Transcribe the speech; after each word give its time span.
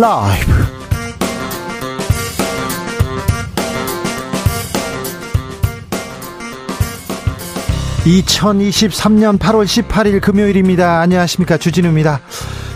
라이브 0.00 0.52
2023년 8.04 9.40
8월 9.40 9.64
18일 9.64 10.20
금요일입니다. 10.20 11.00
안녕하십니까. 11.00 11.56
주진우입니다. 11.56 12.20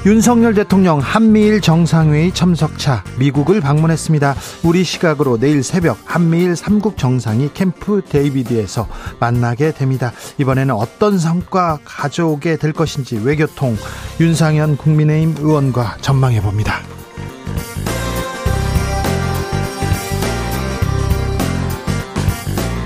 윤석열 0.04 0.54
대통령 0.54 0.98
한미일 0.98 1.61
정상회의 1.61 2.34
참석차 2.34 3.04
미국을 3.20 3.61
방문했습니다. 3.61 4.34
우리 4.64 4.82
시각으로 4.82 5.39
내일 5.39 5.62
새벽 5.62 5.98
한미일 6.04 6.54
3국 6.54 6.96
정상이 6.96 7.50
캠프 7.54 8.02
데이비드에서 8.02 8.89
만나게 9.20 9.70
됩니다. 9.70 10.11
이번에는 10.39 10.75
어떤 10.75 11.20
성과 11.20 11.79
가져오게 11.84 12.57
될 12.57 12.72
것인지 12.72 13.20
외교통 13.22 13.76
윤상현 14.18 14.76
국민의힘 14.76 15.36
의원과 15.39 15.98
전망해 16.00 16.40
봅니다. 16.43 16.80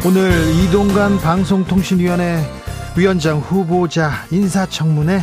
오늘 0.06 0.30
이동관 0.55 1.19
방송통신위원회 1.19 2.38
위원장 2.96 3.41
후보자 3.41 4.12
인사청문회 4.30 5.20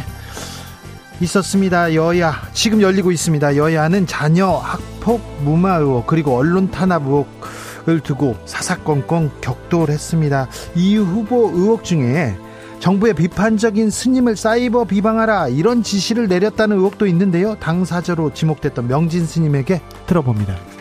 있었습니다. 1.21 1.95
여야 1.95 2.33
지금 2.51 2.81
열리고 2.81 3.13
있습니다. 3.13 3.55
여야는 3.55 4.07
자녀 4.07 4.49
학폭 4.57 5.21
무마 5.45 5.77
의혹 5.77 6.05
그리고 6.05 6.35
언론 6.35 6.69
탄압 6.69 7.03
의혹을 7.03 8.01
두고 8.03 8.35
사사건건 8.43 9.31
격돌했습니다. 9.39 10.49
이 10.75 10.97
후보 10.97 11.49
의혹 11.53 11.85
중에 11.85 12.35
정부의 12.79 13.13
비판적인 13.13 13.89
스님을 13.89 14.35
사이버 14.35 14.83
비방하라 14.83 15.47
이런 15.47 15.81
지시를 15.81 16.27
내렸다는 16.27 16.75
의혹도 16.75 17.07
있는데요. 17.07 17.55
당사자로 17.55 18.33
지목됐던 18.33 18.89
명진 18.89 19.25
스님에게 19.25 19.81
들어봅니다. 20.07 20.72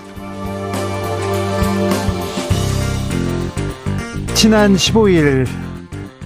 지난 4.42 4.74
15일 4.74 5.46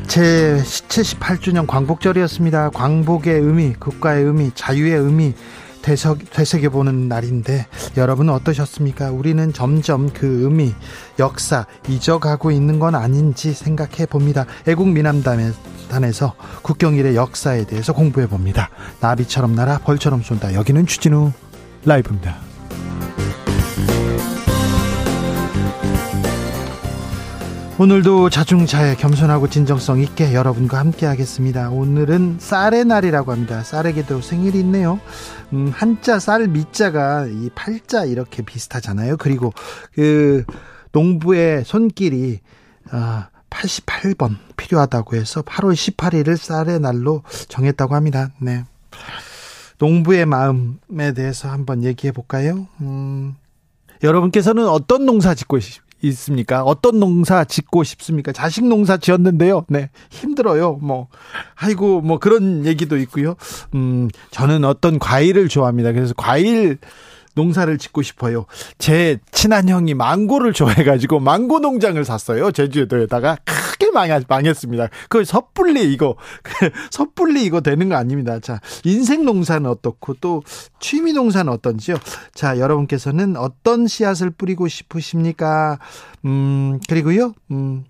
제 0.07 0.59
78주년 0.65 1.67
광복절이었습니다. 1.67 2.71
광복의 2.71 3.41
의미, 3.41 3.75
국가의 3.75 4.25
의미, 4.25 4.51
자유의 4.55 4.93
의미 4.93 5.35
되새겨 5.83 6.71
보는 6.71 7.09
날인데 7.09 7.67
여러분은 7.99 8.33
어떠셨습니까? 8.33 9.11
우리는 9.11 9.53
점점 9.53 10.09
그 10.09 10.45
의미, 10.45 10.75
역사 11.19 11.67
잊어가고 11.91 12.53
있는 12.53 12.79
건 12.79 12.95
아닌지 12.95 13.53
생각해 13.53 14.07
봅니다. 14.07 14.47
애국 14.67 14.89
미남단에서 14.89 16.37
국경일의 16.63 17.17
역사에 17.17 17.67
대해서 17.67 17.93
공부해 17.93 18.29
봅니다. 18.29 18.71
나비처럼 19.01 19.55
날아 19.55 19.81
벌처럼 19.81 20.23
쏜다. 20.23 20.55
여기는 20.55 20.87
주진우 20.87 21.33
라이브입니다. 21.85 22.46
오늘도 27.79 28.31
자중차에 28.31 28.97
겸손하고 28.97 29.51
진정성 29.51 30.01
있게 30.01 30.33
여러분과 30.33 30.79
함께 30.79 31.05
하겠습니다. 31.05 31.69
오늘은 31.69 32.39
쌀의 32.41 32.87
날이라고 32.87 33.33
합니다. 33.33 33.63
쌀에게도 33.63 34.23
생일이 34.23 34.61
있네요. 34.61 34.99
음, 35.53 35.71
한자 35.75 36.19
쌀 36.19 36.49
밑자가 36.49 37.27
이 37.27 37.51
팔자 37.55 38.07
이렇게 38.07 38.43
비슷하잖아요. 38.43 39.19
그리고 39.19 39.53
그 39.93 40.45
농부의 40.93 41.65
손길이 41.67 42.41
아 42.91 43.29
88번 43.51 44.39
필요하다고 44.57 45.17
해서 45.17 45.43
8월 45.43 45.75
18일을 45.75 46.39
쌀의 46.39 46.81
날로 46.81 47.25
정했다고 47.49 47.95
합니다. 47.95 48.31
네. 48.41 48.65
농부의 49.79 50.25
마음에 50.25 51.13
대해서 51.15 51.51
한번 51.51 51.85
얘기해 51.85 52.13
볼까요? 52.13 52.69
음, 52.81 53.35
여러분께서는 54.03 54.67
어떤 54.67 55.05
농사 55.05 55.35
짓고 55.35 55.59
있습니까? 56.03 56.63
어떤 56.63 56.99
농사 56.99 57.45
짓고 57.45 57.85
싶습니까? 57.85 58.33
자식 58.33 58.67
농사 58.67 58.97
지었는데요. 58.97 59.65
네. 59.69 59.91
힘들어요. 60.11 60.79
뭐, 60.83 61.09
아이고, 61.55 62.01
뭐 62.01 62.19
그런 62.19 62.67
얘기도 62.67 62.97
있고요. 62.99 63.37
음, 63.75 64.09
저는 64.31 64.65
어떤 64.65 64.99
과일을 64.99 65.49
좋아합니다. 65.49 65.93
그래서 65.93 66.15
과일 66.17 66.79
농사를 67.37 67.79
짓고 67.79 68.03
싶어요. 68.03 68.47
제 68.79 69.19
친한 69.31 69.69
형이 69.69 69.95
망고를 69.95 70.53
좋아해가지고 70.53 71.21
망고 71.21 71.61
농장을 71.61 72.03
샀어요. 72.05 72.51
제주도에다가 72.51 73.37
크게 73.45 73.91
망했습니다. 73.93 74.89
그 75.09 75.25
섣불리 75.25 75.93
이거 75.93 76.17
섣불리 76.91 77.45
이거 77.45 77.61
되는 77.61 77.89
거 77.89 77.97
아닙니다. 77.97 78.41
자 78.41 78.61
인생 78.85 79.25
농사는 79.25 79.69
어떻고 79.69 80.15
또 80.15 80.43
취미 80.81 81.13
농사는 81.13 81.53
어떤지요. 81.53 81.97
자 82.35 82.59
여러분께서는 82.59 83.37
어떤 83.37 83.87
씨앗을 83.87 84.31
뿌리고 84.31 84.67
싶으십니까? 84.67 85.79
음 86.25 86.81
그리고요. 86.89 87.35
음 87.51 87.85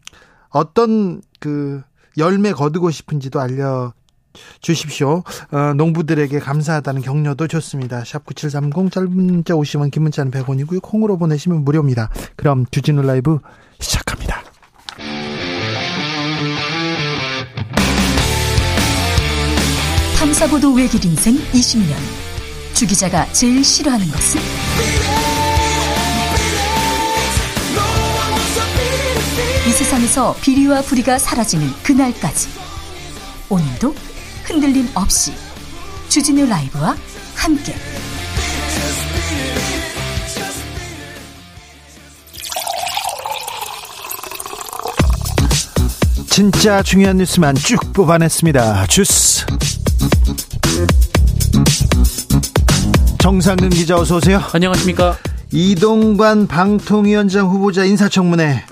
어떤 0.50 1.22
그 1.38 1.82
열매 2.18 2.52
거두고 2.52 2.90
싶은지도 2.90 3.40
알려 3.40 3.92
주십시오. 4.60 5.22
어, 5.50 5.72
농부들에게 5.74 6.38
감사하다는 6.38 7.02
격려도 7.02 7.48
좋습니다. 7.48 8.04
샵 8.04 8.24
9730 8.24 8.90
짧은 8.90 9.10
문자 9.10 9.54
50원 9.54 9.90
긴 9.90 10.04
문자는 10.04 10.30
100원이고요. 10.32 10.82
콩으로 10.82 11.16
보내시면 11.18 11.64
무료입니다. 11.64 12.10
그럼 12.36 12.66
주진우 12.70 13.02
라이브 13.02 13.38
시작합니다. 13.80 14.42
탐사보도 20.18 20.72
외길 20.74 21.04
인생 21.04 21.36
20년. 21.52 21.94
주 22.74 22.86
기자가 22.86 23.30
제일 23.32 23.62
싫어하는 23.62 24.06
것은? 24.10 24.40
이 29.66 29.70
세상에서 29.70 30.36
비리와 30.40 30.82
부리가 30.82 31.18
사라지는 31.18 31.66
그날까지. 31.82 32.48
오늘도 33.48 33.94
흔들림 34.46 34.88
없이 34.94 35.32
주진우 36.08 36.46
라이브와 36.46 36.96
함께 37.34 37.74
진짜 46.30 46.82
중요한 46.82 47.16
뉴스만 47.16 47.56
쭉 47.56 47.92
뽑아냈습니다. 47.92 48.86
주스 48.86 49.44
정상근 53.18 53.70
기자 53.70 53.96
어서 53.96 54.16
오세요. 54.16 54.40
안녕하십니까. 54.52 55.16
이동관 55.50 56.46
방통위원장 56.46 57.48
후보자 57.48 57.84
인사청문회 57.84 58.64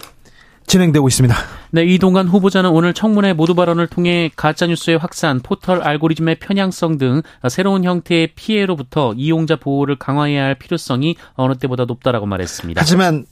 진행되고 0.69 1.09
있습니다. 1.09 1.64
네, 1.75 1.83
이동관 1.83 2.29
후보자는 2.29 2.71
오늘 2.71 2.95
청문회 2.95 3.33
모두 3.33 3.57
발언을 3.57 3.89
통해 3.89 4.31
가짜뉴스의 4.37 4.97
확산, 4.97 5.41
포털 5.41 5.83
알고리즘의 5.83 6.37
편향성 6.37 6.99
등 6.99 7.23
새로운 7.49 7.83
형태의 7.83 8.29
피해로부터 8.37 9.12
이용자 9.17 9.57
보호를 9.57 9.97
강화해야 9.99 10.45
할 10.45 10.55
필요성이 10.55 11.17
어느 11.34 11.55
때보다 11.55 11.84
높다라고 11.84 12.27
말했습니다. 12.27 12.81
하지만 12.81 13.27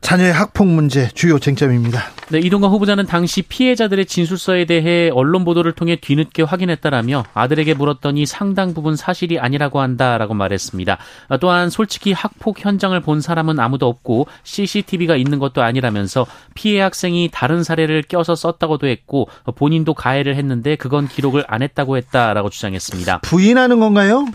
자녀의 0.00 0.32
학폭 0.32 0.68
문제 0.68 1.08
주요 1.14 1.38
쟁점입니다. 1.38 2.04
네, 2.28 2.38
이동관 2.38 2.70
후보자는 2.70 3.06
당시 3.06 3.42
피해자들의 3.42 4.06
진술서에 4.06 4.64
대해 4.64 5.10
언론 5.12 5.44
보도를 5.44 5.72
통해 5.72 5.96
뒤늦게 5.96 6.42
확인했다라며 6.42 7.24
아들에게 7.34 7.74
물었더니 7.74 8.26
상당 8.26 8.74
부분 8.74 8.94
사실이 8.96 9.38
아니라고 9.38 9.80
한다라고 9.80 10.34
말했습니다. 10.34 10.98
또한 11.40 11.70
솔직히 11.70 12.12
학폭 12.12 12.64
현장을 12.64 12.98
본 13.00 13.20
사람은 13.20 13.58
아무도 13.58 13.88
없고 13.88 14.26
CCTV가 14.44 15.16
있는 15.16 15.38
것도 15.38 15.62
아니라면서 15.62 16.26
피해 16.54 16.80
학생이 16.80 17.30
다른 17.32 17.62
사례를 17.62 18.02
껴서 18.02 18.34
썼다고도 18.34 18.86
했고 18.86 19.28
본인도 19.56 19.94
가해를 19.94 20.36
했는데 20.36 20.76
그건 20.76 21.08
기록을 21.08 21.44
안 21.48 21.62
했다고 21.62 21.96
했다라고 21.96 22.50
주장했습니다. 22.50 23.20
부인하는 23.20 23.80
건가요? 23.80 24.26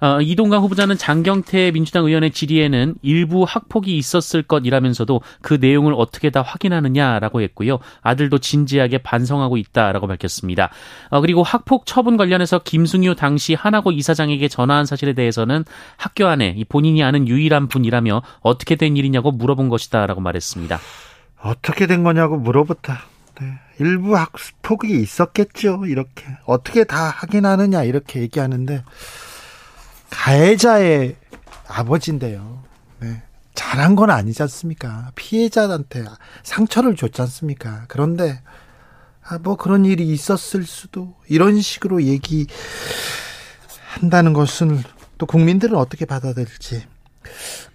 어, 0.00 0.20
이동강 0.20 0.62
후보자는 0.62 0.96
장경태 0.96 1.72
민주당 1.72 2.04
의원의 2.04 2.30
질의에는 2.30 2.94
일부 3.02 3.44
학폭이 3.44 3.96
있었을 3.96 4.42
것이라면서도 4.42 5.20
그 5.42 5.54
내용을 5.54 5.94
어떻게 5.96 6.30
다 6.30 6.42
확인하느냐라고 6.42 7.40
했고요. 7.42 7.78
아들도 8.02 8.38
진지하게 8.38 8.98
반성하고 8.98 9.56
있다라고 9.56 10.06
밝혔습니다. 10.06 10.70
어, 11.10 11.20
그리고 11.20 11.42
학폭 11.42 11.86
처분 11.86 12.16
관련해서 12.16 12.60
김승유 12.60 13.16
당시 13.16 13.54
하나고 13.54 13.92
이사장에게 13.92 14.48
전화한 14.48 14.86
사실에 14.86 15.12
대해서는 15.14 15.64
학교 15.96 16.26
안에 16.26 16.56
본인이 16.68 17.02
아는 17.02 17.26
유일한 17.28 17.68
분이라며 17.68 18.22
어떻게 18.40 18.76
된 18.76 18.96
일이냐고 18.96 19.32
물어본 19.32 19.68
것이다라고 19.68 20.20
말했습니다. 20.20 20.78
어떻게 21.42 21.86
된 21.86 22.02
거냐고 22.02 22.36
물어봤다. 22.36 23.00
네. 23.40 23.52
일부 23.80 24.16
학폭이 24.16 25.00
있었겠죠. 25.00 25.86
이렇게 25.86 26.24
어떻게 26.44 26.84
다 26.84 27.10
확인하느냐 27.10 27.84
이렇게 27.84 28.20
얘기하는데 28.20 28.82
가해자의 30.10 31.16
아버지인데요. 31.66 32.62
네. 33.00 33.22
잘한 33.54 33.96
건 33.96 34.10
아니지 34.10 34.42
않습니까? 34.42 35.10
피해자한테 35.14 36.04
상처를 36.42 36.96
줬지 36.96 37.20
않습니까? 37.22 37.84
그런데 37.88 38.42
아, 39.22 39.38
뭐 39.38 39.56
그런 39.56 39.84
일이 39.84 40.08
있었을 40.08 40.64
수도 40.64 41.14
이런 41.28 41.60
식으로 41.60 42.02
얘기한다는 42.02 42.52
것은 44.32 44.82
또 45.18 45.26
국민들은 45.26 45.76
어떻게 45.76 46.06
받아들일지 46.06 46.86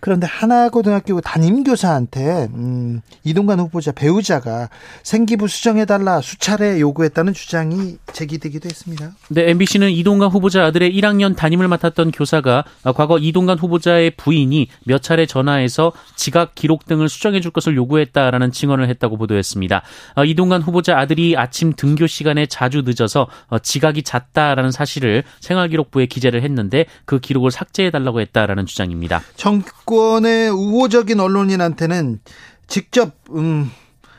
그런데 0.04 0.28
하나고등학교 0.28 1.22
담임교사한테 1.22 2.50
음, 2.56 3.00
이동관 3.24 3.62
후보자 3.62 3.94
배우자가 3.94 4.68
생기부 5.02 5.48
수정해달라 5.48 6.20
수차례 6.20 6.82
요구했다는 6.82 7.32
주장이 7.34 7.96
제기되기도 8.12 8.68
했습니다. 8.68 9.14
네, 9.30 9.50
MBC는 9.52 9.92
이동관 9.92 10.30
후보자 10.30 10.66
아들의 10.66 10.94
1학년 10.94 11.38
담임을 11.38 11.70
맡았던 11.70 12.12
교사가 12.12 12.66
과거 12.94 13.18
이동관 13.18 13.58
후보자의 13.58 14.12
부인이 14.18 14.68
몇 14.84 15.02
차례 15.02 15.26
전화해서 15.26 15.94
지각 16.18 16.54
기록 16.54 16.86
등을 16.86 17.08
수정해 17.08 17.40
줄 17.40 17.52
것을 17.52 17.78
요구했다라는 17.78 18.52
증언을 18.52 18.90
했다고 18.90 19.16
보도했습니다. 19.16 19.84
어, 20.18 20.26
이동관 20.26 20.64
후보자 20.64 20.98
아들이 20.98 21.38
아침 21.38 21.72
등교 21.78 22.08
시간에 22.08 22.46
자주 22.46 22.82
늦어서 22.82 23.30
어, 23.48 23.58
지각이 23.58 24.04
잦다라는 24.04 24.72
사실을 24.72 25.24
생활기록부에 25.40 26.08
기재를 26.08 26.44
했는데 26.44 26.88
그 27.06 27.22
기록을 27.22 27.52
삭제해 27.52 27.90
달라고 27.90 28.20
했다라는 28.20 28.66
주장입니다. 28.66 29.22
정 29.38 29.62
권의 29.94 30.50
우호적인 30.50 31.20
언론인한테는 31.20 32.20
직접 32.68 33.14
음, 33.32 33.72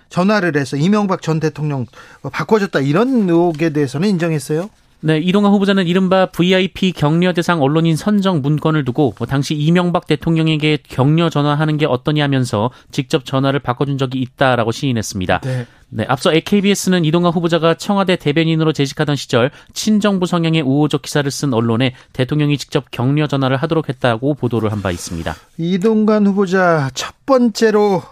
전화를 0.09 0.57
해서 0.57 0.77
이명박 0.77 1.23
전 1.23 1.41
대통령 1.41 1.87
바꿔줬다 2.23 2.81
이런 2.81 3.29
의혹에 3.29 3.71
대해서는 3.71 4.09
인정했어요. 4.09 4.71
네, 5.07 5.19
이동환 5.19 5.53
후보자는 5.53 5.87
이른바 5.87 6.25
VIP 6.25 6.93
격려 6.93 7.35
대상 7.35 7.61
언론인 7.61 7.95
선정 7.95 8.41
문건을 8.41 8.87
두고 8.87 9.13
뭐 9.19 9.27
당시 9.27 9.55
이명박 9.55 10.07
대통령에게 10.07 10.79
격려 10.89 11.29
전화하는 11.29 11.77
게 11.77 11.85
어떠냐면서 11.85 12.71
직접 12.91 13.27
전화를 13.27 13.61
바꿔준 13.61 13.99
적이 13.99 14.23
있다라고 14.23 14.73
시인했습니다. 14.73 15.41
네. 15.41 15.67
네, 15.91 16.07
앞서 16.09 16.31
KBS는 16.31 17.05
이동관 17.05 17.33
후보자가 17.33 17.75
청와대 17.75 18.17
대변인으로 18.17 18.73
재직하던 18.73 19.15
시절 19.15 19.51
친정부 19.75 20.25
성향의 20.25 20.63
우호적 20.63 21.03
기사를 21.03 21.31
쓴 21.31 21.53
언론에 21.53 21.93
대통령이 22.15 22.57
직접 22.57 22.91
격려 22.91 23.27
전화를 23.27 23.59
하도록 23.59 23.87
했다고 23.87 24.33
보도를 24.35 24.73
한 24.73 24.81
바 24.81 24.91
있습니다. 24.91 25.35
이동관 25.59 26.27
후보자 26.27 26.89
첫 26.95 27.15
번째로 27.27 28.03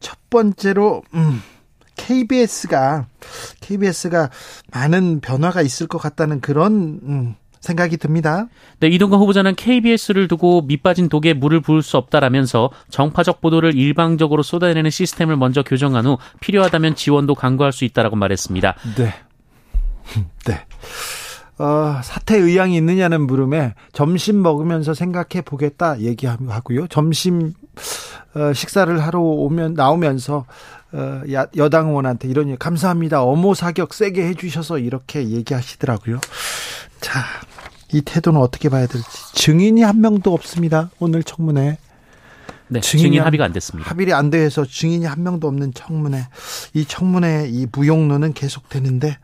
첫 0.00 0.16
번째로 0.30 1.02
음 1.12 1.42
KBS가 1.98 3.06
KBS가 3.60 4.30
많은 4.72 5.20
변화가 5.20 5.60
있을 5.60 5.86
것 5.86 5.98
같다는 5.98 6.40
그런 6.40 7.00
음, 7.02 7.34
생각이 7.60 7.96
듭니다. 7.96 8.46
네, 8.80 8.88
이동관 8.88 9.20
후보자는 9.20 9.54
KBS를 9.54 10.28
두고 10.28 10.62
밑빠진 10.62 11.08
독에 11.08 11.34
물을 11.34 11.60
부을 11.60 11.82
수 11.82 11.96
없다라면서 11.96 12.70
정파적 12.88 13.40
보도를 13.40 13.74
일방적으로 13.74 14.42
쏟아내는 14.42 14.90
시스템을 14.90 15.36
먼저 15.36 15.62
교정한 15.62 16.06
후 16.06 16.18
필요하다면 16.40 16.94
지원도 16.94 17.34
강구할 17.34 17.72
수 17.72 17.84
있다라고 17.84 18.16
말했습니다. 18.16 18.74
네. 18.96 19.14
네. 20.46 20.64
어, 21.58 22.00
사퇴 22.02 22.36
의향이 22.36 22.76
있느냐는 22.76 23.26
물음에 23.26 23.74
점심 23.92 24.42
먹으면서 24.42 24.94
생각해 24.94 25.42
보겠다 25.44 25.98
얘기하고요. 26.00 26.86
점심 26.86 27.52
어, 28.34 28.52
식사를 28.52 28.96
하러 29.04 29.20
오면 29.20 29.74
나오면서 29.74 30.46
여당 31.56 31.88
의원한테 31.88 32.28
이런 32.28 32.56
감사합니다. 32.58 33.22
어모 33.22 33.54
사격 33.54 33.94
세게 33.94 34.26
해주셔서 34.28 34.78
이렇게 34.78 35.28
얘기하시더라고요. 35.28 36.20
자, 37.00 37.24
이 37.92 38.02
태도는 38.02 38.40
어떻게 38.40 38.68
봐야 38.68 38.86
될지 38.86 39.06
증인이 39.34 39.82
한 39.82 40.00
명도 40.00 40.32
없습니다. 40.32 40.90
오늘 40.98 41.22
청문회. 41.22 41.78
네, 42.70 42.80
증인 42.80 43.22
합의가 43.22 43.44
안 43.44 43.52
됐습니다. 43.52 43.88
합의가 43.90 44.18
안 44.18 44.28
돼서 44.30 44.64
증인이 44.64 45.06
한 45.06 45.22
명도 45.22 45.48
없는 45.48 45.72
청문회. 45.72 46.26
이 46.74 46.84
청문회 46.84 47.48
이 47.48 47.66
무용론은 47.72 48.34
계속되는데 48.34 49.16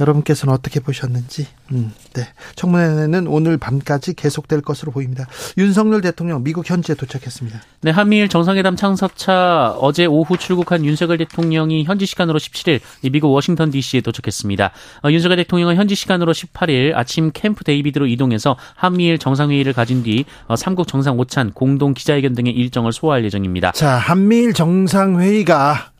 여러분께서는 0.00 0.52
어떻게 0.52 0.80
보셨는지 0.80 1.46
음, 1.72 1.92
네. 2.12 2.28
청문회는 2.54 3.26
오늘 3.26 3.56
밤까지 3.56 4.14
계속될 4.14 4.62
것으로 4.62 4.92
보입니다. 4.92 5.26
윤석열 5.58 6.00
대통령 6.00 6.42
미국 6.44 6.68
현지에 6.68 6.94
도착했습니다. 6.94 7.60
네, 7.82 7.90
한미일 7.90 8.28
정상회담 8.28 8.76
창섭차 8.76 9.76
어제 9.78 10.06
오후 10.06 10.36
출국한 10.36 10.84
윤석열 10.84 11.18
대통령이 11.18 11.84
현지 11.84 12.06
시간으로 12.06 12.38
17일 12.38 12.80
미국 13.10 13.32
워싱턴 13.32 13.70
DC에 13.70 14.00
도착했습니다. 14.00 14.70
어, 15.04 15.10
윤석열 15.10 15.36
대통령은 15.38 15.76
현지 15.76 15.94
시간으로 15.94 16.32
18일 16.32 16.94
아침 16.94 17.30
캠프 17.32 17.64
데이비드로 17.64 18.06
이동해서 18.06 18.56
한미일 18.74 19.18
정상회의를 19.18 19.72
가진 19.72 20.02
뒤 20.02 20.24
어, 20.46 20.56
삼국 20.56 20.88
정상 20.88 21.18
오찬 21.18 21.52
공동 21.52 21.94
기자회견 21.94 22.34
등의 22.34 22.52
일정을 22.52 22.92
소화할 22.92 23.24
예정입니다. 23.24 23.72
자, 23.72 23.96
한미일 23.96 24.52
정상회의가 24.52 25.90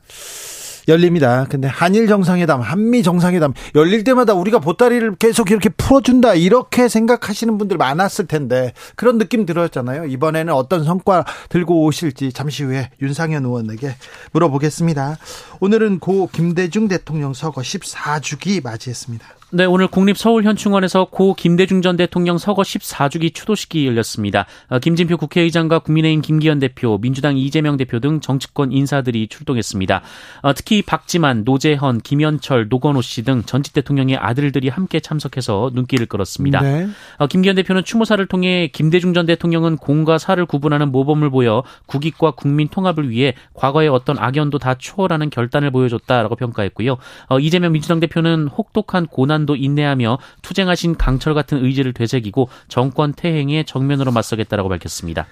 열립니다. 0.88 1.46
근데 1.48 1.68
한일 1.68 2.06
정상회담, 2.06 2.60
한미 2.60 3.02
정상회담 3.02 3.52
열릴 3.74 4.04
때마다 4.04 4.34
우리가 4.34 4.58
보따리를 4.58 5.16
계속 5.16 5.50
이렇게 5.50 5.68
풀어준다 5.68 6.34
이렇게 6.34 6.88
생각하시는 6.88 7.58
분들 7.58 7.76
많았을 7.76 8.26
텐데 8.26 8.72
그런 8.94 9.18
느낌 9.18 9.46
들었잖아요. 9.46 10.06
이번에는 10.06 10.52
어떤 10.52 10.84
성과 10.84 11.24
들고 11.48 11.84
오실지 11.84 12.32
잠시 12.32 12.64
후에 12.64 12.90
윤상현 13.02 13.44
의원에게 13.44 13.96
물어보겠습니다. 14.32 15.18
오늘은 15.60 15.98
고 16.00 16.28
김대중 16.32 16.88
대통령 16.88 17.34
서거 17.34 17.62
14주기 17.62 18.62
맞이했습니다. 18.62 19.26
네, 19.56 19.64
오늘 19.64 19.86
국립서울현충원에서 19.86 21.06
고 21.06 21.32
김대중 21.32 21.80
전 21.80 21.96
대통령 21.96 22.36
서거 22.36 22.60
14주기 22.60 23.32
추도식이 23.32 23.86
열렸습니다. 23.86 24.44
어, 24.68 24.78
김진표 24.78 25.16
국회의장과 25.16 25.78
국민의힘 25.78 26.20
김기현 26.20 26.58
대표, 26.58 26.98
민주당 26.98 27.38
이재명 27.38 27.78
대표 27.78 27.98
등 27.98 28.20
정치권 28.20 28.70
인사들이 28.70 29.28
출동했습니다. 29.28 30.02
어, 30.42 30.52
특히 30.52 30.82
박지만, 30.82 31.44
노재헌, 31.46 32.02
김현철, 32.02 32.68
노건호 32.68 33.00
씨 33.00 33.22
등 33.22 33.44
전직 33.44 33.72
대통령의 33.72 34.18
아들들이 34.18 34.68
함께 34.68 35.00
참석해서 35.00 35.70
눈길을 35.72 36.04
끌었습니다. 36.04 36.60
네. 36.60 36.86
어, 37.16 37.26
김기현 37.26 37.56
대표는 37.56 37.82
추모사를 37.82 38.26
통해 38.26 38.68
김대중 38.70 39.14
전 39.14 39.24
대통령은 39.24 39.78
공과 39.78 40.18
사를 40.18 40.44
구분하는 40.44 40.92
모범을 40.92 41.30
보여 41.30 41.62
국익과 41.86 42.32
국민 42.32 42.68
통합을 42.68 43.08
위해 43.08 43.32
과거의 43.54 43.88
어떤 43.88 44.18
악연도 44.18 44.58
다 44.58 44.74
초월하는 44.74 45.30
결단을 45.30 45.70
보여줬다라고 45.70 46.36
평가했고요. 46.36 46.98
이재명 47.40 47.72
민주당 47.72 48.00
대표는 48.00 48.48
혹독한 48.48 49.06
고난 49.06 49.45
고난도 49.46 49.56
인내하며 49.56 50.18
투쟁하신 50.42 50.96
강철 50.96 51.32
같은 51.32 51.64
의지를 51.64 51.94
되새기고 51.94 52.48
정권 52.68 53.14
퇴행에 53.14 53.62
정면으로 53.62 54.12
맞서겠다라고 54.12 54.68
밝혔습니다. 54.68 55.26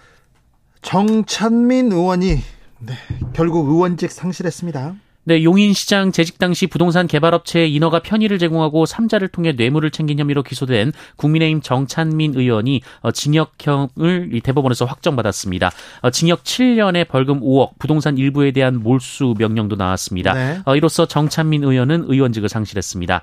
정찬민 0.80 1.92
의원이 1.92 2.38
네, 2.78 2.94
결국 3.34 3.68
의원직 3.68 4.10
상실했습니다. 4.10 4.94
네, 5.24 5.42
용인시장 5.42 6.12
재직 6.12 6.38
당시 6.38 6.66
부동산 6.66 7.06
개발업체에 7.06 7.66
인허가 7.66 8.00
편의를 8.00 8.38
제공하고 8.38 8.84
삼자를 8.84 9.28
통해 9.28 9.52
뇌물을 9.52 9.90
챙긴 9.90 10.18
혐의로 10.18 10.42
기소된 10.42 10.92
국민의힘 11.16 11.62
정찬민 11.62 12.34
의원이 12.34 12.82
어, 13.00 13.10
징역형을 13.10 14.40
대법원에서 14.42 14.84
확정받았습니다. 14.84 15.72
어, 16.02 16.10
징역 16.10 16.44
7년에 16.44 17.08
벌금 17.08 17.40
5억, 17.40 17.78
부동산 17.78 18.18
일부에 18.18 18.50
대한 18.52 18.80
몰수 18.80 19.34
명령도 19.38 19.76
나왔습니다. 19.76 20.34
네. 20.34 20.60
어, 20.66 20.76
이로써 20.76 21.06
정찬민 21.06 21.64
의원은 21.64 22.04
의원직을 22.08 22.48
상실했습니다. 22.48 23.22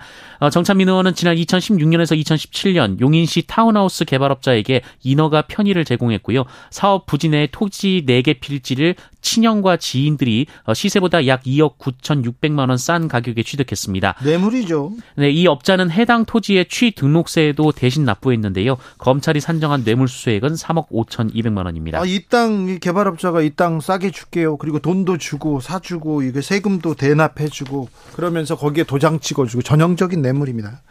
정찬민 0.51 0.89
의원은 0.89 1.13
지난 1.13 1.35
2016년에서 1.35 2.19
2017년 2.19 2.99
용인시 2.99 3.43
타운하우스 3.45 4.05
개발업자에게 4.05 4.81
인허가 5.03 5.43
편의를 5.43 5.85
제공했고요. 5.85 6.45
사업 6.71 7.05
부지 7.05 7.29
내 7.29 7.47
토지 7.51 8.03
4개 8.07 8.39
필지를 8.39 8.95
친형과 9.21 9.77
지인들이 9.77 10.47
시세보다 10.73 11.25
약 11.27 11.43
2억 11.43 11.77
9,600만 11.77 12.69
원 12.69 12.77
싼 12.77 13.07
가격에 13.07 13.43
취득했습니다. 13.43 14.15
뇌물이죠. 14.23 14.91
네, 15.17 15.29
이 15.29 15.45
업자는 15.47 15.91
해당 15.91 16.25
토지의 16.25 16.65
취등록세도 16.67 17.73
대신 17.73 18.05
납부했는데요. 18.05 18.77
검찰이 18.97 19.39
산정한 19.39 19.83
뇌물 19.83 20.07
수수액은 20.07 20.53
3억 20.55 20.89
5,200만 20.89 21.65
원입니다. 21.65 21.99
아, 21.99 22.05
이 22.05 22.21
땅 22.29 22.79
개발업자가 22.79 23.41
이 23.41 23.51
땅 23.55 23.79
싸게 23.81 24.11
줄게요. 24.11 24.57
그리고 24.57 24.79
돈도 24.79 25.17
주고 25.17 25.59
사주고 25.59 26.21
이게 26.23 26.41
세금도 26.41 26.95
대납해주고 26.95 27.89
그러면서 28.15 28.55
거기에 28.55 28.83
도장 28.85 29.19
찍어주고 29.19 29.61
전형적인 29.61 30.21
뇌물입니다. 30.21 30.81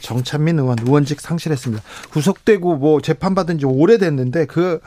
정찬민 0.00 0.58
의원 0.58 0.78
의원직 0.80 1.20
상실했습니다. 1.20 1.82
구속되고 2.10 2.76
뭐 2.76 3.00
재판받은 3.00 3.58
지 3.58 3.66
오래됐는데 3.66 4.46
그 4.46 4.80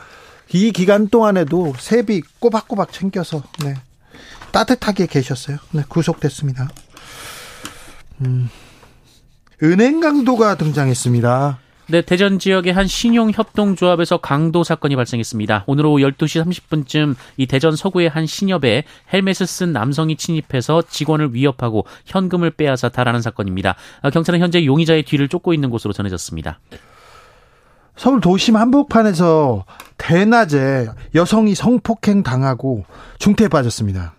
이 0.53 0.71
기간 0.71 1.09
동안에도 1.09 1.73
세비 1.77 2.21
꼬박꼬박 2.39 2.91
챙겨서 2.91 3.43
네. 3.63 3.75
따뜻하게 4.51 5.07
계셨어요. 5.07 5.57
네, 5.71 5.83
구속됐습니다. 5.87 6.69
음, 8.21 8.49
은행 9.61 9.99
강도가 9.99 10.55
등장했습니다. 10.55 11.59
네, 11.89 12.01
대전 12.01 12.37
지역의 12.37 12.73
한 12.73 12.85
신용협동조합에서 12.85 14.17
강도 14.17 14.63
사건이 14.65 14.97
발생했습니다. 14.97 15.63
오늘 15.67 15.85
오후 15.85 15.99
12시 15.99 16.43
30분쯤 16.43 17.15
이 17.37 17.45
대전 17.45 17.77
서구의 17.77 18.09
한 18.09 18.25
신협에 18.25 18.83
헬멧을 19.13 19.47
쓴 19.47 19.71
남성이 19.71 20.17
침입해서 20.17 20.81
직원을 20.81 21.33
위협하고 21.33 21.85
현금을 22.05 22.51
빼앗아 22.51 22.89
달하는 22.89 23.21
사건입니다. 23.21 23.75
아, 24.01 24.09
경찰은 24.09 24.41
현재 24.41 24.65
용의자의 24.65 25.03
뒤를 25.03 25.29
쫓고 25.29 25.53
있는 25.53 25.69
것으로 25.69 25.93
전해졌습니다. 25.93 26.59
서울 27.97 28.21
도심 28.21 28.55
한복판에서 28.55 29.65
대낮에 29.97 30.87
여성이 31.15 31.55
성폭행 31.55 32.23
당하고 32.23 32.85
중태에 33.17 33.47
빠졌습니다. 33.47 34.13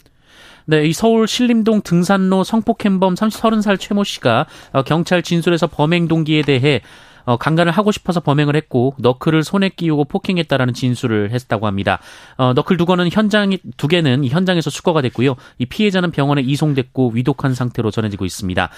네, 0.67 0.85
이 0.85 0.93
서울 0.93 1.27
신림동 1.27 1.83
등산로 1.83 2.45
성폭행범 2.45 3.17
30, 3.17 3.41
30살 3.41 3.81
최모 3.81 4.05
씨가 4.05 4.47
어, 4.73 4.83
경찰 4.83 5.23
진술에서 5.23 5.69
범행 5.69 6.09
동기에 6.09 6.43
대해 6.43 6.83
어, 7.25 7.37
강간을 7.37 7.73
하고 7.73 7.93
싶어서 7.93 8.21
범행을 8.21 8.57
했고 8.57 8.95
너클을 8.99 9.45
손에 9.45 9.69
끼우고 9.69 10.07
폭행했다라는 10.07 10.75
진술을 10.75 11.31
했다고 11.31 11.67
합니다. 11.67 12.01
어, 12.37 12.53
너클 12.55 12.79
두 12.79 12.87
개는 12.87 13.11
현장 13.11 13.57
두 13.77 13.87
개는 13.87 14.27
현장에서 14.27 14.71
수거가 14.71 15.03
됐고요. 15.03 15.37
이 15.59 15.67
피해자는 15.67 16.11
병원에 16.11 16.43
이송됐고 16.43 17.13
위독한 17.15 17.55
상태로 17.55 17.91
전해지고 17.91 18.25
있습니다. 18.25 18.71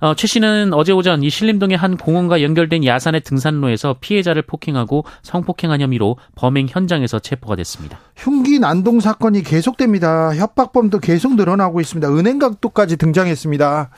어, 0.00 0.14
최 0.14 0.26
씨는 0.26 0.72
어제 0.74 0.92
오전 0.92 1.22
이 1.22 1.30
신림동의 1.30 1.76
한 1.76 1.96
공원과 1.96 2.42
연결된 2.42 2.84
야산의 2.84 3.22
등산로에서 3.22 3.96
피해자를 4.00 4.42
폭행하고 4.42 5.04
성폭행한 5.22 5.80
혐의로 5.80 6.16
범행 6.36 6.68
현장에서 6.70 7.18
체포가 7.18 7.56
됐습니다. 7.56 7.98
흉기 8.16 8.60
난동 8.60 9.00
사건이 9.00 9.42
계속됩니다. 9.42 10.34
협박범도 10.36 11.00
계속 11.00 11.34
늘어나고 11.34 11.80
있습니다. 11.80 12.08
은행 12.14 12.38
각도까지 12.38 12.96
등장했습니다. 12.96 13.90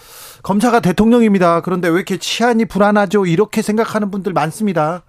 검사가 0.42 0.80
대통령입니다. 0.80 1.60
그런데 1.60 1.88
왜 1.88 1.96
이렇게 1.96 2.16
치안이 2.16 2.64
불안하죠? 2.64 3.26
이렇게 3.26 3.60
생각하는 3.60 4.10
분들 4.10 4.32
많습니다. 4.32 5.02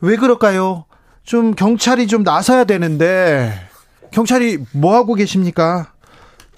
왜 0.00 0.16
그럴까요? 0.16 0.86
좀 1.22 1.54
경찰이 1.54 2.06
좀 2.06 2.22
나서야 2.22 2.64
되는데 2.64 3.52
경찰이 4.10 4.58
뭐 4.72 4.94
하고 4.94 5.14
계십니까? 5.14 5.92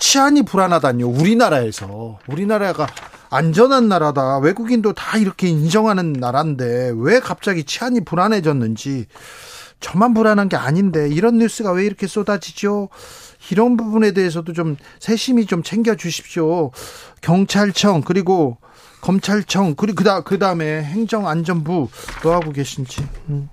치안이 0.00 0.42
불안하다뇨. 0.42 1.06
우리나라에서. 1.06 2.18
우리나라가 2.26 2.88
안전한 3.28 3.88
나라다. 3.88 4.38
외국인도 4.38 4.92
다 4.92 5.18
이렇게 5.18 5.46
인정하는 5.46 6.14
나라인데 6.14 6.92
왜 6.96 7.20
갑자기 7.20 7.62
치안이 7.62 8.00
불안해졌는지 8.04 9.06
저만 9.78 10.14
불안한 10.14 10.48
게 10.48 10.56
아닌데 10.56 11.08
이런 11.08 11.38
뉴스가 11.38 11.70
왜 11.72 11.84
이렇게 11.86 12.06
쏟아지죠? 12.06 12.88
이런 13.50 13.76
부분에 13.76 14.12
대해서도 14.12 14.52
좀 14.52 14.76
세심히 14.98 15.46
좀 15.46 15.62
챙겨 15.62 15.94
주십시오. 15.94 16.72
경찰청 17.20 18.02
그리고 18.02 18.58
검찰청 19.00 19.74
그리고 19.76 19.96
그다 19.96 20.22
그다음에 20.22 20.82
행정안전부 20.82 21.88
뭐 22.22 22.34
하고 22.34 22.52
계신지. 22.52 23.06
음. 23.28 23.48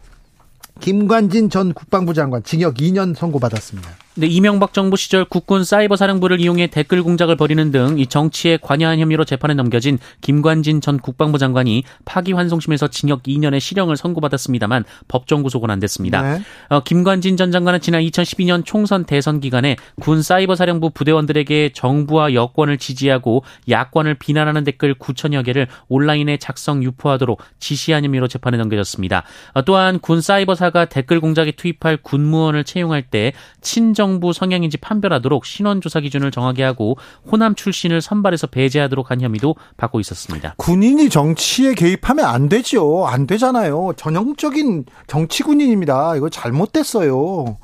김관진 0.80 1.50
전 1.50 1.74
국방부 1.74 2.14
장관 2.14 2.44
징역 2.44 2.76
2년 2.76 3.16
선고받았습니다. 3.16 4.07
네, 4.18 4.28
이명박 4.28 4.74
정부 4.74 4.98
시절 4.98 5.26
국군 5.26 5.64
사이버 5.64 5.96
사령부를 5.96 6.40
이용해 6.40 6.68
댓글 6.68 7.04
공작을 7.04 7.36
벌이는 7.36 7.72
등 7.72 7.88
이 7.98 8.08
정치에 8.08 8.58
관여한 8.58 9.00
혐의로 9.00 9.26
재판에 9.26 9.54
넘겨진 9.54 10.00
김관진 10.22 10.82
전 10.82 11.00
국방부 11.00 11.38
장관이 11.38 11.84
파기환송심에서 12.06 12.88
징역 12.90 13.24
2년의 13.24 13.60
실형을 13.60 13.98
선고받았습니다만 13.98 14.86
법정 15.08 15.44
구속은 15.44 15.70
안 15.70 15.80
됐습니다. 15.80 16.22
네. 16.22 16.42
어, 16.70 16.82
김관진 16.82 17.38
전 17.38 17.52
장관은 17.52 17.82
지난 17.82 18.02
2012년 18.02 18.66
총선 18.66 19.06
대선 19.06 19.40
기간에 19.40 19.76
군 20.00 20.22
사이버 20.22 20.56
사령부 20.56 20.92
부대원들에게 20.92 21.72
정부와 21.74 22.34
여권을 22.34 22.78
지지하고 22.78 23.44
야권을 23.70 24.16
비난하는 24.16 24.64
댓글 24.64 24.96
9천여 24.96 25.46
개를 25.46 25.68
온라인에 25.88 26.38
작성 26.38 26.84
유포하도록 26.84 27.42
지시한 27.60 28.06
혐의로 28.06 28.28
재판에 28.28 28.58
넘겨졌습니다. 28.58 29.24
어, 29.54 29.62
또한 29.64 30.00
군 30.00 30.22
사이버사가 30.22 30.86
댓글 30.86 31.20
공작에 31.20 31.52
투입할 31.52 31.98
군무원을 31.98 32.64
채용할 32.64 33.04
때 33.04 33.34
친정 33.62 34.07
정부 34.08 34.32
성향인지 34.32 34.78
판별하도록 34.78 35.46
신원 35.46 35.82
조사 35.82 36.00
기준을 36.00 36.32
정하게 36.32 36.64
하고 36.64 36.98
호남 37.30 37.56
출신을 37.56 38.00
선발해서 38.00 38.48
배제하도록 38.48 39.12
한 39.12 39.20
혐의도 39.20 39.56
받고 39.76 40.00
있었습니다. 40.00 40.56
군인이 40.58 41.10
정치에 41.10 41.74
개입하면 41.74 42.24
안 42.26 42.48
되죠. 42.48 43.06
안 43.06 43.28
되잖아요. 43.28 43.92
전형적인 43.98 44.86
정치 45.08 45.44
군인입니다. 45.44 46.16
이거 46.16 46.30
잘못됐어요. 46.30 47.58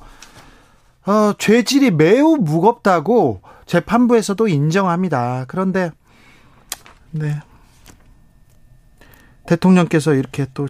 어, 1.06 1.34
죄질이 1.38 1.92
매우 1.92 2.36
무겁다고 2.36 3.42
재판부에서도 3.66 4.46
인정합니다. 4.46 5.46
그런데 5.48 5.92
네. 7.12 7.40
대통령께서 9.46 10.14
이렇게 10.14 10.46
또 10.54 10.68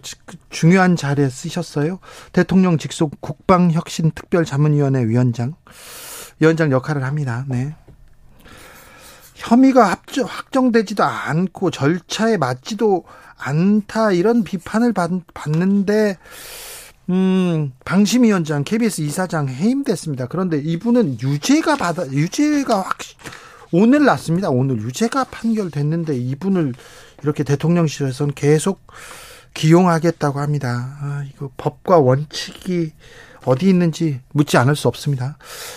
중요한 0.50 0.96
자리에 0.96 1.28
쓰셨어요. 1.28 2.00
대통령 2.32 2.78
직속 2.78 3.20
국방혁신특별자문위원회 3.20 5.06
위원장, 5.06 5.54
위원장 6.40 6.70
역할을 6.70 7.04
합니다. 7.04 7.44
네. 7.48 7.74
혐의가 9.34 9.90
합정, 9.90 10.26
확정되지도 10.26 11.04
않고 11.04 11.70
절차에 11.70 12.36
맞지도 12.36 13.04
않다 13.36 14.12
이런 14.12 14.42
비판을 14.42 14.92
받, 14.92 15.10
받는데 15.34 16.18
음, 17.10 17.72
방심위원장 17.84 18.64
KBS 18.64 19.02
이사장 19.02 19.48
해임됐습니다. 19.48 20.26
그런데 20.28 20.58
이분은 20.58 21.20
유죄가 21.20 21.76
받아 21.76 22.06
유죄가 22.06 22.80
확 22.80 22.98
오늘 23.72 24.04
났습니다. 24.04 24.50
오늘 24.50 24.78
유죄가 24.78 25.24
판결됐는데 25.24 26.16
이분을 26.16 26.74
이렇게 27.24 27.42
대통령실에서는 27.42 28.34
계속 28.34 28.86
기용하겠다고 29.54 30.40
합니다. 30.40 30.96
아, 31.00 31.24
이거 31.32 31.50
법과 31.56 31.98
원칙이 31.98 32.92
어디 33.44 33.68
있는지 33.68 34.20
묻지 34.32 34.56
않을 34.56 34.74
수 34.74 34.88
없습니다. 34.88 35.36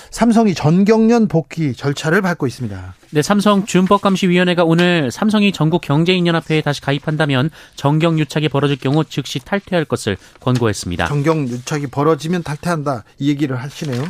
삼성이 0.10 0.54
전경련 0.54 1.27
복귀 1.27 1.74
절차를 1.74 2.22
밟고 2.22 2.48
있습니다. 2.48 2.96
네, 3.12 3.22
삼성 3.22 3.66
준법감시위원회가 3.66 4.63
오늘 4.63 5.12
삼성이 5.12 5.51
전국 5.51 5.82
경제인연합회에 5.82 6.62
다시 6.62 6.82
가입한다면 6.82 7.50
정경유착이 7.75 8.50
벌어질 8.50 8.77
경우 8.77 9.04
즉시 9.04 9.39
탈퇴할 9.39 9.86
것을 9.86 10.18
권고했습니다. 10.39 11.08
정경유착이 11.08 11.88
벌어지면 11.88 12.44
탈퇴한다 12.44 13.04
이 13.20 13.30
얘기를 13.30 13.62
하시네요. 13.62 14.04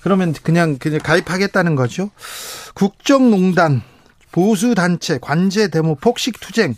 그러면 0.00 0.34
그냥 0.42 0.78
그냥 0.78 0.98
가입하겠다는 1.00 1.76
거죠. 1.76 2.10
국정농단 2.74 3.82
보수 4.32 4.74
단체, 4.74 5.18
관제 5.18 5.68
데모, 5.68 5.94
폭식 5.94 6.40
투쟁, 6.40 6.74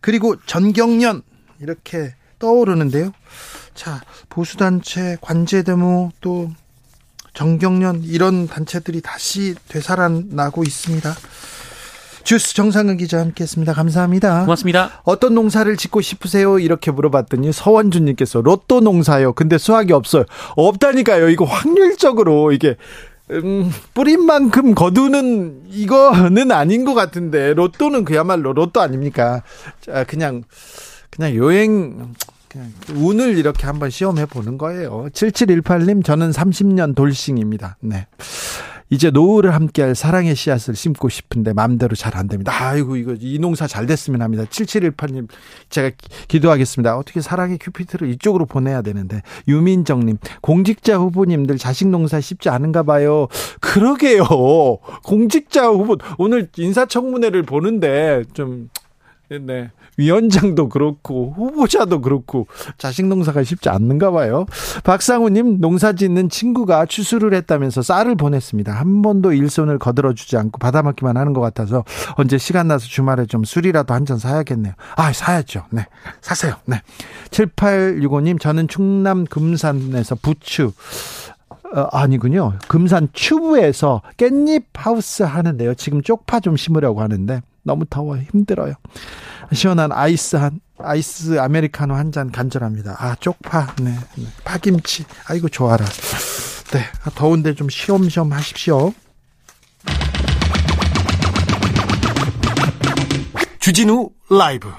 그리고 0.00 0.34
전경련 0.46 1.22
이렇게 1.60 2.14
떠오르는데요. 2.38 3.12
자, 3.74 4.00
보수 4.28 4.56
단체, 4.56 5.16
관제 5.20 5.62
데모 5.62 6.10
또 6.20 6.50
정경련 7.34 8.02
이런 8.04 8.48
단체들이 8.48 9.02
다시 9.02 9.54
되살아나고 9.68 10.62
있습니다. 10.62 11.14
주스 12.24 12.54
정상근 12.54 12.96
기자 12.96 13.20
함께했습니다. 13.20 13.72
감사합니다. 13.72 14.40
고맙습니다. 14.40 15.00
어떤 15.04 15.34
농사를 15.34 15.76
짓고 15.76 16.00
싶으세요? 16.00 16.58
이렇게 16.58 16.90
물어봤더니 16.90 17.52
서원준님께서 17.52 18.40
로또 18.40 18.80
농사요. 18.80 19.32
근데 19.32 19.58
수확이 19.58 19.92
없어요. 19.92 20.24
없다니까요. 20.56 21.28
이거 21.28 21.44
확률적으로 21.44 22.50
이게 22.50 22.76
음, 23.30 23.70
뿌린 23.92 24.24
만큼 24.24 24.74
거두는 24.74 25.62
이거는 25.68 26.52
아닌 26.52 26.84
것 26.84 26.94
같은데 26.94 27.54
로또는 27.54 28.04
그야말로 28.04 28.52
로또 28.52 28.80
아닙니까? 28.80 29.42
자, 29.80 30.04
그냥 30.04 30.44
그냥 31.10 31.34
여행 31.36 32.14
그냥 32.48 32.72
운을 32.94 33.36
이렇게 33.36 33.66
한번 33.66 33.90
시험해 33.90 34.26
보는 34.26 34.58
거예요. 34.58 35.08
7718님 35.12 36.04
저는 36.04 36.30
30년 36.30 36.94
돌싱입니다. 36.94 37.76
네. 37.80 38.06
이제 38.90 39.10
노후를 39.10 39.54
함께할 39.54 39.94
사랑의 39.94 40.34
씨앗을 40.34 40.74
심고 40.74 41.08
싶은데 41.08 41.52
마음대로 41.52 41.94
잘 41.94 42.16
안 42.16 42.28
됩니다. 42.28 42.52
아이고 42.56 42.96
이거 42.96 43.14
이 43.18 43.38
농사 43.38 43.66
잘 43.66 43.84
됐으면 43.86 44.22
합니다. 44.22 44.44
7718님 44.44 45.28
제가 45.68 45.90
기도하겠습니다. 46.28 46.96
어떻게 46.96 47.20
사랑의 47.20 47.58
큐피트를 47.58 48.08
이쪽으로 48.10 48.46
보내야 48.46 48.80
되는데 48.80 49.20
유민정님 49.48 50.16
공직자 50.40 50.96
후보님들 50.96 51.58
자식 51.58 51.88
농사 51.88 52.20
쉽지 52.20 52.48
않은가 52.48 52.84
봐요. 52.84 53.28
그러게요. 53.60 54.24
공직자 55.04 55.68
후보 55.68 55.98
오늘 56.16 56.48
인사청문회를 56.56 57.42
보는데 57.42 58.22
좀 58.32 58.70
네. 59.28 59.70
위원장도 59.96 60.68
그렇고 60.68 61.32
후보자도 61.36 62.00
그렇고 62.00 62.46
자식 62.78 63.06
농사가 63.06 63.42
쉽지 63.42 63.68
않는가 63.68 64.10
봐요. 64.12 64.46
박상우님 64.84 65.60
농사 65.60 65.92
짓는 65.92 66.28
친구가 66.28 66.86
추수를 66.86 67.34
했다면서 67.34 67.82
쌀을 67.82 68.14
보냈습니다. 68.14 68.72
한 68.72 69.02
번도 69.02 69.32
일손을 69.32 69.78
거들어 69.78 70.12
주지 70.14 70.36
않고 70.36 70.58
받아먹기만 70.58 71.16
하는 71.16 71.32
것 71.32 71.40
같아서 71.40 71.84
언제 72.16 72.38
시간 72.38 72.68
나서 72.68 72.86
주말에 72.86 73.26
좀 73.26 73.44
술이라도 73.44 73.92
한 73.94 74.06
잔 74.06 74.18
사야겠네요. 74.18 74.74
아 74.94 75.12
사야죠. 75.12 75.64
네 75.70 75.84
사세요. 76.20 76.54
네 76.66 76.80
7865님 77.30 78.40
저는 78.40 78.68
충남 78.68 79.24
금산에서 79.24 80.14
부추 80.14 80.72
어, 81.74 81.80
아니군요. 81.90 82.52
금산 82.68 83.08
추부에서 83.12 84.02
깻잎 84.16 84.62
하우스 84.74 85.24
하는데요. 85.24 85.74
지금 85.74 86.02
쪽파 86.02 86.38
좀 86.38 86.56
심으려고 86.56 87.00
하는데 87.02 87.42
너무 87.66 87.84
더워 87.90 88.16
힘들어요. 88.16 88.74
시원한 89.52 89.90
아이스 89.92 90.36
한 90.36 90.60
아이스 90.78 91.38
아메리카노 91.38 91.94
한 91.94 92.12
잔 92.12 92.30
간절합니다. 92.30 92.96
아 92.98 93.16
쪽파, 93.16 93.74
네, 93.82 93.94
네. 94.16 94.26
파김치, 94.44 95.04
아이고 95.28 95.48
좋아라. 95.48 95.84
네, 95.84 96.80
더운데 97.16 97.54
좀 97.54 97.68
시험시험 97.68 98.32
하십시오. 98.32 98.92
주진우 103.58 104.10
라이브. 104.30 104.70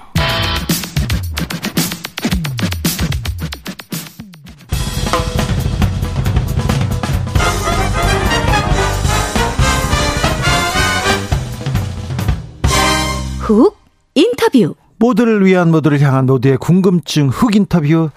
훅 13.48 13.78
인터뷰 14.14 14.74
모두를 14.98 15.46
위한 15.46 15.70
모두를 15.70 16.00
향한 16.00 16.26
모두의 16.26 16.58
궁금증 16.58 17.28
흑 17.28 17.56
인터뷰 17.56 18.10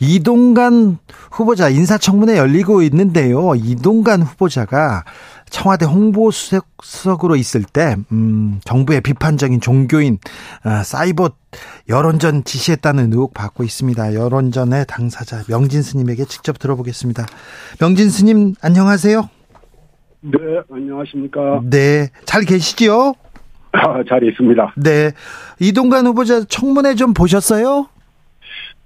이동관 0.00 0.98
후보자 1.30 1.68
인사청문회 1.68 2.38
열리고 2.38 2.80
있는데요. 2.82 3.54
이동관 3.54 4.22
후보자가 4.22 5.04
청와대 5.50 5.84
홍보수석으로 5.84 7.36
있을 7.36 7.64
때 7.64 7.96
음, 8.12 8.60
정부의 8.64 9.02
비판적인 9.02 9.60
종교인 9.60 10.18
아, 10.62 10.82
사이버 10.84 11.30
여론전 11.88 12.44
지시했다는 12.44 13.12
의혹 13.12 13.34
받고 13.34 13.64
있습니다. 13.64 14.14
여론전의 14.14 14.86
당사자 14.88 15.42
명진 15.48 15.82
스님에게 15.82 16.24
직접 16.24 16.58
들어보겠습니다. 16.58 17.26
명진 17.78 18.08
스님 18.08 18.54
안녕하세요. 18.62 19.28
네, 20.20 20.32
안녕하십니까. 20.70 21.60
네, 21.64 22.08
잘 22.24 22.44
계시지요? 22.44 23.14
아, 23.72 24.02
잘 24.08 24.24
있습니다. 24.24 24.74
네, 24.76 25.12
이동관 25.60 26.06
후보자 26.06 26.44
청문회 26.44 26.94
좀 26.94 27.14
보셨어요? 27.14 27.88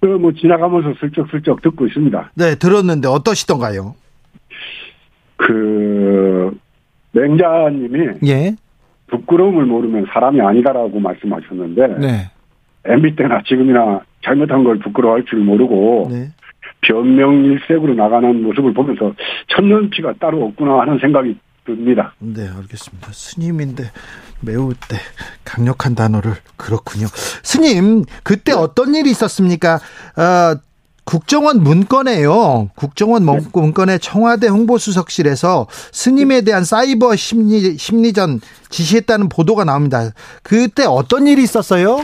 그, 0.00 0.06
뭐, 0.06 0.32
지나가면서 0.32 0.94
슬쩍슬쩍 1.00 1.62
듣고 1.62 1.86
있습니다. 1.86 2.32
네, 2.34 2.54
들었는데 2.56 3.08
어떠시던가요? 3.08 3.94
그, 5.36 6.56
맹자님이 7.12 8.08
예, 8.26 8.56
부끄러움을 9.08 9.66
모르면 9.66 10.06
사람이 10.12 10.40
아니다라고 10.40 10.98
말씀하셨는데, 10.98 11.86
네, 11.98 12.30
MB 12.84 13.16
때나 13.16 13.42
지금이나 13.46 14.00
잘못한 14.24 14.64
걸 14.64 14.78
부끄러워할 14.78 15.24
줄 15.24 15.40
모르고, 15.40 16.08
네. 16.10 16.30
변명일색으로 16.82 17.94
나가는 17.94 18.42
모습을 18.42 18.74
보면서 18.74 19.14
천년피가 19.48 20.14
따로 20.18 20.44
없구나 20.46 20.80
하는 20.80 20.98
생각이 20.98 21.36
듭니다. 21.64 22.12
네, 22.18 22.42
알겠습니다. 22.48 23.08
스님인데 23.12 23.84
매우 24.42 24.72
네, 24.74 24.96
강력한 25.44 25.94
단어를 25.94 26.32
그렇군요. 26.56 27.06
스님, 27.42 28.04
그때 28.22 28.52
어떤 28.52 28.94
일이 28.94 29.10
있었습니까? 29.10 29.74
어, 29.76 30.58
국정원 31.04 31.62
문건에요. 31.62 32.70
국정원 32.76 33.24
문- 33.24 33.40
문건에 33.52 33.98
청와대 33.98 34.46
홍보수석실에서 34.48 35.66
스님에 35.70 36.42
대한 36.42 36.64
사이버 36.64 37.16
심리 37.16 37.76
심리전 37.76 38.40
지시했다는 38.68 39.28
보도가 39.28 39.64
나옵니다. 39.64 40.10
그때 40.42 40.84
어떤 40.86 41.26
일이 41.26 41.42
있었어요? 41.42 41.98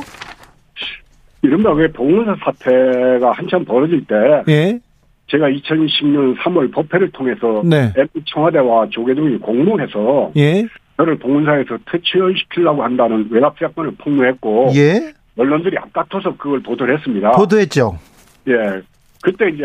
이른바 1.43 1.73
왜 1.73 1.87
봉은사 1.93 2.35
사태가 2.45 3.31
한참 3.33 3.65
벌어질 3.65 4.05
때, 4.07 4.15
예, 4.49 4.81
제가 5.31 5.47
2010년 5.47 6.37
3월 6.39 6.73
법회를 6.73 7.13
통해서 7.13 7.63
네, 7.65 7.93
청와대와 8.35 8.89
조계종이 8.91 9.39
공모해서 9.39 10.33
예, 10.37 10.67
저를 10.99 11.17
봉은사에서 11.17 11.79
퇴출시키려고 11.91 12.83
한다는 12.83 13.29
외압사건을 13.31 13.93
폭로했고 13.99 14.73
예, 14.75 15.15
언론들이 15.37 15.79
앞다퉈서 15.79 16.37
그걸 16.37 16.61
보도를 16.61 16.97
했습니다. 16.99 17.31
보도했죠. 17.33 17.99
예. 18.49 18.83
그때 19.23 19.49
이제 19.49 19.65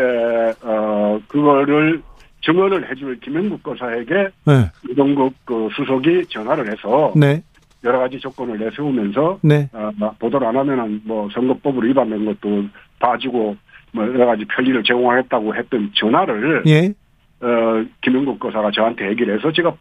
어 0.62 1.20
그거를 1.28 2.02
증언을 2.42 2.88
해줄 2.90 3.18
김영국 3.20 3.62
거사에게 3.62 4.28
네, 4.46 4.70
이동국 4.88 5.34
그 5.44 5.68
수석이 5.74 6.26
전화를 6.28 6.70
해서 6.70 7.12
네, 7.16 7.42
여러 7.82 7.98
가지 7.98 8.18
조건을 8.20 8.58
내세우면서 8.58 9.38
네, 9.42 9.68
어, 9.72 9.90
보도를 10.18 10.46
안 10.46 10.56
하면은 10.56 11.00
뭐 11.04 11.28
선거법으로 11.32 11.86
위반된 11.88 12.24
것도 12.26 12.64
봐주고 13.00 13.56
뭐 13.92 14.04
여러 14.06 14.26
가지 14.26 14.44
편리를 14.44 14.82
제공하겠다고 14.84 15.54
했던 15.56 15.90
전화를 15.94 16.62
예, 16.66 16.92
어 17.40 17.84
김영국 18.02 18.38
거사가 18.38 18.70
저한테 18.72 19.08
얘기를 19.10 19.36
해서 19.36 19.50
제가 19.52 19.74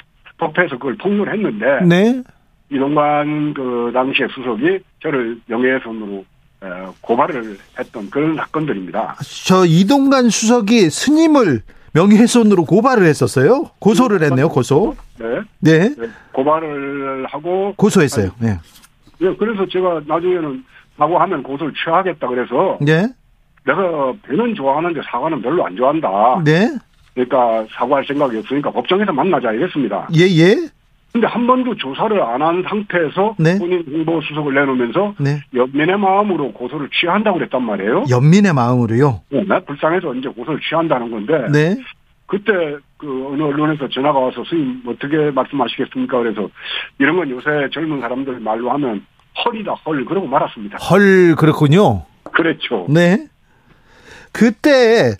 법회에서 0.47 0.77
그걸 0.77 0.95
폭로를 0.97 1.33
했는데 1.33 1.85
네. 1.85 2.23
이동관 2.69 3.53
그 3.53 3.91
당시의 3.93 4.29
수석이 4.33 4.79
저를 5.01 5.39
명예훼손으로 5.47 6.25
에, 6.63 6.67
고발을 7.01 7.57
했던 7.77 8.09
그런 8.09 8.35
사건들입니다. 8.35 9.17
저 9.45 9.65
이동관 9.65 10.29
수석이 10.29 10.89
스님을 10.89 11.61
명예훼손으로 11.93 12.65
고발을 12.65 13.05
했었어요? 13.05 13.69
고소를 13.79 14.23
했네요, 14.23 14.49
고소. 14.49 14.95
네, 15.19 15.41
네, 15.59 15.89
네, 15.89 16.07
고발을 16.31 17.27
하고 17.27 17.73
고소했어요. 17.77 18.31
네, 18.39 18.57
예, 19.21 19.35
그래서 19.35 19.67
제가 19.71 20.01
나중에는 20.07 20.63
사과하면 20.97 21.43
고소를 21.43 21.73
취하겠다 21.83 22.27
그래서 22.27 22.79
네, 22.81 23.07
내가 23.65 24.13
배는 24.23 24.55
좋아하는데 24.55 25.01
사과는 25.11 25.41
별로 25.43 25.65
안 25.65 25.75
좋아한다. 25.75 26.43
네, 26.43 26.69
그러니까 27.13 27.65
사과할 27.75 28.05
생각이 28.05 28.37
없으니까 28.37 28.71
법정에서 28.71 29.11
만나자 29.11 29.51
이랬습니다. 29.51 30.07
예, 30.15 30.21
예, 30.21 30.55
근데 31.11 31.27
한 31.27 31.45
번도 31.45 31.75
조사를 31.75 32.19
안 32.21 32.41
한 32.41 32.63
상태에서 32.67 33.35
네. 33.37 33.59
본인 33.59 33.83
홍보 33.87 34.19
수석을 34.21 34.53
내놓으면서 34.55 35.13
네. 35.19 35.41
연민의 35.53 35.97
마음으로 35.99 36.51
고소를 36.53 36.89
취한다고 36.89 37.37
그랬단 37.37 37.61
말이에요. 37.63 38.05
연민의 38.09 38.53
마음으로요. 38.53 39.21
네, 39.29 39.43
불쌍해서 39.67 40.15
이제 40.15 40.27
고소를 40.29 40.59
취한다는 40.67 41.11
건데 41.11 41.47
네, 41.51 41.75
그때 42.25 42.51
그 42.97 43.27
어느 43.31 43.43
언론에서 43.43 43.87
전화가 43.89 44.17
와서 44.17 44.43
스님 44.49 44.81
어떻게 44.87 45.29
말씀하시겠습니까? 45.29 46.17
그래서 46.17 46.49
이런 46.97 47.15
건 47.17 47.29
요새 47.29 47.69
젊은 47.71 48.01
사람들 48.01 48.39
말로 48.39 48.71
하면 48.71 49.05
헐이다 49.45 49.73
헐 49.85 50.03
그러고 50.05 50.25
말았습니다. 50.25 50.77
헐 50.77 51.35
그렇군요. 51.35 52.05
그렇죠. 52.31 52.87
네, 52.89 53.27
그때 54.31 55.11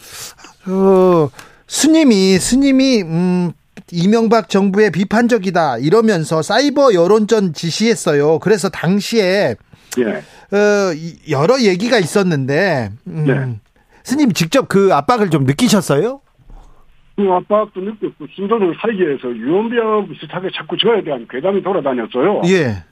어, 0.67 1.29
스님이 1.77 2.38
스님이 2.38 3.01
음. 3.01 3.51
이명박 3.91 4.47
정부의 4.47 4.91
비판적이다 4.91 5.79
이러면서 5.79 6.43
사이버 6.43 6.93
여론전 6.93 7.53
지시했어요. 7.53 8.38
그래서 8.39 8.69
당시에 8.69 9.55
예. 9.97 10.55
어, 10.55 10.93
이- 10.95 11.31
여러 11.31 11.59
얘기가 11.59 11.97
있었는데 11.97 12.91
음, 13.07 13.23
네. 13.25 13.59
스님 14.03 14.31
직접 14.33 14.67
그 14.69 14.93
압박을 14.93 15.31
좀 15.31 15.45
느끼셨어요? 15.45 16.21
그 17.15 17.23
압박도 17.23 17.81
느꼈고 17.81 18.27
살기 18.79 18.99
위해서 19.01 19.27
유언비어 19.36 20.05
비슷하게 20.12 20.49
자꾸 20.55 20.77
저에 20.77 21.03
대한 21.03 21.27
괴담이 21.29 21.63
돌아다녔어요. 21.63 22.41
예. 22.45 22.83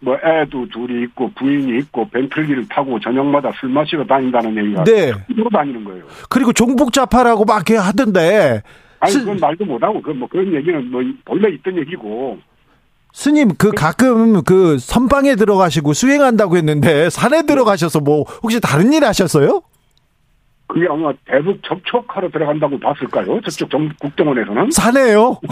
뭐 0.00 0.16
애도 0.22 0.68
둘이 0.68 1.04
있고 1.04 1.30
부인이 1.36 1.78
있고 1.78 2.08
벤틀리를 2.10 2.68
타고 2.68 2.98
저녁마다 3.00 3.50
술 3.60 3.68
마시러 3.70 4.04
다닌다는 4.04 4.56
얘기가 4.56 4.84
네. 4.84 5.12
돌아다니는 5.34 5.84
거예요. 5.84 6.04
그리고 6.28 6.52
종북자파라고 6.52 7.44
막 7.44 7.68
하던데 7.70 8.62
아니 9.00 9.12
스- 9.12 9.20
그건 9.20 9.38
말도 9.38 9.64
못하고 9.64 10.00
그 10.02 10.12
뭐 10.12 10.28
그런 10.28 10.52
얘기는 10.54 10.90
뭐 10.90 11.02
본래 11.24 11.48
있던 11.54 11.76
얘기고 11.78 12.38
스님 13.12 13.48
그 13.56 13.70
가끔 13.72 14.42
그 14.42 14.78
선방에 14.78 15.36
들어가시고 15.36 15.94
수행한다고 15.94 16.56
했는데 16.58 17.08
산에 17.08 17.42
들어가셔서 17.46 18.00
뭐 18.00 18.24
혹시 18.42 18.60
다른 18.60 18.92
일 18.92 19.04
하셨어요? 19.04 19.62
그게 20.66 20.86
아마 20.90 21.12
대북 21.24 21.60
접촉하러 21.62 22.28
들어간다고 22.30 22.78
봤을까요? 22.80 23.40
저쪽 23.42 23.70
정, 23.70 23.88
국정원에서는. 24.00 24.70
산에요? 24.72 25.38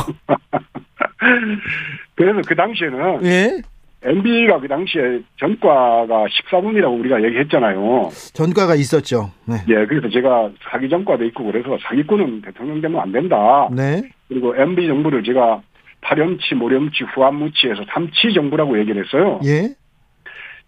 그래서 2.16 2.40
그 2.46 2.54
당시에는 2.54 3.24
예. 3.24 3.62
MB가 4.04 4.60
그 4.60 4.68
당시에 4.68 5.20
전과가 5.38 6.26
14분이라고 6.26 7.00
우리가 7.00 7.22
얘기했잖아요. 7.24 8.10
전과가 8.34 8.74
있었죠. 8.74 9.30
네. 9.46 9.54
예, 9.68 9.86
그래서 9.86 10.08
제가 10.10 10.50
사기 10.70 10.88
전과도 10.88 11.24
있고 11.26 11.44
그래서 11.44 11.78
사기꾼은 11.82 12.42
대통령 12.42 12.80
되면 12.80 13.00
안 13.00 13.12
된다. 13.12 13.68
네. 13.74 14.02
그리고 14.28 14.54
MB 14.54 14.86
정부를 14.86 15.24
제가 15.24 15.62
파렴치, 16.02 16.54
모렴치, 16.54 17.04
후한무치해서 17.14 17.84
삼치 17.92 18.34
정부라고 18.34 18.78
얘기를 18.78 19.02
했어요. 19.04 19.40
예. 19.44 19.74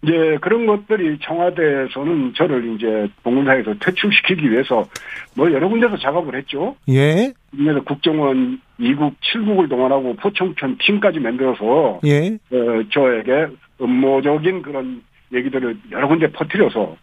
이제 0.03 0.39
그런 0.41 0.67
것들이 0.67 1.19
청와대에서는 1.23 2.35
저를 2.37 2.75
이제 2.75 3.09
봉문사에서 3.23 3.75
퇴출시키기 3.81 4.51
위해서 4.51 4.85
뭐 5.35 5.51
여러 5.53 5.69
군데서 5.69 5.97
작업을 5.99 6.37
했죠. 6.37 6.77
예. 6.89 7.33
그래서 7.57 7.83
국정원 7.85 8.61
2국, 8.79 9.15
7국을 9.21 9.69
동원하고 9.69 10.17
포청천 10.17 10.79
팀까지 10.79 11.21
만들어서 11.21 12.01
예. 12.05 12.39
어, 12.51 12.83
저에게 12.93 13.49
음모적인 13.81 14.63
그런 14.63 15.03
얘기들을 15.33 15.79
여러 15.93 16.09
군데 16.09 16.31
퍼뜨려서 16.31 16.97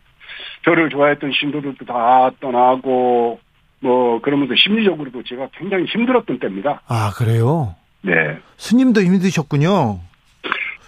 저를 0.65 0.89
좋아했던 0.89 1.31
신도들도 1.33 1.85
다 1.85 2.31
떠나고 2.39 3.39
뭐 3.79 4.21
그러면서 4.21 4.53
심리적으로도 4.55 5.23
제가 5.23 5.49
굉장히 5.57 5.85
힘들었던 5.85 6.39
때입니다. 6.39 6.81
아, 6.87 7.11
그래요? 7.17 7.75
네. 8.01 8.37
스님도 8.57 9.01
힘드셨군요. 9.01 9.99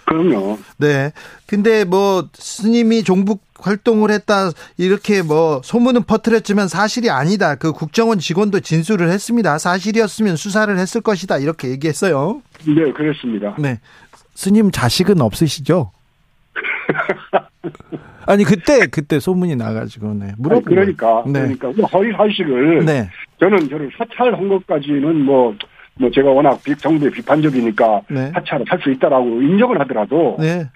그럼요. 0.06 0.58
네. 0.78 1.10
근데 1.46 1.84
뭐 1.84 2.28
스님이 2.32 3.02
종북 3.02 3.45
활동을 3.60 4.10
했다 4.10 4.50
이렇게 4.78 5.22
뭐 5.22 5.60
소문은 5.64 6.04
퍼뜨렸지만 6.04 6.68
사실이 6.68 7.10
아니다. 7.10 7.54
그 7.56 7.72
국정원 7.72 8.18
직원도 8.18 8.60
진술을 8.60 9.08
했습니다. 9.10 9.58
사실이었으면 9.58 10.36
수사를 10.36 10.76
했을 10.78 11.00
것이다. 11.00 11.38
이렇게 11.38 11.68
얘기했어요. 11.70 12.42
네, 12.66 12.92
그랬습니다. 12.92 13.54
네. 13.58 13.80
스님 14.34 14.70
자식은 14.70 15.20
없으시죠? 15.20 15.92
아니 18.26 18.44
그때 18.44 18.86
그때 18.86 19.20
소문이 19.20 19.56
나가지고 19.56 20.14
네. 20.14 20.32
물어본 20.38 20.64
그러니까. 20.64 21.22
네. 21.26 21.32
그러니까 21.40 21.72
뭐 21.76 21.86
허위 21.86 22.12
사실을 22.12 22.84
네. 22.84 23.08
저는 23.40 23.68
저를 23.68 23.90
사찰한 23.96 24.48
것까지는 24.48 25.24
뭐, 25.24 25.54
뭐 25.98 26.10
제가 26.10 26.30
워낙 26.30 26.60
비- 26.64 26.76
정부에 26.76 27.10
비판적이니까 27.10 28.00
네. 28.10 28.30
사찰을 28.34 28.64
할 28.68 28.80
수 28.82 28.90
있다라고 28.90 29.42
인정을 29.42 29.80
하더라도 29.82 30.36
네. 30.40 30.68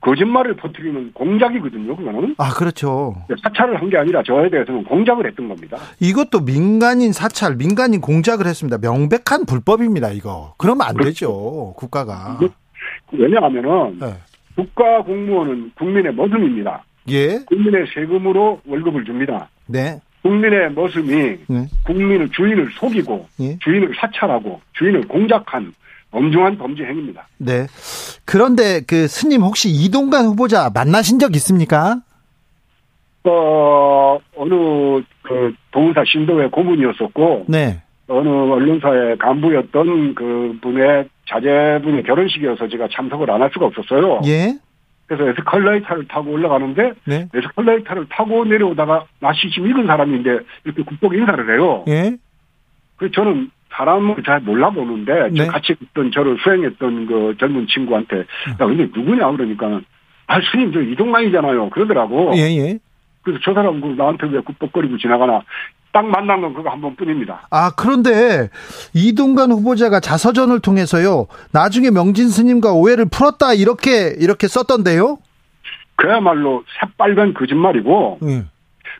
거짓말을 0.00 0.54
퍼뜨리는 0.56 1.12
공작이거든요. 1.12 1.96
그거는 1.96 2.34
아, 2.38 2.50
그렇죠. 2.50 3.16
사찰을 3.42 3.80
한 3.80 3.88
게 3.88 3.96
아니라 3.96 4.22
저에 4.22 4.48
대해서는 4.50 4.84
공작을 4.84 5.26
했던 5.26 5.48
겁니다. 5.48 5.78
이것도 6.00 6.44
민간인 6.44 7.12
사찰, 7.12 7.56
민간인 7.56 8.00
공작을 8.00 8.46
했습니다. 8.46 8.78
명백한 8.78 9.46
불법입니다, 9.46 10.10
이거. 10.10 10.54
그러면 10.58 10.86
안 10.86 10.94
그렇죠. 10.94 11.10
되죠, 11.10 11.74
국가가. 11.76 12.38
왜냐하면은 13.12 13.98
네. 13.98 14.14
국가 14.54 15.02
공무원은 15.02 15.72
국민의 15.76 16.14
머슴입니다. 16.14 16.84
예, 17.08 17.38
국민의 17.46 17.86
세금으로 17.94 18.60
월급을 18.66 19.04
줍니다. 19.04 19.48
네, 19.66 19.98
국민의 20.22 20.72
머슴이 20.74 21.38
네, 21.48 21.66
국민을 21.86 22.28
주인을 22.30 22.68
속이고 22.72 23.26
예. 23.40 23.58
주인을 23.60 23.94
사찰하고 23.98 24.60
주인을 24.74 25.08
공작한 25.08 25.72
엄중한 26.10 26.56
범죄 26.58 26.84
행위입니다. 26.84 27.28
네. 27.38 27.66
그런데 28.24 28.80
그 28.86 29.06
스님 29.08 29.42
혹시 29.42 29.68
이동관 29.70 30.24
후보자 30.26 30.70
만나신 30.72 31.18
적 31.18 31.34
있습니까? 31.36 32.00
어 33.24 34.18
어느 34.36 35.02
그 35.22 35.54
동사 35.70 36.02
신도의 36.06 36.50
고문이었었고 36.50 37.44
네. 37.48 37.82
어느 38.08 38.28
언론사의 38.28 39.18
간부였던 39.18 40.14
그 40.14 40.58
분의 40.62 41.08
자제분의 41.28 42.04
결혼식이어서 42.04 42.68
제가 42.68 42.88
참석을 42.90 43.30
안 43.30 43.42
할 43.42 43.50
수가 43.52 43.66
없었어요. 43.66 44.22
예. 44.26 44.54
그래서 45.06 45.28
에스컬레이터를 45.30 46.06
타고 46.08 46.30
올라가는데 46.32 46.92
네. 47.04 47.28
에스컬레이터를 47.34 48.06
타고 48.10 48.44
내려오다가 48.44 49.04
나시 49.20 49.50
좀 49.50 49.66
익은 49.68 49.86
사람인데 49.86 50.38
이렇게 50.64 50.82
국복 50.82 51.14
인사를 51.14 51.52
해요. 51.54 51.84
예. 51.88 52.16
그래서 52.96 53.12
저는 53.14 53.50
사람을 53.72 54.16
잘 54.24 54.40
몰라보는데 54.40 55.30
저 55.36 55.42
네. 55.44 55.46
같이 55.46 55.76
있던 55.80 56.10
저를 56.12 56.38
수행했던 56.42 57.06
그 57.06 57.34
젊은 57.38 57.66
친구한테 57.66 58.18
야 58.18 58.56
근데 58.58 58.88
누구냐 58.94 59.30
그러니까 59.32 59.80
아 60.26 60.40
스님 60.50 60.72
저 60.72 60.80
이동만이잖아요 60.80 61.70
그러더라고. 61.70 62.32
예, 62.36 62.42
예. 62.56 62.78
그래서 63.22 63.40
저 63.44 63.54
사람 63.54 63.80
그 63.80 63.88
나한테 63.88 64.26
왜 64.28 64.40
국복거리고 64.40 64.98
지나가나 64.98 65.42
딱 65.92 66.06
만난 66.06 66.40
건 66.40 66.54
그거 66.54 66.70
한 66.70 66.80
번뿐입니다. 66.80 67.48
아, 67.50 67.70
그런데 67.76 68.50
이동관 68.94 69.50
후보자가 69.50 70.00
자서전을 70.00 70.60
통해서요. 70.60 71.26
나중에 71.52 71.90
명진 71.90 72.28
스님과 72.28 72.72
오해를 72.72 73.06
풀었다 73.06 73.54
이렇게 73.54 74.14
이렇게 74.18 74.48
썼던데요. 74.48 75.18
그야말로 75.96 76.62
새빨간 76.78 77.34
거짓말이고 77.34 78.18
예. 78.24 78.44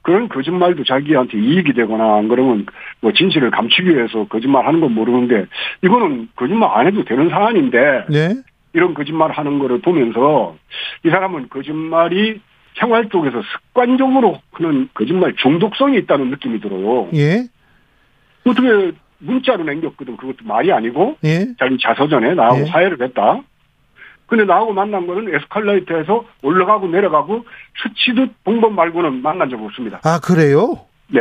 그런 0.09 0.31
거짓말도 0.31 0.85
자기한테 0.85 1.37
이익이 1.37 1.75
되거나 1.75 2.17
안 2.17 2.29
그러면 2.29 2.65
뭐 3.03 3.13
진실을 3.13 3.51
감추기 3.51 3.95
위해서 3.95 4.27
거짓말 4.27 4.67
하는 4.67 4.81
건 4.81 4.95
모르는데 4.95 5.45
이거는 5.85 6.31
거짓말 6.35 6.71
안 6.73 6.87
해도 6.87 7.05
되는 7.05 7.29
사안인데 7.29 8.07
네. 8.09 8.35
이런 8.73 8.95
거짓말 8.95 9.33
하는 9.33 9.59
거를 9.59 9.83
보면서 9.83 10.57
이 11.05 11.11
사람은 11.11 11.51
거짓말이 11.51 12.41
생활 12.81 13.07
속에서 13.13 13.43
습관적으로 13.43 14.41
하는 14.53 14.89
거짓말 14.95 15.35
중독성이 15.37 15.99
있다는 15.99 16.31
느낌이 16.31 16.59
들어요. 16.61 17.11
예. 17.13 17.45
어떻게 18.47 18.93
문자로 19.19 19.65
남겼거든. 19.65 20.17
그것도 20.17 20.39
말이 20.45 20.73
아니고 20.73 21.19
예. 21.25 21.49
자기 21.59 21.77
자서전에 21.83 22.33
나하고 22.33 22.61
예. 22.61 22.71
화해를 22.71 23.03
했다. 23.03 23.43
근데 24.29 24.45
나하고 24.45 24.73
만난 24.75 25.07
거는 25.07 25.35
에스컬레이터에서 25.35 26.25
올라가고 26.43 26.87
내려가고 26.87 27.45
스치듯 27.83 28.45
본것 28.45 28.73
말고는 28.73 29.23
만난 29.23 29.49
적 29.49 29.61
없습니다. 29.61 30.01
아, 30.05 30.21
그래요? 30.21 30.81
네. 31.09 31.21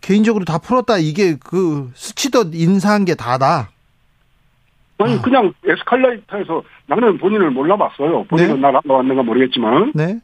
개인적으로 0.00 0.44
다 0.44 0.58
풀었다. 0.58 0.98
이게 0.98 1.36
그 1.42 1.90
스치듯 1.94 2.54
인사한 2.54 3.04
게 3.04 3.14
다다. 3.14 3.70
아니 4.98 5.14
아. 5.14 5.22
그냥 5.22 5.52
에스컬레이터에서 5.64 6.62
나는 6.86 7.18
본인을 7.18 7.52
몰라봤어요. 7.52 8.24
본인은 8.24 8.56
네. 8.56 8.60
날 8.60 8.76
알아왔는가 8.84 9.22
모르겠지만 9.22 9.92
네. 9.94 10.18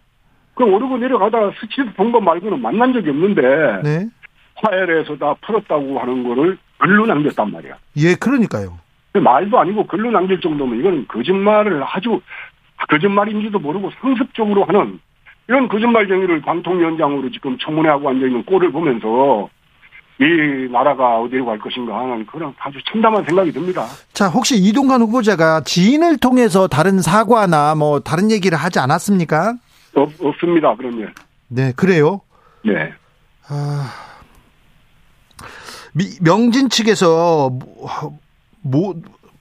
그 0.54 0.64
오르고 0.64 0.98
내려가다가 0.98 1.52
스치듯 1.60 1.96
본것 1.96 2.24
말고는 2.24 2.60
만난 2.60 2.92
적이 2.92 3.10
없는데 3.10 3.42
네. 3.84 4.08
화해를 4.56 5.00
해서 5.00 5.16
다 5.16 5.34
풀었다고 5.46 6.00
하는 6.00 6.26
거를 6.26 6.58
글로 6.78 7.06
남겼단 7.06 7.52
말이야. 7.52 7.76
예, 7.98 8.16
그러니까요. 8.16 8.78
말도 9.20 9.58
아니고 9.58 9.86
글로 9.86 10.10
남길 10.10 10.40
정도면 10.40 10.78
이건 10.78 11.06
거짓말을 11.08 11.82
아주 11.86 12.20
거짓말인지도 12.88 13.58
모르고 13.58 13.90
상습적으로 14.00 14.64
하는 14.64 14.98
이런 15.46 15.68
거짓말쟁이를 15.68 16.40
방통위원장으로 16.42 17.30
지금 17.30 17.56
청문회하고 17.58 18.08
앉아있는 18.08 18.44
꼴을 18.44 18.72
보면서 18.72 19.48
이 20.20 20.68
나라가 20.70 21.20
어디로 21.20 21.44
갈 21.44 21.58
것인가 21.58 21.98
하는 21.98 22.24
그런 22.26 22.54
아주 22.58 22.78
참담한 22.90 23.24
생각이 23.24 23.52
듭니다. 23.52 23.84
자, 24.12 24.28
혹시 24.28 24.56
이동관 24.56 25.00
후보자가 25.02 25.62
지인을 25.62 26.18
통해서 26.18 26.68
다른 26.68 27.00
사과나 27.00 27.74
뭐 27.74 28.00
다른 28.00 28.30
얘기를 28.30 28.56
하지 28.56 28.78
않았습니까? 28.78 29.54
없, 29.94 30.10
없습니다. 30.20 30.74
그런 30.76 30.98
일. 30.98 31.12
네, 31.48 31.72
그래요. 31.76 32.20
네. 32.64 32.92
아, 33.48 33.90
미, 35.92 36.04
명진 36.22 36.68
측에서 36.68 37.50
뭐, 38.64 38.94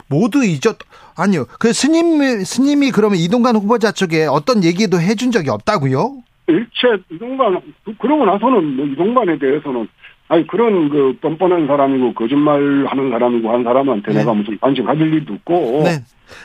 뭐 0.08 0.20
모두 0.22 0.44
잊었 0.44 0.78
아니요. 1.16 1.46
그 1.60 1.74
스님 1.74 2.44
스님이 2.44 2.92
그러면 2.92 3.18
이동관 3.18 3.56
후보자 3.56 3.92
쪽에 3.92 4.26
어떤 4.26 4.64
얘기도 4.64 5.00
해준 5.00 5.32
적이 5.32 5.50
없다고요? 5.50 6.18
일체 6.48 7.02
이동관 7.10 7.62
그러고 8.00 8.26
나서는 8.26 8.76
뭐 8.76 8.86
이동관에 8.86 9.40
대해서는 9.40 9.88
아니 10.28 10.46
그런 10.48 10.90
그 10.90 11.18
뻔뻔한 11.22 11.68
사람이고 11.68 12.14
거짓말 12.14 12.86
하는 12.88 13.12
사람이고 13.12 13.52
한 13.52 13.64
사람한테 13.64 14.12
네. 14.12 14.20
내가 14.20 14.34
무슨 14.34 14.58
관심 14.60 14.86
가질 14.86 15.14
일도 15.14 15.34
없고 15.34 15.84
네. 15.84 16.00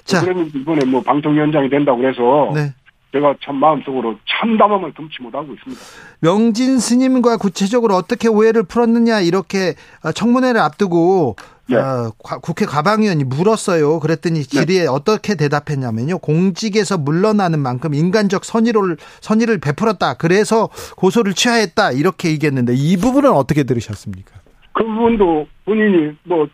자, 0.05 0.21
그랬는데 0.21 0.59
이번에 0.59 0.85
뭐 0.85 1.03
방통위원장이 1.03 1.69
된다고 1.69 1.99
그래서 1.99 2.53
네. 2.55 2.73
제가 3.13 3.35
참 3.43 3.57
마음속으로 3.57 4.17
참담함을 4.29 4.93
금치 4.93 5.23
못하고 5.23 5.55
있습니다. 5.55 5.83
명진 6.21 6.79
스님과 6.79 7.39
구체적으로 7.39 7.95
어떻게 7.95 8.29
오해를 8.29 8.65
풀었느냐 8.65 9.21
이렇게 9.21 9.75
어, 10.05 10.13
청문회를 10.13 10.61
앞두고 10.61 11.37
네. 11.71 11.77
어, 11.77 12.13
과- 12.23 12.39
국회 12.39 12.65
과방위원이 12.65 13.25
물었어요. 13.25 14.01
그랬더니 14.01 14.43
질의에 14.43 14.87
어떻게 14.87 15.35
대답했냐면요. 15.35 16.19
공직에서 16.19 16.97
물러나는 16.99 17.59
만큼 17.61 17.95
인간적 17.95 18.45
선의를 18.45 18.97
선의를 19.21 19.59
베풀었다. 19.59 20.15
그래서 20.15 20.69
고소를 20.97 21.35
취하했다. 21.35 21.93
이렇게 21.93 22.31
얘기했는데 22.31 22.73
이 22.75 22.97
부분은 22.97 23.31
어떻게 23.31 23.65
들으셨습니까? 23.65 24.33
그 24.73 24.85
부분도 24.85 25.47
본인이 25.65 26.13
뭐 26.25 26.47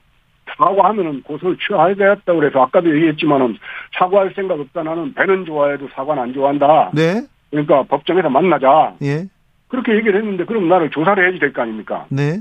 사과하면은 0.56 1.22
고소를 1.22 1.56
취하해야겠다 1.66 2.32
그래서 2.34 2.60
아까도 2.62 2.94
얘기했지만은 2.94 3.56
사과할 3.98 4.32
생각 4.36 4.58
없다 4.60 4.82
나는 4.82 5.12
배는 5.14 5.44
좋아해도 5.46 5.88
사과는 5.94 6.22
안 6.22 6.32
좋아한다. 6.32 6.90
네. 6.94 7.22
그러니까 7.50 7.82
법정에서 7.84 8.28
만나자. 8.30 8.94
예. 9.02 9.26
그렇게 9.68 9.94
얘기를 9.96 10.16
했는데 10.20 10.44
그럼 10.44 10.68
나를 10.68 10.90
조사를 10.90 11.22
해야지 11.22 11.38
될 11.38 11.52
거 11.52 11.62
아닙니까? 11.62 12.06
네. 12.08 12.40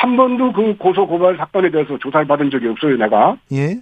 한 0.00 0.16
번도 0.16 0.52
그 0.52 0.76
고소 0.78 1.06
고발 1.06 1.36
사건에 1.36 1.70
대해서 1.70 1.98
조사를 1.98 2.26
받은 2.26 2.50
적이 2.50 2.68
없어요, 2.68 2.96
내가. 2.96 3.36
예. 3.52 3.78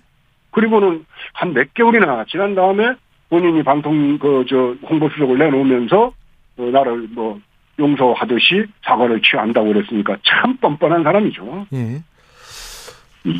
그리고는 0.50 1.04
한 1.32 1.52
몇 1.52 1.72
개월이나 1.74 2.24
지난 2.28 2.54
다음에 2.56 2.94
본인이 3.28 3.62
방통 3.62 4.18
그 4.18 4.44
저 4.48 4.74
홍보 4.88 5.08
수석을 5.10 5.38
내놓으면서 5.38 6.12
어, 6.58 6.62
나를 6.72 7.08
뭐 7.12 7.38
용서하듯이 7.78 8.64
사과를 8.84 9.22
취한다고 9.22 9.68
그랬으니까 9.72 10.16
참 10.26 10.56
뻔뻔한 10.56 11.04
사람이죠. 11.04 11.66
예. 11.74 12.02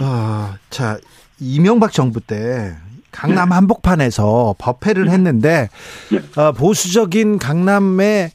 아, 0.01 0.57
자, 0.71 0.99
이명박 1.41 1.93
정부 1.93 2.21
때 2.21 2.75
강남 3.11 3.51
한복판에서 3.53 4.55
법회를 4.59 5.09
했는데 5.11 5.69
네. 6.11 6.41
어, 6.41 6.53
보수적인 6.53 7.39
강남의 7.39 8.31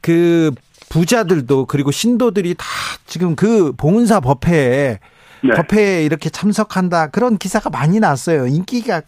그 0.00 0.50
부자들도 0.96 1.66
그리고 1.66 1.90
신도들이 1.90 2.54
다 2.54 2.64
지금 3.04 3.36
그 3.36 3.72
봉은사 3.76 4.20
법회에 4.20 4.98
네. 5.42 5.50
법회에 5.54 6.04
이렇게 6.04 6.30
참석한다 6.30 7.08
그런 7.08 7.36
기사가 7.36 7.68
많이 7.68 8.00
났어요. 8.00 8.46
인기가 8.46 9.02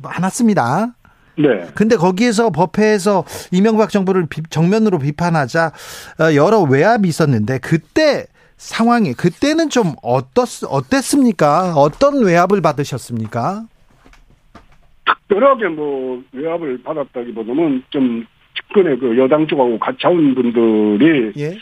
많았습니다. 0.00 0.94
네. 1.36 1.68
근데 1.74 1.96
거기에서 1.96 2.48
법회에서 2.48 3.24
이명박 3.52 3.90
정부를 3.90 4.26
비- 4.26 4.42
정면으로 4.48 4.98
비판하자 4.98 5.72
어, 6.20 6.34
여러 6.34 6.62
외압이 6.62 7.06
있었는데 7.06 7.58
그때 7.58 8.24
상황이 8.56 9.12
그때는 9.12 9.68
좀 9.68 9.94
어떻 10.02 10.64
어땠습니까? 10.66 11.74
어떤 11.76 12.24
외압을 12.24 12.62
받으셨습니까? 12.62 13.64
특별하게 15.04 15.68
뭐 15.68 16.22
외압을 16.32 16.82
받았다기보다는 16.82 17.82
좀 17.90 18.24
측근의 18.60 18.98
그 18.98 19.16
여당 19.18 19.46
쪽하고 19.46 19.78
같이 19.78 20.06
온 20.06 20.34
분들이 20.34 21.32
예, 21.38 21.56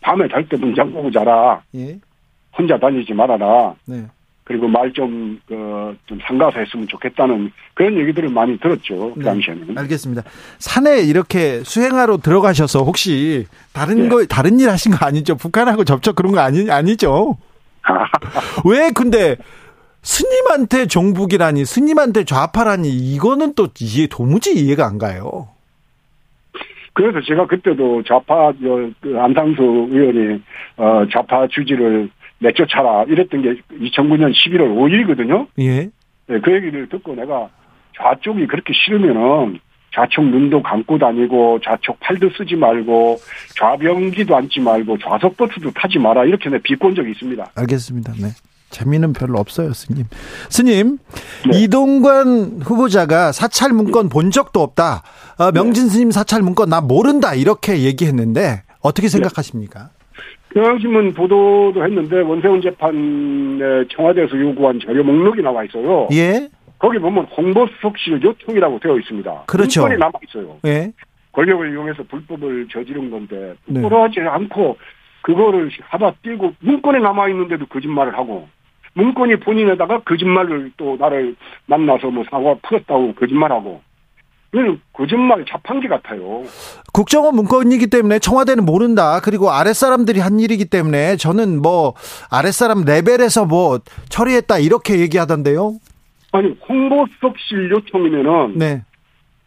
밤에 0.00 0.28
잘 0.28 0.48
때 0.48 0.56
문 0.56 0.74
잠그고 0.74 1.10
자라. 1.10 1.62
예, 1.76 1.98
혼자 2.56 2.78
다니지 2.78 3.12
말아라. 3.14 3.74
네, 3.86 4.06
그리고 4.44 4.66
말 4.66 4.92
좀, 4.92 5.40
그, 5.46 5.96
좀 6.06 6.18
삼가서 6.26 6.58
했으면 6.58 6.88
좋겠다는 6.88 7.52
그런 7.74 7.96
얘기들을 7.98 8.28
많이 8.30 8.58
들었죠. 8.58 9.14
그 9.14 9.18
네. 9.20 9.24
당시에는. 9.26 9.78
알겠습니다. 9.78 10.22
산에 10.58 11.00
이렇게 11.02 11.62
수행하러 11.62 12.16
들어가셔서 12.18 12.82
혹시 12.82 13.46
다른 13.72 14.02
네. 14.04 14.08
거 14.08 14.24
다른 14.26 14.58
일 14.58 14.68
하신 14.70 14.92
거 14.92 15.06
아니죠? 15.06 15.36
북한하고 15.36 15.84
접촉 15.84 16.16
그런 16.16 16.32
거 16.32 16.40
아니 16.40 16.68
아니죠? 16.70 17.36
왜 18.64 18.90
근데 18.92 19.36
스님한테 20.02 20.86
종북이라니, 20.86 21.64
스님한테 21.64 22.24
좌파라니, 22.24 22.88
이거는 22.88 23.54
또 23.54 23.68
이해, 23.80 24.06
도무지 24.06 24.54
이해가 24.54 24.86
안 24.86 24.96
가요. 24.98 25.48
그래서 26.92 27.20
제가 27.26 27.46
그때도 27.46 28.02
좌파, 28.02 28.52
그 28.52 29.16
안상수 29.18 29.88
의원이, 29.90 30.42
어, 30.76 31.04
좌파 31.12 31.46
주지를 31.46 32.10
내쫓아라. 32.38 33.04
이랬던 33.04 33.42
게 33.42 33.54
2009년 33.72 34.32
11월 34.32 34.74
5일이거든요. 34.74 35.46
예. 35.60 35.90
네, 36.26 36.40
그 36.40 36.54
얘기를 36.54 36.88
듣고 36.88 37.14
내가 37.14 37.48
좌쪽이 37.96 38.46
그렇게 38.46 38.72
싫으면은 38.72 39.60
좌측 39.94 40.24
눈도 40.24 40.62
감고 40.62 40.98
다니고 40.98 41.60
좌측 41.64 41.98
팔도 42.00 42.30
쓰지 42.30 42.54
말고 42.54 43.18
좌병기도 43.56 44.36
앉지 44.36 44.60
말고 44.60 44.98
좌석 44.98 45.36
버스도 45.36 45.70
타지 45.72 45.98
마라 45.98 46.24
이렇게 46.24 46.48
내 46.48 46.58
비꼰 46.58 46.94
적이 46.94 47.10
있습니다. 47.10 47.50
알겠습니다. 47.56 48.12
네. 48.12 48.28
재미는 48.70 49.12
별로 49.12 49.38
없어요, 49.38 49.72
스님. 49.72 50.06
스님, 50.48 50.98
네. 51.50 51.60
이동관 51.60 52.60
후보자가 52.62 53.32
사찰 53.32 53.72
문건 53.72 54.08
본 54.08 54.30
적도 54.30 54.60
없다. 54.60 55.02
어, 55.38 55.52
명진 55.52 55.88
스님 55.88 56.10
사찰 56.10 56.42
문건 56.42 56.70
나 56.70 56.80
모른다. 56.80 57.34
이렇게 57.34 57.82
얘기했는데 57.82 58.62
어떻게 58.80 59.08
네. 59.08 59.12
생각하십니까? 59.12 59.90
네. 59.90 60.00
경향신문 60.54 61.14
보도도 61.14 61.84
했는데 61.84 62.22
원세훈 62.22 62.60
재판에 62.60 63.84
청와대에서 63.94 64.38
요구한 64.40 64.80
자료 64.84 65.04
목록이 65.04 65.42
나와 65.42 65.64
있어요. 65.64 66.08
예. 66.12 66.48
거기 66.78 66.98
보면 66.98 67.26
홍보수석실 67.26 68.22
요청이라고 68.22 68.80
되어 68.80 68.98
있습니다. 68.98 69.44
그렇죠. 69.46 69.82
문건이 69.82 70.00
남아 70.00 70.12
있어요. 70.28 70.56
예. 70.64 70.92
권력을 71.32 71.70
이용해서 71.70 72.02
불법을 72.04 72.66
저지른 72.72 73.10
건데 73.10 73.54
부끄러워하지 73.66 74.20
네. 74.20 74.26
않고 74.26 74.76
그거를 75.22 75.70
하다 75.88 76.14
띄고 76.22 76.54
문건에 76.60 76.98
남아 76.98 77.28
있는데도 77.28 77.66
거짓말을 77.66 78.16
하고 78.16 78.48
문건이 78.94 79.40
본인에다가 79.40 80.00
거짓말을 80.00 80.72
또 80.76 80.96
나를 80.98 81.36
만나서 81.66 82.10
뭐 82.10 82.24
사과 82.30 82.56
풀었다고 82.62 83.14
거짓말하고 83.14 83.82
이건 84.52 84.80
거짓말 84.92 85.44
자판기 85.48 85.86
같아요. 85.86 86.42
국정원 86.92 87.36
문건이기 87.36 87.86
때문에 87.86 88.18
청와대는 88.18 88.64
모른다. 88.64 89.20
그리고 89.22 89.50
아랫사람들이 89.50 90.18
한 90.18 90.40
일이기 90.40 90.64
때문에 90.64 91.16
저는 91.16 91.62
뭐 91.62 91.94
아랫사람 92.30 92.84
레벨에서 92.84 93.44
뭐 93.44 93.78
처리했다 94.08 94.58
이렇게 94.58 94.98
얘기하던데요. 94.98 95.74
아니 96.32 96.56
홍보수석실 96.68 97.70
요청이면은 97.70 98.58
네. 98.58 98.82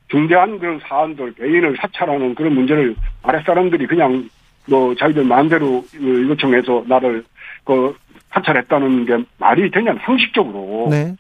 중대한 0.10 0.60
그런 0.60 0.80
사안들 0.88 1.34
개인을 1.34 1.76
사찰하는 1.82 2.36
그런 2.36 2.54
문제를 2.54 2.96
아랫사람들이 3.24 3.88
그냥 3.88 4.30
뭐 4.70 4.96
자기들 4.96 5.26
마음대로 5.26 5.84
요청해서 6.02 6.86
나를 6.88 7.26
그 7.66 7.94
사찰했다는 8.34 9.06
게 9.06 9.26
말이 9.38 9.72
되냐 9.72 9.96
상식적으로. 10.06 10.88
네. 10.90 11.16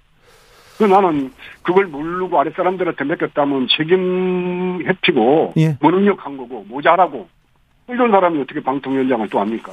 그 0.77 0.85
나는 0.85 1.31
그걸 1.61 1.85
모르고 1.85 2.39
아랫 2.39 2.55
사람들한테 2.55 3.03
맡겼다면 3.03 3.67
책임 3.77 4.83
회피고 4.85 5.53
예. 5.57 5.77
무능력한 5.79 6.35
거고 6.37 6.65
모자라고 6.67 7.27
이런 7.89 8.11
사람이 8.11 8.41
어떻게 8.41 8.61
방통위원장을 8.61 9.29
또 9.29 9.39
합니까? 9.39 9.71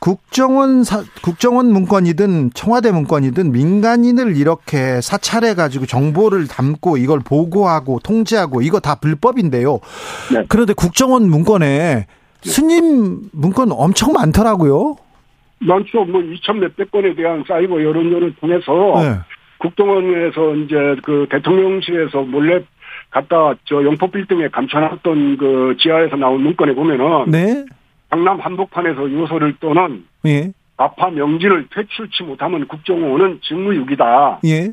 국정원 0.00 0.84
사, 0.84 1.02
국정원 1.22 1.72
문건이든 1.72 2.50
청와대 2.52 2.92
문건이든 2.92 3.52
민간인을 3.52 4.36
이렇게 4.36 5.00
사찰해 5.00 5.54
가지고 5.54 5.86
정보를 5.86 6.46
담고 6.46 6.98
이걸 6.98 7.20
보고하고 7.20 8.00
통제하고 8.00 8.60
이거 8.60 8.80
다 8.80 8.96
불법인데요. 8.96 9.80
네. 10.34 10.44
그런데 10.48 10.74
국정원 10.74 11.30
문건에 11.30 12.06
스님 12.42 13.30
문건 13.32 13.72
엄청 13.72 14.12
많더라고요. 14.12 14.96
많죠. 15.58 16.04
뭐 16.04 16.20
2천 16.20 16.58
몇백 16.58 16.90
건에 16.90 17.14
대한 17.14 17.44
사이버 17.46 17.82
여론전을 17.82 18.34
통해서 18.36 18.72
네. 19.00 19.20
국정원에서 19.58 20.54
이제 20.56 20.96
그 21.02 21.26
대통령실에서 21.30 22.22
몰래 22.22 22.62
갔다 23.10 23.54
저 23.64 23.84
영포 23.84 24.10
빌딩에 24.10 24.48
감춰놨던 24.48 25.36
그 25.36 25.76
지하에서 25.80 26.16
나온 26.16 26.42
문건에 26.42 26.74
보면은 26.74 27.30
네. 27.30 27.64
강남 28.10 28.40
한복판에서 28.40 29.10
요소를 29.10 29.56
떠는 29.60 30.04
예. 30.26 30.52
아파 30.76 31.10
명지를 31.10 31.68
퇴출치 31.74 32.24
못하면 32.24 32.66
국정원은 32.66 33.40
직무유기다. 33.42 34.40
예. 34.46 34.72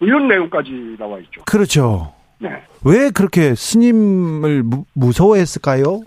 이런 0.00 0.28
내용까지 0.28 0.96
나와 0.98 1.18
있죠. 1.18 1.42
그렇죠. 1.44 2.12
네. 2.38 2.50
왜 2.84 3.10
그렇게 3.10 3.54
스님을 3.54 4.62
무, 4.62 4.84
무서워했을까요? 4.94 6.00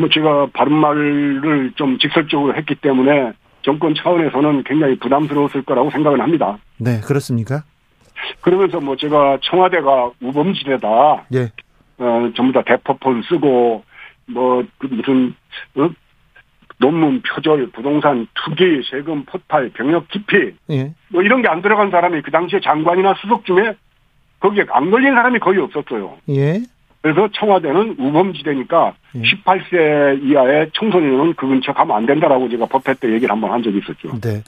뭐 0.00 0.08
제가 0.08 0.48
바른 0.52 0.72
말을 0.74 1.72
좀 1.76 1.98
직설적으로 1.98 2.54
했기 2.56 2.74
때문에 2.74 3.32
정권 3.62 3.94
차원에서는 3.94 4.64
굉장히 4.64 4.98
부담스러웠을 4.98 5.62
거라고 5.62 5.90
생각을 5.90 6.20
합니다. 6.20 6.58
네, 6.78 7.00
그렇습니까? 7.00 7.62
그러면서 8.40 8.80
뭐 8.80 8.96
제가 8.96 9.38
청와대가 9.42 10.10
우범지대다. 10.22 11.26
예. 11.34 11.52
어, 11.98 12.30
전부 12.34 12.52
다 12.52 12.62
대포폰 12.62 13.22
쓰고 13.28 13.84
뭐, 14.26 14.64
그 14.78 14.86
무슨, 14.86 15.34
어? 15.76 15.90
논문 16.78 17.20
표절, 17.20 17.70
부동산 17.72 18.26
투기, 18.34 18.80
세금 18.90 19.24
포탈, 19.26 19.68
병역 19.74 20.08
기피, 20.08 20.54
예. 20.70 20.94
뭐 21.08 21.22
이런 21.22 21.42
게 21.42 21.48
안 21.48 21.60
들어간 21.60 21.90
사람이 21.90 22.22
그 22.22 22.30
당시에 22.30 22.60
장관이나 22.60 23.14
수석 23.20 23.44
중에 23.44 23.74
거기에 24.38 24.64
안 24.70 24.90
걸린 24.90 25.12
사람이 25.14 25.40
거의 25.40 25.58
없었어요. 25.58 26.16
예. 26.30 26.60
그래서 27.02 27.28
청와대는 27.32 27.96
우범지대니까 27.98 28.94
예. 29.16 29.22
18세 29.22 30.22
이하의 30.22 30.70
청소년은 30.74 31.34
그 31.34 31.46
근처 31.46 31.72
가면 31.72 31.96
안 31.96 32.06
된다라고 32.06 32.48
제가 32.50 32.66
법회 32.66 32.94
때 32.94 33.12
얘기를 33.12 33.30
한번 33.30 33.52
한 33.52 33.62
적이 33.62 33.78
있었죠. 33.78 34.20
네. 34.20 34.42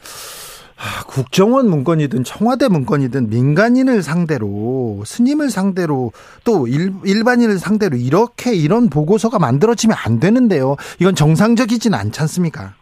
국정원 1.07 1.71
문건이든 1.71 2.25
청와대 2.25 2.69
문건이든 2.69 3.31
민간인을 3.31 4.03
상대로 4.03 5.03
스님을 5.05 5.49
상대로 5.49 6.11
또 6.45 6.67
일, 6.67 6.93
일반인을 7.05 7.59
상대로 7.59 7.97
이렇게 7.97 8.55
이런 8.55 8.91
보고서가 8.91 9.39
만들어지면 9.39 9.97
안 10.05 10.19
되는데요. 10.19 10.77
이건 11.01 11.15
정상적이진 11.15 11.95
않지 11.95 12.21
않습니까? 12.23 12.75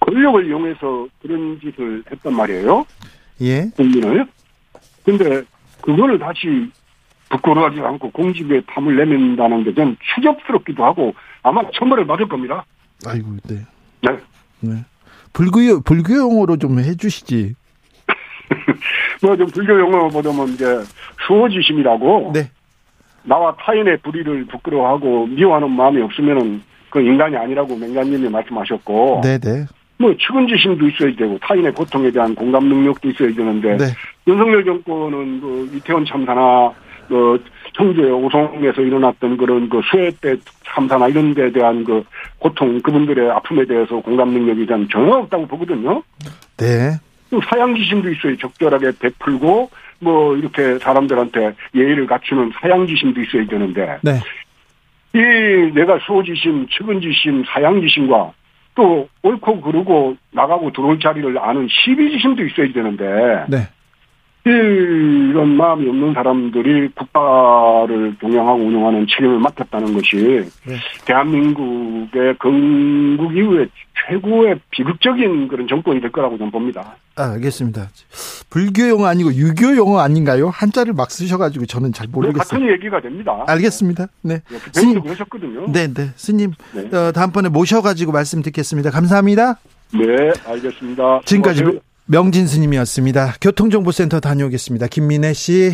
권력을 0.00 0.46
이용해서 0.46 1.06
그런 1.22 1.58
짓을 1.60 2.02
했단 2.10 2.34
말이에요. 2.34 2.84
예. 3.40 3.70
국민을. 3.74 4.26
근데 5.04 5.42
그거를 5.80 6.18
다시 6.18 6.70
부끄러워하지 7.30 7.80
않고 7.80 8.10
공직에 8.10 8.60
탐을 8.66 8.96
내민다는 8.96 9.64
게좀 9.64 9.96
추접스럽기도 10.14 10.84
하고 10.84 11.14
아마 11.42 11.62
처벌을 11.72 12.06
받을 12.06 12.28
겁니다. 12.28 12.64
아이고, 13.06 13.36
네. 13.48 13.56
네. 14.02 14.18
네. 14.60 14.84
불교, 15.32 15.80
불교 15.80 16.14
용어로 16.16 16.56
좀 16.58 16.78
해주시지. 16.80 17.54
뭐 19.22 19.36
좀 19.36 19.46
불교 19.46 19.78
용어 19.78 20.08
보자면 20.08 20.48
이제 20.48 20.66
수호지심이라고. 21.26 22.32
네. 22.34 22.50
나와 23.22 23.54
타인의 23.56 23.98
불의를 23.98 24.46
부끄러워하고 24.46 25.26
미워하는 25.28 25.70
마음이 25.70 26.02
없으면은 26.02 26.62
그 26.90 27.00
인간이 27.00 27.36
아니라고 27.36 27.76
맹간님이 27.76 28.28
말씀하셨고. 28.28 29.20
네네. 29.22 29.66
뭐 29.98 30.14
측은지심도 30.16 30.88
있어야 30.88 31.14
되고 31.14 31.38
타인의 31.42 31.72
고통에 31.74 32.10
대한 32.10 32.34
공감 32.34 32.64
능력도 32.64 33.08
있어야 33.10 33.32
되는데. 33.32 33.76
네. 33.76 33.84
윤석열 34.26 34.64
정권은 34.64 35.40
그 35.40 35.70
이태원 35.76 36.04
참사나 36.06 36.72
그 37.10 37.44
청주의 37.76 38.10
오송에서 38.10 38.80
일어났던 38.80 39.36
그런 39.36 39.68
그 39.68 39.82
수해 39.90 40.10
때 40.20 40.36
참사나 40.64 41.08
이런 41.08 41.34
데 41.34 41.52
대한 41.52 41.84
그 41.84 42.04
고통 42.38 42.80
그분들의 42.80 43.30
아픔에 43.30 43.66
대해서 43.66 44.00
공감 44.00 44.30
능력이 44.30 44.66
전 44.66 44.88
전혀 44.88 45.16
없다고 45.16 45.46
보거든요. 45.46 46.02
네. 46.56 46.92
사양지심도 47.50 48.10
있어요. 48.10 48.36
적절하게 48.38 48.92
베풀고 48.98 49.70
뭐 49.98 50.36
이렇게 50.36 50.78
사람들한테 50.78 51.54
예의를 51.74 52.06
갖추는 52.06 52.52
사양지심도 52.60 53.20
있어야 53.22 53.46
되는데 53.46 53.98
네. 54.02 54.20
이 55.12 55.72
내가 55.74 55.98
수호지심, 55.98 56.68
측은지심, 56.68 57.44
사양지심과 57.52 58.32
또 58.76 59.08
옳고 59.22 59.60
그르고 59.60 60.16
나가고 60.30 60.72
들어올 60.72 60.98
자리를 61.00 61.36
아는 61.38 61.68
시비지심도 61.68 62.44
있어야 62.46 62.72
되는데 62.72 63.44
네. 63.48 63.68
이런 64.44 65.56
마음이 65.56 65.88
없는 65.88 66.14
사람들이 66.14 66.88
국가를 66.94 68.16
동영하고 68.18 68.62
운영하는 68.62 69.06
책임을 69.06 69.38
맡았다는 69.38 69.92
것이 69.92 70.16
네. 70.64 70.76
대한민국의 71.04 72.36
건국 72.38 73.36
이후에 73.36 73.66
최고의 74.08 74.60
비극적인 74.70 75.48
그런 75.48 75.68
정권이 75.68 76.00
될 76.00 76.10
거라고 76.10 76.38
저는 76.38 76.50
봅니다. 76.50 76.96
아, 77.16 77.32
알겠습니다. 77.32 77.90
불교 78.48 78.88
용어 78.88 79.06
아니고 79.06 79.34
유교 79.34 79.76
용어 79.76 79.98
아닌가요? 79.98 80.48
한자를 80.48 80.94
막 80.94 81.10
쓰셔가지고 81.10 81.66
저는 81.66 81.92
잘 81.92 82.06
모르겠어요. 82.10 82.38
같은 82.42 82.72
얘기가 82.72 83.00
됩니다. 83.00 83.44
알겠습니다. 83.46 84.06
네. 84.22 84.40
스님 84.72 85.02
그러셨거든요. 85.02 85.70
네, 85.70 85.92
네. 85.92 86.10
스님, 86.16 86.52
네. 86.72 86.96
어, 86.96 87.12
다음번에 87.12 87.50
모셔가지고 87.50 88.12
말씀 88.12 88.40
듣겠습니다. 88.42 88.90
감사합니다. 88.90 89.58
네, 89.92 90.30
알겠습니다. 90.46 91.20
지금까지. 91.26 91.80
명진 92.12 92.48
스님이었습니다. 92.48 93.36
교통정보센터 93.40 94.18
다녀오겠습니다. 94.18 94.88
김민혜 94.88 95.32
씨. 95.32 95.72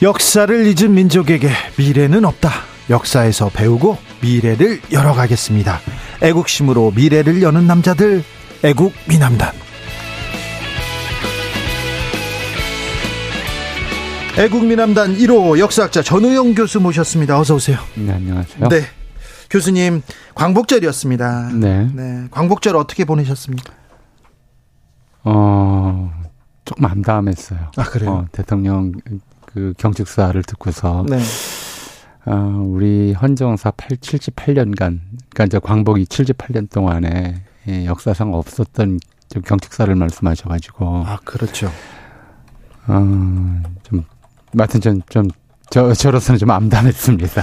역사를 0.00 0.66
잊은 0.66 0.94
민족에게 0.94 1.50
미래는 1.76 2.24
없다. 2.24 2.50
역사에서 2.88 3.50
배우고 3.50 3.98
미래를 4.22 4.80
열어가겠습니다. 4.90 5.80
애국심으로 6.22 6.92
미래를 6.92 7.42
여는 7.42 7.66
남자들, 7.66 8.24
애국 8.64 8.94
미남단. 9.06 9.67
애국 14.38 14.66
미남단 14.66 15.16
1호 15.16 15.58
역사학자 15.58 16.00
전우영 16.00 16.54
교수 16.54 16.80
모셨습니다. 16.80 17.40
어서 17.40 17.56
오세요. 17.56 17.76
네, 17.96 18.12
안녕하세요. 18.12 18.68
네. 18.68 18.82
교수님, 19.50 20.02
광복절이었습니다. 20.36 21.50
네. 21.54 21.90
네. 21.92 22.28
광복절 22.30 22.76
어떻게 22.76 23.04
보내셨습니까? 23.04 23.74
어, 25.24 26.12
조금 26.64 26.84
암담했어요. 26.84 27.72
아, 27.76 27.82
그래요? 27.82 28.10
어, 28.12 28.26
대통령 28.30 28.92
그 29.44 29.74
경축사를 29.76 30.40
듣고서 30.44 31.04
네. 31.08 31.18
어, 32.24 32.62
우리 32.64 33.14
헌정사 33.14 33.72
8, 33.72 33.88
78년간, 33.96 35.00
그러니까 35.30 35.44
이제 35.46 35.58
광복이 35.58 36.04
78년 36.04 36.70
동안에 36.70 37.42
예, 37.66 37.86
역사상 37.86 38.32
없었던 38.34 39.00
좀 39.30 39.42
경축사를 39.42 39.92
말씀하셔가지고, 39.96 41.02
아, 41.06 41.18
그렇죠. 41.24 41.72
어, 42.86 43.00
좀, 43.82 44.04
하여튼 44.56 44.80
좀, 44.80 45.00
좀, 45.08 45.28
저, 45.70 45.92
저로서는 45.92 46.38
좀 46.38 46.50
암담했습니다. 46.50 47.42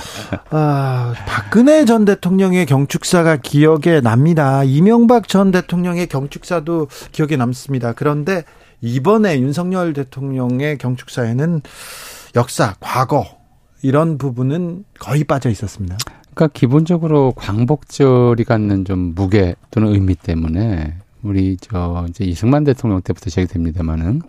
아, 0.50 1.13
박근혜 1.28 1.86
전 1.86 2.06
대통령의 2.06 2.65
경축사가 2.65 3.38
기억에 3.38 4.02
납니다. 4.02 4.63
이명박 4.63 5.28
전 5.28 5.52
대통령의 5.52 6.08
경축사도 6.08 6.88
기억에 7.12 7.36
남습니다. 7.36 7.94
그런데 7.94 8.44
이번에 8.82 9.39
윤석열 9.39 9.94
대통령의 9.94 10.78
경축사에는 10.78 11.62
역사, 12.36 12.76
과거 12.80 13.26
이런 13.82 14.18
부분은 14.18 14.84
거의 15.00 15.24
빠져 15.24 15.50
있었습니다. 15.50 15.98
그러니까 16.34 16.48
기본적으로 16.54 17.34
광복절이 17.36 18.44
갖는 18.44 18.84
좀 18.84 19.13
무게 19.15 19.56
또는 19.72 19.94
의미 19.94 20.15
때문에 20.15 20.96
우리 21.24 21.58
저 21.60 22.06
이제 22.10 22.26
이승만 22.26 22.63
대통령 22.63 23.02
때부터 23.02 23.30
시작됩니다마는 23.30 24.22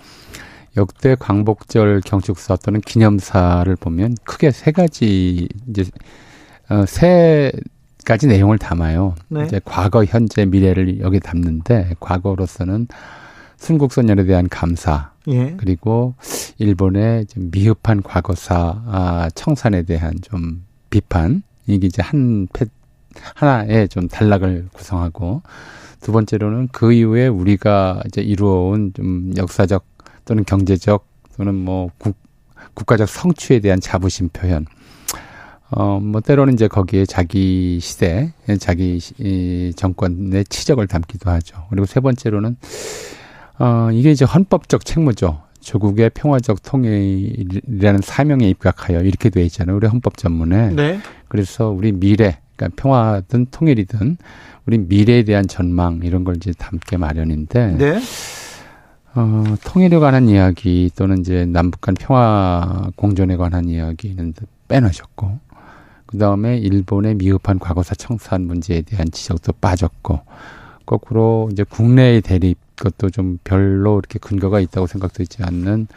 역대 0.77 1.15
광복절 1.15 2.03
경축사 2.05 2.57
또는 2.57 2.81
기념사를 2.81 3.75
보면 3.77 4.17
크게 4.25 4.51
세 4.51 4.73
가지 4.73 5.49
이제 5.69 5.85
어 6.69 6.85
세 6.87 7.53
가지 8.07 8.29
내용을 8.29 8.57
담아요. 8.57 9.17
네. 9.29 9.45
이제 9.45 9.61
과거, 9.65 10.05
현재, 10.05 10.47
미래를 10.47 11.01
여기 11.01 11.19
담는데 11.21 11.97
과거로서는 11.99 12.87
순국선열에 13.57 14.25
대한 14.25 14.49
감사 14.49 15.11
예. 15.29 15.55
그리고 15.57 16.15
일본의 16.59 17.27
좀 17.27 17.51
미흡한 17.51 18.03
과거사 18.03 18.83
아, 18.87 19.29
청산에 19.35 19.83
대한 19.83 20.15
좀 20.23 20.65
비판 20.89 21.43
이게 21.67 21.89
이제 21.89 22.01
한 22.01 22.47
패, 22.53 22.67
하나의 23.35 23.89
좀 23.89 24.07
단락을 24.09 24.69
구성하고 24.73 25.43
두 26.01 26.12
번째로는 26.12 26.69
그 26.71 26.93
이후에 26.93 27.27
우리가 27.27 28.03
이제 28.07 28.21
이루어온 28.21 28.93
좀 28.95 29.33
역사적 29.37 29.85
또는 30.27 30.45
경제적 30.45 31.07
또는 31.37 31.55
뭐 31.55 31.91
국, 31.99 32.17
국가적 32.75 33.09
성취에 33.09 33.61
대한 33.61 33.81
자부심 33.81 34.29
표현. 34.29 34.67
어, 35.71 35.99
뭐, 35.99 36.21
때로는 36.21 36.55
이제 36.55 36.69
거기에 36.69 37.07
자기 37.07 37.81
시대, 37.81 38.33
자기 38.61 39.01
시- 39.01 39.15
이 39.19 39.73
정권의 39.75 40.45
치적을 40.45 40.87
담기도 40.87 41.29
하죠. 41.31 41.67
그리고 41.71 41.87
세 41.87 41.99
번째로는, 41.99 42.57
어, 43.59 43.89
이게 43.93 44.12
이제 44.12 44.25
헌법적 44.25 44.85
책무죠. 44.85 45.43
조국의 45.61 46.11
평화적 46.15 46.62
통일이라는 46.62 48.01
사명에 48.01 48.49
입각하여 48.49 49.01
이렇게 49.01 49.29
돼 49.29 49.43
있잖아요. 49.47 49.75
우리 49.77 49.89
헌법 49.89 50.17
전문에. 50.17 50.71
네. 50.71 51.01
그래서 51.27 51.71
우리 51.71 51.91
미래, 51.91 52.39
그러니까 52.55 52.81
평화든 52.81 53.47
통일이든 53.51 54.19
우리 54.67 54.79
미래에 54.79 55.25
대한 55.25 55.49
전망 55.49 56.01
이런 56.05 56.23
걸 56.23 56.37
이제 56.37 56.53
담게 56.57 56.97
마련인데 56.97 57.77
네. 57.77 58.01
어, 59.17 59.57
통일에 59.65 59.99
관한 59.99 60.29
이야기 60.29 60.91
또는 60.95 61.21
이제 61.21 61.47
남북 61.47 61.81
간 61.81 61.95
평화 61.95 62.91
공존에 62.97 63.39
관한 63.39 63.67
이야기는 63.67 64.35
빼놓으셨고 64.69 65.39
그 66.05 66.19
다음에 66.19 66.59
일본의 66.59 67.15
미흡한 67.15 67.59
과거사 67.59 67.95
청산 67.95 68.43
문제에 68.43 68.83
대한 68.83 69.11
지적도 69.11 69.55
빠졌고 69.55 70.21
거꾸로 70.85 71.49
이제 71.51 71.65
국내의 71.65 72.21
대립 72.21 72.59
것도 72.77 73.09
좀 73.09 73.39
별로 73.43 73.99
이렇게 73.99 74.19
근거가 74.19 74.61
있다고 74.61 74.87
생각되지 74.87 75.43
않는 75.45 75.89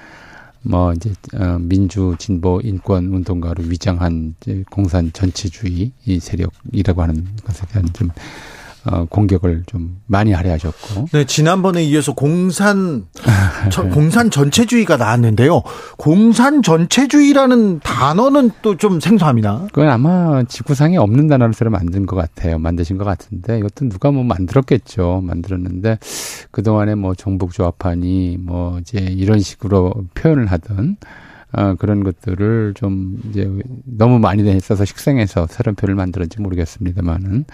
뭐 0.62 0.94
이제 0.94 1.12
어, 1.36 1.58
민주 1.60 2.16
진보 2.18 2.62
인권 2.64 3.08
운동가로 3.08 3.66
위장한 3.66 4.36
이제 4.40 4.64
공산 4.72 5.12
전체주의 5.12 5.92
이 6.06 6.20
세력이라고 6.22 7.02
하는 7.02 7.28
것에 7.44 7.66
대한 7.68 7.86
좀 7.92 8.10
어, 8.86 9.06
공격을 9.10 9.64
좀 9.66 9.98
많이 10.08 10.32
할애하셨고 10.32 11.08
네, 11.12 11.26
지난번에 11.26 11.84
이어서 11.84 12.14
공산 12.14 13.06
저- 13.72 13.84
공산 13.90 14.32
전체주의가 14.32 14.96
나왔는데요. 14.98 15.62
공산 15.98 16.62
전체주의라는 16.62 17.80
단어는 17.82 18.52
또 18.62 18.76
좀 18.80 19.00
생소합니다. 19.02 19.68
그건 19.74 19.90
아마 19.90 20.44
지구상에 20.44 20.96
없는 20.98 21.28
단어를 21.28 21.54
새로 21.54 21.70
만든 21.70 22.06
것 22.06 22.16
같아요. 22.16 22.58
만드신 22.60 22.98
것 22.98 23.04
같은데 23.04 23.58
이것도 23.58 23.90
누가 23.90 24.10
뭐 24.12 24.24
만들었겠죠. 24.24 25.22
만들었는데 25.26 26.00
그 26.52 26.64
동안에 26.64 26.96
뭐 26.96 27.14
종북조합하니 27.16 28.38
뭐 28.40 28.80
이제 28.80 29.00
이런 29.00 29.40
식으로 29.42 29.94
표현을 30.14 30.46
하던 30.48 30.96
어, 31.52 31.74
그런 31.76 32.04
것들을 32.04 32.74
좀 32.76 33.20
이제 33.30 33.50
너무 33.86 34.20
많이 34.20 34.48
했어서 34.48 34.86
식생해서 34.86 35.48
새로운 35.50 35.76
표현을 35.76 35.96
만들었는지 35.96 36.40
모르겠습니다만은 36.42 37.46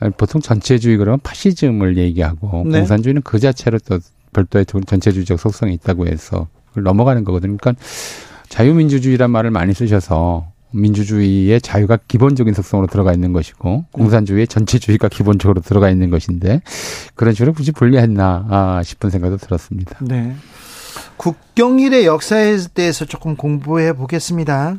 어, 0.00 0.10
보통 0.16 0.40
전체주의 0.40 0.96
그러면 0.96 1.20
파시즘을 1.22 1.98
얘기하고 1.98 2.64
네. 2.66 2.78
공산주의는 2.78 3.22
그 3.22 3.38
자체로 3.38 3.78
또 3.80 3.98
별도의 4.32 4.66
전- 4.66 4.84
전체주의적 4.84 5.38
속성이 5.38 5.74
있다고 5.74 6.06
해서 6.06 6.48
그걸 6.68 6.84
넘어가는 6.84 7.22
거거든요. 7.24 7.56
그러니까 7.56 7.80
자유민주주의란 8.48 9.30
말을 9.30 9.50
많이 9.50 9.74
쓰셔서 9.74 10.46
민주주의의 10.72 11.60
자유가 11.60 11.96
기본적인 12.08 12.52
속성으로 12.52 12.88
들어가 12.88 13.12
있는 13.12 13.32
것이고 13.32 13.84
공산주의의 13.92 14.48
전체주의가 14.48 15.08
기본적으로 15.08 15.60
들어가 15.60 15.88
있는 15.88 16.10
것인데 16.10 16.62
그런 17.14 17.32
식으로 17.32 17.52
굳이 17.52 17.70
분리했나 17.70 18.46
아, 18.48 18.82
싶은 18.82 19.10
생각도 19.10 19.36
들었습니다. 19.36 19.98
네. 20.00 20.34
국경일의 21.16 22.06
역사에 22.06 22.56
대해서 22.74 23.04
조금 23.04 23.36
공부해 23.36 23.92
보겠습니다. 23.92 24.76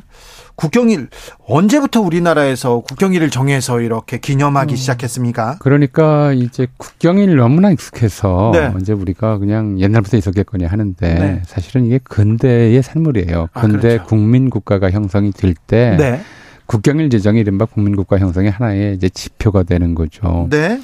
국경일 0.56 1.08
언제부터 1.46 2.00
우리나라에서 2.00 2.80
국경일을 2.80 3.30
정해서 3.30 3.80
이렇게 3.80 4.18
기념하기 4.18 4.74
음. 4.74 4.76
시작했습니까? 4.76 5.56
그러니까 5.60 6.32
이제 6.32 6.66
국경일 6.78 7.36
너무나 7.36 7.70
익숙해서 7.70 8.52
네. 8.54 8.72
이제 8.80 8.92
우리가 8.94 9.38
그냥 9.38 9.78
옛날부터 9.78 10.16
있었겠거니 10.16 10.64
하는데 10.64 11.14
네. 11.14 11.42
사실은 11.44 11.84
이게 11.84 12.00
근대의 12.02 12.82
산물이에요. 12.82 13.48
아, 13.52 13.60
근대 13.60 13.88
그렇죠. 13.88 14.04
국민 14.04 14.48
국가가 14.48 14.90
형성이 14.90 15.30
될때 15.30 15.96
네. 15.98 16.20
국경일 16.64 17.10
제정이 17.10 17.40
이른바 17.40 17.66
국민 17.66 17.94
국가 17.94 18.18
형성의 18.18 18.50
하나의 18.50 18.94
이제 18.94 19.08
지표가 19.08 19.62
되는 19.62 19.94
거죠. 19.94 20.48
네. 20.50 20.80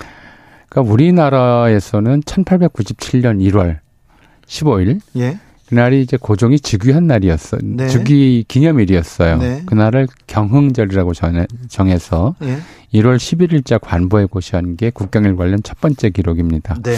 그러니까 0.68 0.92
우리나라에서는 0.92 2.20
1897년 2.20 3.40
1월 3.50 3.78
15일 4.46 5.00
예. 5.16 5.38
그날이 5.72 6.02
이제 6.02 6.18
고종이 6.18 6.60
즉위한 6.60 7.06
날이었어. 7.06 7.56
네. 7.62 7.88
즉위 7.88 8.44
기념일이었어요. 8.46 9.38
네. 9.38 9.62
그날을 9.64 10.06
경흥절이라고 10.26 11.14
전해, 11.14 11.46
정해서 11.68 12.34
예. 12.42 12.58
1월 12.92 13.16
11일자 13.16 13.78
관보에 13.80 14.26
고시한 14.26 14.76
게 14.76 14.90
국경일 14.90 15.34
관련 15.36 15.62
첫 15.62 15.80
번째 15.80 16.10
기록입니다. 16.10 16.74
네. 16.82 16.94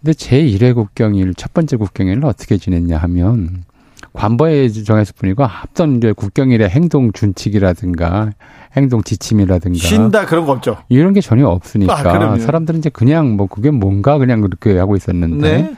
근데 0.00 0.12
제1회 0.12 0.76
국경일, 0.76 1.34
첫 1.34 1.52
번째 1.52 1.76
국경일을 1.76 2.24
어떻게 2.24 2.56
지냈냐 2.56 2.98
하면 2.98 3.64
관보에 4.12 4.68
정했을 4.68 5.14
뿐이고 5.18 5.42
앞선 5.44 5.96
이제 5.96 6.12
국경일의 6.12 6.70
행동 6.70 7.10
준칙이라든가 7.10 8.30
행동 8.76 9.02
지침이라든가 9.02 9.76
쉰다 9.78 10.26
그런 10.26 10.46
거 10.46 10.52
없죠. 10.52 10.76
이런 10.88 11.14
게 11.14 11.20
전혀 11.20 11.48
없으니까 11.48 11.98
아. 11.98 12.38
사람들은 12.38 12.78
이제 12.78 12.90
그냥 12.90 13.36
뭐 13.36 13.48
그게 13.48 13.72
뭔가 13.72 14.18
그냥 14.18 14.40
그렇게 14.40 14.78
하고 14.78 14.94
있었는데 14.94 15.62
네. 15.62 15.74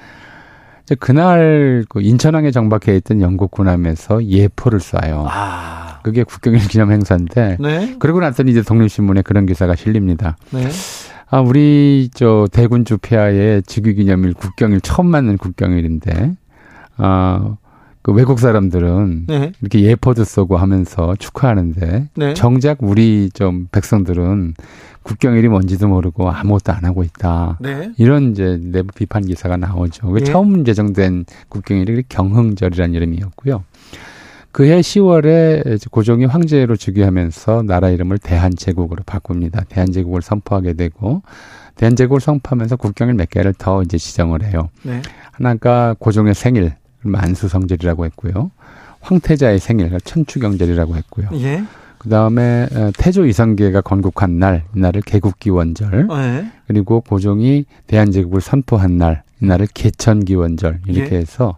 그날 0.95 1.85
그 1.89 2.01
인천항에 2.01 2.51
정박해 2.51 2.97
있던 2.97 3.21
영국 3.21 3.51
군함에서 3.51 4.25
예포를 4.25 4.79
쏴요. 4.79 5.27
아. 5.29 6.01
그게 6.03 6.23
국경일 6.23 6.61
기념 6.69 6.93
행사인데 6.93 7.57
네. 7.59 7.97
그러고 7.99 8.21
났더니 8.21 8.53
이제 8.53 8.63
독립신문에 8.63 9.23
그런 9.23 9.45
기사가 9.47 9.75
실립니다. 9.75 10.37
네. 10.51 10.69
아 11.29 11.41
우리 11.41 12.09
저 12.15 12.47
대군주 12.53 12.99
폐하의 12.99 13.65
즉위기념일 13.65 14.35
국경일 14.35 14.81
처음 14.83 15.09
맞는 15.09 15.39
국경일인데 15.39 16.37
아 16.99 17.57
그 18.07 18.13
외국 18.13 18.39
사람들은 18.39 19.25
네. 19.27 19.51
이렇게 19.61 19.81
예포도 19.81 20.23
쏘고 20.23 20.57
하면서 20.59 21.17
축하하는데 21.17 22.09
네. 22.15 22.35
정작 22.35 22.79
우리 22.81 23.31
좀 23.35 23.67
백성들은 23.73 24.55
국경일이 25.03 25.49
뭔지도 25.49 25.89
모르고 25.89 26.31
아무것도 26.31 26.73
안 26.73 26.85
하고 26.85 27.03
있다. 27.03 27.59
네. 27.61 27.91
이런 27.99 28.31
이제 28.31 28.61
내부 28.63 28.95
비판 28.95 29.27
기사가 29.27 29.57
나오죠. 29.57 30.07
그 30.07 30.21
예. 30.21 30.25
처음 30.25 30.65
제정된 30.65 31.25
국경일이 31.49 32.05
경흥절이라는 32.09 32.95
이름이었고요. 32.95 33.65
그해 34.53 34.83
10월에 34.83 35.91
고종이 35.91 36.27
황제로 36.27 36.77
즉위하면서 36.77 37.65
나라 37.65 37.91
이름을 37.91 38.19
대한제국으로 38.19 39.03
바꿉니다. 39.05 39.65
대한제국을 39.69 40.23
선포하게 40.23 40.75
되고 40.75 41.23
대한제국을 41.75 42.21
선포하면서 42.21 42.77
국경일 42.77 43.15
몇 43.15 43.29
개를 43.31 43.53
더 43.53 43.83
이제 43.83 43.99
지정을 43.99 44.45
해요. 44.45 44.69
네. 44.85 45.03
하나가 45.33 45.97
고종의 45.99 46.35
생일 46.37 46.73
만수성절이라고 47.03 48.05
했고요. 48.07 48.51
황태자의 49.01 49.59
생일 49.61 49.97
천추경절이라고 50.05 50.97
했고요. 50.97 51.29
예. 51.35 51.63
그 51.99 52.09
다음에 52.09 52.69
태조 52.99 53.27
이성계가 53.27 53.81
건국한 53.81 54.39
날, 54.39 54.65
이날을 54.75 55.03
개국기원절. 55.03 56.07
네. 56.09 56.51
그리고 56.67 57.01
고종이 57.01 57.65
대한제국을 57.87 58.41
선포한 58.41 58.99
날, 58.99 59.23
이날을 59.43 59.67
개천기원절 59.75 60.81
이렇게 60.87 61.17
예. 61.17 61.21
해서 61.21 61.57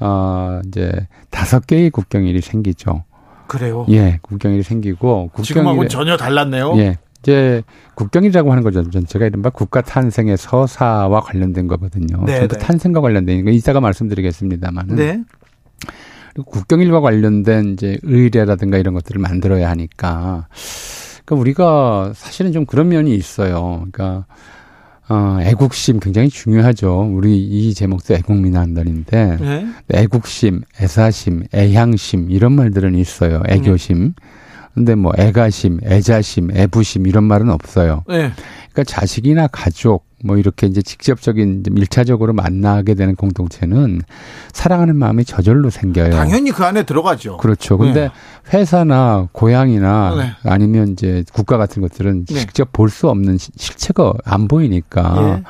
어 0.00 0.60
이제 0.66 1.06
다섯 1.30 1.66
개의 1.66 1.90
국경일이 1.90 2.40
생기죠. 2.40 3.04
그래요. 3.46 3.86
예, 3.90 4.18
국경일이 4.22 4.62
생기고 4.62 5.30
국경일에- 5.34 5.88
전혀 5.90 6.16
달랐네요. 6.16 6.74
예. 6.78 6.96
이제 7.22 7.62
국경이라고 7.94 8.50
하는 8.50 8.64
거죠. 8.64 8.88
전체가 8.90 9.26
이른바 9.26 9.50
국가 9.50 9.80
탄생의 9.80 10.36
서사와 10.36 11.20
관련된 11.20 11.68
거거든요. 11.68 12.24
네, 12.26 12.38
전부 12.40 12.56
네. 12.56 12.60
탄생과 12.60 13.00
관련된 13.00 13.44
거 13.44 13.50
이따가 13.50 13.80
말씀드리겠습니다만은 13.80 14.96
네. 14.96 15.22
그리고 16.34 16.50
국경일과 16.50 17.00
관련된 17.00 17.74
이제 17.74 17.98
의례라든가 18.02 18.78
이런 18.78 18.94
것들을 18.94 19.20
만들어야 19.20 19.70
하니까 19.70 20.48
그러니까 21.24 21.40
우리가 21.40 22.12
사실은 22.14 22.52
좀 22.52 22.66
그런 22.66 22.88
면이 22.88 23.14
있어요. 23.14 23.86
그러니까 23.92 24.26
어, 25.08 25.38
애국심 25.42 26.00
굉장히 26.00 26.28
중요하죠. 26.28 27.10
우리 27.12 27.38
이 27.38 27.74
제목도 27.74 28.14
애국민한단인데 28.14 29.36
네. 29.40 29.66
애국심, 29.92 30.62
애사심, 30.80 31.44
애향심 31.54 32.30
이런 32.30 32.52
말들은 32.52 32.94
있어요. 32.94 33.42
애교심. 33.48 34.14
근데 34.74 34.94
뭐 34.94 35.12
애가심, 35.18 35.80
애자심, 35.84 36.50
애부심 36.56 37.06
이런 37.06 37.24
말은 37.24 37.50
없어요. 37.50 38.04
네. 38.08 38.32
그러니까 38.72 38.84
자식이나 38.84 39.46
가족 39.48 40.06
뭐 40.24 40.36
이렇게 40.38 40.66
이제 40.66 40.80
직접적인 40.80 41.64
좀 41.64 41.76
일차적으로 41.78 42.32
만나게 42.32 42.94
되는 42.94 43.14
공동체는 43.16 44.00
사랑하는 44.52 44.96
마음이 44.96 45.24
저절로 45.24 45.68
생겨요. 45.68 46.10
당연히 46.10 46.52
그 46.52 46.64
안에 46.64 46.84
들어가죠. 46.84 47.36
그렇죠. 47.38 47.76
근데 47.76 48.02
네. 48.08 48.10
회사나 48.56 49.28
고향이나 49.32 50.14
네. 50.16 50.50
아니면 50.50 50.88
이제 50.92 51.24
국가 51.34 51.56
같은 51.58 51.82
것들은 51.82 52.26
네. 52.26 52.34
직접 52.38 52.72
볼 52.72 52.88
수 52.88 53.08
없는 53.10 53.36
시- 53.38 53.50
실체가 53.56 54.12
안 54.24 54.48
보이니까 54.48 55.16
예. 55.18 55.42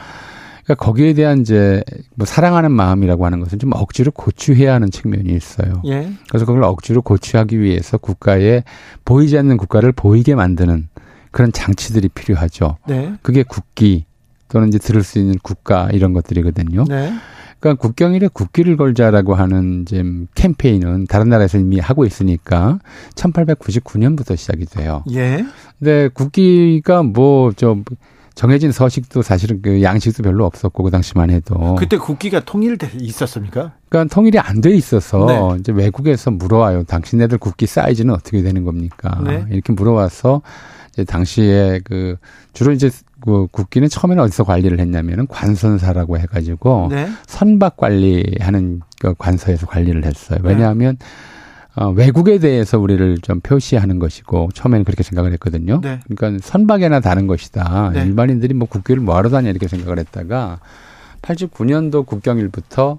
그러니까 0.65 0.85
거기에 0.85 1.13
대한 1.15 1.41
이제 1.41 1.83
뭐 2.15 2.27
사랑하는 2.27 2.71
마음이라고 2.73 3.27
하는 3.27 3.41
것은 3.41 3.59
좀 3.59 3.73
억지로 3.75 4.13
고취해야 4.13 4.75
하는 4.75 4.91
측면이 4.91 5.33
있어요. 5.33 5.83
예. 5.87 6.13
그래서 6.29 6.47
그걸 6.47 6.63
억지로 6.63 7.03
고취하기 7.03 7.61
위해서 7.61 7.99
국가에 7.99 8.63
보이지 9.05 9.37
않는 9.39 9.57
국가를 9.57 9.93
보이게 9.93 10.35
만드는 10.35 10.89
그런 11.31 11.53
장치들이 11.53 12.09
필요하죠. 12.09 12.77
네. 12.87 13.15
그게 13.23 13.43
국기 13.43 14.05
또는 14.49 14.69
이제 14.69 14.79
들을 14.79 15.03
수 15.03 15.19
있는 15.19 15.35
국가 15.43 15.89
이런 15.93 16.13
것들이거든요. 16.13 16.85
네. 16.85 17.13
그러니까 17.59 17.81
국경일에 17.81 18.29
국기를 18.33 18.77
걸자라고 18.77 19.35
하는 19.35 19.87
지금 19.87 20.27
캠페인은 20.35 21.07
다른 21.07 21.29
나라에서 21.29 21.59
이미 21.59 21.79
하고 21.79 22.05
있으니까 22.05 22.81
1899년부터 23.15 24.37
시작이 24.37 24.67
돼요. 24.67 25.05
예. 25.13 25.45
근데 25.79 26.09
국기가 26.09 27.03
뭐좀 27.03 27.85
정해진 28.35 28.73
서식도 28.73 29.23
사실은 29.23 29.61
그 29.63 29.83
양식도 29.83 30.23
별로 30.23 30.47
없었고 30.47 30.83
그 30.83 30.91
당시만 30.91 31.31
해도 31.31 31.75
그때 31.77 31.99
국기가 31.99 32.41
통일돼 32.41 32.91
있었습니까? 33.01 33.73
그러니까 33.89 34.15
통일이 34.15 34.39
안 34.39 34.61
돼 34.61 34.71
있어서 34.75 35.27
네. 35.27 35.61
이제 35.61 35.73
외국에서 35.73 36.31
물어와요. 36.31 36.85
당신네들 36.85 37.39
국기 37.39 37.67
사이즈는 37.67 38.15
어떻게 38.15 38.43
되는 38.43 38.65
겁니까? 38.65 39.21
네. 39.25 39.45
이렇게 39.51 39.73
물어와서 39.73 40.43
이제 40.93 41.05
당시에 41.05 41.81
그 41.85 42.17
주로 42.53 42.73
이제 42.73 42.91
그 43.21 43.47
국기는 43.51 43.89
처음에는 43.89 44.23
어디서 44.25 44.45
관리를 44.45 44.81
했냐면은 44.81 45.27
관선사라고 45.27 46.19
해가지고 46.19 46.89
네. 46.91 47.09
선박 47.27 47.77
관리하는 47.77 48.81
그 49.01 49.15
관서에서 49.17 49.67
관리를 49.67 50.05
했어요. 50.05 50.39
네. 50.43 50.49
왜냐하면 50.49 50.97
어, 51.75 51.89
외국에 51.89 52.39
대해서 52.39 52.79
우리를 52.79 53.19
좀 53.19 53.41
표시하는 53.41 53.99
것이고 53.99 54.51
처음에는 54.55 54.85
그렇게 54.85 55.03
생각을 55.03 55.33
했거든요. 55.33 55.81
네. 55.81 56.01
그러니까 56.09 56.47
선박에나 56.47 57.01
다른 57.01 57.27
것이다. 57.27 57.93
네. 57.95 58.05
일반인들이 58.05 58.53
뭐 58.55 58.69
국기를 58.69 59.01
뭐하러 59.03 59.31
다냐 59.31 59.49
이렇게 59.49 59.69
생각을 59.69 59.99
했다가 59.99 60.61
89년도 61.23 62.05
국경일부터 62.05 62.99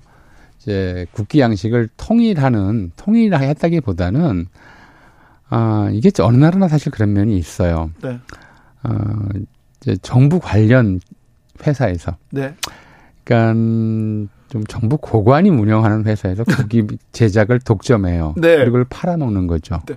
이제 0.60 1.06
국기 1.12 1.40
양식을 1.40 1.90
통일하는 1.98 2.92
통일했다기보다는 2.96 4.48
아 5.50 5.90
이게 5.94 6.10
어느 6.22 6.38
나라나 6.38 6.68
사실 6.68 6.92
그런 6.92 7.14
면이 7.14 7.38
있어요. 7.38 7.92
네. 8.02 8.20
어, 8.84 8.96
이제 9.82 9.96
정부 10.02 10.40
관련 10.40 11.00
회사에서 11.66 12.18
네. 12.32 12.56
그러니까 13.24 14.30
좀 14.54 14.64
정부 14.68 14.98
고관이 14.98 15.50
운영하는 15.50 16.06
회사에서 16.06 16.44
국기 16.44 16.86
제작을 17.12 17.60
독점해요. 17.62 18.36
네. 18.38 18.58
그리고 18.58 18.66
그걸 18.66 18.86
팔아먹는 18.88 19.48
거죠. 19.48 19.80
네. 19.88 19.96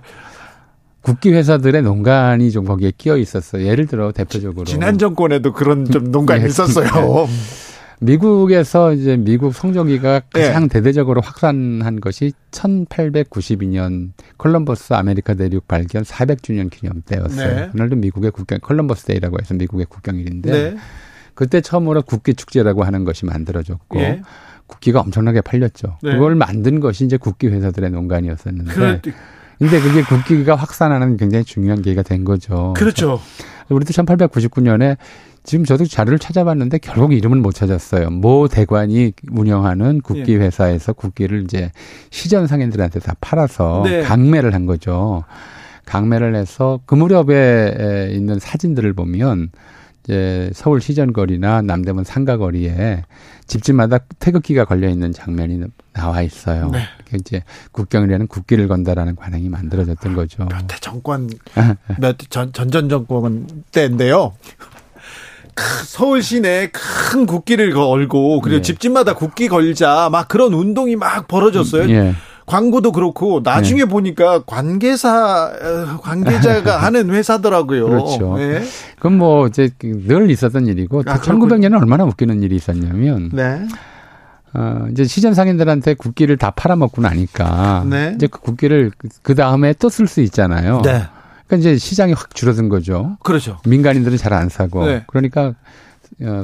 국기 1.01 1.31
회사들의 1.31 1.83
농간이 1.83 2.49
좀 2.49 2.65
거기에 2.65 2.91
끼어 2.97 3.17
있었어요. 3.17 3.63
예를 3.67 3.85
들어 3.85 4.11
대표적으로 4.11 4.65
지난 4.65 4.97
정권에도 4.97 5.53
그런 5.53 5.85
좀 5.85 6.11
농간이 6.11 6.41
예. 6.41 6.47
있었어요. 6.47 7.27
미국에서 8.01 8.93
이제 8.93 9.15
미국 9.15 9.53
성조기가 9.53 10.21
네. 10.33 10.47
가장 10.47 10.69
대대적으로 10.69 11.21
확산한 11.21 11.99
것이 11.99 12.33
1892년 12.49 14.09
콜럼버스 14.37 14.93
아메리카 14.93 15.35
대륙 15.35 15.67
발견 15.67 16.01
400주년 16.01 16.71
기념 16.71 17.03
때였어요. 17.03 17.55
네. 17.55 17.69
그날도 17.71 17.95
미국의 17.95 18.31
국경 18.31 18.59
콜럼버스 18.61 19.05
Day라고 19.05 19.37
해서 19.39 19.53
미국의 19.53 19.85
국경일인데 19.87 20.51
네. 20.51 20.77
그때 21.37 21.61
처음으로 21.61 22.01
국기 22.01 22.33
축제라고 22.33 22.83
하는 22.83 23.05
것이 23.05 23.27
만들어졌고 23.27 23.99
예. 23.99 24.21
국기가 24.67 24.99
엄청나게 24.99 25.41
팔렸죠. 25.41 25.97
네. 26.03 26.13
그걸 26.13 26.35
만든 26.35 26.79
것이 26.79 27.05
이제 27.05 27.17
국기 27.17 27.47
회사들의 27.47 27.89
농간이었었는데 27.89 28.73
그럴 28.73 29.01
근데 29.57 29.79
그게 29.81 30.03
국기가 30.03 30.55
확산하는 30.55 31.17
굉장히 31.17 31.43
중요한 31.43 31.81
계기가 31.81 32.03
된 32.03 32.23
거죠. 32.23 32.73
그렇죠. 32.77 33.19
우리도 33.69 33.91
1899년에 33.91 34.97
지금 35.43 35.65
저도 35.65 35.85
자료를 35.85 36.19
찾아봤는데 36.19 36.77
결국 36.79 37.13
이름은 37.13 37.41
못 37.41 37.53
찾았어요. 37.53 38.09
모 38.09 38.47
대관이 38.49 39.13
운영하는 39.31 40.01
국기 40.01 40.33
예. 40.33 40.37
회사에서 40.37 40.93
국기를 40.93 41.43
이제 41.43 41.71
시전 42.09 42.47
상인들한테 42.47 42.99
다 42.99 43.15
팔아서 43.21 43.83
네. 43.85 44.01
강매를 44.01 44.53
한 44.53 44.65
거죠. 44.65 45.23
강매를 45.85 46.35
해서 46.35 46.81
그 46.85 46.95
무렵에 46.95 48.09
있는 48.11 48.39
사진들을 48.39 48.91
보면 48.93 49.49
이제 50.07 50.49
서울 50.53 50.79
시전거리나 50.79 51.61
남대문 51.63 52.05
상가거리에 52.05 53.03
집집마다 53.45 53.99
태극기가 54.19 54.63
걸려 54.63 54.87
있는 54.87 55.11
장면이 55.11 55.61
나와 55.91 56.21
있어요. 56.21 56.69
네. 56.71 56.83
이렇게 56.99 57.17
이제 57.17 57.43
국경이라는 57.73 58.27
국기를 58.27 58.69
건다라는 58.69 59.17
관행이 59.17 59.49
만들어졌던 59.49 60.15
거죠. 60.15 60.45
몇해 60.45 60.79
정권 60.79 61.29
몇 61.99 62.17
전 62.29 62.53
전전 62.53 62.87
정권 62.87 63.47
때인데요. 63.71 64.33
크, 65.53 65.63
서울 65.85 66.21
시내에 66.21 66.69
큰 66.71 67.25
국기를 67.25 67.73
걸고 67.73 68.41
그리고 68.41 68.57
예. 68.57 68.61
집집마다 68.61 69.13
국기 69.13 69.47
걸자 69.49 70.07
막 70.11 70.27
그런 70.27 70.53
운동이 70.53 70.95
막 70.95 71.27
벌어졌어요. 71.27 71.89
예. 71.89 72.13
광고도 72.47 72.93
그렇고 72.93 73.41
나중에 73.43 73.85
보니까 73.85 74.41
관계사 74.45 75.51
어, 75.51 76.01
관계자가 76.01 76.77
하는 76.81 77.09
회사더라고요. 77.11 77.87
그렇죠. 77.87 78.37
네. 78.37 78.63
그건 78.95 79.17
뭐 79.17 79.45
이제 79.47 79.69
늘 79.79 80.31
있었던 80.31 80.65
일이고 80.65 81.03
아, 81.05 81.19
1900년에 81.19 81.77
얼마나 81.79 82.05
웃기는 82.05 82.41
일이 82.41 82.55
있었냐면 82.55 83.29
네. 83.33 83.67
어 84.53 84.87
이제 84.91 85.03
시전 85.03 85.33
상인들한테 85.33 85.93
국기를 85.95 86.37
다 86.37 86.51
팔아먹고 86.51 87.01
나니까 87.01 87.85
네. 87.89 88.13
이제 88.15 88.27
그 88.27 88.39
국기를 88.39 88.91
그 89.21 89.35
다음에 89.35 89.73
또 89.73 89.89
쓸 89.89 90.07
수 90.07 90.21
있잖아요. 90.21 90.81
네. 90.83 91.03
그러니까 91.47 91.55
이제 91.57 91.77
시장이 91.77 92.13
확 92.13 92.33
줄어든 92.33 92.69
거죠. 92.69 93.17
그렇죠. 93.23 93.57
민간인들은 93.65 94.17
잘 94.17 94.31
안 94.33 94.47
사고 94.49 94.85
네. 94.85 95.03
그러니까 95.07 95.41
어, 95.47 95.53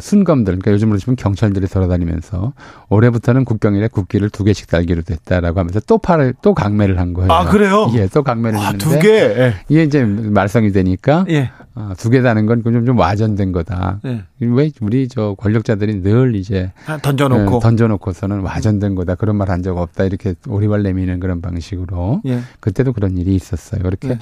순검들 0.02 0.54
그러니까 0.54 0.72
요즘으로 0.72 1.00
치면 1.00 1.16
경찰들이 1.16 1.68
돌아다니면서 1.68 2.54
올해부터는 2.90 3.44
국경일에 3.46 3.88
국기를 3.88 4.30
두 4.30 4.44
개씩 4.44 4.68
달기로 4.68 5.02
됐다라고 5.02 5.60
하면서 5.60 5.80
또 5.88 5.98
팔을 5.98 6.36
또 6.42 6.54
강매를 6.54 7.00
한 7.00 7.14
거예요. 7.14 7.32
아, 7.32 7.46
그래요? 7.46 7.90
예, 7.96 8.08
또 8.08 8.22
강매를 8.24 8.60
아, 8.60 8.62
했는데 8.72 8.86
두 8.86 9.00
개. 9.00 9.10
예. 9.10 9.54
이게 9.70 9.84
이제 9.84 10.04
말썽이 10.04 10.72
되니까 10.72 11.26
예. 11.30 11.50
아, 11.76 11.96
두 11.98 12.10
개 12.12 12.22
다는 12.22 12.46
건 12.46 12.62
좀 12.64 12.86
좀 12.86 13.00
와전된 13.00 13.52
거다. 13.52 14.00
예. 14.06 14.24
왜 14.40 14.72
우리 14.82 15.08
저 15.08 15.36
권력자들이 15.40 16.02
늘 16.04 16.36
이제 16.36 16.72
아, 16.86 16.98
던져놓고. 16.98 17.56
예, 17.56 17.60
던져놓고서는 17.60 18.42
와전된 18.42 18.94
거다 18.96 19.16
그런 19.16 19.36
말 19.38 19.50
한 19.50 19.64
적 19.64 19.78
없다 19.78 20.04
이렇게 20.04 20.36
오리발 20.48 20.84
내미는 20.84 21.20
그런 21.20 21.42
방식으로 21.42 22.22
예. 22.26 22.42
그때도 22.60 22.94
그런 22.94 23.18
일이 23.18 23.34
있었어요. 23.36 23.82
그렇게 23.82 24.10
네. 24.10 24.20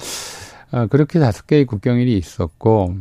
아, 0.70 0.86
그렇게 0.86 1.18
다섯 1.18 1.46
개의 1.46 1.66
국경일이 1.66 2.16
있었고 2.16 2.96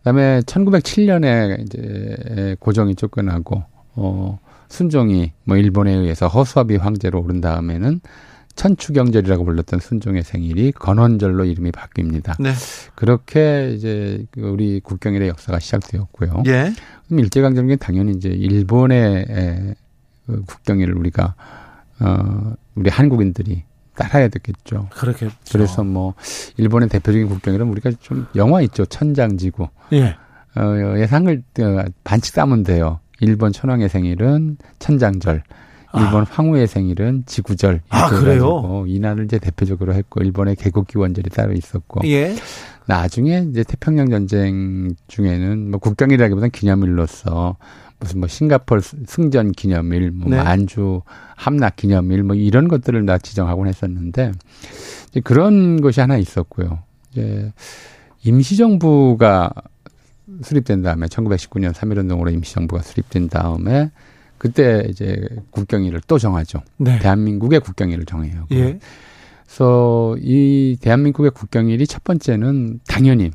그다음에 0.00 0.40
1907년에 0.40 1.62
이제 1.62 2.56
고종이 2.58 2.94
쫓겨나고 2.94 3.62
어 3.96 4.38
순종이 4.68 5.32
뭐 5.44 5.56
일본에 5.56 5.92
의해서 5.92 6.26
허수아비 6.28 6.76
황제로 6.76 7.20
오른 7.22 7.40
다음에는 7.40 8.00
천추경절이라고 8.56 9.44
불렀던 9.44 9.80
순종의 9.80 10.22
생일이 10.22 10.72
건원절로 10.72 11.44
이름이 11.44 11.72
바뀝니다. 11.72 12.42
네. 12.42 12.52
그렇게 12.94 13.72
이제 13.74 14.24
그 14.32 14.42
우리 14.42 14.80
국경일의 14.80 15.28
역사가 15.28 15.58
시작되었고요. 15.60 16.42
예. 16.46 16.72
그럼 17.06 17.20
일제강점기는 17.20 17.78
당연히 17.78 18.12
이제 18.12 18.28
일본의 18.28 19.26
에, 19.28 19.74
그 20.26 20.42
국경일을 20.44 20.94
우리가 20.94 21.34
어 22.00 22.54
우리 22.74 22.90
한국인들이 22.90 23.64
따라야 24.00 24.28
되겠죠. 24.28 24.88
그렇게. 24.90 25.28
그래서 25.52 25.84
뭐 25.84 26.14
일본의 26.56 26.88
대표적인 26.88 27.28
국경일은 27.28 27.68
우리가 27.68 27.90
좀 28.00 28.26
영화 28.34 28.62
있죠. 28.62 28.86
천장지구. 28.86 29.68
예. 29.92 30.16
어, 30.56 30.98
예상을 30.98 31.42
어, 31.60 31.84
반칙 32.02 32.34
따면 32.34 32.62
돼요. 32.62 33.00
일본 33.20 33.52
천황의 33.52 33.88
생일은 33.88 34.56
천장절. 34.78 35.42
일본 35.98 36.24
황후의 36.24 36.68
생일은 36.68 37.24
지구절. 37.26 37.82
아, 37.88 38.08
그래요? 38.08 38.84
이날을 38.86 39.24
이제 39.24 39.38
대표적으로 39.38 39.92
했고 39.92 40.22
일본의 40.22 40.56
개국기원절이 40.56 41.30
따로 41.30 41.52
있었고 41.52 42.00
예. 42.08 42.36
나중에 42.86 43.46
이제 43.50 43.64
태평양 43.64 44.08
전쟁 44.08 44.94
중에는 45.08 45.70
뭐 45.70 45.80
국경이라기보다는 45.80 46.50
기념일로서 46.50 47.56
무슨 48.00 48.20
뭐 48.20 48.28
싱가폴 48.28 48.80
승전 48.80 49.52
기념일, 49.52 50.10
뭐 50.10 50.30
네. 50.30 50.42
만주 50.42 51.02
함락 51.36 51.76
기념일 51.76 52.22
뭐 52.22 52.34
이런 52.34 52.66
것들을 52.66 53.06
다 53.06 53.18
지정하곤 53.18 53.68
했었는데 53.68 54.32
이제 55.10 55.20
그런 55.20 55.80
것이 55.80 56.00
하나 56.00 56.16
있었고요. 56.16 56.80
이제 57.12 57.52
임시정부가 58.24 59.52
수립된 60.42 60.82
다음에 60.82 61.06
1919년 61.06 61.72
3.1운동으로 61.72 62.32
임시정부가 62.32 62.82
수립된 62.82 63.28
다음에 63.28 63.90
그때 64.38 64.86
이제 64.88 65.28
국경일을 65.50 66.00
또 66.06 66.18
정하죠. 66.18 66.62
네. 66.78 66.98
대한민국의 66.98 67.60
국경일을 67.60 68.06
정해요. 68.06 68.46
예. 68.52 68.78
그래서 69.44 70.16
이 70.20 70.78
대한민국의 70.80 71.32
국경일이 71.32 71.86
첫 71.86 72.04
번째는 72.04 72.80
당연히 72.86 73.32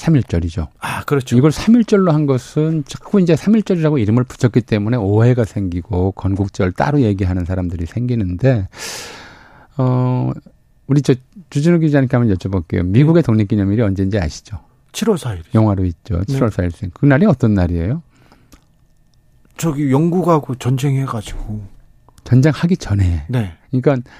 3.1절이죠. 0.00 0.68
아, 0.80 1.04
그렇죠. 1.04 1.36
이걸 1.36 1.50
3.1절로 1.50 2.10
한 2.10 2.26
것은 2.26 2.84
자꾸 2.86 3.20
이제 3.20 3.34
3.1절이라고 3.34 4.00
이름을 4.00 4.24
붙였기 4.24 4.62
때문에 4.62 4.96
오해가 4.96 5.44
생기고 5.44 6.12
건국절 6.12 6.72
따로 6.72 7.00
얘기하는 7.02 7.44
사람들이 7.44 7.86
생기는데, 7.86 8.68
어, 9.76 10.30
우리 10.86 11.02
저 11.02 11.14
주진우 11.50 11.78
기자님께 11.78 12.16
한번 12.16 12.34
여쭤볼게요. 12.34 12.84
미국의 12.86 13.22
독립기념일이 13.22 13.82
언제인지 13.82 14.18
아시죠? 14.18 14.58
7월 14.92 15.16
4일. 15.16 15.42
영화로 15.54 15.84
있죠. 15.84 16.22
네. 16.24 16.34
7월 16.34 16.50
4일 16.50 16.74
생. 16.74 16.90
그날이 16.92 17.26
어떤 17.26 17.54
날이에요? 17.54 18.02
저기 19.56 19.92
영국하고 19.92 20.54
전쟁해 20.56 21.04
가지고. 21.04 21.62
전쟁하기 22.24 22.76
전에. 22.78 23.26
네. 23.28 23.52
그러니까 23.70 24.10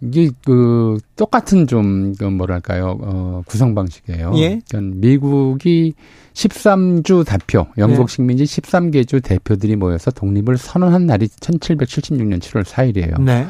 이게 0.00 0.30
그 0.44 0.98
똑같은 1.16 1.66
좀 1.66 2.14
그 2.18 2.24
뭐랄까요 2.24 2.98
어 3.00 3.42
구성 3.46 3.74
방식이에요. 3.74 4.32
예. 4.36 4.60
그러니까 4.68 4.96
미국이 4.96 5.94
13주 6.34 7.26
대표, 7.26 7.66
영국 7.78 8.06
네. 8.06 8.14
식민지 8.14 8.44
13개 8.44 9.06
주 9.06 9.20
대표들이 9.20 9.76
모여서 9.76 10.10
독립을 10.10 10.56
선언한 10.56 11.06
날이 11.06 11.26
1776년 11.26 12.40
7월 12.40 12.64
4일이에요. 12.64 13.20
네. 13.22 13.46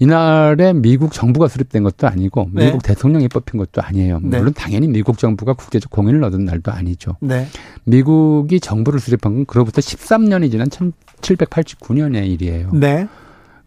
이날에 0.00 0.74
미국 0.74 1.12
정부가 1.12 1.48
수립된 1.48 1.82
것도 1.82 2.06
아니고 2.06 2.50
네. 2.52 2.66
미국 2.66 2.82
대통령이 2.82 3.28
뽑힌 3.28 3.58
것도 3.58 3.82
아니에요. 3.82 4.20
네. 4.22 4.38
물론 4.38 4.52
당연히 4.54 4.86
미국 4.86 5.18
정부가 5.18 5.54
국제적 5.54 5.90
공인을 5.90 6.22
얻은 6.22 6.44
날도 6.44 6.70
아니죠. 6.70 7.16
네. 7.20 7.46
미국이 7.84 8.60
정부를 8.60 9.00
수립한 9.00 9.34
건 9.34 9.46
그로부터 9.46 9.80
13년이 9.80 10.50
지난 10.50 10.68
1789년의 10.68 12.28
일이에요. 12.28 12.70
네. 12.74 13.08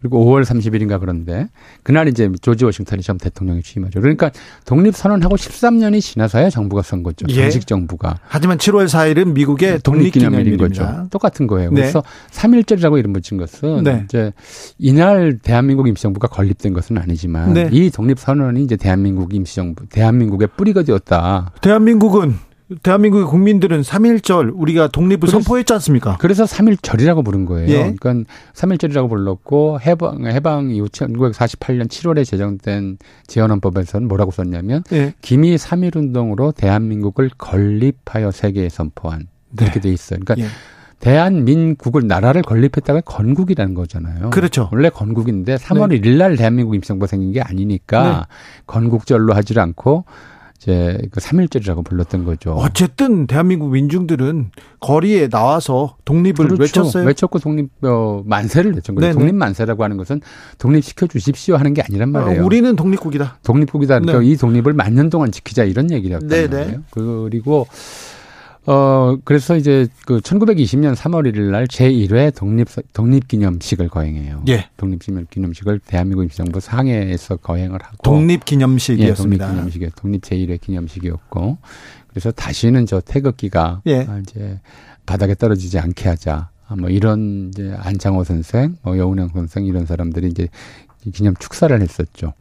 그리고 0.02 0.26
5월 0.26 0.44
30일인가 0.44 0.98
그런데 0.98 1.48
그날 1.84 2.08
이제 2.08 2.28
조지 2.42 2.64
워싱턴이 2.64 3.02
처음 3.02 3.18
대통령이 3.18 3.62
취임하죠. 3.62 4.00
그러니까 4.00 4.32
독립 4.64 4.96
선언하고 4.96 5.36
13년이 5.36 6.00
지나서야 6.00 6.50
정부가 6.50 6.82
선 6.82 7.04
거죠. 7.04 7.24
예. 7.30 7.34
정식 7.34 7.68
정부가 7.68 8.18
하지만 8.26 8.58
7월 8.58 8.86
4일은 8.86 9.32
미국의 9.32 9.78
독립기념일인 9.78 10.56
독립기념일입니다. 10.56 10.86
거죠. 10.86 11.08
똑같은 11.10 11.46
거예요. 11.46 11.70
네. 11.70 11.82
그래서 11.82 12.02
3.1절이라고 12.32 12.98
이름 12.98 13.12
붙인 13.12 13.38
것은 13.38 13.84
네. 13.84 14.02
이제 14.04 14.32
이날 14.78 15.38
대한민국 15.38 15.86
임시정부가 15.86 16.26
건립된 16.26 16.72
것은 16.72 16.98
아니지만 16.98 17.52
네. 17.54 17.68
이 17.70 17.90
독립 17.90 18.18
선언이 18.18 18.64
이제 18.64 18.76
대한민국 18.76 19.32
임시정부, 19.32 19.86
대한민국의 19.88 20.48
뿌리가 20.56 20.82
되었다. 20.82 21.52
대한민국은 21.60 22.34
대한민국의 22.82 23.26
국민들은 23.26 23.80
3.1절 23.82 24.52
우리가 24.54 24.88
독립을 24.88 25.20
그래서- 25.20 25.40
선포했지 25.40 25.72
않습니까? 25.74 26.16
그래서 26.18 26.44
3.1절이라고 26.44 27.24
부른 27.24 27.44
거예요. 27.46 27.68
예. 27.68 27.94
그러니까 27.98 28.30
3.1절이라고 28.54 29.08
불렀고 29.08 29.80
해방 29.80 30.26
해방 30.26 30.70
이후 30.70 30.86
1948년 30.88 31.88
7월에 31.88 32.24
제정된 32.24 32.98
재헌헌법에서는 33.26 34.08
뭐라고 34.08 34.30
썼냐면 34.30 34.82
예. 34.92 35.14
기미 35.22 35.56
3.1 35.56 35.96
운동으로 35.96 36.52
대한민국을 36.52 37.30
건립하여 37.38 38.30
세계에 38.30 38.68
선포한 38.68 39.28
네. 39.50 39.64
이렇게 39.64 39.80
돼 39.80 39.90
있어요. 39.90 40.20
그러니까 40.24 40.46
예. 40.46 40.50
대한민국을 41.00 42.06
나라를 42.06 42.42
건립했다가 42.42 43.00
건국이라는 43.00 43.74
거잖아요. 43.74 44.30
그렇죠. 44.30 44.68
원래 44.72 44.88
건국인데 44.88 45.56
3월 45.56 45.90
1일 46.00 46.16
날 46.16 46.36
대한민국 46.36 46.74
임시정부가 46.76 47.08
생긴 47.08 47.32
게 47.32 47.40
아니니까 47.40 48.28
건국절로 48.66 49.34
하질 49.34 49.58
않고 49.58 50.04
이제 50.62 50.96
그 51.10 51.18
3.1절이라고 51.18 51.84
불렀던 51.84 52.24
거죠. 52.24 52.52
어쨌든 52.52 53.26
대한민국 53.26 53.70
민중들은 53.70 54.52
거리에 54.78 55.28
나와서 55.28 55.96
독립을 56.04 56.46
그렇죠. 56.46 56.62
외쳤어요. 56.62 57.04
외쳤고 57.04 57.40
독립 57.40 57.68
어, 57.82 58.22
만세를 58.24 58.72
외친 58.74 58.94
거예요. 58.94 59.12
독립 59.12 59.34
만세라고 59.34 59.82
하는 59.82 59.96
것은 59.96 60.20
독립시켜 60.58 61.08
주십시오 61.08 61.56
하는 61.56 61.74
게 61.74 61.82
아니란 61.82 62.10
말이에요. 62.10 62.42
어, 62.42 62.46
우리는 62.46 62.76
독립국이다. 62.76 63.38
독립국이다. 63.42 63.98
그러니까 63.98 64.20
네. 64.20 64.26
이 64.26 64.36
독립을 64.36 64.72
만년 64.72 65.10
동안 65.10 65.32
지키자 65.32 65.64
이런 65.64 65.90
얘기라고 65.90 66.28
네네. 66.28 66.56
말이에요. 66.56 66.82
그리고 66.90 67.66
어 68.64 69.16
그래서 69.24 69.56
이제 69.56 69.88
그 70.06 70.20
1920년 70.20 70.94
3월 70.94 71.32
1일 71.32 71.50
날 71.50 71.66
제1회 71.66 72.34
독립 72.34 72.68
독립기념식을 72.92 73.88
거행해요. 73.88 74.44
예. 74.48 74.68
독립기념식을 74.76 75.80
대한민국 75.80 76.22
임시정부 76.22 76.60
상해에서 76.60 77.36
거행을 77.36 77.82
하고 77.82 77.96
예, 77.98 78.02
독립기념식이었습니다. 78.04 79.46
독립기념식이 79.46 79.90
독립 79.96 80.22
제1회 80.22 80.60
기념식이었고 80.60 81.58
그래서 82.08 82.30
다시는 82.30 82.86
저 82.86 83.00
태극기가 83.00 83.82
예. 83.86 84.06
아, 84.08 84.18
이제 84.18 84.60
바닥에 85.06 85.34
떨어지지 85.34 85.80
않게 85.80 86.08
하자. 86.08 86.50
아, 86.68 86.76
뭐 86.76 86.88
이런 86.88 87.48
이제 87.48 87.74
안창호 87.76 88.22
선생, 88.22 88.76
뭐 88.82 88.96
여운형 88.96 89.28
선생 89.28 89.66
이런 89.66 89.86
사람들이 89.86 90.28
이제 90.28 90.48
이 91.04 91.10
기념 91.10 91.34
축사를 91.34 91.80
했었죠. 91.80 92.32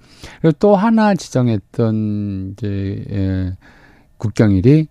그리고 0.42 0.56
또 0.60 0.76
하나 0.76 1.16
지정했던 1.16 2.54
이제 2.54 3.06
예, 3.10 3.58
국경일이 4.18 4.88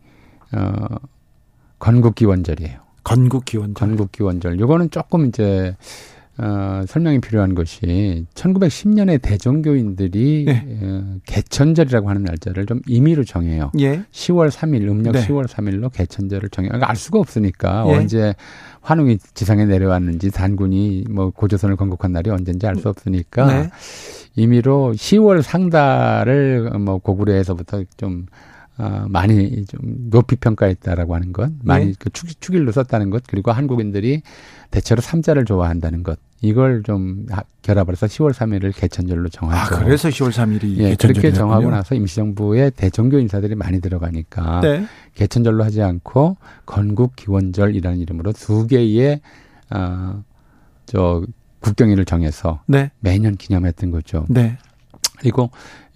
어 0.52 0.96
건국기원절이에요. 1.80 2.78
건국기원절. 3.02 3.74
건국기원절. 3.74 4.60
요거는 4.60 4.90
조금 4.90 5.26
이제 5.26 5.74
어, 6.38 6.84
설명이 6.86 7.20
필요한 7.20 7.54
것이 7.54 8.24
1910년에 8.34 9.20
대종교인들이 9.20 10.44
네. 10.46 10.78
어, 10.82 11.16
개천절이라고 11.26 12.08
하는 12.08 12.22
날짜를 12.24 12.64
좀 12.64 12.80
임의로 12.86 13.24
정해요. 13.24 13.70
예. 13.78 14.04
10월 14.10 14.50
3일, 14.50 14.88
음력 14.88 15.12
네. 15.12 15.26
10월 15.26 15.46
3일로 15.46 15.92
개천절을 15.92 16.48
정해. 16.48 16.68
그러니까 16.68 16.88
알 16.88 16.96
수가 16.96 17.18
없으니까 17.18 17.84
예. 17.88 17.94
언제 17.94 18.34
환웅이 18.80 19.18
지상에 19.34 19.66
내려왔는지 19.66 20.30
단군이 20.30 21.04
뭐 21.10 21.30
고조선을 21.30 21.76
건국한 21.76 22.12
날이 22.12 22.30
언제인지 22.30 22.66
알 22.66 22.76
수 22.76 22.88
없으니까 22.88 23.46
네. 23.46 23.70
임의로 24.36 24.94
10월 24.96 25.42
상달을 25.42 26.70
뭐 26.78 26.98
고구려에서부터 26.98 27.84
좀 27.98 28.24
어, 28.78 29.04
많이 29.08 29.64
좀 29.66 29.80
높이 30.10 30.36
평가했다라고 30.36 31.14
하는 31.14 31.32
것, 31.32 31.50
많이 31.62 31.88
예. 31.88 31.94
그 31.98 32.08
축, 32.10 32.28
축일로 32.40 32.72
썼다는 32.72 33.10
것, 33.10 33.22
그리고 33.26 33.52
한국인들이 33.52 34.22
대체로 34.70 35.02
삼자를 35.02 35.44
좋아한다는 35.44 36.02
것, 36.02 36.18
이걸 36.40 36.82
좀 36.82 37.26
하- 37.30 37.42
결합을 37.60 37.92
해서 37.92 38.06
10월 38.06 38.32
3일을 38.32 38.74
개천절로 38.74 39.26
아, 39.26 39.30
정하죠. 39.30 39.84
그래서 39.84 40.08
10월 40.08 40.30
3일이 40.30 40.78
예, 40.78 40.94
그렇게 40.94 41.30
정하고 41.32 41.70
나서 41.70 41.94
임시정부에 41.94 42.70
대종교 42.70 43.18
인사들이 43.18 43.54
많이 43.54 43.80
들어가니까 43.82 44.60
네. 44.62 44.86
개천절로 45.14 45.62
하지 45.62 45.82
않고 45.82 46.38
건국 46.64 47.14
기원절이라는 47.16 47.98
이름으로 47.98 48.32
두 48.32 48.66
개의 48.66 49.20
어 49.70 50.22
저 50.86 51.22
국경일을 51.60 52.04
정해서 52.04 52.62
네. 52.66 52.90
매년 52.98 53.36
기념했던 53.36 53.92
거죠. 53.92 54.26
네. 54.28 54.58
그리고 55.20 55.50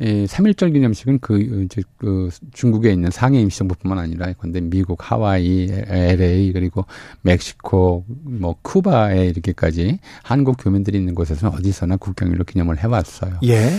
이 0.04 0.26
3.1절 0.26 0.74
기념식은 0.74 1.20
그, 1.20 1.64
이제 1.64 1.82
그 1.96 2.28
중국에 2.52 2.92
있는 2.92 3.10
상해 3.10 3.40
임시정부뿐만 3.40 3.98
아니라 3.98 4.34
근데 4.34 4.60
미국, 4.60 4.98
하와이, 5.00 5.70
LA 5.70 6.52
그리고 6.52 6.84
멕시코, 7.22 8.04
뭐 8.06 8.54
쿠바에 8.60 9.28
이렇게까지 9.28 9.98
한국 10.22 10.56
교민들이 10.60 10.98
있는 10.98 11.14
곳에서는 11.14 11.56
어디서나 11.56 11.96
국경일로 11.96 12.44
기념을 12.44 12.78
해왔어요. 12.78 13.38
예. 13.44 13.70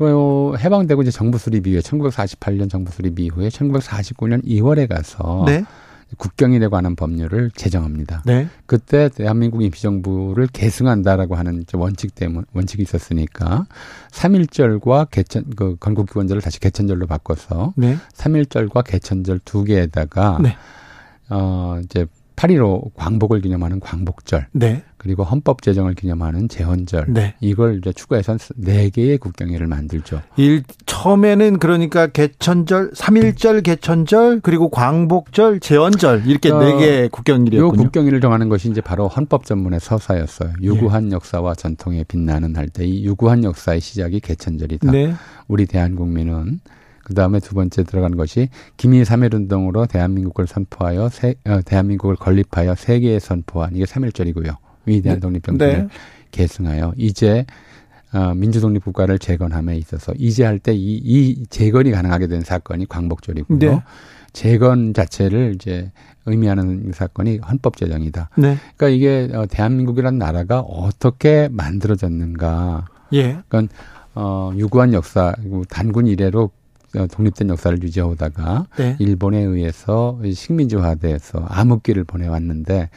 어, 0.00 0.54
해방되고 0.58 1.02
이제 1.02 1.12
정부 1.12 1.38
수립 1.38 1.68
이후에 1.68 1.80
1948년 1.80 2.68
정부 2.68 2.90
수립 2.90 3.18
이후에 3.20 3.48
1949년 3.48 4.44
2월에 4.44 4.88
가서 4.88 5.44
네. 5.46 5.64
국경일에 6.16 6.68
관한 6.68 6.96
법률을 6.96 7.50
제정합니다. 7.50 8.22
네. 8.24 8.48
그때 8.66 9.08
대한민국 9.08 9.62
임시정부를 9.62 10.48
계승한다라고 10.52 11.34
하는 11.34 11.64
원칙 11.74 12.14
때문 12.14 12.44
원칙이 12.54 12.82
있었으니까 12.82 13.66
3.1절과 14.10 15.10
개천 15.10 15.44
그 15.54 15.76
건국기원절을 15.78 16.40
다시 16.40 16.60
개천절로 16.60 17.06
바꿔서 17.06 17.74
네. 17.76 17.96
3.1절과 18.14 18.84
개천절 18.84 19.40
두 19.44 19.64
개에다가 19.64 20.38
네. 20.42 20.56
어 21.28 21.78
이제 21.84 22.06
8.15 22.36 22.94
광복을 22.94 23.40
기념하는 23.40 23.80
광복절 23.80 24.46
네. 24.52 24.84
그리고 24.98 25.22
헌법 25.22 25.62
제정을 25.62 25.94
기념하는 25.94 26.48
제헌절 26.48 27.06
네. 27.08 27.34
이걸 27.40 27.78
이제 27.78 27.92
추가해서 27.92 28.36
네 28.56 28.90
개의 28.90 29.18
국경일을 29.18 29.66
만들죠. 29.66 30.20
일 30.36 30.64
처음에는 30.86 31.58
그러니까 31.58 32.08
개천절, 32.08 32.90
삼일절 32.94 33.62
개천절, 33.62 34.40
그리고 34.40 34.68
광복절, 34.68 35.60
제헌절 35.60 36.26
이렇게 36.26 36.50
어, 36.50 36.58
네개요 36.58 37.08
국경일이었군요. 37.10 37.82
국경일을 37.84 38.20
정하는 38.20 38.48
것이 38.48 38.68
이제 38.70 38.80
바로 38.80 39.08
헌법 39.08 39.44
전문의 39.44 39.80
서사였어요. 39.80 40.52
유구한 40.60 41.12
역사와 41.12 41.54
전통에 41.54 42.04
빛나는 42.04 42.56
할 42.56 42.68
때 42.68 42.84
이 42.84 43.04
유구한 43.04 43.44
역사의 43.44 43.80
시작이 43.80 44.20
개천절이다. 44.20 44.90
네. 44.90 45.14
우리 45.46 45.66
대한국민은 45.66 46.60
그 47.04 47.14
다음에 47.14 47.40
두 47.40 47.54
번째 47.54 47.84
들어간 47.84 48.16
것이 48.16 48.48
김일 48.76 49.04
삼일운동으로 49.04 49.86
대한민국을 49.86 50.46
선포하여 50.46 51.08
세, 51.08 51.36
어, 51.46 51.60
대한민국을 51.64 52.16
건립하여 52.16 52.74
세계에 52.74 53.18
선포한 53.18 53.74
이게 53.76 53.86
삼일절이고요. 53.86 54.52
위대한 54.88 55.16
네. 55.16 55.20
독립정신을 55.20 55.78
네. 55.78 55.88
계승하여 56.30 56.94
이제 56.96 57.44
어, 58.12 58.32
민주독립 58.34 58.84
국가를 58.84 59.18
재건함에 59.18 59.76
있어서 59.76 60.12
이제 60.16 60.44
할 60.44 60.58
때 60.60 60.72
이 60.74 61.00
이 61.04 61.44
재건이 61.50 61.90
가능하게 61.90 62.26
된 62.26 62.40
사건이 62.42 62.86
광복절이고요. 62.88 63.58
네. 63.58 63.82
재건 64.32 64.94
자체를 64.94 65.52
이제 65.54 65.90
의미하는 66.26 66.90
사건이 66.94 67.38
헌법 67.38 67.76
제정이다. 67.76 68.30
네. 68.36 68.56
그러니까 68.76 68.88
이게 68.88 69.28
어, 69.34 69.46
대한민국이라는 69.46 70.18
나라가 70.18 70.60
어떻게 70.60 71.48
만들어졌는가. 71.50 72.86
예. 73.14 73.38
그러니까 73.48 73.74
어, 74.14 74.52
유구한 74.56 74.92
역사, 74.92 75.34
단군 75.68 76.06
이래로 76.06 76.50
어, 76.96 77.06
독립된 77.06 77.48
역사를 77.50 77.82
유지하다가 77.82 78.66
네. 78.78 78.96
일본에 78.98 79.40
의해서 79.40 80.18
식민지화돼서 80.32 81.40
암흑기를 81.48 82.04
보내왔는데 82.04 82.88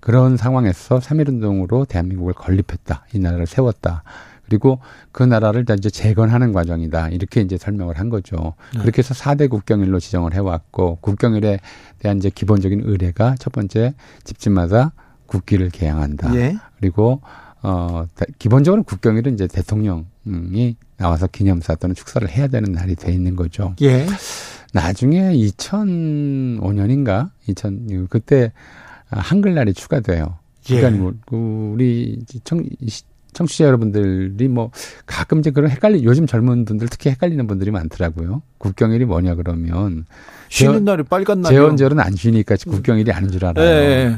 그런 0.00 0.36
상황에서 0.36 0.98
3.1운동으로 0.98 1.86
대한민국을 1.88 2.32
건립했다. 2.34 3.04
이 3.14 3.18
나라를 3.18 3.46
세웠다. 3.46 4.02
그리고 4.46 4.80
그 5.12 5.22
나라를 5.22 5.64
다 5.64 5.74
이제 5.74 5.90
재건하는 5.90 6.52
과정이다. 6.52 7.10
이렇게 7.10 7.40
이제 7.40 7.56
설명을 7.56 7.98
한 7.98 8.08
거죠. 8.08 8.54
네. 8.74 8.80
그렇게 8.80 8.98
해서 8.98 9.14
4대 9.14 9.48
국경일로 9.48 10.00
지정을 10.00 10.34
해왔고 10.34 10.96
국경일에 11.00 11.60
대한 12.00 12.16
이제 12.18 12.30
기본적인 12.30 12.82
의례가 12.84 13.36
첫 13.38 13.52
번째 13.52 13.94
집집마다 14.24 14.92
국기를 15.26 15.70
개양한다. 15.70 16.34
예. 16.34 16.56
그리고 16.80 17.20
어 17.62 18.06
다- 18.16 18.24
기본적으로 18.40 18.82
국경일은 18.82 19.34
이제 19.34 19.46
대통령이 19.46 20.76
나와서 20.96 21.28
기념사 21.28 21.76
또는 21.76 21.94
축사를 21.94 22.28
해야 22.28 22.48
되는 22.48 22.72
날이 22.72 22.96
돼 22.96 23.12
있는 23.12 23.36
거죠. 23.36 23.76
예. 23.82 24.04
나중에 24.72 25.32
2005년인가 25.36 27.30
2000 27.46 28.06
그때 28.08 28.52
한글날이 29.10 29.74
추가돼요. 29.74 30.38
예. 30.70 30.80
그러니까 30.80 31.12
우리 31.30 32.18
청, 32.44 32.62
청취자 33.32 33.64
여러분들이 33.64 34.48
뭐 34.48 34.70
가끔 35.06 35.38
이제 35.40 35.50
그런 35.50 35.70
헷갈리 35.70 36.04
요즘 36.04 36.26
젊은 36.26 36.64
분들 36.64 36.88
특히 36.88 37.10
헷갈리는 37.10 37.46
분들이 37.46 37.70
많더라고요. 37.70 38.42
국경일이 38.58 39.04
뭐냐 39.04 39.34
그러면 39.36 40.04
쉬는 40.48 40.84
날이 40.84 41.02
빨간 41.04 41.40
날이요. 41.40 41.60
재헌절은 41.60 42.00
안 42.00 42.16
쉬니까 42.16 42.56
국경일이 42.56 43.12
아닌 43.12 43.30
줄 43.30 43.42
예. 43.42 43.46
알아요. 43.46 43.66
예. 43.66 44.16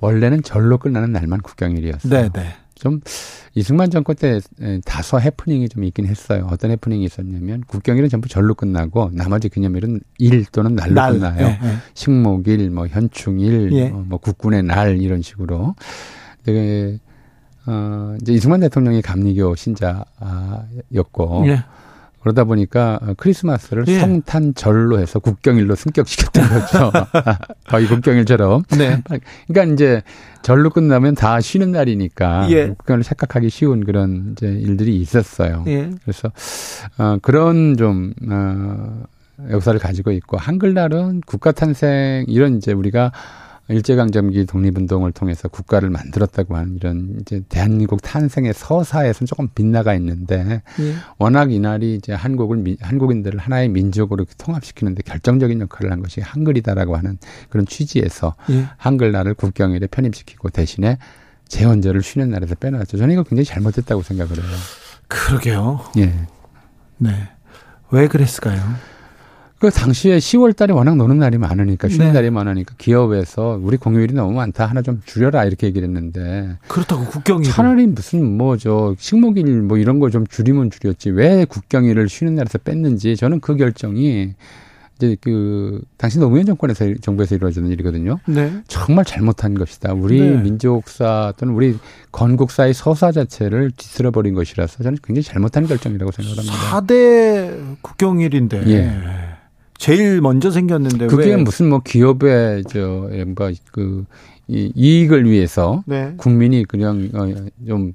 원래는 0.00 0.42
절로 0.42 0.78
끝나는 0.78 1.12
날만 1.12 1.40
국경일이었어요. 1.42 2.10
네, 2.10 2.28
네. 2.30 2.54
좀 2.82 3.00
이승만 3.54 3.90
정권 3.90 4.16
때 4.16 4.40
에, 4.60 4.80
다소 4.84 5.20
해프닝이 5.20 5.68
좀 5.68 5.84
있긴 5.84 6.04
했어요. 6.06 6.48
어떤 6.50 6.72
해프닝이 6.72 7.04
있었냐면 7.04 7.62
국경일은 7.68 8.08
전부 8.08 8.28
절로 8.28 8.54
끝나고 8.54 9.10
나머지 9.12 9.48
기념일은 9.48 10.00
일 10.18 10.44
또는 10.46 10.74
날로 10.74 10.94
날. 10.94 11.12
끝나요. 11.12 11.46
예, 11.46 11.58
예. 11.64 11.76
식목일, 11.94 12.70
뭐 12.70 12.88
현충일, 12.88 13.72
예. 13.72 13.90
어, 13.90 14.04
뭐 14.08 14.18
국군의 14.18 14.64
날 14.64 15.00
이런 15.00 15.22
식으로. 15.22 15.76
되게 16.42 16.98
어 17.66 18.16
이제 18.20 18.32
이승만 18.32 18.58
대통령이 18.58 19.00
감리교 19.00 19.54
신자였고 19.54 21.44
예. 21.46 21.62
그러다 22.22 22.44
보니까 22.44 22.98
어, 23.02 23.14
크리스마스를 23.16 23.84
예. 23.88 23.98
성탄절로 23.98 24.98
해서 24.98 25.18
국경일로 25.18 25.74
승격시켰던 25.74 26.48
거죠. 26.48 26.92
거의 27.68 27.86
국경일처럼. 27.86 28.62
네. 28.78 29.02
그러니까 29.48 29.74
이제 29.74 30.02
절로 30.42 30.70
끝나면 30.70 31.14
다 31.14 31.40
쉬는 31.40 31.72
날이니까 31.72 32.48
예. 32.50 32.68
국경을 32.68 33.02
착각하기 33.02 33.50
쉬운 33.50 33.84
그런 33.84 34.32
이제 34.32 34.46
일들이 34.46 34.96
있었어요. 35.00 35.64
예. 35.66 35.90
그래서 36.02 36.30
어 36.98 37.18
그런 37.20 37.76
좀 37.76 38.14
어, 38.28 39.02
역사를 39.50 39.78
가지고 39.80 40.12
있고 40.12 40.36
한글날은 40.36 41.22
국가 41.26 41.50
탄생 41.50 42.24
이런 42.28 42.56
이제 42.56 42.72
우리가 42.72 43.12
일제강점기 43.72 44.46
독립운동을 44.46 45.12
통해서 45.12 45.48
국가를 45.48 45.90
만들었다고 45.90 46.56
하는 46.56 46.76
이런 46.76 47.16
이제 47.20 47.42
대한민국 47.48 48.00
탄생의 48.02 48.52
서사에서는 48.54 49.26
조금 49.26 49.48
빗나가 49.54 49.94
있는데 49.94 50.62
예. 50.80 50.94
워낙 51.18 51.52
이날이 51.52 51.94
이제 51.96 52.12
한국을 52.12 52.58
미- 52.58 52.76
한국인들을 52.80 53.38
하나의 53.40 53.68
민족으로 53.68 54.24
통합시키는데 54.38 55.02
결정적인 55.02 55.60
역할을 55.60 55.90
한 55.90 56.02
것이 56.02 56.20
한글이다라고 56.20 56.96
하는 56.96 57.18
그런 57.48 57.66
취지에서 57.66 58.34
예. 58.50 58.68
한글날을 58.76 59.34
국경일에 59.34 59.86
편입시키고 59.86 60.50
대신에 60.50 60.98
제헌절을 61.48 62.02
쉬는 62.02 62.30
날에서 62.30 62.54
빼놨죠. 62.54 62.96
저는 62.96 63.12
이거 63.12 63.22
굉장히 63.24 63.44
잘못했다고 63.44 64.02
생각을 64.02 64.36
해요. 64.38 64.56
그러게요. 65.08 65.80
예. 65.98 66.12
네. 66.98 67.28
왜 67.90 68.08
그랬을까요? 68.08 68.60
그 69.62 69.70
당시에 69.70 70.18
10월 70.18 70.56
달에 70.56 70.72
워낙 70.72 70.96
노는 70.96 71.18
날이 71.18 71.38
많으니까 71.38 71.88
쉬는 71.88 72.06
네. 72.06 72.12
날이 72.12 72.30
많으니까 72.30 72.74
기업에서 72.78 73.60
우리 73.62 73.76
공휴일이 73.76 74.12
너무 74.12 74.32
많다. 74.32 74.66
하나 74.66 74.82
좀 74.82 75.00
줄여라 75.06 75.44
이렇게 75.44 75.68
얘기를 75.68 75.86
했는데 75.86 76.56
그렇다고 76.66 77.04
국경이 77.04 77.44
차라리 77.44 77.86
무슨 77.86 78.36
뭐 78.36 78.56
저 78.56 78.96
식목일 78.98 79.62
뭐 79.62 79.78
이런 79.78 80.00
거 80.00 80.10
좀 80.10 80.26
줄이면 80.26 80.70
줄였지 80.72 81.10
왜 81.10 81.44
국경일을 81.44 82.08
쉬는 82.08 82.34
날에서 82.34 82.58
뺐는지 82.58 83.14
저는 83.16 83.38
그 83.38 83.54
결정이 83.54 84.34
이제 84.96 85.16
그 85.20 85.80
당시 85.96 86.18
노무현 86.18 86.44
정권에서 86.44 86.94
정부에서 87.00 87.36
이루어지는 87.36 87.70
일이거든요. 87.70 88.18
네. 88.26 88.52
정말 88.66 89.04
잘못한 89.04 89.54
것이다. 89.54 89.92
우리 89.94 90.18
네. 90.20 90.42
민족사 90.42 91.32
또는 91.36 91.54
우리 91.54 91.78
건국사의 92.10 92.74
서사 92.74 93.12
자체를 93.12 93.70
뒤틀어 93.76 94.10
버린 94.10 94.34
것이라서 94.34 94.82
저는 94.82 94.98
굉장히 95.04 95.22
잘못한 95.22 95.68
결정이라고 95.68 96.10
생각합니다. 96.10 96.52
4대 96.80 97.76
국경일인데 97.80 98.64
예. 98.66 99.31
제일 99.78 100.20
먼저 100.20 100.50
생겼는데 100.50 101.06
그게 101.08 101.30
왜? 101.30 101.36
무슨 101.36 101.68
뭐 101.68 101.80
기업의 101.80 102.64
저 102.68 102.78
뭔가 102.78 103.50
그 103.72 104.04
이, 104.48 104.72
이익을 104.74 105.28
위해서 105.28 105.82
네. 105.86 106.14
국민이 106.16 106.64
그냥 106.64 107.08
어, 107.14 107.26
좀 107.66 107.92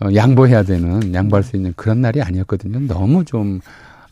어, 0.00 0.08
양보해야 0.14 0.62
되는 0.62 1.14
양보할 1.14 1.42
수 1.42 1.56
있는 1.56 1.72
그런 1.76 2.00
날이 2.00 2.22
아니었거든요. 2.22 2.80
너무 2.86 3.24
좀 3.24 3.60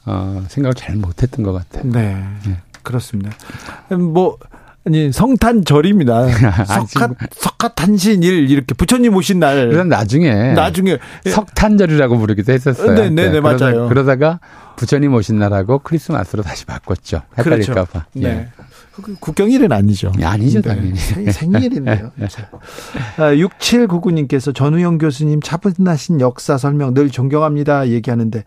어, 0.07 0.45
생각을 0.49 0.75
잘 0.75 0.97
못했던 0.97 1.45
것 1.45 1.53
같아요. 1.53 1.91
네. 1.91 2.25
네. 2.47 2.57
그렇습니다. 2.83 3.31
음, 3.93 4.12
뭐 4.12 4.39
아니 4.87 5.11
성탄절입니다. 5.12 6.27
석가 6.89 7.15
석가탄신일 7.31 8.51
이렇게 8.51 8.75
부처님 8.75 9.15
오신 9.17 9.39
날 9.39 9.69
그래서 9.69 9.85
나중에 9.85 10.53
나중에 10.53 10.99
예. 11.25 11.31
석탄절이라고 11.31 12.19
부르기도 12.19 12.53
했었어요. 12.53 12.95
네, 12.95 13.09
네, 13.09 13.31
네, 13.31 13.41
맞아요. 13.41 13.89
그러다가 13.89 14.41
부처님 14.77 15.14
오신 15.14 15.39
날하고 15.39 15.79
크리스마스로 15.81 16.43
다시 16.43 16.64
바꿨죠. 16.66 17.22
그렇죠. 17.37 17.72
헷갈릴까봐. 17.72 18.07
예. 18.16 18.20
네. 18.20 18.49
그 19.03 19.16
국경일은 19.18 19.72
아니죠. 19.72 20.12
예, 20.20 20.25
아니죠, 20.25 20.62
네. 20.62 20.68
당연히. 20.68 20.95
생- 20.95 21.29
생일이네요. 21.29 22.12
자. 22.31 22.49
아, 23.16 23.33
6799님께서 23.35 24.55
전우영 24.55 24.99
교수님 24.99 25.41
차분하신 25.43 26.20
역사 26.20 26.57
설명 26.59 26.95
늘 26.95 27.11
존경합니다. 27.11 27.89
얘기하는데, 27.89 28.45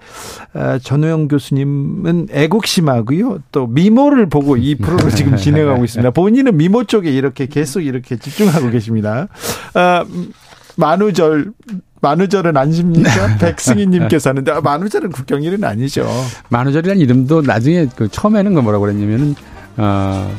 아, 0.54 0.80
전우영 0.82 1.28
교수님은 1.28 2.28
애국심하고요. 2.32 3.40
또 3.52 3.68
미모를 3.68 4.30
보고 4.30 4.56
이 4.56 4.76
프로를 4.76 5.10
지금 5.12 5.36
진행하고 5.38 5.84
있습니다. 5.84 6.12
본인은 6.12 6.56
미모 6.56 6.86
쪽에 6.86 7.12
이렇게 7.12 7.48
계속 7.48 7.82
이렇게 7.82 8.16
집중하고 8.16 8.70
계십니다. 8.70 9.28
아, 9.74 10.06
음, 10.10 10.32
만우절, 10.78 11.52
만우절은 12.02 12.56
안십니까? 12.56 13.38
백승희님께서 13.40 14.30
하는데, 14.30 14.52
아, 14.52 14.62
만우절은 14.62 15.12
국경일은 15.12 15.64
아니죠. 15.64 16.08
만우절이라는 16.50 17.02
이름도 17.02 17.42
나중에 17.42 17.88
그 17.96 18.08
처음에는 18.08 18.54
그 18.54 18.60
뭐라고 18.60 18.84
그랬냐면은 18.86 19.36
어 19.78 20.32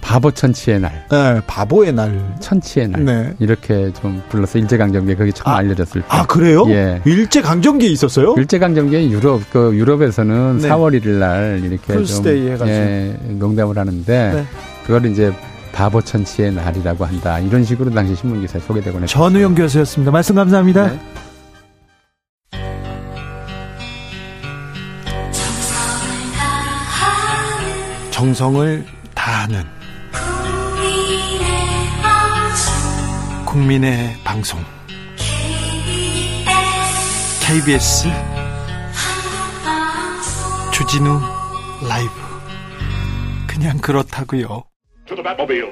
바보 0.00 0.30
천치의 0.30 0.80
날, 0.80 1.06
네, 1.10 1.40
바보의 1.46 1.92
날. 1.92 2.36
천치의 2.40 2.88
날 2.88 3.04
네. 3.04 3.34
이렇게 3.38 3.92
좀 3.94 4.20
불러서 4.28 4.58
일제강점기에 4.58 5.14
그게 5.14 5.30
처음 5.32 5.54
아, 5.54 5.58
알려졌을 5.58 6.02
때. 6.02 6.06
아, 6.10 6.26
그래요? 6.26 6.64
예. 6.68 7.00
일제 7.06 7.40
강점기에 7.40 7.88
있었어요? 7.88 8.34
일제강점기에 8.36 9.08
유럽 9.10 9.40
그 9.52 9.74
유럽에서는 9.74 10.58
네. 10.58 10.68
4월 10.68 11.00
1일 11.00 11.08
날 11.18 11.60
이렇게 11.62 11.86
좀 11.86 11.96
Fool's 11.96 12.29
Day 12.29 12.46
해가지고. 12.50 12.68
예, 12.68 13.16
농담을 13.28 13.78
하는데 13.78 14.32
네. 14.34 14.44
그걸 14.84 15.06
이제 15.06 15.32
바보 15.72 16.00
천치의 16.00 16.52
날이라고 16.52 17.04
한다. 17.04 17.38
이런 17.40 17.64
식으로 17.64 17.90
당시 17.90 18.14
신문 18.14 18.40
기사에 18.40 18.60
소개되곤 18.60 19.02
했죠. 19.02 19.12
전우영 19.18 19.54
교수였습니다. 19.54 20.12
말씀 20.12 20.34
감사합니다. 20.34 20.88
네. 20.88 21.00
정성을 28.10 28.86
다하는 29.14 29.64
국민의 33.44 34.16
방송 34.22 34.64
KBS 37.40 38.08
주진우 40.72 41.20
라이브 41.88 42.12
그냥 43.46 43.76
그렇다고요. 43.78 44.71
The 45.22 45.28
Batmobile. 45.28 45.70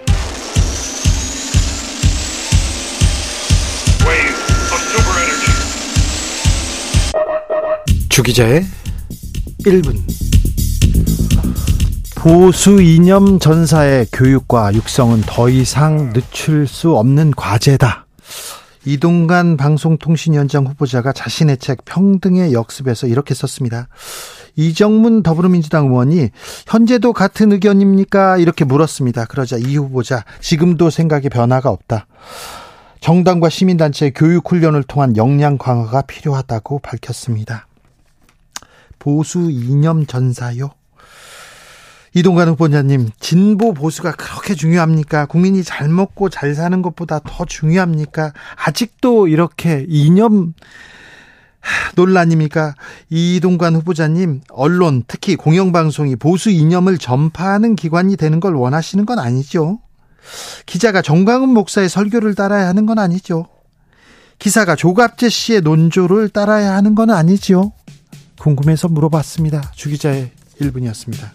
Wave 4.07 4.39
of 4.73 4.81
super 4.91 5.17
energy. 5.19 5.53
주기자의 8.09 8.65
1분 9.65 9.97
보수 12.17 12.81
이념 12.83 13.39
전사의 13.39 14.07
교육과 14.13 14.75
육성은 14.75 15.23
더 15.23 15.49
이상 15.49 16.13
늦출 16.13 16.67
수 16.67 16.97
없는 16.97 17.33
과제다. 17.33 18.07
이동관 18.85 19.57
방송통신위원장 19.57 20.67
후보자가 20.67 21.13
자신의 21.13 21.59
책 21.59 21.85
평등의 21.85 22.53
역습에서 22.53 23.07
이렇게 23.07 23.35
썼습니다. 23.35 23.89
이정문 24.61 25.23
더불어민주당 25.23 25.87
의원이 25.87 26.29
현재도 26.67 27.15
같은 27.15 27.51
의견입니까? 27.53 28.37
이렇게 28.37 28.67
물었습니다. 28.67 29.25
그러자 29.25 29.57
이 29.57 29.77
후보자 29.77 30.25
지금도 30.41 30.91
생각에 30.91 31.31
변화가 31.31 31.71
없다. 31.71 32.07
정당과 33.01 33.49
시민단체의 33.49 34.13
교육 34.15 34.51
훈련을 34.51 34.83
통한 34.83 35.17
역량 35.17 35.57
강화가 35.57 36.03
필요하다고 36.03 36.81
밝혔습니다. 36.81 37.67
보수 38.99 39.51
이념 39.51 40.05
전사요. 40.05 40.71
이동관 42.13 42.49
후보자님, 42.49 43.09
진보 43.19 43.73
보수가 43.73 44.13
그렇게 44.13 44.55
중요합니까? 44.55 45.25
국민이 45.27 45.63
잘 45.63 45.89
먹고 45.89 46.29
잘 46.29 46.55
사는 46.55 46.83
것보다 46.83 47.21
더 47.21 47.47
중요합니까? 47.47 48.33
아직도 48.57 49.29
이렇게 49.29 49.87
이념 49.89 50.53
논란입니까? 51.95 52.75
이동관 53.09 53.77
후보자님, 53.77 54.41
언론, 54.51 55.05
특히 55.07 55.37
공영방송이 55.37 56.17
보수 56.17 56.51
이념을 56.51 56.99
전파하는 56.99 57.77
기관이 57.77 58.17
되는 58.17 58.41
걸 58.41 58.55
원하시는 58.55 59.05
건 59.07 59.19
아니죠? 59.19 59.79
기자가 60.67 61.03
정광훈 61.03 61.49
목사의 61.51 61.89
설교를 61.89 62.35
따라야 62.35 62.69
하는 62.69 62.87
건 62.87 62.99
아니죠? 62.99 63.47
기사가 64.39 64.75
조갑재 64.75 65.29
씨의 65.29 65.61
논조를 65.61 66.31
따라야 66.31 66.75
하는 66.75 66.95
건 66.95 67.11
아니죠? 67.11 67.73
궁금해서 68.39 68.89
물어봤습니다. 68.89 69.73
주기자의 69.75 70.31
1분이었습니다. 70.61 71.29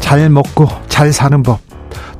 잘 0.00 0.28
먹고 0.28 0.68
잘 0.88 1.10
사는 1.12 1.42
법. 1.42 1.71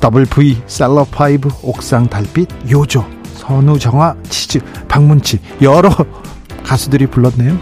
더블 0.03 0.27
V 0.27 0.61
셀러 0.67 1.05
파이브 1.05 1.49
옥상 1.63 2.09
달빛 2.09 2.49
요조 2.69 3.07
선우정아 3.37 4.17
치즈 4.29 4.59
박문치 4.89 5.39
여러 5.63 5.91
가수들이 6.67 7.07
불렀네요. 7.07 7.57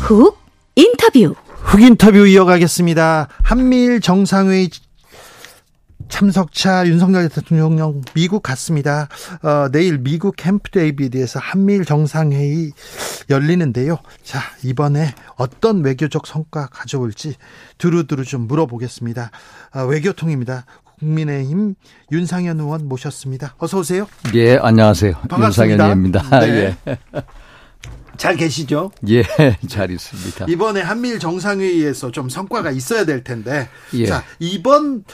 훅 0.00 0.38
인터뷰. 0.76 1.34
훅 1.46 1.82
인터뷰 1.82 2.26
이어가겠습니다. 2.26 3.28
한미일 3.42 4.00
정상회의 4.00 4.70
참석차 6.12 6.86
윤석열 6.86 7.30
대통령 7.30 8.02
미국 8.12 8.42
갔습니다. 8.42 9.08
어, 9.42 9.70
내일 9.72 9.96
미국 9.96 10.36
캠프 10.36 10.70
데이비드에서 10.70 11.40
한미일 11.40 11.86
정상회의 11.86 12.72
열리는데요. 13.30 13.96
자, 14.22 14.40
이번에 14.62 15.14
어떤 15.36 15.82
외교적 15.82 16.26
성과 16.26 16.66
가져올지 16.66 17.34
두루두루 17.78 18.26
좀 18.26 18.46
물어보겠습니다. 18.46 19.30
어, 19.74 19.80
외교통입니다. 19.86 20.66
국민의힘 20.98 21.76
윤상현 22.12 22.60
의원 22.60 22.88
모셨습니다. 22.88 23.54
어서 23.56 23.78
오세요. 23.78 24.06
예, 24.34 24.58
안녕하세요. 24.58 25.14
반갑습니다. 25.30 25.72
윤상현입니다. 25.72 26.40
네. 26.40 26.76
예. 26.86 26.96
잘 28.18 28.36
계시죠? 28.36 28.92
예, 29.08 29.24
잘 29.66 29.90
있습니다. 29.90 30.44
이번에 30.46 30.82
한미일 30.82 31.18
정상회의에서 31.18 32.10
좀 32.10 32.28
성과가 32.28 32.70
있어야 32.70 33.06
될 33.06 33.24
텐데. 33.24 33.70
예. 33.94 34.06
자, 34.06 34.22
이번 34.38 35.04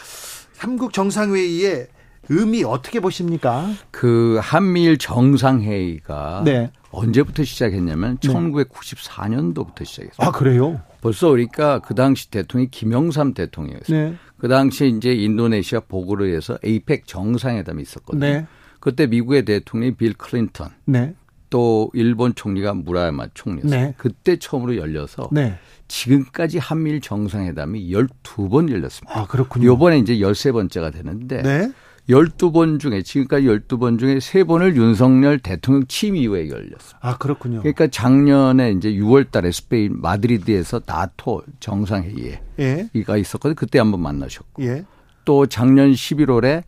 삼국 0.59 0.93
정상회의의 0.93 1.87
의미 2.31 2.65
어떻게 2.65 2.99
보십니까? 2.99 3.71
그 3.93 4.41
한미일 4.43 4.99
정상회의가 4.99 6.43
네. 6.45 6.73
언제부터 6.91 7.45
시작했냐면 7.45 8.19
1994년도부터 8.19 9.85
시작했어요. 9.85 10.27
아, 10.27 10.33
그래요? 10.33 10.81
벌써 11.01 11.31
그러니까 11.31 11.79
그 11.79 11.95
당시 11.95 12.29
대통령이 12.31 12.71
김영삼 12.71 13.35
대통령이었어요. 13.35 14.11
네. 14.11 14.17
그 14.37 14.49
당시 14.49 14.89
이제 14.89 15.13
인도네시아 15.13 15.81
보고르에서 15.81 16.59
에이펙 16.65 17.07
정상회담이 17.07 17.81
있었거든요. 17.81 18.27
네. 18.27 18.47
그때 18.81 19.07
미국의 19.07 19.45
대통령이 19.45 19.95
빌 19.95 20.15
클린턴, 20.15 20.71
네. 20.87 21.15
또 21.51 21.91
일본 21.95 22.35
총리가 22.35 22.75
무라야마 22.75 23.29
총리였어요. 23.35 23.71
네. 23.71 23.95
그때 23.97 24.37
처음으로 24.37 24.77
열려서 24.77 25.29
네. 25.33 25.59
지금까지 25.89 26.59
한미일 26.59 27.01
정상회담이 27.01 27.91
12번 27.91 28.71
열렸습니다. 28.71 29.21
아, 29.21 29.27
그렇군요. 29.27 29.67
요번에 29.67 29.99
이제 29.99 30.17
13번째가 30.17 30.93
되는데 30.93 31.43
네. 31.43 31.73
12번 32.09 32.81
중에 32.81 33.03
지금까지 33.03 33.47
12번 33.47 33.99
중에 33.99 34.17
3번을 34.17 34.77
윤석열 34.77 35.39
대통령 35.39 35.87
취임 35.89 36.17
이후에 36.17 36.49
열렸어요. 36.49 36.99
아, 37.01 37.19
그렇군요. 37.19 37.59
그러니까 37.61 37.87
작년에 37.87 38.73
이제 38.73 38.93
6월 38.93 39.31
달에 39.31 39.53
스페인 39.53 40.01
마드리드에서 40.01 40.83
나토 40.87 41.43
정상회의에 41.61 42.41
예. 42.61 42.89
이가 42.95 43.19
있었거든요. 43.19 43.55
그때 43.55 43.79
한번 43.79 44.01
만나셨고. 44.01 44.63
예. 44.65 44.85
또 45.25 45.47
작년 45.47 45.93
11월에 45.93 46.63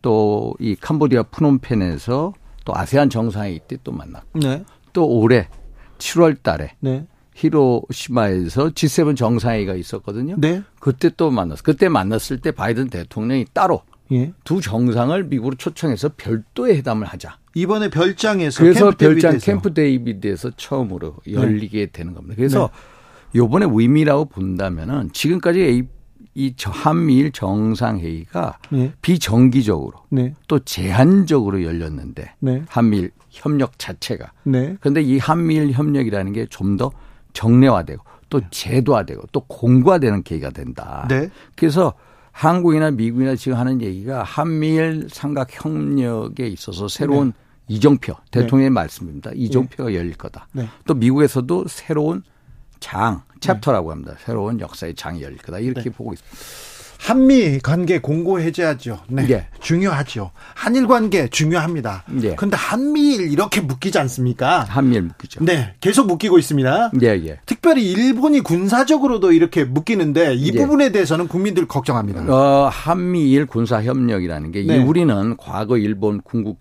또 0.00 0.54
이 0.60 0.74
캄보디아 0.76 1.24
프놈펜에서 1.24 2.32
또 2.68 2.76
아세안 2.76 3.08
정상회의 3.08 3.60
때 3.66 3.78
또 3.82 3.92
만났고. 3.92 4.40
네. 4.40 4.62
또 4.92 5.06
올해 5.08 5.48
7월 5.96 6.42
달에 6.42 6.72
네. 6.80 7.06
히로시마에서 7.34 8.70
G7 8.70 9.16
정상회의가 9.16 9.74
있었거든요. 9.74 10.36
네. 10.38 10.62
그때 10.78 11.08
또 11.16 11.30
만났어. 11.30 11.62
그때 11.62 11.88
만났을 11.88 12.40
때 12.42 12.50
바이든 12.50 12.90
대통령이 12.90 13.46
따로 13.54 13.82
예. 14.12 14.32
두 14.44 14.60
정상을 14.60 15.24
미국으로 15.24 15.56
초청해서 15.56 16.10
별도의 16.16 16.76
회담을 16.76 17.06
하자. 17.06 17.38
이번에 17.54 17.88
별장에서 17.88 18.62
그래서 18.62 18.90
캠프 18.90 18.96
별장 18.98 19.30
데이비드에서. 19.30 19.46
캠프 19.46 19.74
데이비드에서 19.74 20.50
처음으로 20.56 21.16
열리게 21.30 21.86
되는 21.86 22.12
겁니다. 22.12 22.34
그래서 22.36 22.68
요번에 23.34 23.66
의미라고 23.70 24.26
본다면은 24.26 25.10
지금까지 25.12 25.88
이, 26.34 26.54
한미일 26.64 27.32
정상회의가 27.32 28.58
네. 28.70 28.92
비정기적으로 29.02 29.92
네. 30.10 30.34
또 30.46 30.58
제한적으로 30.60 31.62
열렸는데 31.64 32.34
네. 32.40 32.62
한미일 32.68 33.10
협력 33.30 33.78
자체가 33.78 34.32
네. 34.44 34.76
그런데 34.80 35.02
이 35.02 35.18
한미일 35.18 35.72
협력이라는 35.72 36.32
게 36.32 36.46
좀 36.50 36.76
더 36.76 36.90
정례화되고 37.32 38.02
또 38.30 38.40
제도화되고 38.50 39.22
또 39.32 39.40
공고화되는 39.40 40.22
계기가 40.22 40.50
된다. 40.50 41.06
네. 41.08 41.30
그래서 41.56 41.94
한국이나 42.32 42.90
미국이나 42.90 43.34
지금 43.36 43.58
하는 43.58 43.80
얘기가 43.82 44.22
한미일 44.22 45.08
삼각 45.10 45.48
협력에 45.50 46.46
있어서 46.46 46.88
새로운 46.88 47.32
이정표 47.68 48.14
대통령의 48.30 48.70
말씀입니다. 48.70 49.30
이정표가 49.34 49.94
열릴 49.94 50.14
거다. 50.14 50.48
네. 50.52 50.68
또 50.86 50.94
미국에서도 50.94 51.64
새로운 51.68 52.22
장 52.80 53.22
chapter라고 53.40 53.90
합니다. 53.90 54.14
새로운 54.24 54.60
역사의 54.60 54.94
장이 54.94 55.22
열릴 55.22 55.38
거다. 55.38 55.58
이렇게 55.58 55.84
네. 55.84 55.90
보고 55.90 56.12
있습니다. 56.12 56.68
한미 56.98 57.60
관계 57.60 58.00
공고해지죠. 58.00 58.98
네. 59.08 59.26
예. 59.30 59.46
중요하죠. 59.60 60.32
한일 60.54 60.88
관계 60.88 61.28
중요합니다. 61.28 62.04
예. 62.22 62.34
근데 62.34 62.56
한미일 62.56 63.30
이렇게 63.32 63.60
묶이지 63.60 63.98
않습니까? 64.00 64.64
한미일 64.64 65.02
묶이죠. 65.02 65.44
네. 65.44 65.74
계속 65.80 66.08
묶이고 66.08 66.38
있습니다. 66.38 66.90
예, 67.02 67.06
예. 67.06 67.40
특별히 67.46 67.90
일본이 67.90 68.40
군사적으로도 68.40 69.32
이렇게 69.32 69.64
묶이는데 69.64 70.34
이 70.34 70.48
예. 70.48 70.58
부분에 70.58 70.90
대해서는 70.90 71.28
국민들 71.28 71.66
걱정합니다. 71.68 72.22
어, 72.34 72.68
한미일 72.68 73.46
군사 73.46 73.80
협력이라는 73.82 74.50
게이 74.50 74.66
네. 74.66 74.82
우리는 74.82 75.36
과거 75.36 75.78
일본 75.78 76.20
군국 76.20 76.58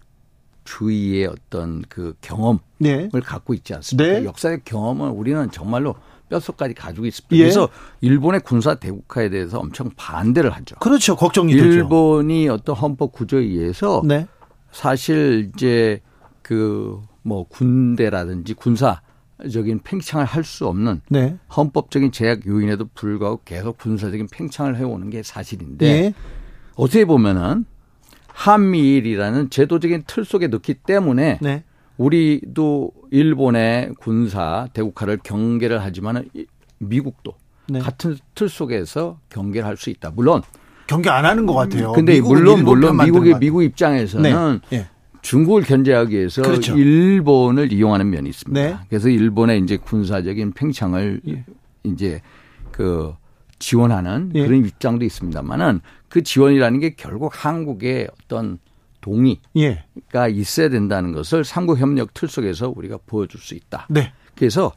주의의 0.65 1.25
어떤 1.25 1.82
그 1.89 2.13
경험을 2.21 2.59
네. 2.78 3.09
갖고 3.23 3.53
있지 3.53 3.73
않습니까? 3.73 4.19
네. 4.19 4.25
역사의 4.25 4.61
경험은 4.65 5.09
우리는 5.09 5.49
정말로 5.49 5.95
뼛속까지 6.30 6.73
가지고 6.73 7.05
있습니다. 7.05 7.36
예. 7.36 7.39
그래서 7.39 7.69
일본의 8.01 8.41
군사 8.41 8.75
대국화에 8.75 9.30
대해서 9.30 9.59
엄청 9.59 9.89
반대를 9.95 10.51
하죠. 10.51 10.75
그렇죠. 10.80 11.15
걱정이 11.15 11.53
되죠. 11.53 11.65
일본이 11.65 12.49
어떤 12.49 12.75
헌법 12.75 13.11
구조에 13.11 13.41
의해서 13.43 14.01
네. 14.05 14.28
사실 14.71 15.51
이제 15.55 16.01
그 16.41 17.01
뭐 17.28 17.45
군대라든지 17.47 18.53
군사 18.53 19.01
적인 19.51 19.82
팽창을 19.84 20.25
할 20.25 20.43
수 20.43 20.65
없는 20.65 21.01
네. 21.09 21.38
헌법적인 21.55 22.11
제약 22.11 22.47
요인에도 22.47 22.88
불구하고 22.95 23.41
계속 23.43 23.78
군사적인 23.78 24.28
팽창을 24.32 24.78
해오는 24.78 25.09
게 25.09 25.21
사실인데 25.21 25.86
예. 25.86 26.13
어떻게 26.75 27.05
보면은 27.05 27.65
한미일이라는 28.28 29.49
제도적인 29.49 30.03
틀 30.07 30.23
속에 30.23 30.47
넣기 30.47 30.75
때문에 30.75 31.39
네. 31.41 31.63
우리도 31.97 32.91
일본의 33.11 33.91
군사 33.99 34.67
대국화를 34.73 35.17
경계를 35.23 35.81
하지만은 35.83 36.27
이- 36.33 36.45
미국도 36.79 37.33
네. 37.69 37.79
같은 37.79 38.17
틀 38.35 38.49
속에서 38.49 39.19
경계를 39.29 39.67
할 39.67 39.77
수 39.77 39.89
있다. 39.89 40.11
물론 40.11 40.41
경계 40.87 41.09
안 41.09 41.25
하는 41.25 41.45
것 41.45 41.53
같아요. 41.53 41.91
근데 41.91 42.21
물론 42.21 42.63
물론 42.63 42.97
미국의 42.97 43.33
것 43.33 43.39
미국 43.39 43.63
입장에서는. 43.63 44.59
네. 44.71 44.77
예. 44.77 44.87
중국을 45.21 45.63
견제하기 45.63 46.15
위해서 46.15 46.41
그렇죠. 46.41 46.77
일본을 46.77 47.73
이용하는 47.73 48.09
면이 48.09 48.29
있습니다. 48.29 48.61
네. 48.61 48.77
그래서 48.87 49.09
일본의 49.09 49.59
이제 49.59 49.75
군사적인 49.75 50.53
팽창을 50.53 51.19
예. 51.27 51.43
이제 51.83 52.21
그 52.71 53.13
지원하는 53.59 54.31
예. 54.35 54.45
그런 54.45 54.63
입장도 54.65 55.03
있습니다만은 55.03 55.81
그 56.07 56.23
지원이라는 56.23 56.79
게 56.79 56.93
결국 56.95 57.31
한국의 57.33 58.07
어떤 58.23 58.59
동의가 59.08 59.39
예. 59.58 59.84
있어야 60.30 60.68
된다는 60.68 61.14
것을 61.14 61.45
삼국 61.45 61.80
협력 61.80 62.14
틀 62.14 62.28
속에서 62.28 62.74
우리가 62.76 62.99
보여줄 63.05 63.39
수 63.39 63.55
있다. 63.55 63.88
네. 63.89 64.12
그래서 64.36 64.74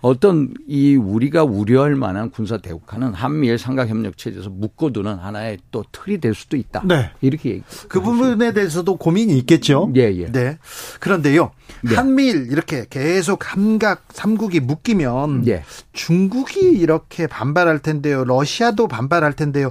어떤 0.00 0.52
이 0.68 0.96
우리가 0.96 1.44
우려할 1.44 1.94
만한 1.96 2.30
군사 2.30 2.58
대국화는 2.58 3.14
한미일 3.14 3.58
삼각 3.58 3.88
협력 3.88 4.18
체제에서 4.18 4.50
묶어두는 4.50 5.14
하나의 5.14 5.58
또 5.70 5.82
틀이 5.90 6.18
될 6.18 6.34
수도 6.34 6.56
있다. 6.56 6.82
네. 6.84 7.10
이렇게 7.20 7.50
얘기. 7.50 7.62
그 7.88 8.00
부분에 8.00 8.52
대해서도 8.52 8.96
고민이 8.96 9.36
있겠죠. 9.38 9.90
예, 9.96 10.02
예. 10.14 10.30
네. 10.30 10.58
그런데요. 11.00 11.50
네. 11.82 11.94
한미일 11.94 12.50
이렇게 12.50 12.86
계속 12.88 13.44
삼각 13.44 14.04
삼국이 14.12 14.60
묶이면 14.60 15.46
예. 15.48 15.64
중국이 15.92 16.60
이렇게 16.60 17.26
반발할 17.26 17.80
텐데요. 17.80 18.24
러시아도 18.24 18.88
반발할 18.88 19.34
텐데요. 19.34 19.70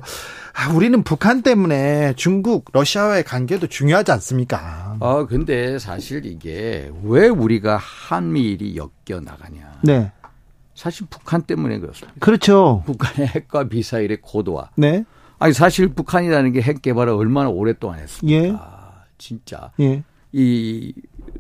아, 0.56 0.72
우리는 0.72 1.02
북한 1.04 1.42
때문에 1.42 2.14
중국, 2.16 2.66
러시아와의 2.74 3.24
관계도 3.24 3.68
중요하지 3.68 4.12
않습니까? 4.12 4.98
아, 5.00 5.26
근데 5.28 5.80
사실 5.80 6.26
이게 6.26 6.92
왜 7.04 7.28
우리가 7.28 7.78
한미일이 7.78 8.78
엮여 8.78 9.22
나가냐. 9.22 9.80
네. 9.82 10.12
사실 10.76 11.08
북한 11.10 11.42
때문에 11.42 11.80
그렇습니다. 11.80 12.14
그렇죠. 12.20 12.84
북한의 12.86 13.28
핵과 13.30 13.64
미사일의 13.66 14.20
고도화. 14.22 14.70
네. 14.76 15.04
아니, 15.40 15.54
사실 15.54 15.88
북한이라는 15.90 16.52
게 16.54 16.62
핵 16.62 16.82
개발을 16.82 17.14
얼마나 17.14 17.50
오랫동안 17.50 18.00
했습니까? 18.00 18.46
예. 18.48 18.52
아, 18.56 18.92
진짜. 19.18 19.72
예. 19.80 20.04
이, 20.32 20.94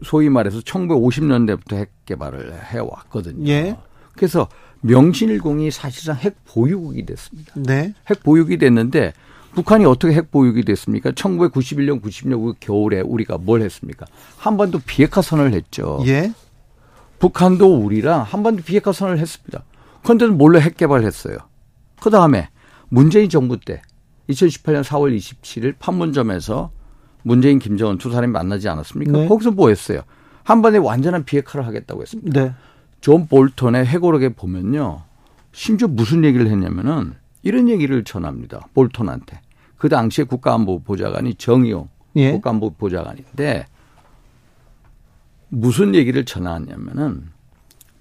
소위 0.03 0.29
말해서 0.29 0.59
1950년대부터 0.59 1.75
핵 1.75 1.91
개발을 2.05 2.53
해왔거든요. 2.63 3.47
예. 3.49 3.77
그래서 4.15 4.47
명신일공이 4.81 5.71
사실상 5.71 6.15
핵 6.17 6.35
보유국이 6.45 7.05
됐습니다. 7.05 7.53
네. 7.55 7.93
핵 8.09 8.23
보유국이 8.23 8.57
됐는데 8.57 9.13
북한이 9.53 9.85
어떻게 9.85 10.13
핵 10.13 10.31
보유국이 10.31 10.65
됐습니까? 10.65 11.11
1991년, 11.11 12.01
90년 12.01 12.43
그 12.43 12.53
겨울에 12.59 13.01
우리가 13.01 13.37
뭘 13.37 13.61
했습니까? 13.61 14.05
한반도 14.37 14.79
비핵화 14.79 15.21
선언을 15.21 15.53
했죠. 15.53 16.03
예. 16.07 16.33
북한도 17.19 17.77
우리랑 17.77 18.23
한반도 18.23 18.63
비핵화 18.63 18.91
선언을 18.91 19.19
했습니다. 19.19 19.63
그런데 20.03 20.27
몰래 20.27 20.59
핵 20.59 20.75
개발했어요. 20.75 21.37
그 22.01 22.09
다음에 22.09 22.49
문재인 22.89 23.29
정부 23.29 23.59
때 23.59 23.81
2018년 24.29 24.83
4월 24.83 25.15
27일 25.15 25.75
판문점에서 25.79 26.71
문재인, 27.23 27.59
김정은 27.59 27.97
두 27.97 28.11
사람이 28.11 28.31
만나지 28.31 28.69
않았습니까? 28.69 29.11
네. 29.11 29.27
거기서 29.27 29.51
뭐 29.51 29.69
했어요? 29.69 30.01
한반도에 30.43 30.79
완전한 30.79 31.23
비핵화를 31.23 31.65
하겠다고 31.65 32.01
했습니다. 32.01 32.43
네. 32.43 32.53
존 33.01 33.27
볼턴의 33.27 33.85
회고록에 33.87 34.29
보면요. 34.29 35.03
심지어 35.51 35.87
무슨 35.87 36.23
얘기를 36.23 36.47
했냐면은 36.47 37.13
이런 37.41 37.69
얘기를 37.69 38.03
전합니다. 38.03 38.67
볼턴한테. 38.73 39.41
그 39.77 39.89
당시에 39.89 40.23
국가안보 40.25 40.83
보좌관이 40.83 41.35
정의용 41.35 41.89
예. 42.15 42.31
국가안보 42.31 42.71
보좌관인데 42.75 43.65
무슨 45.49 45.93
얘기를 45.93 46.23
전하냐면은 46.25 47.31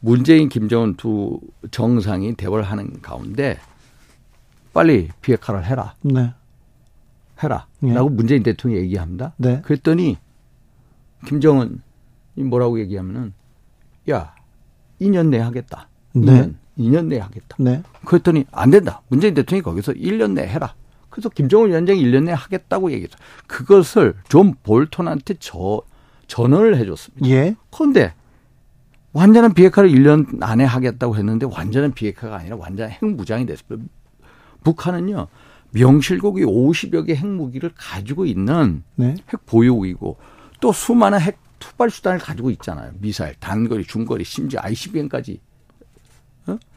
문재인, 0.00 0.48
김정은 0.48 0.94
두 0.96 1.40
정상이 1.70 2.34
대화를 2.34 2.64
하는 2.64 3.00
가운데 3.02 3.58
빨리 4.72 5.08
비핵화를 5.20 5.64
해라. 5.64 5.94
네. 6.02 6.32
해라. 7.42 7.66
예. 7.82 7.92
라고 7.92 8.08
문재인 8.08 8.42
대통령이 8.42 8.84
얘기합니다. 8.84 9.34
네. 9.36 9.60
그랬더니 9.62 10.18
김정은이 11.26 11.78
뭐라고 12.36 12.80
얘기하면은 12.80 13.32
야 14.10 14.34
2년 15.00 15.28
내에 15.28 15.40
하겠다. 15.40 15.88
네. 16.14 16.22
2년, 16.22 16.54
2년 16.78 17.06
내에 17.06 17.18
하겠다. 17.18 17.56
네. 17.58 17.82
그랬더니 18.04 18.44
안 18.50 18.70
된다. 18.70 19.02
문재인 19.08 19.34
대통령이 19.34 19.62
거기서 19.62 19.92
1년 19.92 20.32
내에 20.32 20.46
해라. 20.46 20.74
그래서 21.10 21.28
김정은 21.28 21.68
위원장이 21.68 22.02
1년 22.02 22.24
내에 22.24 22.34
하겠다고 22.34 22.90
얘기했어. 22.92 23.16
그것을 23.46 24.14
존 24.28 24.54
볼턴한테 24.62 25.34
저, 25.38 25.82
전언을 26.26 26.76
해줬습니다. 26.76 27.28
예. 27.28 27.54
그런데 27.70 28.14
완전한 29.12 29.52
비핵화를 29.52 29.90
1년 29.90 30.42
안에 30.42 30.64
하겠다고 30.64 31.16
했는데 31.16 31.46
완전한 31.46 31.92
비핵화가 31.92 32.36
아니라 32.36 32.56
완전 32.56 32.88
핵무장이 32.88 33.44
됐습니다. 33.44 33.86
북한은요, 34.64 35.26
명실국이 35.72 36.44
50여 36.44 37.06
개 37.06 37.14
핵무기를 37.14 37.72
가지고 37.74 38.26
있는 38.26 38.82
네. 38.94 39.14
핵 39.32 39.46
보유국이고 39.46 40.16
또 40.60 40.72
수많은 40.72 41.20
핵 41.20 41.38
투발 41.58 41.90
수단을 41.90 42.18
가지고 42.18 42.50
있잖아요. 42.50 42.92
미사일, 42.98 43.34
단거리, 43.38 43.84
중거리, 43.84 44.24
심지어 44.24 44.60
ICBM까지 44.62 45.40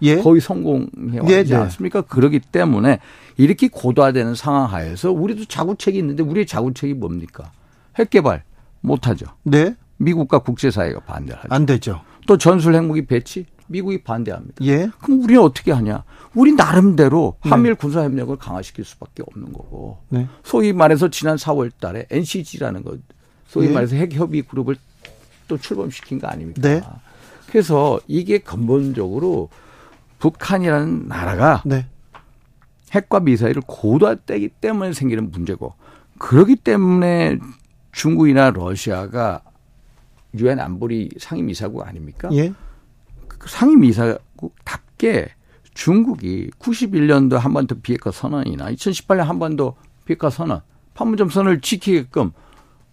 예. 0.04 0.18
거의 0.18 0.42
성공해 0.42 1.20
왔지 1.20 1.34
예, 1.34 1.44
네. 1.44 1.56
않습니까? 1.56 2.02
그렇기 2.02 2.40
때문에 2.40 3.00
이렇게 3.38 3.68
고도화되는 3.68 4.36
상황 4.36 4.72
하에서 4.72 5.12
우리도 5.12 5.46
자구책이 5.46 5.98
있는데 5.98 6.24
우리의 6.24 6.46
자구책이 6.46 6.94
뭡니까? 6.94 7.52
핵 7.98 8.12
개발 8.12 8.44
못 8.82 9.08
하죠. 9.08 9.26
네. 9.44 9.76
미국과 9.98 10.40
국제 10.40 10.70
사회가 10.70 11.00
반대를 11.02 11.38
하죠. 11.40 11.54
안 11.54 11.66
되죠. 11.66 12.02
또 12.28 12.38
전술 12.38 12.76
핵무기 12.76 13.06
배치 13.06 13.46
미국이 13.68 14.04
반대합니다. 14.04 14.64
예. 14.66 14.90
그럼 15.02 15.24
우리는 15.24 15.42
어떻게 15.42 15.72
하냐? 15.72 16.04
우리 16.36 16.54
나름대로 16.54 17.38
한미일 17.40 17.76
군사 17.76 18.04
협력을 18.04 18.36
강화시킬 18.36 18.84
수밖에 18.84 19.24
없는 19.26 19.54
거고. 19.54 20.00
네. 20.10 20.28
소위 20.44 20.74
말해서 20.74 21.10
지난 21.10 21.38
4월 21.38 21.72
달에 21.80 22.06
NCG라는 22.10 22.84
것, 22.84 23.00
소위 23.48 23.70
예. 23.70 23.72
말해서 23.72 23.96
핵협의 23.96 24.44
그룹을 24.44 24.76
또 25.48 25.58
출범시킨 25.58 26.20
거 26.20 26.28
아닙니까? 26.28 26.62
네. 26.62 26.82
그래서 27.48 28.00
이게 28.08 28.38
근본적으로 28.40 29.50
북한이라는 30.20 31.08
나라가 31.08 31.64
네. 31.66 31.88
핵과 32.92 33.22
미사일을 33.22 33.62
고도화되기 33.66 34.50
때문에 34.50 34.94
생기는 34.94 35.32
문제고 35.32 35.74
그렇기 36.18 36.58
때문에 36.58 37.40
중국이나 37.92 38.52
러시아가 38.52 39.42
유엔 40.38 40.60
안보리 40.60 41.12
상임이사국 41.18 41.88
아닙니까? 41.88 42.30
예. 42.34 42.54
그 43.28 43.50
상임이사국답게 43.50 45.35
중국이 45.76 46.50
91년도 46.58 47.38
한반도 47.38 47.76
비핵화 47.80 48.10
선언이나 48.10 48.72
2018년 48.72 49.24
한반도 49.24 49.76
비핵화 50.06 50.32
선언, 50.32 50.62
판문점 50.96 51.30
선언을 51.30 51.62
지키게끔 51.62 52.32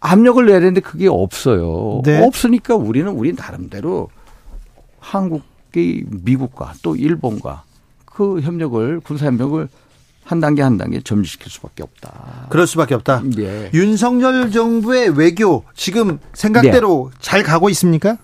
압력을 0.00 0.44
내야 0.44 0.58
되는데 0.58 0.80
그게 0.80 1.08
없어요. 1.08 2.02
네. 2.04 2.22
없으니까 2.22 2.74
우리는 2.74 3.10
우리 3.10 3.32
나름대로 3.32 4.10
한국이 4.98 6.04
미국과 6.10 6.74
또 6.82 6.96
일본과 6.96 7.62
그 8.04 8.40
협력을 8.40 9.00
군사 9.00 9.26
협력을 9.26 9.68
한 10.24 10.40
단계 10.40 10.62
한 10.62 10.76
단계 10.76 11.00
점진시킬 11.00 11.50
수밖에 11.50 11.82
없다. 11.82 12.46
그럴 12.48 12.66
수밖에 12.66 12.94
없다. 12.94 13.22
예. 13.38 13.70
윤석열 13.74 14.50
정부의 14.50 15.10
외교 15.16 15.64
지금 15.74 16.18
생각대로 16.32 17.10
네. 17.12 17.18
잘 17.20 17.42
가고 17.42 17.68
있습니까? 17.70 18.18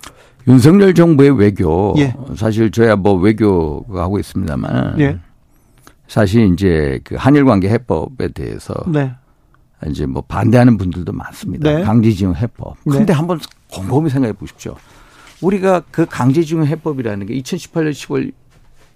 윤석열 0.48 0.94
정부의 0.94 1.38
외교 1.38 1.94
예. 1.98 2.14
사실 2.36 2.70
저야 2.70 2.96
뭐 2.96 3.14
외교가 3.14 4.02
하고 4.02 4.18
있습니다만 4.18 4.98
예. 5.00 5.18
사실 6.08 6.52
이제 6.52 7.00
그 7.04 7.16
한일 7.16 7.44
관계 7.44 7.68
해법에 7.68 8.28
대해서 8.28 8.74
네. 8.86 9.12
이제 9.86 10.06
뭐 10.06 10.22
반대하는 10.26 10.76
분들도 10.78 11.12
많습니다. 11.12 11.70
네. 11.70 11.82
강제징용 11.82 12.34
해법. 12.34 12.76
네. 12.84 12.98
근데 12.98 13.12
한번 13.12 13.38
곰곰이 13.70 14.10
생각해 14.10 14.32
보십시오. 14.32 14.74
우리가 15.42 15.82
그 15.90 16.06
강제징용 16.06 16.66
해법이라는 16.66 17.26
게 17.26 17.34
2018년 17.40 17.90
10월 17.92 18.32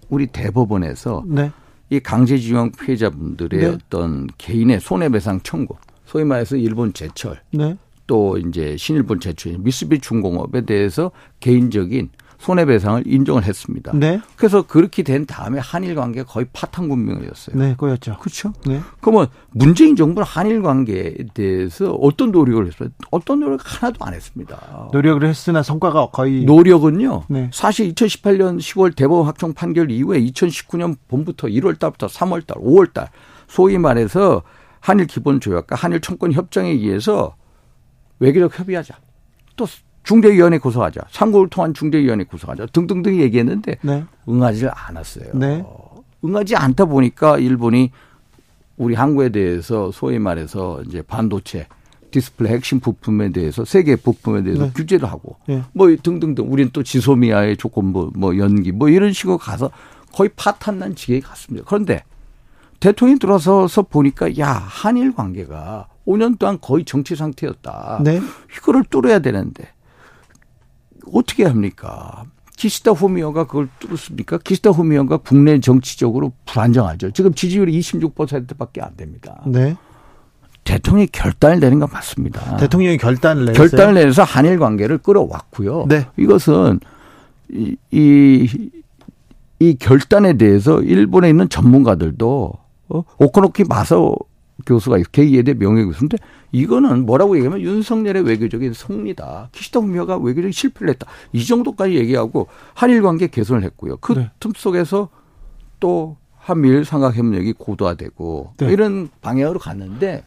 우리 0.08 0.26
대법원에서 0.26 1.24
네. 1.26 1.52
이 1.90 2.00
강제징용 2.00 2.72
피해자분들의 2.72 3.60
네. 3.60 3.66
어떤 3.66 4.26
개인의 4.38 4.80
손해배상 4.80 5.40
청구, 5.42 5.76
소위 6.06 6.24
말해서 6.24 6.56
일본 6.56 6.92
제철, 6.94 7.40
네. 7.52 7.76
또 8.06 8.38
이제 8.38 8.76
신일본 8.76 9.20
제철, 9.20 9.58
미쓰비 9.58 10.00
중공업에 10.00 10.62
대해서 10.62 11.10
개인적인 11.40 12.10
손해배상을 12.42 13.04
인정을 13.06 13.44
했습니다. 13.44 13.92
네. 13.94 14.20
그래서 14.34 14.62
그렇게 14.62 15.04
된 15.04 15.26
다음에 15.26 15.60
한일 15.60 15.94
관계가 15.94 16.26
거의 16.26 16.46
파탄 16.52 16.88
군명이었어요. 16.88 17.56
네, 17.56 17.74
꼬였죠. 17.76 18.16
그렇죠? 18.18 18.52
네. 18.66 18.80
그러면 19.00 19.28
문재인 19.50 19.94
정부는 19.94 20.26
한일 20.26 20.60
관계에 20.60 21.14
대해서 21.34 21.92
어떤 21.92 22.32
노력을 22.32 22.66
했어요? 22.66 22.88
어떤 23.12 23.40
노력 23.40 23.60
하나도 23.62 24.04
안 24.04 24.12
했습니다. 24.12 24.88
노력을 24.92 25.24
했으나 25.24 25.62
성과가 25.62 26.08
거의 26.10 26.44
노력은요. 26.44 27.24
네. 27.28 27.48
사실 27.52 27.94
2018년 27.94 28.58
10월 28.58 28.96
대법원 28.96 29.26
확정 29.26 29.54
판결 29.54 29.92
이후에 29.92 30.20
2019년 30.20 30.96
봄부터 31.06 31.46
1월 31.46 31.78
달부터 31.78 32.08
3월 32.08 32.44
달, 32.44 32.56
5월 32.58 32.92
달 32.92 33.08
소위 33.46 33.78
말해서 33.78 34.42
한일 34.80 35.06
기본 35.06 35.38
조약과 35.38 35.76
한일 35.76 36.00
청권 36.00 36.32
협정에 36.32 36.70
의해서 36.70 37.36
외교적 38.22 38.56
협의하자. 38.58 38.94
또 39.56 39.66
중대위원회 40.04 40.58
구성하자. 40.58 41.02
상고를 41.10 41.48
통한 41.50 41.74
중대위원회 41.74 42.24
구성하자. 42.24 42.66
등등등 42.66 43.20
얘기했는데 43.20 43.78
네. 43.82 44.04
응하지를 44.28 44.70
않았어요. 44.72 45.32
네. 45.34 45.64
응하지 46.24 46.54
않다 46.54 46.84
보니까 46.84 47.38
일본이 47.38 47.90
우리 48.76 48.94
한국에 48.94 49.30
대해서 49.30 49.90
소위 49.90 50.18
말해서 50.20 50.82
이제 50.86 51.02
반도체 51.02 51.66
디스플레이 52.12 52.52
핵심 52.52 52.78
부품에 52.78 53.32
대해서 53.32 53.64
세 53.64 53.77
개 53.77 53.96
부품에 53.96 54.42
대해서 54.42 54.66
네. 54.66 54.72
규제를 54.72 55.10
하고 55.10 55.36
예. 55.48 55.62
뭐 55.72 55.88
등등등 56.00 56.44
우리는 56.52 56.70
또 56.72 56.82
지소미아의 56.82 57.56
조건부 57.56 58.12
뭐 58.14 58.36
연기 58.36 58.70
뭐 58.70 58.88
이런 58.88 59.12
식으로 59.12 59.38
가서 59.38 59.70
거의 60.12 60.30
파탄난 60.36 60.94
지경에 60.94 61.20
갔습니다. 61.20 61.64
그런데 61.66 62.04
대통령이 62.80 63.18
들어서서 63.18 63.82
보니까 63.82 64.36
야 64.38 64.52
한일 64.52 65.14
관계가 65.14 65.86
5년 66.06 66.38
동안 66.38 66.58
거의 66.60 66.84
정체 66.84 67.16
상태였다. 67.16 68.00
네. 68.04 68.20
이거를 68.56 68.84
뚫어야 68.84 69.20
되는데 69.20 69.68
어떻게 71.12 71.44
합니까? 71.44 72.24
기시다 72.56 72.92
후미오가 72.92 73.46
그걸 73.46 73.68
뚫었습니까? 73.80 74.38
기시다 74.38 74.70
후미오가 74.70 75.18
국내 75.18 75.58
정치적으로 75.60 76.32
불안정하죠. 76.46 77.10
지금 77.10 77.34
지지율이 77.34 77.78
26%밖에 77.80 78.80
안 78.80 78.96
됩니다. 78.96 79.42
네. 79.46 79.76
대통령이 80.64 81.08
결단을 81.08 81.58
내는 81.58 81.80
건 81.80 81.88
맞습니다. 81.92 82.56
대통령이 82.56 82.98
결단을 82.98 83.46
내었어요. 83.46 83.68
결단을 83.68 83.94
내서 83.94 84.22
한일 84.22 84.58
관계를 84.58 84.98
끌어왔고요. 84.98 85.86
네. 85.88 86.06
이것은 86.16 86.78
이, 87.50 87.76
이, 87.90 88.70
이 89.58 89.74
결단에 89.74 90.34
대해서 90.34 90.80
일본에 90.82 91.28
있는 91.30 91.48
전문가들도 91.48 92.52
어? 92.90 93.04
오코노키 93.18 93.64
마서 93.64 94.14
교수가 94.66 94.98
게이에대 95.12 95.54
명예교수인데 95.54 96.18
이거는 96.52 97.06
뭐라고 97.06 97.36
얘기하면 97.36 97.60
윤석열의 97.60 98.24
외교적인 98.24 98.72
승리다. 98.72 99.50
키시다 99.52 99.80
후미오가 99.80 100.18
외교적인 100.18 100.52
실패를 100.52 100.90
했다. 100.90 101.06
이 101.32 101.44
정도까지 101.44 101.94
얘기하고 101.94 102.48
한일 102.74 103.02
관계 103.02 103.26
개선을 103.26 103.62
했고요. 103.64 103.96
그 103.98 104.12
네. 104.12 104.30
틈 104.40 104.52
속에서 104.54 105.08
또 105.80 106.16
한미일 106.36 106.84
삼각협력이 106.84 107.54
고도화되고 107.54 108.54
네. 108.58 108.72
이런 108.72 109.08
방향으로 109.20 109.58
갔는데 109.58 110.24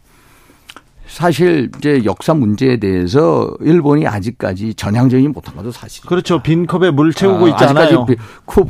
사실 1.07 1.71
이제 1.77 2.03
역사 2.05 2.33
문제에 2.33 2.77
대해서 2.77 3.53
일본이 3.61 4.07
아직까지 4.07 4.73
전향적이지 4.73 5.29
못한 5.29 5.55
것도 5.55 5.71
사실이에요. 5.71 6.09
그렇죠. 6.09 6.41
빈 6.41 6.65
컵에 6.65 6.91
물 6.91 7.13
채우고 7.13 7.45
아, 7.45 7.49
있잖아요. 7.49 8.05
컵, 8.45 8.69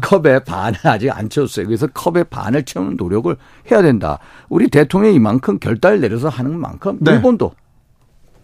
컵에 0.00 0.40
반을 0.44 0.78
아직 0.84 1.10
안 1.10 1.28
채웠어요. 1.28 1.66
그래서 1.66 1.86
컵에 1.86 2.24
반을 2.24 2.64
채우는 2.64 2.96
노력을 2.96 3.34
해야 3.70 3.82
된다. 3.82 4.18
우리 4.48 4.68
대통령이 4.68 5.14
이만큼 5.14 5.58
결단을 5.58 6.00
내려서 6.00 6.28
하는 6.28 6.58
만큼 6.58 6.98
네. 7.00 7.12
일본도 7.12 7.52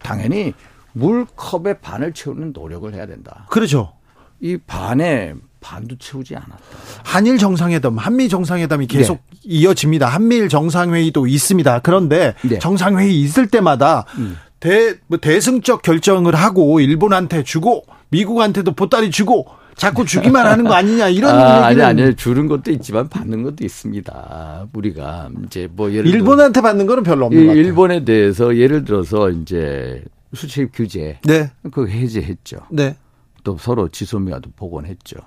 당연히 0.01 0.53
물 0.93 1.25
컵에 1.35 1.79
반을 1.79 2.13
채우는 2.13 2.53
노력을 2.53 2.93
해야 2.93 3.05
된다. 3.05 3.45
그렇죠. 3.49 3.93
이 4.39 4.57
반에 4.57 5.33
반도 5.65 5.95
채우지 5.97 6.35
않았다. 6.35 6.55
한일 7.03 7.39
정상회담, 7.39 7.97
한미 7.97 8.29
정상회담이 8.29 8.85
계속 8.85 9.23
이어집니다. 9.43 10.07
한미일 10.07 10.47
정상회의도 10.47 11.25
있습니다. 11.25 11.79
그런데 11.79 12.35
네. 12.43 12.59
정상회의 12.59 13.19
있을 13.19 13.47
때마다 13.47 14.05
음. 14.19 14.37
대, 14.59 14.93
뭐 15.07 15.17
대승적 15.17 15.81
결정을 15.81 16.35
하고 16.35 16.79
일본한테 16.79 17.43
주고 17.43 17.83
미국한테도 18.09 18.73
보따리 18.73 19.09
주고 19.09 19.47
자꾸 19.75 20.05
주기만 20.05 20.45
하는 20.45 20.65
거 20.65 20.73
아니냐 20.73 21.09
이런 21.09 21.35
아, 21.35 21.65
아니 21.65 21.79
얘기는 21.79 21.85
아니 22.05 22.15
주는 22.15 22.47
것도 22.47 22.69
있지만 22.71 23.09
받는 23.09 23.41
것도 23.41 23.65
있습니다. 23.65 24.67
우리가 24.71 25.29
이제 25.45 25.67
뭐 25.71 25.91
예를 25.91 26.05
일본한테 26.05 26.61
받는 26.61 26.85
거는 26.85 27.01
별로 27.01 27.23
이 27.23 27.25
없는 27.25 27.41
것 27.41 27.47
같아요. 27.49 27.65
일본에 27.65 28.05
대해서 28.05 28.55
예를 28.55 28.85
들어서 28.85 29.31
이제 29.31 30.03
수출 30.35 30.69
규제 30.71 31.17
네, 31.23 31.49
그거 31.63 31.87
해제했죠. 31.87 32.57
네, 32.69 32.95
또 33.43 33.57
서로 33.57 33.89
지소미아도 33.89 34.51
복원했죠. 34.55 35.17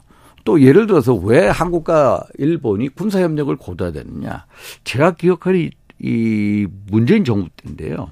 또 0.48 0.62
예를 0.62 0.86
들어서 0.86 1.12
왜 1.12 1.46
한국과 1.46 2.24
일본이 2.38 2.88
군사 2.88 3.20
협력을 3.20 3.54
고도화되느냐? 3.54 4.46
제가 4.82 5.10
기억하는 5.10 5.60
이, 5.60 5.70
이 6.00 6.66
문재인 6.86 7.22
정부 7.22 7.50
때인데요. 7.54 8.10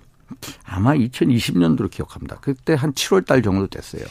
아마 0.66 0.92
2020년도로 0.92 1.90
기억합니다. 1.90 2.36
그때 2.42 2.74
한 2.74 2.92
7월 2.92 3.24
달 3.24 3.40
정도 3.40 3.66
됐어요. 3.68 4.02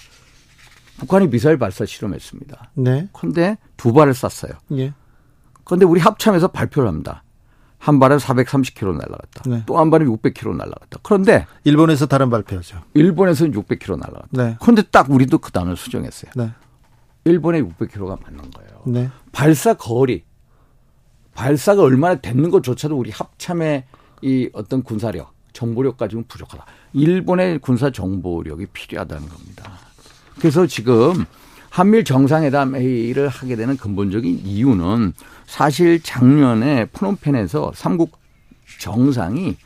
북한이 0.98 1.30
미사일 1.30 1.60
발사 1.60 1.86
실험했습니다. 1.86 2.72
네, 2.74 3.08
근데 3.14 3.60
두 3.78 3.94
발을 3.94 4.16
쐈어요. 4.16 4.54
예, 4.72 4.92
그런데 5.64 5.86
우리 5.86 6.00
합참에서 6.00 6.48
발표를 6.48 6.90
합니다. 6.90 7.22
한 7.78 8.00
발은 8.00 8.18
430km 8.18 8.94
날아갔다. 8.94 9.44
네. 9.46 9.64
또한 9.68 9.92
발은 9.92 10.08
600km 10.08 10.56
날아갔다. 10.56 11.00
그런데 11.04 11.46
일본에서 11.64 12.08
다른 12.08 12.32
발표죠. 12.32 12.82
일본에서는 12.96 13.54
600km 13.54 14.00
날아갔다. 14.00 14.30
네, 14.32 14.58
그런데 14.60 14.82
딱 14.82 15.12
우리도 15.12 15.38
그 15.38 15.52
단어를 15.52 15.78
수정했어요. 15.78 16.32
네, 16.36 16.50
일본의 17.26 17.64
600km가 17.64 18.22
맞는 18.22 18.52
거예요. 18.52 18.82
네, 18.86 19.10
발사 19.32 19.74
거리, 19.74 20.24
발사가 21.34 21.82
얼마나 21.82 22.16
됐는 22.16 22.52
것조차도 22.52 22.96
우리 22.96 23.10
합참의 23.10 23.84
이 24.22 24.50
어떤 24.54 24.84
군사력, 24.84 25.34
정보력 25.52 25.98
가지고는 25.98 26.28
부족하다. 26.28 26.66
일본의 26.94 27.60
군사 27.60 27.92
정보력이 27.92 28.68
필요하다는 28.68 29.28
겁니다. 29.28 29.72
그래서 30.40 30.68
지금 30.68 31.26
한밀 31.72 32.04
정상회담 32.04 32.76
회의를 32.76 33.28
하게 33.28 33.56
되는 33.56 33.76
근본적인 33.76 34.42
이유는 34.46 35.14
사실 35.48 36.02
작년에 36.02 36.86
프놈펜에서 36.86 37.72
삼국 37.74 38.20
정상이 38.80 39.58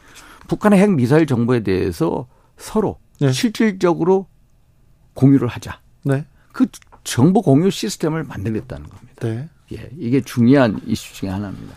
북한의 0.48 0.80
핵 0.80 0.92
미사일 0.92 1.28
정보에 1.28 1.62
대해서 1.62 2.28
서로 2.58 3.00
네. 3.20 3.32
실질적으로 3.32 4.28
공유를 5.14 5.50
하자. 5.50 5.82
네, 6.04 6.26
그 6.54 6.68
정보 7.10 7.42
공유 7.42 7.72
시스템을 7.72 8.24
만들겠다는 8.24 8.88
겁니다. 8.88 9.14
네. 9.22 9.50
예, 9.74 9.90
이게 9.98 10.22
중요한 10.22 10.80
이슈 10.86 11.14
중에 11.14 11.30
하나입니다. 11.30 11.76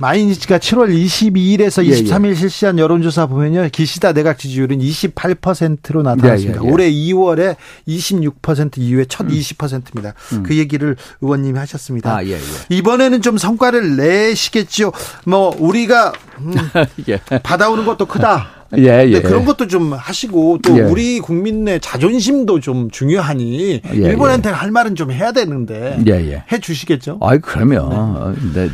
마이니치가 0.00 0.58
7월 0.58 0.90
22일에서 0.94 1.84
예, 1.84 1.90
23일 1.90 2.36
실시한 2.36 2.78
여론조사 2.78 3.26
보면요. 3.26 3.68
기시다 3.72 4.12
내각 4.12 4.38
지지율은 4.38 4.78
28%로 4.78 6.02
나타났습니다. 6.02 6.60
예, 6.60 6.64
예, 6.64 6.68
예. 6.68 6.72
올해 6.72 6.90
2월에 6.90 7.56
26% 7.88 8.78
이후에 8.78 9.06
첫 9.06 9.26
20%입니다. 9.26 10.14
그 10.44 10.56
얘기를 10.56 10.96
의원님이 11.20 11.58
하셨습니다. 11.58 12.12
음. 12.12 12.16
아, 12.16 12.24
예, 12.24 12.32
예. 12.34 12.38
이번에는 12.68 13.22
좀 13.22 13.38
성과를 13.38 13.96
내시겠죠. 13.96 14.92
뭐 15.26 15.54
우리가 15.58 16.12
음, 16.38 16.54
예. 17.08 17.18
받아오는 17.42 17.84
것도 17.84 18.06
크다. 18.06 18.57
예, 18.76 18.82
예. 18.82 19.06
네, 19.06 19.22
그런 19.22 19.46
것도 19.46 19.66
좀 19.66 19.94
하시고 19.94 20.58
또 20.62 20.76
예. 20.76 20.82
우리 20.82 21.20
국민의 21.20 21.80
자존심도 21.80 22.60
좀 22.60 22.90
중요하니 22.90 23.80
예, 23.82 23.96
일본한테 23.96 24.50
할 24.50 24.70
말은 24.70 24.94
좀 24.94 25.10
해야 25.10 25.32
되는데 25.32 25.98
예, 26.06 26.12
예. 26.12 26.44
해 26.52 26.60
주시겠죠? 26.60 27.18
아이, 27.22 27.38
그러면, 27.38 28.36
네. 28.52 28.68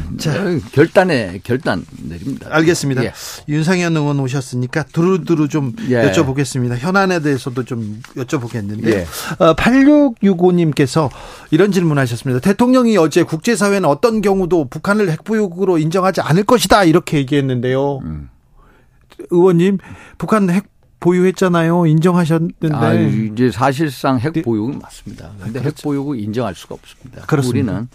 결단에, 0.72 1.40
결단 1.44 1.84
내립니다. 2.02 2.48
알겠습니다. 2.50 3.04
예. 3.04 3.12
윤상현 3.48 3.96
의원 3.96 4.18
오셨으니까 4.18 4.84
두루두루 4.92 5.48
좀 5.48 5.72
예. 5.88 6.10
여쭤보겠습니다. 6.10 6.76
현안에 6.76 7.20
대해서도 7.20 7.62
좀 7.64 8.02
여쭤보겠는데 8.16 8.86
예. 8.88 9.06
어, 9.38 9.54
8665님께서 9.54 11.08
이런 11.52 11.70
질문하셨습니다. 11.70 12.40
대통령이 12.40 12.96
어제 12.96 13.22
국제사회는 13.22 13.88
어떤 13.88 14.20
경우도 14.22 14.68
북한을 14.70 15.10
핵보유국으로 15.10 15.78
인정하지 15.78 16.20
않을 16.20 16.42
것이다 16.42 16.82
이렇게 16.84 17.18
얘기했는데요. 17.18 17.98
음. 17.98 18.28
의원님 19.30 19.78
북한 20.18 20.48
핵 20.50 20.66
보유했잖아요. 21.00 21.86
인정하셨는데 21.86 22.68
아, 22.72 22.94
이제 22.94 23.50
사실상 23.50 24.18
핵 24.18 24.32
네. 24.32 24.42
보유는 24.42 24.78
맞습니다. 24.78 25.32
근데 25.38 25.60
핵 25.60 25.74
보유국 25.82 26.18
인정할 26.18 26.54
수가 26.54 26.76
없습니다. 26.76 27.22
그렇습니다. 27.26 27.72
우리는 27.72 27.88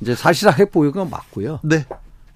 이제 0.00 0.14
사실상 0.14 0.58
핵 0.58 0.70
보유국은 0.70 1.08
맞고요. 1.08 1.60
네 1.62 1.86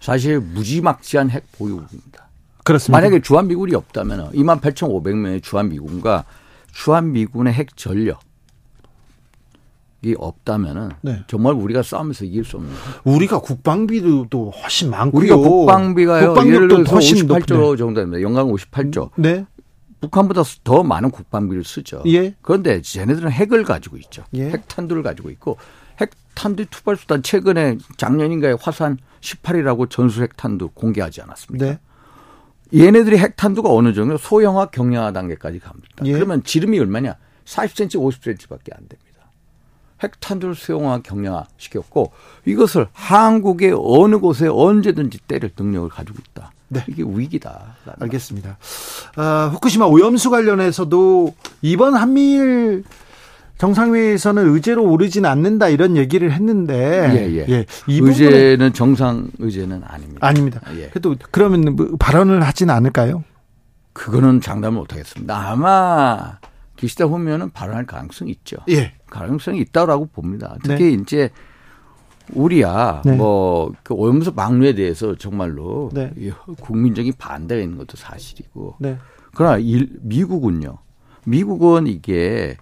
사실 0.01 0.41
무지막지한 0.41 1.31
핵 1.31 1.45
보유국입니다. 1.53 2.29
그렇습니다. 2.65 2.99
만약에 2.99 3.21
주한미군이 3.21 3.75
없다면 3.75 4.33
28,500명의 4.33 5.43
주한미군과 5.43 6.25
주한미군의 6.73 7.53
핵 7.53 7.77
전력 7.77 8.21
이 10.03 10.15
없다면은 10.17 10.91
네. 11.03 11.25
정말 11.27 11.55
우리가 11.55 11.83
싸우면서 11.83 12.25
이길 12.25 12.45
수 12.45 12.57
없는. 12.57 12.73
우리가 13.05 13.41
국방비도 13.41 14.51
훨씬 14.51 14.91
많고요. 14.91 15.19
우리가 15.19 15.37
국방비가요. 15.37 16.37
예를 16.47 16.69
들어서 16.69 16.93
훨씬 16.93 17.27
58조 17.27 17.55
높네. 17.55 17.77
정도 17.77 18.01
됩니다. 18.01 18.23
연간 18.23 18.47
58조. 18.47 19.11
네. 19.17 19.45
북한보다 20.01 20.43
더 20.63 20.85
많은 20.85 21.11
국방비를 21.11 21.65
쓰죠. 21.65 22.03
예. 22.07 22.35
그런데 22.43 22.81
쟤네들은 22.81 23.33
핵을 23.33 23.65
가지고 23.65 23.97
있죠. 23.97 24.23
예. 24.35 24.51
핵탄두를 24.51 25.03
가지고 25.03 25.31
있고 25.31 25.57
핵탄두 26.01 26.67
투발수단 26.67 27.25
최근에 27.25 27.79
작년인가에 27.97 28.55
화산 28.61 28.99
18이라고 29.21 29.91
전술 29.91 30.23
핵탄두 30.23 30.69
공개하지 30.75 31.23
않았습니까? 31.23 31.67
네. 31.67 31.79
얘네들이 32.73 33.19
핵탄두가 33.19 33.73
어느 33.73 33.93
정도 33.93 34.17
소형화 34.17 34.67
경량화 34.67 35.13
단계까지 35.13 35.59
갑니다. 35.59 35.89
예. 36.05 36.13
그러면 36.13 36.45
지름이 36.45 36.79
얼마냐? 36.79 37.17
40cm, 37.45 37.97
50cm밖에 37.97 38.77
안 38.77 38.87
됩니다. 38.87 39.08
핵탄두를 40.03 40.55
소형화 40.55 41.01
경량화 41.01 41.47
시켰고 41.57 42.13
이것을 42.45 42.87
한국의 42.93 43.75
어느 43.77 44.19
곳에 44.19 44.49
언제든지 44.49 45.19
때릴 45.27 45.51
능력을 45.59 45.89
가지고 45.89 46.19
있다. 46.31 46.53
네. 46.69 46.85
이게 46.89 47.03
위기다. 47.03 47.77
알겠습니다. 47.99 48.59
아, 49.17 49.51
후쿠시마 49.53 49.87
오염수 49.87 50.31
관련해서도 50.31 51.35
이번 51.63 51.95
한미일 51.95 52.85
정상회의에서는 53.59 54.55
의제로 54.55 54.85
오르진 54.85 55.27
않는다 55.27 55.69
이런 55.69 55.97
얘기를 55.97 56.31
했는데 56.31 57.11
예, 57.13 57.53
예. 57.53 57.67
이 57.89 58.01
부분은 58.01 58.13
의제는 58.13 58.73
정상 58.73 59.29
의제는 59.39 59.83
아닙니다. 59.85 60.27
아닙니다. 60.27 60.61
예. 60.77 60.89
그래도 60.89 61.17
그러면 61.33 61.75
뭐 61.75 61.89
발언을 61.99 62.43
하진 62.43 62.71
않을까요? 62.71 63.25
그거는 63.93 64.41
장담을 64.41 64.79
못 64.79 64.93
하겠습니다. 64.93 65.51
아마 65.51 66.39
기시다 66.79 67.05
후면은 67.05 67.51
발언할 67.51 67.87
가능성이 67.87 68.31
있죠. 68.31 68.57
예. 68.69 68.95
가능성이 69.11 69.61
있다고 69.61 70.07
봅니다. 70.07 70.57
네. 70.65 70.77
특히 70.77 70.95
이제 70.95 71.31
우리야 72.33 73.03
네. 73.05 73.17
뭐그 73.17 73.95
오염수 73.95 74.35
방류에 74.35 74.75
대해서 74.75 75.17
정말로 75.17 75.91
네. 75.93 76.13
이 76.17 76.31
국민적인 76.61 77.15
반대가 77.19 77.61
있는 77.61 77.79
것도 77.79 77.97
사실이고 77.97 78.77
네. 78.79 78.97
그러나 79.35 79.59
일, 79.59 79.91
미국은요. 80.01 80.79
미국은 81.25 81.89
이게 81.89 82.57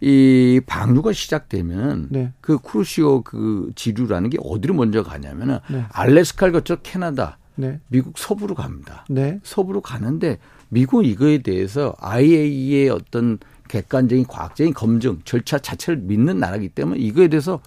이 0.00 0.60
방류가 0.66 1.12
시작되면 1.12 2.08
네. 2.10 2.32
그 2.40 2.58
크루시오 2.58 3.22
그 3.22 3.70
지류라는 3.76 4.30
게 4.30 4.38
어디로 4.42 4.74
먼저 4.74 5.02
가냐면은 5.02 5.60
네. 5.70 5.84
알래스카를 5.90 6.52
거쳐 6.52 6.76
캐나다, 6.76 7.38
네. 7.54 7.80
미국 7.86 8.18
서부로 8.18 8.54
갑니다. 8.54 9.04
네. 9.08 9.38
서부로 9.44 9.80
가는데 9.80 10.38
미국은 10.68 11.04
이거에 11.04 11.38
대해서 11.38 11.94
IAEA의 12.00 12.90
어떤 12.90 13.38
객관적인 13.68 14.26
과학적인 14.26 14.74
검증 14.74 15.20
절차 15.24 15.58
자체를 15.58 16.00
믿는 16.02 16.38
나라이기 16.38 16.68
때문에 16.70 17.00
이거에 17.00 17.28
대해서 17.28 17.60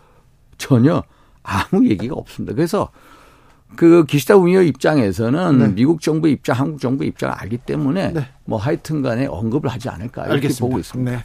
전혀 0.57 1.03
아무 1.43 1.87
얘기가 1.87 2.15
없습니다. 2.15 2.55
그래서 2.55 2.89
그 3.75 4.05
기시다 4.05 4.35
운여 4.35 4.61
입장에서는 4.63 5.57
네. 5.57 5.67
미국 5.73 6.01
정부 6.01 6.29
입장, 6.29 6.57
한국 6.57 6.79
정부 6.79 7.03
입장을 7.03 7.33
알기 7.33 7.57
때문에 7.57 8.13
네. 8.13 8.27
뭐 8.45 8.57
하여튼 8.57 9.01
간에 9.01 9.25
언급을 9.25 9.69
하지 9.69 9.89
않을까 9.89 10.23
이렇게 10.23 10.33
알겠습니다. 10.35 10.65
보고 10.65 10.79
있습니다. 10.79 11.11
네. 11.11 11.23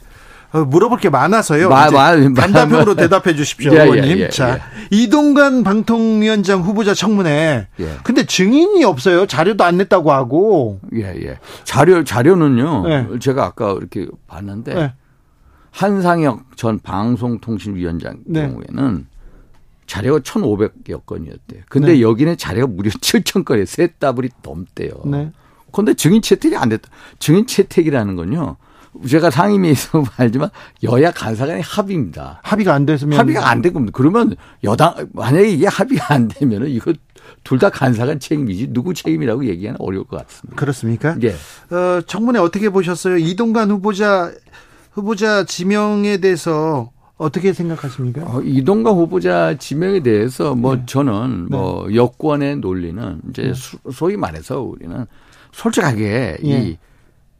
어, 0.53 0.63
물어볼 0.65 0.99
게 0.99 1.09
많아서요. 1.09 1.67
마- 1.67 1.89
마- 1.89 2.15
마- 2.15 2.33
단답형으로 2.33 2.93
대답해 2.95 3.35
주십시오, 3.35 3.71
예, 3.73 3.77
예, 3.77 3.81
의원님. 3.83 4.19
예, 4.19 4.29
자, 4.29 4.59
이동관 4.91 5.63
방통위원장 5.63 6.61
후보자 6.61 6.93
청문회. 6.93 7.67
예. 7.79 7.89
근데 8.03 8.23
증인이 8.25 8.83
없어요. 8.83 9.25
자료도 9.25 9.63
안 9.63 9.77
냈다고 9.77 10.11
하고. 10.11 10.79
예, 10.93 11.05
예. 11.25 11.39
자료 11.63 12.03
자료는요. 12.03 12.87
네. 12.87 13.07
제가 13.19 13.45
아까 13.45 13.73
이렇게 13.73 14.07
봤는데 14.27 14.73
네. 14.75 14.93
한상혁 15.71 16.55
전 16.55 16.79
방송통신위원장 16.79 18.17
네. 18.25 18.47
경우에는 18.47 19.07
자료가 19.87 20.19
1,500여 20.19 21.03
건이었대요. 21.05 21.61
근데 21.67 21.93
네. 21.93 22.01
여기는 22.01 22.37
자료가 22.37 22.67
무려 22.67 22.91
7,000건에 22.91 23.65
세 23.65 23.87
따블이 23.87 24.29
넘대요. 24.43 24.91
네. 25.05 25.31
그런데 25.71 25.95
증인 25.95 26.21
채택이 26.21 26.55
안 26.55 26.69
됐다. 26.69 26.89
증인 27.17 27.47
채택이라는 27.47 28.15
건요. 28.15 28.57
제가 29.07 29.29
상임위에서 29.31 30.03
알지만 30.17 30.49
여야 30.83 31.11
간사 31.11 31.45
간의 31.47 31.61
합의입니다. 31.63 32.39
합의가 32.43 32.73
안 32.73 32.85
됐으면 32.85 33.17
합의가 33.17 33.49
안 33.49 33.61
된 33.61 33.73
겁니다. 33.73 33.91
그러면 33.95 34.35
여당 34.63 34.93
만약에 35.13 35.49
이게 35.49 35.67
합의가 35.67 36.13
안 36.13 36.27
되면은 36.27 36.69
이거 36.69 36.93
둘 37.43 37.57
다 37.59 37.69
간사 37.69 38.05
간 38.05 38.19
책임이지 38.19 38.67
누구 38.73 38.93
책임이라고 38.93 39.45
얘기하는 39.45 39.77
어려울 39.81 40.03
것 40.05 40.25
같습니다. 40.27 40.55
그렇습니까? 40.59 41.15
예. 41.23 41.29
어, 41.75 42.01
청문회 42.05 42.39
어떻게 42.39 42.69
보셨어요? 42.69 43.17
이동관 43.17 43.71
후보자 43.71 44.31
후보자 44.91 45.43
지명에 45.45 46.17
대해서 46.17 46.91
어떻게 47.17 47.53
생각하십니까? 47.53 48.23
어, 48.25 48.41
이동관 48.43 48.93
후보자 48.95 49.57
지명에 49.57 50.01
대해서 50.01 50.53
뭐 50.55 50.75
네. 50.75 50.83
저는 50.85 51.47
뭐 51.49 51.87
여권의 51.93 52.57
논리는 52.57 53.21
이제 53.29 53.53
수- 53.55 53.77
소위 53.93 54.17
말해서 54.17 54.61
우리는 54.61 55.05
솔직하게 55.53 56.37
예. 56.43 56.59
이, 56.59 56.77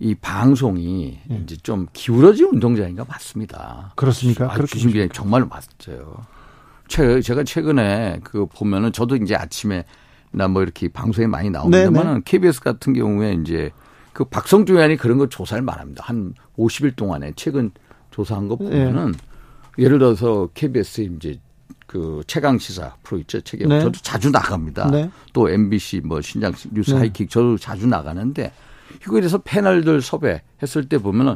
이 0.04 0.16
방송이 0.16 1.18
이제 1.44 1.56
좀 1.64 1.88
기울어진 1.94 2.48
운동장인가 2.48 3.06
맞습니다. 3.08 3.94
그렇습니까? 3.96 4.46
아, 4.52 4.54
그렇게 4.56 4.74
주신 4.74 4.92
게 4.92 5.08
정말 5.14 5.46
맞죠. 5.46 6.18
최, 6.90 7.22
제가 7.22 7.46
최근에 7.46 8.20
그 8.24 8.46
보면은 8.46 8.92
저도 8.92 9.16
이제 9.16 9.34
아침에 9.34 9.86
나 10.32 10.48
뭐 10.50 10.62
이렇게 10.62 10.90
방송에 10.90 11.28
많이 11.28 11.50
네, 11.50 11.58
나옵니다만은 11.58 12.24
KBS 12.24 12.60
같은 12.62 12.94
경우에 12.94 13.38
이제 13.42 13.72
그 14.12 14.26
박성주 14.26 14.74
의원이 14.74 14.98
그런 14.98 15.18
거 15.18 15.30
조사를 15.30 15.64
말합니다. 15.64 16.04
한 16.06 16.34
50일 16.58 16.98
동안에 16.98 17.32
최근 17.38 17.72
조사한 18.12 18.50
거 18.50 18.58
보면은 18.58 19.14
예를 19.78 20.00
들어서 20.00 20.50
KBS 20.54 21.02
이제 21.16 21.40
그 21.88 22.24
최강 22.28 22.58
시사 22.58 22.96
프로 23.04 23.20
있죠. 23.20 23.40
책에 23.40 23.66
네. 23.68 23.80
저도 23.80 24.00
자주 24.02 24.32
나갑니다. 24.32 24.92
네. 24.92 25.10
또 25.32 25.50
MBC 25.50 26.02
뭐 26.04 26.20
신장 26.20 26.52
뉴스 26.72 26.92
네. 26.92 26.98
하이킥 26.98 27.30
저도 27.30 27.58
자주 27.58 27.88
나가는데 27.88 28.52
이거에 29.04 29.22
대해서 29.22 29.38
패널들 29.38 30.02
섭외했을 30.02 30.88
때 30.90 30.98
보면은 30.98 31.36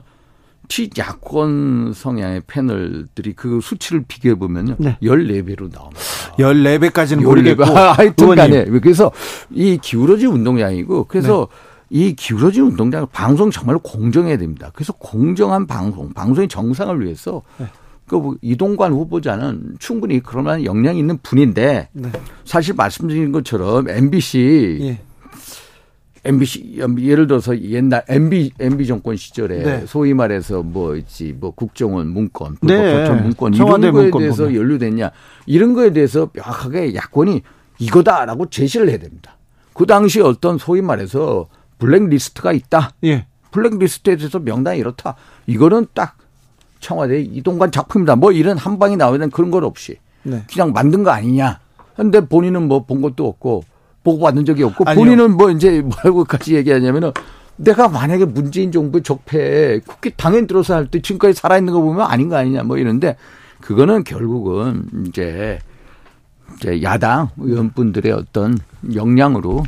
피야권 0.70 1.94
성향의 1.94 2.44
패널들이 2.48 3.34
그 3.34 3.60
수치를 3.62 4.04
비교해 4.08 4.36
보면요. 4.36 4.76
네. 4.80 4.98
14배로 5.02 5.72
나옵니다. 5.72 6.02
14배까지는 6.38 7.24
모르겠고 7.24 7.64
하여튼 7.66 8.36
간에. 8.36 8.66
그래서 8.66 9.12
이 9.50 9.78
기울어진 9.82 10.30
운동장이고 10.30 11.06
그래서 11.06 11.48
네. 11.50 11.68
이 11.90 12.14
기울어진 12.16 12.64
운동장 12.64 13.08
방송 13.12 13.50
정말로 13.50 13.80
공정해야 13.80 14.38
됩니다. 14.38 14.72
그래서 14.74 14.94
공정한 14.94 15.66
방송, 15.66 16.12
방송의 16.12 16.50
정상을 16.50 17.02
위해서 17.04 17.42
네. 17.58 17.68
그뭐 18.08 18.36
이동관 18.42 18.94
후보자는 18.94 19.76
충분히 19.80 20.22
만한 20.34 20.64
역량이 20.64 21.00
있는 21.00 21.18
분인데 21.24 21.90
네. 21.92 22.12
사실 22.46 22.74
말씀드린 22.74 23.32
것처럼 23.32 23.90
MBC 23.90 24.78
예. 24.82 25.00
MBC 26.28 26.80
예를 27.00 27.28
들어서 27.28 27.58
옛날 27.62 28.04
MB 28.08 28.52
MB 28.60 28.86
정권 28.86 29.16
시절에 29.16 29.64
네. 29.64 29.86
소위 29.88 30.14
말해서 30.14 30.62
뭐 30.62 30.96
있지 30.96 31.34
뭐 31.40 31.52
국정원 31.52 32.08
문건, 32.10 32.58
네. 32.62 33.06
불법 33.06 33.24
문건 33.24 33.54
이런 33.54 33.82
거에 33.82 33.92
문건 33.92 34.22
대해서 34.22 34.44
보면. 34.44 34.56
연루됐냐 34.60 35.12
이런 35.46 35.74
거에 35.74 35.94
대해서 35.94 36.30
명확하게 36.34 36.96
야권이 36.96 37.42
이거다라고 37.80 38.50
제시를 38.50 38.90
해야 38.90 38.98
됩니다. 38.98 39.38
그 39.74 39.86
당시 39.86 40.20
어떤 40.20 40.58
소위 40.58 40.82
말해서 40.82 41.48
블랙리스트가 41.80 42.52
있다. 42.52 42.92
예. 43.06 43.26
블랙리스트에 43.52 44.18
대해서 44.18 44.40
명단이 44.40 44.80
이렇다. 44.80 45.16
이거는 45.46 45.88
딱 45.94 46.18
청와대 46.80 47.22
이동관 47.22 47.72
작품이다. 47.72 48.16
뭐 48.18 48.32
이런 48.32 48.58
한 48.58 48.80
방이 48.80 48.98
나와야 48.98 49.14
되는 49.20 49.30
그런 49.30 49.50
것 49.52 49.64
없이 49.64 49.96
네. 50.24 50.44
그냥 50.52 50.74
만든 50.74 51.04
거 51.04 51.12
아니냐. 51.12 51.60
근데 51.96 52.20
본인은 52.20 52.68
뭐 52.68 52.86
본 52.86 53.02
것도 53.02 53.28
없고 53.28 53.64
보고 54.08 54.24
받은 54.24 54.46
적이 54.46 54.64
없고 54.64 54.86
아니요. 54.88 55.04
본인은 55.04 55.36
뭐 55.36 55.52
이제 55.52 55.82
뭐라고까지 55.82 56.56
얘기하냐면은 56.56 57.12
내가 57.58 57.90
만약에 57.90 58.24
문재인 58.24 58.72
정부 58.72 59.04
적폐에 59.04 59.80
국회 59.86 60.12
당연 60.12 60.48
들어서 60.48 60.76
할 60.76 60.88
때 60.88 61.02
지금까지 61.02 61.34
살아있는 61.34 61.74
거 61.74 61.82
보면 61.82 62.06
아닌 62.10 62.30
거 62.30 62.38
아니냐 62.38 62.64
뭐 62.64 62.78
이런데 62.78 63.18
그거는 63.60 64.06
결국은 64.06 64.86
이제 65.08 65.60
이제 66.56 66.82
야당 66.82 67.30
의원분들의 67.38 68.12
어떤 68.12 68.58
역량으로 68.94 69.64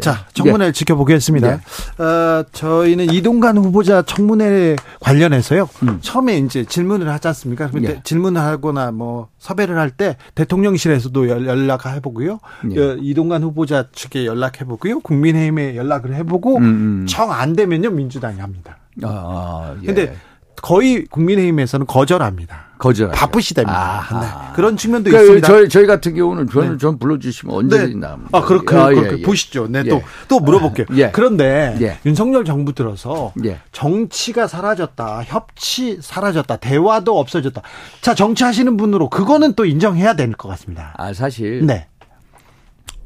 자, 0.00 0.26
청문회 0.32 0.72
지켜보겠습니다. 0.72 1.56
네. 1.56 2.02
어, 2.04 2.44
저희는 2.52 3.12
이동관 3.12 3.58
후보자 3.58 4.02
청문회 4.02 4.76
관련해서요. 5.00 5.68
음. 5.82 5.98
처음에 6.00 6.38
이제 6.38 6.64
질문을 6.64 7.08
하지 7.10 7.28
않습니까? 7.28 7.68
근데 7.70 7.88
예. 7.96 8.00
질문을 8.04 8.40
하거나 8.40 8.90
뭐 8.90 9.28
섭외를 9.38 9.76
할 9.78 9.90
때 9.90 10.16
대통령실에서도 10.34 11.28
연- 11.28 11.46
연락해 11.46 12.00
보고요. 12.00 12.38
예. 12.74 12.80
어, 12.80 12.96
이동관 13.00 13.42
후보자 13.42 13.86
측에 13.92 14.24
연락해 14.24 14.64
보고요. 14.66 15.00
국민의힘에 15.00 15.74
연락을 15.76 16.14
해보고 16.14 16.58
음, 16.58 16.62
음. 16.62 17.06
청안 17.08 17.54
되면요 17.56 17.90
민주당이 17.90 18.38
합니다. 18.40 18.78
아, 19.02 19.06
아, 19.08 19.76
예. 19.82 19.86
근데 19.86 20.16
거의 20.62 21.04
국민의힘에서는 21.06 21.86
거절합니다. 21.86 22.70
거절 22.78 23.10
바쁘시답니다. 23.10 23.78
아하. 23.78 24.20
네. 24.20 24.52
그런 24.56 24.76
측면도 24.76 25.10
그러니까 25.10 25.34
있습니다. 25.34 25.46
저희 25.46 25.68
저희 25.68 25.86
같은 25.86 26.14
경우는 26.14 26.48
저는 26.48 26.72
네. 26.72 26.78
전 26.78 26.98
불러주시면 26.98 27.54
언제든지 27.54 27.96
나옵니다. 27.96 28.30
아, 28.32 28.42
그렇게, 28.42 28.74
아, 28.74 28.90
예, 28.92 29.18
예. 29.18 29.22
보시죠. 29.22 29.66
네, 29.68 29.82
예. 29.84 29.88
또, 29.90 30.02
또 30.28 30.40
물어볼게요. 30.40 30.86
예. 30.96 31.10
그런데 31.10 31.76
예. 31.82 31.98
윤석열 32.06 32.46
정부 32.46 32.72
들어서 32.72 33.34
예. 33.44 33.60
정치가 33.72 34.46
사라졌다, 34.46 35.24
협치 35.24 35.98
사라졌다, 36.00 36.56
대화도 36.56 37.18
없어졌다. 37.18 37.60
자, 38.00 38.14
정치하시는 38.14 38.74
분으로 38.78 39.10
그거는 39.10 39.52
또 39.54 39.66
인정해야 39.66 40.14
될 40.14 40.32
것 40.32 40.48
같습니다. 40.48 40.94
아 40.96 41.12
사실 41.12 41.66
네. 41.66 41.86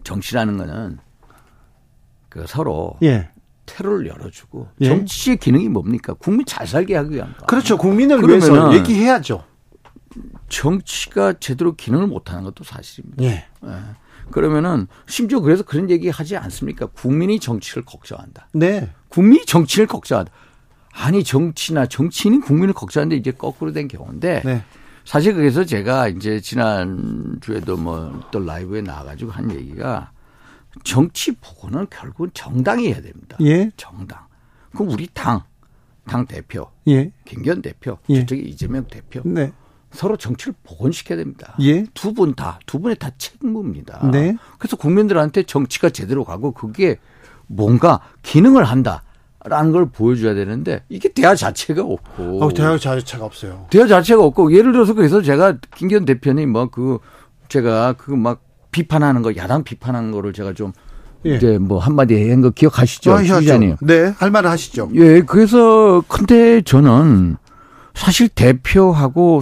정치라는 0.04 0.56
거는 0.58 0.98
그 2.28 2.44
서로 2.46 2.94
예. 3.02 3.28
테러를 3.66 4.06
열어주고 4.06 4.68
예. 4.80 4.88
정치의 4.88 5.36
기능이 5.38 5.68
뭡니까? 5.68 6.14
국민 6.14 6.46
잘 6.46 6.66
살게 6.66 6.94
하기 6.96 7.14
위한 7.14 7.34
거. 7.36 7.46
그렇죠. 7.46 7.76
국민을 7.76 8.22
위해서 8.26 8.74
얘기해야죠. 8.74 9.44
정치가 10.48 11.32
제대로 11.34 11.74
기능을 11.74 12.06
못하는 12.06 12.44
것도 12.44 12.64
사실입니다. 12.64 13.24
예. 13.24 13.44
그러면은 14.30 14.86
심지어 15.06 15.40
그래서 15.40 15.62
그런 15.62 15.90
얘기 15.90 16.08
하지 16.08 16.36
않습니까? 16.36 16.86
국민이 16.86 17.40
정치를 17.40 17.84
걱정한다. 17.84 18.48
네. 18.52 18.90
국민이 19.08 19.44
정치를 19.44 19.86
걱정한다. 19.86 20.30
아니 20.92 21.24
정치나 21.24 21.86
정치인이 21.86 22.40
국민을 22.40 22.72
걱정하는데 22.72 23.16
이제 23.16 23.32
거꾸로 23.32 23.72
된 23.72 23.88
경우인데 23.88 24.42
네. 24.44 24.64
사실 25.04 25.34
그래서 25.34 25.64
제가 25.64 26.08
이제 26.08 26.40
지난 26.40 27.38
주에도 27.42 27.76
뭐 27.76 28.22
또 28.30 28.38
라이브에 28.38 28.80
나와가지고 28.80 29.32
한 29.32 29.50
얘기가 29.50 30.12
정치 30.82 31.32
보고는 31.32 31.86
결국은 31.90 32.30
정당이 32.34 32.88
해야 32.88 33.00
됩니다. 33.00 33.36
예. 33.40 33.70
정당. 33.76 34.18
그럼 34.72 34.90
우리 34.90 35.06
당, 35.14 35.42
당 36.06 36.26
대표, 36.26 36.68
예. 36.88 37.12
김기현 37.24 37.62
대표, 37.62 37.98
예. 38.10 38.20
저쪽에 38.20 38.40
이재명 38.42 38.84
대표 38.88 39.20
네. 39.24 39.52
서로 39.92 40.16
정치를 40.16 40.54
복원시켜야 40.64 41.16
됩니다. 41.18 41.54
예. 41.60 41.84
두 41.94 42.12
분 42.12 42.34
다, 42.34 42.58
두 42.66 42.80
분의 42.80 42.96
다 42.96 43.10
책무입니다. 43.16 44.10
네. 44.10 44.36
그래서 44.58 44.76
국민들한테 44.76 45.44
정치가 45.44 45.90
제대로 45.90 46.24
가고 46.24 46.50
그게 46.50 46.98
뭔가 47.46 48.00
기능을 48.22 48.64
한다 48.64 49.02
라는 49.44 49.70
걸 49.72 49.86
보여줘야 49.90 50.34
되는데 50.34 50.82
이게 50.88 51.08
대화 51.10 51.34
자체가 51.36 51.82
없고. 51.82 52.42
어, 52.42 52.52
대학 52.52 52.78
자체가 52.78 53.24
없어요. 53.24 53.66
대화 53.70 53.86
자체가 53.86 54.24
없고 54.24 54.52
예를 54.54 54.72
들어서 54.72 54.94
그래서 54.94 55.22
제가 55.22 55.58
김기현 55.76 56.06
대표님 56.06 56.50
뭐 56.50 56.66
그 56.70 56.98
제가 57.48 57.92
그 57.92 58.12
막 58.16 58.42
비판하는 58.74 59.22
거 59.22 59.36
야당 59.36 59.62
비판하는 59.62 60.10
거를 60.10 60.32
제가 60.32 60.52
좀 60.52 60.72
예. 61.24 61.36
이제 61.36 61.58
뭐 61.58 61.78
한마디 61.78 62.28
한 62.28 62.42
거 62.42 62.50
기억하시죠, 62.50 63.12
아. 63.12 63.20
기자님? 63.22 63.76
네. 63.80 64.12
할 64.18 64.32
말을 64.32 64.50
하시죠. 64.50 64.90
예, 64.94 65.22
그래서 65.22 66.02
근데 66.08 66.60
저는 66.62 67.36
사실 67.94 68.28
대표하고 68.28 69.40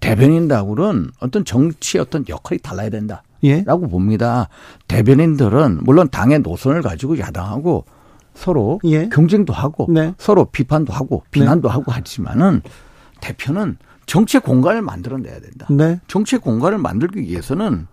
대변인하고는 0.00 1.10
어떤 1.20 1.44
정치의 1.46 2.02
어떤 2.02 2.24
역할이 2.28 2.58
달라야 2.60 2.90
된다. 2.90 3.22
예. 3.42 3.62
라고 3.64 3.88
봅니다. 3.88 4.48
대변인들은 4.86 5.78
물론 5.82 6.08
당의 6.10 6.40
노선을 6.40 6.82
가지고 6.82 7.18
야당하고 7.18 7.86
서로 8.34 8.80
예. 8.84 9.08
경쟁도 9.08 9.54
하고 9.54 9.86
네. 9.90 10.14
서로 10.18 10.44
비판도 10.44 10.92
하고 10.92 11.24
비난도 11.30 11.68
하고 11.70 11.90
하지만은 11.90 12.60
대표는 13.22 13.78
정치의 14.06 14.42
공간을 14.42 14.82
만들어내야 14.82 15.40
된다. 15.40 15.66
네. 15.70 15.98
정치의 16.06 16.40
공간을 16.40 16.76
만들기 16.78 17.22
위해서는 17.22 17.86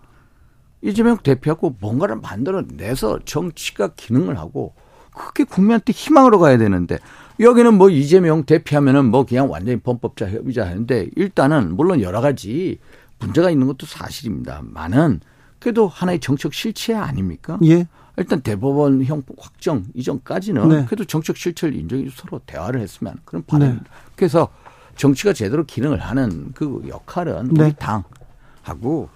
이재명 0.82 1.16
대표하고 1.18 1.76
뭔가를 1.80 2.16
만들어내서 2.16 3.20
정치가 3.24 3.88
기능을 3.94 4.38
하고 4.38 4.74
그게 5.12 5.44
국민한테 5.44 5.92
희망으로 5.92 6.38
가야 6.38 6.58
되는데 6.58 6.98
여기는 7.40 7.74
뭐 7.74 7.88
이재명 7.90 8.44
대표하면은 8.44 9.06
뭐 9.06 9.24
그냥 9.24 9.50
완전히 9.50 9.78
범법자 9.80 10.28
협의자 10.28 10.66
하는데 10.66 11.08
일단은 11.16 11.76
물론 11.76 12.00
여러 12.00 12.20
가지 12.20 12.78
문제가 13.18 13.50
있는 13.50 13.66
것도 13.66 13.86
사실입니다. 13.86 14.60
많은 14.64 15.20
그래도 15.58 15.86
하나의 15.86 16.18
정책 16.18 16.52
실체 16.52 16.94
아닙니까? 16.94 17.58
예. 17.64 17.86
일단 18.16 18.40
대법원 18.42 19.04
형 19.04 19.22
확정 19.38 19.84
이전까지는 19.94 20.68
네. 20.68 20.84
그래도 20.86 21.04
정책 21.04 21.36
실체를 21.36 21.74
인정해 21.76 22.06
서로 22.14 22.40
대화를 22.44 22.80
했으면 22.80 23.14
그런 23.24 23.44
바람입니다. 23.46 23.86
그래서 24.16 24.48
정치가 24.96 25.32
제대로 25.32 25.64
기능을 25.64 25.98
하는 25.98 26.52
그 26.52 26.82
역할은 26.86 27.48
네. 27.54 27.64
우리 27.64 27.74
당하고 27.74 29.08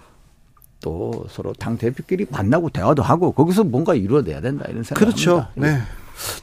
또 0.81 1.25
서로 1.29 1.53
당 1.53 1.77
대표끼리 1.77 2.27
만나고 2.29 2.69
대화도 2.69 3.01
하고 3.01 3.31
거기서 3.31 3.63
뭔가 3.63 3.95
이루어내야 3.95 4.41
된다 4.41 4.65
이런 4.69 4.83
생각을 4.83 5.13
그렇죠. 5.13 5.47
네. 5.55 5.79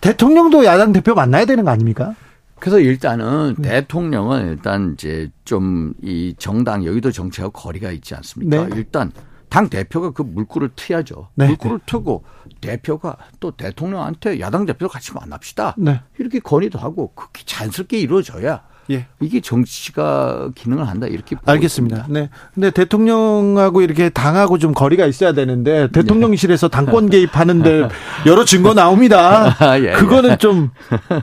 대통령도 0.00 0.64
야당 0.64 0.92
대표 0.92 1.14
만나야 1.14 1.44
되는 1.46 1.64
거 1.64 1.70
아닙니까? 1.70 2.14
그래서 2.60 2.78
일단은 2.80 3.56
네. 3.58 3.68
대통령은 3.68 4.48
일단 4.48 4.94
이제 4.94 5.30
좀 5.44 5.92
이 6.02 6.34
정당 6.38 6.84
여의도 6.84 7.10
정치하고 7.12 7.52
거리가 7.52 7.90
있지 7.92 8.14
않습니까? 8.14 8.66
네. 8.66 8.76
일단 8.76 9.12
당 9.48 9.68
대표가 9.68 10.10
그 10.10 10.22
물꼬를 10.22 10.70
트야죠. 10.74 11.28
네. 11.34 11.46
물꼬를 11.48 11.80
트고 11.86 12.24
대표가 12.60 13.16
또 13.38 13.50
대통령한테 13.52 14.40
야당 14.40 14.66
대표 14.66 14.88
같이 14.88 15.12
만납시다. 15.12 15.74
네. 15.78 16.00
이렇게 16.18 16.40
건의도 16.40 16.78
하고 16.78 17.12
그게 17.14 17.42
자연스럽게 17.44 17.98
이루어져야 18.00 18.62
예. 18.90 19.06
이게 19.20 19.40
정치가 19.40 20.50
기능을 20.54 20.86
한다 20.86 21.06
이렇게 21.06 21.36
알겠습니다. 21.44 21.96
있습니다. 21.96 22.06
네. 22.08 22.30
근데 22.54 22.70
대통령하고 22.70 23.82
이렇게 23.82 24.10
당하고 24.10 24.58
좀 24.58 24.72
거리가 24.72 25.06
있어야 25.06 25.32
되는데 25.32 25.88
대통령실에서 25.92 26.68
당권 26.68 27.08
개입하는데 27.08 27.88
여러 28.26 28.44
증거 28.44 28.74
나옵니다. 28.74 29.56
아, 29.58 29.78
예, 29.78 29.92
그거는 29.92 30.38
좀 30.38 30.70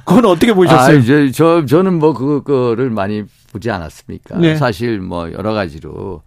그건 0.05 0.25
어떻게 0.25 0.51
아, 0.51 0.55
보셨어요? 0.55 0.97
이제 0.97 1.31
저 1.31 1.65
저는 1.65 1.99
뭐 1.99 2.13
그거를 2.13 2.89
많이 2.89 3.23
보지 3.51 3.69
않았습니까? 3.69 4.37
네. 4.37 4.55
사실 4.55 4.99
뭐 4.99 5.31
여러 5.31 5.53
가지로 5.53 6.21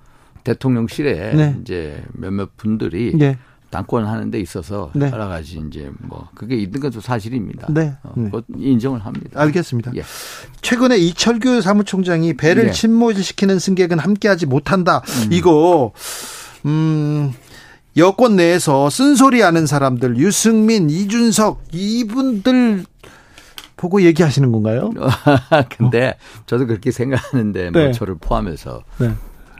대통령실에 0.44 1.32
네. 1.34 1.56
이제 1.60 2.02
몇몇 2.12 2.56
분들이 2.56 3.12
예. 3.20 3.38
당권 3.74 4.06
하는 4.06 4.30
데 4.30 4.38
있어서 4.38 4.92
네. 4.94 5.10
여러 5.10 5.26
가지 5.26 5.60
이제 5.66 5.90
뭐 5.98 6.28
그게 6.36 6.54
있는 6.54 6.78
것도 6.80 7.00
사실입니다. 7.00 7.66
네. 7.70 7.92
어, 8.04 8.12
네. 8.14 8.30
인정을 8.56 9.04
합니다. 9.04 9.40
알겠습니다. 9.40 9.90
예. 9.96 10.04
최근에 10.62 10.96
이철규 10.96 11.60
사무총장이 11.60 12.34
배를 12.34 12.66
네. 12.66 12.70
침몰시키는 12.70 13.58
승객은 13.58 13.98
함께하지 13.98 14.46
못한다. 14.46 15.02
이거 15.30 15.92
음 16.66 17.32
여권 17.96 18.36
내에서 18.36 18.88
쓴소리하는 18.90 19.66
사람들 19.66 20.18
유승민, 20.18 20.88
이준석 20.88 21.64
이분들 21.72 22.84
보고 23.76 24.02
얘기하시는 24.02 24.52
건가요? 24.52 24.90
근데 25.76 26.16
저도 26.46 26.66
그렇게 26.66 26.92
생각하는데 26.92 27.70
뭐 27.70 27.82
네. 27.82 27.92
저를 27.92 28.14
포함해서 28.20 28.84
네. 28.98 29.10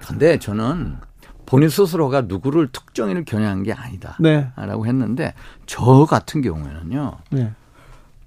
근데 0.07 0.39
저는 0.39 0.99
본인 1.47 1.69
스스로가 1.69 2.23
누구를 2.23 2.69
특정인을 2.69 3.25
겨냥한 3.25 3.62
게 3.62 3.73
아니다. 3.73 4.16
네. 4.21 4.51
라고 4.57 4.87
했는데 4.87 5.35
저 5.66 6.07
같은 6.09 6.41
경우에는요. 6.43 7.19
네. 7.31 7.53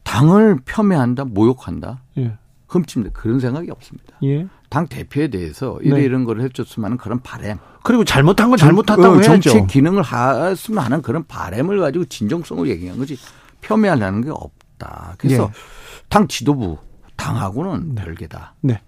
당을 0.03 0.61
폄훼한다, 0.65 1.25
모욕한다, 1.25 2.01
예. 2.17 2.37
흠집니다. 2.67 3.19
그런 3.19 3.39
생각이 3.39 3.69
없습니다. 3.71 4.15
예. 4.23 4.47
당 4.69 4.87
대표에 4.87 5.29
대해서 5.29 5.79
이런 5.81 5.99
네. 5.99 6.05
이런 6.05 6.23
거를 6.23 6.43
해줬으면 6.43 6.97
그런 6.97 7.21
바램. 7.21 7.57
그리고 7.83 8.03
잘못한 8.03 8.49
건 8.49 8.57
잘못했다고 8.57 9.03
어, 9.03 9.19
해야죠. 9.19 9.49
정치 9.49 9.67
기능을 9.67 10.03
했으면 10.03 10.83
하는 10.83 11.01
그런 11.01 11.25
바램을 11.25 11.79
가지고 11.79 12.05
진정성을 12.05 12.67
얘기한 12.69 12.97
거지 12.97 13.17
폄훼하려는 13.61 14.21
게 14.21 14.29
없다. 14.29 15.15
그래서 15.17 15.43
예. 15.43 16.07
당 16.09 16.27
지도부 16.27 16.77
당하고는 17.15 17.95
별개다라는 17.95 18.51
네. 18.61 18.79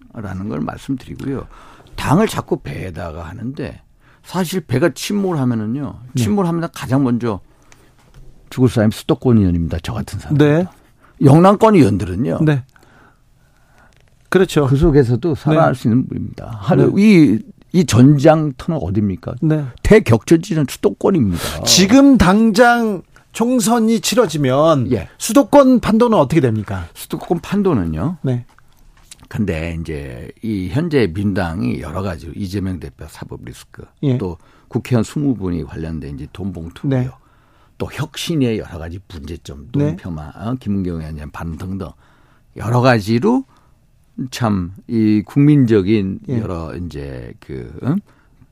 걸 0.48 0.60
말씀드리고요. 0.60 1.46
당을 1.96 2.28
자꾸 2.28 2.60
배에다가 2.60 3.24
하는데 3.24 3.82
사실 4.30 4.60
배가 4.60 4.90
침몰하면은요. 4.94 5.94
네. 6.12 6.22
침몰하면 6.22 6.68
가장 6.72 7.02
먼저 7.02 7.40
죽을 8.48 8.68
사람이 8.68 8.92
수도권 8.92 9.38
의원입니다. 9.38 9.78
저 9.82 9.92
같은 9.92 10.20
사람. 10.20 10.38
네. 10.38 10.66
영남권 11.20 11.74
의원들은요. 11.74 12.38
네. 12.42 12.62
그렇죠. 14.28 14.68
그 14.68 14.76
속에서도 14.76 15.34
살아날 15.34 15.74
수 15.74 15.88
있는 15.88 16.06
분입니다. 16.06 16.58
하루 16.60 16.94
이, 16.96 17.40
이 17.72 17.84
전장터는 17.84 18.80
어디입니까? 18.80 19.34
네. 19.42 19.64
대격전지는 19.82 20.66
수도권입니다. 20.68 21.64
지금 21.64 22.16
당장 22.16 23.02
총선이 23.32 23.98
치러지면 23.98 24.92
예. 24.92 25.08
수도권 25.18 25.80
판도는 25.80 26.16
어떻게 26.16 26.40
됩니까? 26.40 26.86
수도권 26.94 27.40
판도는요. 27.40 28.18
네. 28.22 28.44
근데 29.30 29.78
이제 29.80 30.32
이 30.42 30.68
현재 30.70 31.06
민당이 31.06 31.80
여러 31.80 32.02
가지로 32.02 32.32
이재명 32.34 32.80
대표 32.80 33.06
사법 33.08 33.44
리스크 33.44 33.84
예. 34.02 34.18
또 34.18 34.36
국회의원 34.66 35.04
20분이 35.04 35.64
관련된 35.66 36.16
이제 36.16 36.26
돈 36.32 36.52
봉투고요. 36.52 37.00
네. 37.00 37.08
또 37.78 37.88
혁신의 37.92 38.58
여러 38.58 38.78
가지 38.78 38.98
문제점, 39.08 39.68
네. 39.72 39.84
논평화, 39.84 40.32
어, 40.34 40.54
김은경 40.58 40.96
의원의 40.96 41.30
반 41.30 41.56
등등 41.56 41.90
여러 42.56 42.80
가지로 42.80 43.44
참 44.32 44.72
이 44.88 45.22
국민적인 45.24 46.18
예. 46.28 46.40
여러 46.40 46.74
이제 46.76 47.32
그 47.38 47.72
응? 47.84 47.96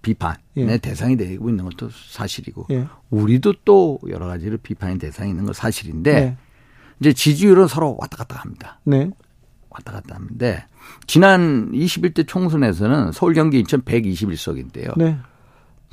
비판의 0.03 0.39
예. 0.59 0.79
대상이 0.79 1.17
되고 1.17 1.49
있는 1.49 1.65
것도 1.65 1.91
사실이고 1.91 2.67
예. 2.71 2.87
우리도 3.11 3.55
또 3.65 3.99
여러 4.09 4.29
가지로 4.29 4.59
비판의 4.59 4.99
대상이 4.99 5.31
있는 5.31 5.45
건 5.45 5.55
사실인데 5.55 6.13
네. 6.13 6.37
이제 7.01 7.13
지지율은 7.13 7.67
서로 7.67 7.97
왔다 7.99 8.17
갔다 8.17 8.37
합니다. 8.37 8.79
네. 8.85 9.11
왔다 9.79 9.93
갔다 9.93 10.17
하는데 10.17 10.65
지난 11.07 11.71
21대 11.73 12.27
총선에서는 12.27 13.13
서울 13.13 13.35
경기 13.35 13.59
인천 13.59 13.83
121석인데요. 13.83 14.97
네. 14.97 15.19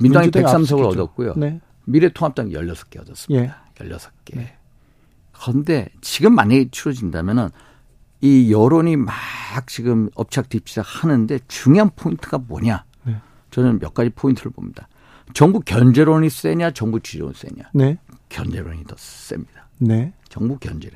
민당이 0.00 0.26
민주당이 0.26 0.30
103석을 0.30 0.60
앞서겠죠. 0.60 0.88
얻었고요. 0.88 1.34
네. 1.36 1.60
미래통합당이 1.84 2.52
16개 2.52 3.00
얻었습니다. 3.00 3.44
예. 3.44 3.84
16개. 3.84 4.46
그런데 5.32 5.88
지금 6.00 6.34
만약에 6.34 6.68
치러진다면은 6.70 7.50
이 8.20 8.50
여론이 8.50 8.96
막 8.96 9.14
지금 9.66 10.08
엎착뒤치락 10.14 11.04
하는데 11.04 11.38
중요한 11.48 11.90
포인트가 11.94 12.38
뭐냐? 12.38 12.84
네. 13.04 13.16
저는 13.50 13.78
몇 13.78 13.94
가지 13.94 14.10
포인트를 14.10 14.50
봅니다. 14.52 14.88
정부 15.34 15.60
견제론이 15.60 16.30
세냐, 16.30 16.70
정부 16.70 17.00
지지론이 17.00 17.34
세냐? 17.34 17.70
네. 17.74 17.98
견제론이 18.28 18.84
더 18.84 18.94
셉니다. 18.98 19.68
네. 19.78 20.12
정부 20.28 20.58
견제. 20.58 20.90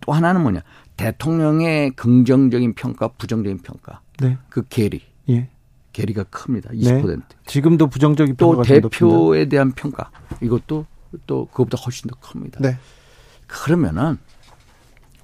또 0.00 0.12
하나는 0.12 0.42
뭐냐. 0.42 0.62
대통령의 1.00 1.92
긍정적인 1.92 2.74
평가, 2.74 3.08
부정적인 3.08 3.58
평가. 3.58 4.02
네. 4.18 4.36
그 4.50 4.62
괴리. 4.68 5.00
예. 5.30 5.48
괴리가 5.92 6.24
큽니다. 6.24 6.70
네. 6.72 7.02
20%. 7.02 7.22
지금도 7.46 7.86
부정적인 7.86 8.36
또 8.36 8.48
평가가 8.48 8.64
좀 8.64 8.80
높은데. 8.82 8.90
대표에 8.90 9.44
대한 9.46 9.72
평가. 9.72 10.10
이것도 10.42 10.84
또 11.26 11.46
그것보다 11.46 11.78
훨씬 11.82 12.08
더 12.10 12.16
큽니다. 12.20 12.60
네. 12.60 12.76
그러면은 13.46 14.18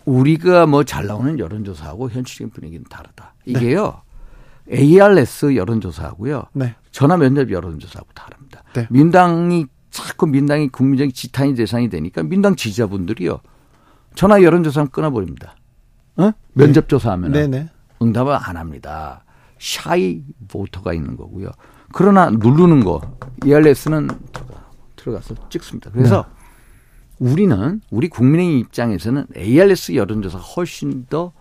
우리가 0.06 0.66
뭐 0.66 0.82
잘 0.82 1.06
나오는 1.06 1.38
여론조사하고 1.38 2.10
현실적인 2.10 2.50
분위기는 2.50 2.82
다르다. 2.88 3.34
이게요. 3.44 4.00
ARS 4.72 5.54
여론조사하고요. 5.56 6.44
네. 6.54 6.74
전화 6.90 7.16
면접 7.16 7.50
여론조사하고 7.50 8.08
다릅니다. 8.14 8.62
네. 8.72 8.86
민당이 8.90 9.66
자꾸 9.90 10.26
민당이 10.26 10.68
국민적인 10.68 11.12
지탄이 11.12 11.54
대상이 11.54 11.88
되니까 11.90 12.22
민당 12.22 12.56
지지자분들이요. 12.56 13.40
전화 14.14 14.42
여론조사는 14.42 14.88
끊어버립니다. 14.90 15.54
어? 16.16 16.32
면접 16.52 16.88
조사하면 16.88 17.32
네, 17.32 17.46
네. 17.46 17.68
응답을 18.00 18.32
안 18.32 18.56
합니다. 18.56 19.24
샤이 19.58 20.22
보터가 20.48 20.92
있는 20.92 21.16
거고요. 21.16 21.50
그러나 21.92 22.30
누르는 22.30 22.84
거 22.84 23.00
ARS는 23.44 24.08
들어가서 24.96 25.48
찍습니다. 25.48 25.90
그래서 25.90 26.26
네. 26.28 26.36
우리는 27.30 27.80
우리 27.90 28.08
국민의 28.08 28.58
입장에서는 28.60 29.26
ARS 29.36 29.94
여론조사가 29.94 30.44
훨씬 30.44 31.06
더 31.06 31.32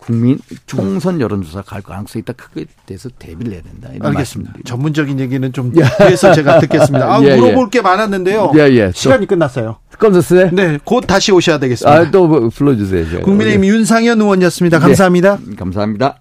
국민 0.00 0.38
총선 0.66 1.20
여론조사 1.20 1.62
갈 1.62 1.82
가능성이 1.82 2.22
있다. 2.22 2.32
크게 2.32 2.64
대해서 2.86 3.08
대비를 3.18 3.52
해야 3.52 3.62
된다. 3.62 3.88
알겠습니다. 3.88 4.10
말씀드립니다. 4.12 4.60
전문적인 4.64 5.20
얘기는 5.20 5.52
좀 5.52 5.70
뒤에서 6.00 6.32
제가 6.32 6.58
듣겠습니다. 6.60 7.14
아, 7.14 7.20
예, 7.22 7.28
예. 7.28 7.36
물어볼 7.36 7.70
게 7.70 7.80
많았는데요. 7.82 8.52
예, 8.56 8.60
예. 8.70 8.90
시간이 8.94 9.26
끝났어요. 9.26 9.76
껌졌어요? 9.98 10.50
네, 10.52 10.78
곧 10.84 11.02
다시 11.02 11.30
오셔야 11.32 11.58
되겠습니다. 11.58 11.92
아, 11.94 12.10
또뭐 12.10 12.48
불러주세요. 12.48 13.10
저. 13.10 13.20
국민의힘 13.20 13.66
윤상현 13.66 14.20
의원이었습니다. 14.20 14.78
감사합니다. 14.78 15.38
예. 15.50 15.54
감사합니다. 15.56 16.18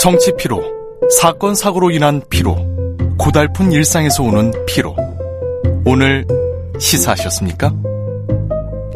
정치 0.00 0.32
피로, 0.38 0.62
사건 1.20 1.54
사고로 1.54 1.90
인한 1.90 2.22
피로, 2.30 2.56
고달픈 3.18 3.72
일상에서 3.72 4.22
오는 4.22 4.52
피로. 4.66 4.96
오늘 5.84 6.24
시사하셨습니까? 6.78 7.72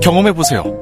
경험해 0.01 0.33
보세요. 0.33 0.82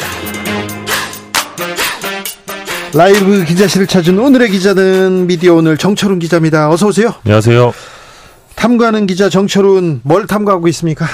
라이브 2.93 3.45
기자실을 3.45 3.87
찾은 3.87 4.19
오늘의 4.19 4.49
기자는 4.49 5.27
미디어 5.27 5.55
오늘 5.55 5.77
정철훈 5.77 6.19
기자입니다. 6.19 6.69
어서 6.69 6.87
오세요. 6.87 7.13
안녕하세요. 7.23 7.71
탐구하는 8.55 9.07
기자 9.07 9.29
정철훈 9.29 10.01
뭘 10.03 10.27
탐구하고 10.27 10.67
있습니까? 10.69 11.05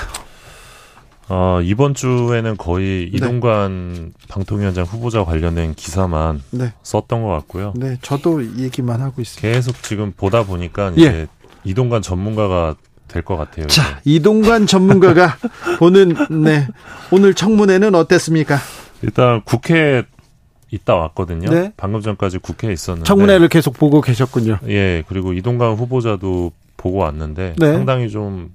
어, 1.30 1.60
이번 1.62 1.94
주에는 1.94 2.58
거의 2.58 3.10
이동관 3.14 4.14
방통위원장 4.28 4.86
후보자 4.86 5.24
관련된 5.24 5.76
기사만 5.76 6.42
네. 6.52 6.74
썼던 6.82 7.22
것 7.22 7.30
같고요. 7.30 7.74
네, 7.76 7.98
저도 8.02 8.44
얘기만 8.58 9.02
하고 9.02 9.22
있습니다. 9.22 9.48
계속 9.48 9.84
지금 9.84 10.14
보다 10.16 10.44
보니까 10.44 10.94
예. 10.98 11.02
이제 11.02 11.28
이동관 11.64 12.02
전문가가 12.02 12.76
될 13.08 13.22
것 13.24 13.38
같아요. 13.38 13.66
이제. 13.66 13.82
자, 13.82 14.00
이동관 14.04 14.68
전문가가 14.68 15.38
보는 15.80 16.16
네 16.44 16.68
오늘 17.12 17.34
청문회는 17.34 17.94
어땠습니까? 17.94 18.58
일단 19.04 19.42
국회에 19.44 20.04
있다 20.72 20.96
왔거든요. 20.96 21.50
네. 21.50 21.72
방금 21.78 22.02
전까지 22.02 22.40
국회에 22.40 22.74
있었는데. 22.74 23.08
청문회를 23.08 23.48
계속 23.48 23.78
보고 23.78 24.02
계셨군요. 24.02 24.60
예, 24.68 25.04
그리고 25.08 25.34
이동관 25.34 25.74
후보자도 25.76 26.52
보고 26.76 26.98
왔는데 27.00 27.56
네. 27.58 27.74
상당히 27.74 28.10
좀 28.10 28.54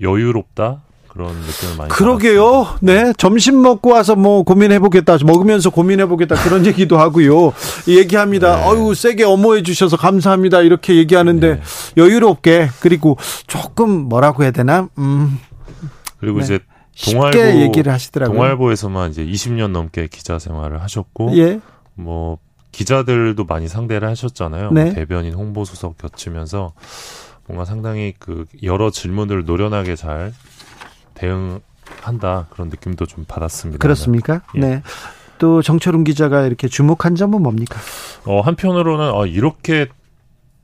여유롭다 0.00 0.82
그런 1.08 1.34
느낌을 1.36 1.76
많이 1.76 1.90
그러게요. 1.90 2.66
네, 2.80 3.12
점심 3.18 3.60
먹고 3.60 3.90
와서 3.90 4.16
뭐 4.16 4.42
고민해 4.44 4.78
보겠다, 4.78 5.18
먹으면서 5.24 5.68
고민해 5.68 6.06
보겠다 6.06 6.34
그런 6.36 6.64
얘기도 6.66 6.98
하고요. 6.98 7.52
얘기합니다. 7.86 8.56
네. 8.56 8.62
어유 8.64 8.94
세게 8.94 9.22
엄호해 9.24 9.62
주셔서 9.62 9.96
감사합니다. 9.98 10.62
이렇게 10.62 10.96
얘기하는데 10.96 11.56
네. 11.56 11.60
여유롭게 11.98 12.70
그리고 12.80 13.18
조금 13.46 13.90
뭐라고 14.08 14.42
해야 14.42 14.52
되나? 14.52 14.88
음, 14.96 15.38
그리고 16.18 16.38
네. 16.38 16.44
이제 16.44 16.58
동아일보 17.04 17.60
얘기를 17.60 17.92
하시더라고요. 17.92 18.36
동아일보에서만 18.36 19.10
이제 19.10 19.24
20년 19.24 19.70
넘게 19.70 20.08
기자 20.08 20.38
생활을 20.38 20.82
하셨고 20.82 21.36
예, 21.36 21.60
뭐 21.94 22.38
기자들도 22.70 23.44
많이 23.44 23.68
상대를 23.68 24.08
하셨잖아요. 24.08 24.70
네. 24.72 24.84
뭐 24.84 24.92
대변인 24.94 25.34
홍보수석 25.34 25.98
겹치면서 25.98 26.72
뭔가 27.46 27.64
상당히 27.64 28.14
그 28.18 28.46
여러 28.62 28.90
질문들을 28.90 29.44
노련하게 29.44 29.96
잘 29.96 30.32
대응한다 31.14 32.46
그런 32.50 32.68
느낌도 32.68 33.06
좀 33.06 33.24
받았습니다. 33.26 33.78
그렇습니까? 33.78 34.42
예. 34.56 34.60
네. 34.60 34.82
또 35.38 35.60
정철훈 35.60 36.04
기자가 36.04 36.46
이렇게 36.46 36.68
주목한 36.68 37.16
점은 37.16 37.42
뭡니까? 37.42 37.78
어, 38.24 38.40
한편으로는 38.40 39.12
아, 39.12 39.26
이렇게 39.26 39.88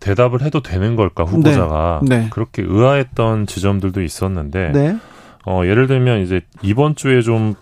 대답을 0.00 0.42
해도 0.42 0.62
되는 0.62 0.94
걸까 0.94 1.24
후보자가 1.24 2.00
네. 2.05 2.18
네. 2.18 2.28
그렇게 2.30 2.62
의아했던 2.62 3.46
지점들도 3.46 4.00
있었는데 4.02 4.70
네, 4.72 4.96
어, 5.47 5.62
예를 5.65 5.86
들면 5.86 6.23
이제 6.23 6.40
이번 6.62 6.94
주에 6.94 7.23
좀 7.23 7.55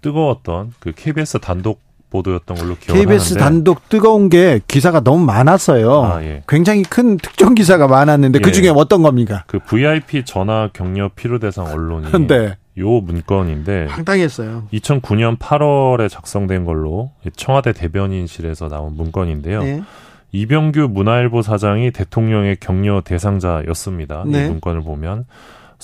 뜨거웠던 0.00 0.72
그 0.80 0.92
KBS 0.92 1.38
단독 1.38 1.80
보도였던 2.10 2.56
걸로 2.56 2.76
기억하는데 2.76 3.00
KBS 3.00 3.34
단독 3.34 3.88
뜨거운 3.88 4.28
게 4.28 4.60
기사가 4.68 5.00
너무 5.00 5.24
많았어요. 5.24 6.04
아, 6.04 6.22
예. 6.22 6.42
굉장히 6.46 6.82
큰 6.82 7.16
특정 7.16 7.54
기사가 7.54 7.88
많았는데 7.88 8.38
그 8.38 8.50
예. 8.50 8.52
중에 8.52 8.68
어떤 8.68 9.02
겁니까? 9.02 9.44
그 9.48 9.58
VIP 9.58 10.24
전화 10.24 10.70
격려 10.72 11.10
필요 11.16 11.40
대상 11.40 11.66
언론이 11.66 12.12
네, 12.28 12.56
요 12.78 13.00
문건인데 13.00 13.86
황당했어요. 13.86 14.68
2009년 14.72 15.38
8월에 15.38 16.08
작성된 16.08 16.64
걸로 16.64 17.10
청와대 17.34 17.72
대변인실에서 17.72 18.68
나온 18.68 18.94
문건인데요. 18.94 19.62
네. 19.62 19.82
이병규 20.30 20.88
문화일보 20.90 21.42
사장이 21.42 21.92
대통령의 21.92 22.56
격려 22.60 23.02
대상자였습니다. 23.04 24.24
네. 24.26 24.46
이 24.46 24.48
문건을 24.48 24.82
보면 24.82 25.26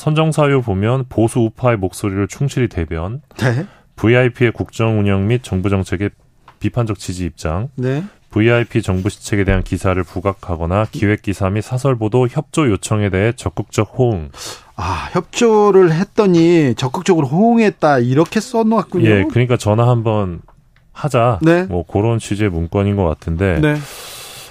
선정사유 0.01 0.63
보면 0.63 1.05
보수 1.11 1.41
우파의 1.41 1.77
목소리를 1.77 2.27
충실히 2.29 2.69
대변, 2.69 3.21
네. 3.37 3.67
VIP의 3.97 4.53
국정 4.53 4.99
운영 4.99 5.27
및 5.27 5.43
정부 5.43 5.69
정책의 5.69 6.09
비판적 6.59 6.99
지지 6.99 7.27
입장, 7.27 7.69
네. 7.77 8.03
VIP 8.31 8.81
정부 8.81 9.11
시책에 9.11 9.45
대한 9.45 9.63
기사를 9.63 10.03
부각하거나 10.03 10.87
기획 10.91 11.21
기사 11.21 11.51
및 11.51 11.61
사설 11.61 11.97
보도 11.97 12.27
협조 12.29 12.71
요청에 12.71 13.11
대해 13.11 13.33
적극적 13.37 13.93
호응. 13.99 14.31
아, 14.75 15.11
협조를 15.13 15.93
했더니 15.93 16.75
적극적으로 16.77 17.27
호응했다. 17.27 17.99
이렇게 17.99 18.41
써놓았군요. 18.41 19.07
예, 19.07 19.25
그러니까 19.31 19.59
전화 19.59 19.87
한번 19.87 20.41
하자. 20.93 21.41
네. 21.43 21.65
뭐 21.65 21.85
그런 21.85 22.19
취지의 22.19 22.49
문건인 22.49 22.97
것 22.97 23.05
같은데 23.05 23.61
네. 23.61 23.77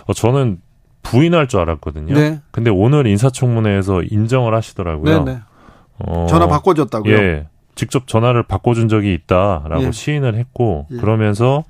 어, 0.06 0.14
저는 0.14 0.60
부인할 1.04 1.48
줄 1.48 1.60
알았거든요. 1.62 2.14
네. 2.14 2.40
근데 2.52 2.70
오늘 2.70 3.08
인사청문회에서 3.08 4.04
인정을 4.04 4.54
하시더라고요. 4.54 5.24
네, 5.24 5.34
네. 5.34 5.40
어, 6.00 6.28
전화 6.30 6.48
바꿔줬다고요? 6.48 7.14
예. 7.16 7.48
직접 7.76 8.08
전화를 8.08 8.44
바꿔준 8.44 8.90
적이 8.90 9.14
있다라고 9.14 9.84
예. 9.84 9.92
시인을 9.92 10.36
했고 10.36 10.88
예. 10.92 10.98
그러면서 10.98 11.64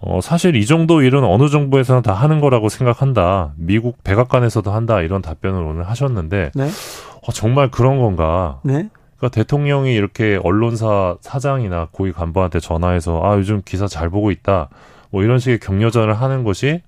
어, 0.00 0.20
사실 0.22 0.54
이 0.56 0.64
정도 0.64 1.02
일은 1.02 1.24
어느 1.24 1.48
정부에서는 1.48 2.02
다 2.02 2.12
하는 2.12 2.40
거라고 2.40 2.68
생각한다. 2.68 3.52
미국 3.56 4.02
백악관에서도 4.04 4.70
한다. 4.70 5.02
이런 5.02 5.22
답변을 5.22 5.60
오늘 5.62 5.88
하셨는데 5.88 6.52
네. 6.54 6.64
어, 6.64 7.32
정말 7.32 7.70
그런 7.70 7.98
건가? 7.98 8.60
네. 8.62 8.88
그러니까 9.16 9.34
대통령이 9.34 9.92
이렇게 9.92 10.38
언론사 10.42 11.16
사장이나 11.20 11.88
고위 11.90 12.12
간부한테 12.12 12.60
전화해서 12.60 13.20
아 13.24 13.36
요즘 13.36 13.62
기사 13.64 13.88
잘 13.88 14.08
보고 14.08 14.30
있다. 14.30 14.68
뭐 15.10 15.24
이런 15.24 15.38
식의 15.38 15.58
격려전을 15.58 16.14
하는 16.14 16.44
것이 16.44 16.80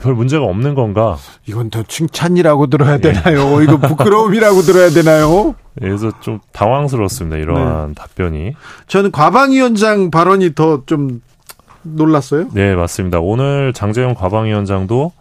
별 0.00 0.14
문제가 0.14 0.44
없는 0.44 0.74
건가? 0.74 1.16
이건 1.46 1.70
더 1.70 1.82
칭찬이라고 1.82 2.66
들어야 2.68 2.94
예. 2.94 2.98
되나요? 2.98 3.62
이거 3.62 3.76
부끄러움이라고 3.78 4.62
들어야 4.62 4.90
되나요? 4.90 5.54
그래서 5.78 6.10
좀 6.20 6.40
당황스럽습니다. 6.52 7.36
이러한 7.36 7.88
네. 7.88 7.94
답변이. 7.94 8.52
저는 8.88 9.12
과방위원장 9.12 10.10
발언이 10.10 10.54
더 10.54 10.82
좀 10.86 11.20
놀랐어요. 11.82 12.48
네, 12.52 12.74
맞습니다. 12.74 13.20
오늘 13.20 13.72
장재영 13.72 14.14
과방위원장도 14.14 15.12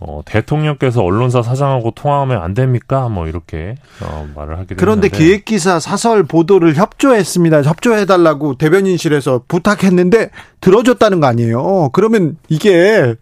어, 0.00 0.20
대통령께서 0.26 1.02
언론사 1.02 1.42
사장하고 1.42 1.92
통화하면 1.92 2.42
안 2.42 2.52
됩니까? 2.52 3.08
뭐 3.08 3.26
이렇게 3.26 3.76
어, 4.02 4.28
말을 4.34 4.58
하게 4.58 4.74
그런데 4.74 5.08
됐는데 5.08 5.24
기획기사 5.24 5.80
사설 5.80 6.24
보도를 6.24 6.74
협조했습니다. 6.74 7.62
협조해달라고 7.62 8.56
대변인실에서 8.58 9.42
부탁했는데 9.48 10.30
들어줬다는 10.60 11.20
거 11.20 11.26
아니에요. 11.26 11.88
그러면 11.94 12.36
이게 12.48 13.14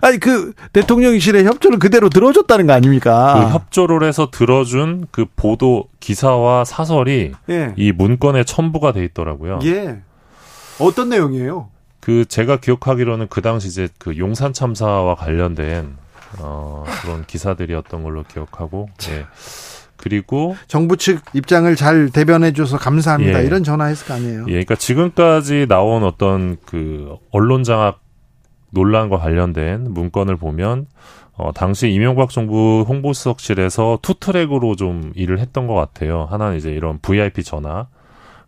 아니 0.00 0.18
그 0.18 0.52
대통령실의 0.72 1.44
협조를 1.44 1.78
그대로 1.78 2.08
들어줬다는 2.08 2.66
거 2.66 2.72
아닙니까? 2.72 3.34
그 3.46 3.54
협조를 3.54 4.06
해서 4.06 4.30
들어준 4.30 5.06
그 5.10 5.26
보도 5.36 5.88
기사와 6.00 6.64
사설이 6.64 7.32
예. 7.50 7.74
이 7.76 7.92
문건에 7.92 8.44
첨부가 8.44 8.92
돼 8.92 9.04
있더라고요. 9.04 9.60
예. 9.64 10.00
어떤 10.78 11.08
내용이에요? 11.08 11.68
그 12.00 12.24
제가 12.24 12.58
기억하기로는 12.58 13.26
그 13.28 13.42
당시 13.42 13.68
이제 13.68 13.88
그 13.98 14.16
용산 14.18 14.52
참사와 14.52 15.14
관련된 15.16 15.96
어 16.38 16.84
그런 17.02 17.24
기사들이었던 17.26 18.02
걸로 18.02 18.22
기억하고 18.22 18.88
예. 19.10 19.26
그리고 19.96 20.56
정부 20.68 20.96
측 20.96 21.20
입장을 21.34 21.74
잘 21.74 22.08
대변해줘서 22.10 22.78
감사합니다. 22.78 23.42
예. 23.42 23.46
이런 23.46 23.64
전화했을 23.64 24.06
거 24.06 24.14
아니에요. 24.14 24.44
예, 24.46 24.52
그러니까 24.52 24.76
지금까지 24.76 25.66
나온 25.68 26.04
어떤 26.04 26.56
그 26.64 27.16
언론 27.32 27.64
장악 27.64 28.00
논란과 28.70 29.18
관련된 29.18 29.92
문건을 29.92 30.36
보면 30.36 30.86
어 31.34 31.52
당시 31.52 31.90
이명박 31.90 32.30
정부 32.30 32.84
홍보수석실에서 32.88 34.00
two 34.02 34.14
track으로 34.14 34.76
좀 34.76 35.12
일을 35.14 35.38
했던 35.38 35.66
것 35.66 35.74
같아요. 35.74 36.26
하나는 36.30 36.56
이제 36.56 36.70
이런 36.70 36.98
VIP 36.98 37.44
전화 37.44 37.86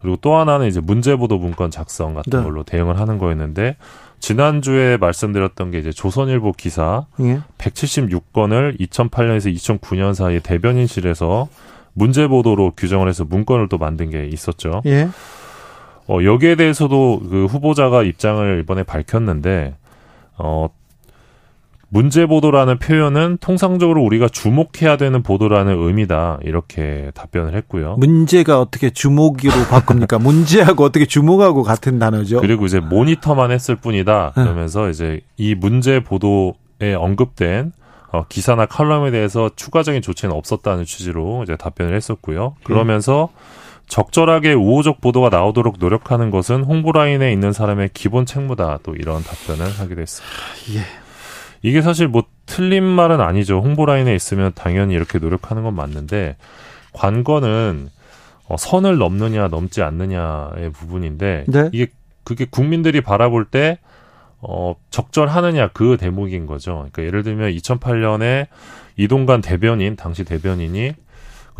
그리고 0.01 0.17
또 0.21 0.37
하나는 0.37 0.67
이제 0.67 0.81
문제보도 0.81 1.39
문건 1.39 1.71
작성 1.71 2.15
같은 2.15 2.39
네. 2.39 2.43
걸로 2.43 2.63
대응을 2.65 2.99
하는 2.99 3.19
거였는데 3.19 3.77
지난주에 4.19 4.97
말씀드렸던 4.99 5.71
게 5.71 5.79
이제 5.79 5.93
조선일보 5.93 6.53
기사 6.53 7.07
예. 7.21 7.41
176건을 7.59 8.79
2008년에서 8.81 9.55
2009년 9.55 10.15
사이에 10.15 10.41
대변인실에서 10.41 11.49
문제 11.95 12.29
보도로 12.29 12.73
규정을 12.77 13.09
해서 13.09 13.25
문건을 13.25 13.69
또 13.69 13.79
만든 13.79 14.11
게 14.11 14.27
있었죠. 14.27 14.83
예. 14.87 15.09
어, 16.07 16.25
여기에 16.25 16.57
대해서도 16.57 17.23
그 17.31 17.47
후보자가 17.47 18.03
입장을 18.03 18.61
이번에 18.61 18.83
밝혔는데, 18.83 19.75
어, 20.43 20.69
문제 21.93 22.25
보도라는 22.25 22.79
표현은 22.79 23.39
통상적으로 23.41 24.03
우리가 24.03 24.29
주목해야 24.29 24.97
되는 24.97 25.23
보도라는 25.23 25.77
의미다. 25.77 26.39
이렇게 26.43 27.11
답변을 27.15 27.55
했고요. 27.57 27.97
문제가 27.99 28.61
어떻게 28.61 28.91
주목으로 28.91 29.53
바꿉니까? 29.69 30.19
문제하고 30.21 30.85
어떻게 30.85 31.05
주목하고 31.05 31.65
같은 31.65 31.99
단어죠? 31.99 32.41
그리고 32.41 32.67
이제 32.67 32.79
모니터만 32.79 33.51
했을 33.51 33.75
뿐이다. 33.75 34.33
네. 34.37 34.43
그러면서 34.43 34.89
이제 34.89 35.21
이 35.37 35.57
문제 35.57 36.01
보도에 36.01 36.95
언급된 36.97 37.73
어, 38.12 38.25
기사나 38.29 38.67
칼럼에 38.67 39.11
대해서 39.11 39.51
추가적인 39.55 40.03
조치는 40.03 40.35
없었다는 40.35 40.85
취지로 40.85 41.43
이제 41.43 41.57
답변을 41.57 41.95
했었고요. 41.95 42.55
그러면서 42.62 43.31
적절하게 43.91 44.53
우호적 44.55 45.01
보도가 45.01 45.31
나오도록 45.31 45.77
노력하는 45.81 46.31
것은 46.31 46.62
홍보 46.62 46.93
라인에 46.93 47.33
있는 47.33 47.53
사람의 47.53 47.91
기본 47.93 48.25
책무다. 48.25 48.79
또 48.85 48.95
이런 48.95 49.23
답변을 49.23 49.67
하기도 49.69 50.01
했습니다. 50.01 50.37
예. 50.77 50.85
이게 51.62 51.83
사실 51.83 52.07
뭐 52.07 52.23
틀린 52.47 52.85
말은 52.85 53.21
아니죠. 53.21 53.59
홍보 53.59 53.85
라인에 53.85 54.15
있으면 54.15 54.53
당연히 54.55 54.95
이렇게 54.95 55.19
노력하는 55.19 55.65
건 55.65 55.75
맞는데 55.75 56.37
관건은 56.93 57.91
어, 58.47 58.57
선을 58.57 58.97
넘느냐 58.97 59.49
넘지 59.49 59.83
않느냐의 59.83 60.71
부분인데 60.73 61.47
네. 61.49 61.71
이게 61.73 61.89
그게 62.23 62.47
국민들이 62.49 63.01
바라볼 63.01 63.45
때 63.45 63.79
어, 64.41 64.77
적절하느냐 64.91 65.71
그 65.73 65.97
대목인 65.99 66.47
거죠. 66.47 66.87
그러니까 66.93 67.03
예를 67.03 67.25
들면 67.25 67.51
2008년에 67.55 68.47
이동관 68.97 69.41
대변인 69.41 69.97
당시 69.97 70.25
대변인이 70.25 70.95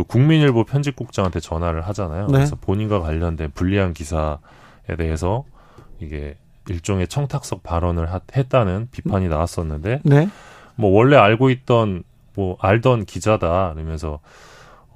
그 0.01 0.05
국민일보 0.05 0.65
편집국장한테 0.65 1.41
전화를 1.41 1.83
하잖아요. 1.89 2.27
네. 2.29 2.33
그래서 2.33 2.57
본인과 2.57 3.01
관련된 3.01 3.51
불리한 3.55 3.93
기사에 3.93 4.37
대해서 4.97 5.45
이게 6.01 6.37
일종의 6.69 7.09
청탁석 7.09 7.63
발언을 7.63 8.13
하- 8.13 8.21
했다는 8.35 8.89
비판이 8.93 9.29
나왔었는데 9.29 10.01
네. 10.05 10.29
뭐 10.77 10.91
원래 10.91 11.17
알고 11.17 11.51
있던 11.51 12.03
뭐 12.35 12.57
알던 12.61 13.05
기자다 13.05 13.73
그러면서 13.75 14.21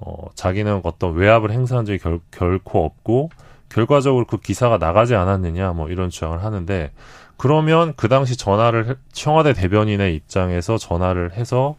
어 0.01 0.29
자기는 0.35 0.81
어떤 0.85 1.15
외압을 1.15 1.51
행사한 1.51 1.85
적이 1.85 1.99
결, 1.99 2.21
결코 2.31 2.85
없고 2.85 3.31
결과적으로 3.69 4.25
그 4.27 4.39
기사가 4.39 4.79
나가지 4.79 5.15
않았느냐 5.15 5.73
뭐 5.73 5.89
이런 5.89 6.11
주장을 6.11 6.43
하는데 6.43 6.93
그러면 7.37 7.93
그 7.97 8.09
당시 8.09 8.37
전화를 8.37 8.89
해- 8.89 8.95
청와대 9.13 9.53
대변인의 9.53 10.15
입장에서 10.15 10.79
전화를 10.79 11.33
해서 11.35 11.75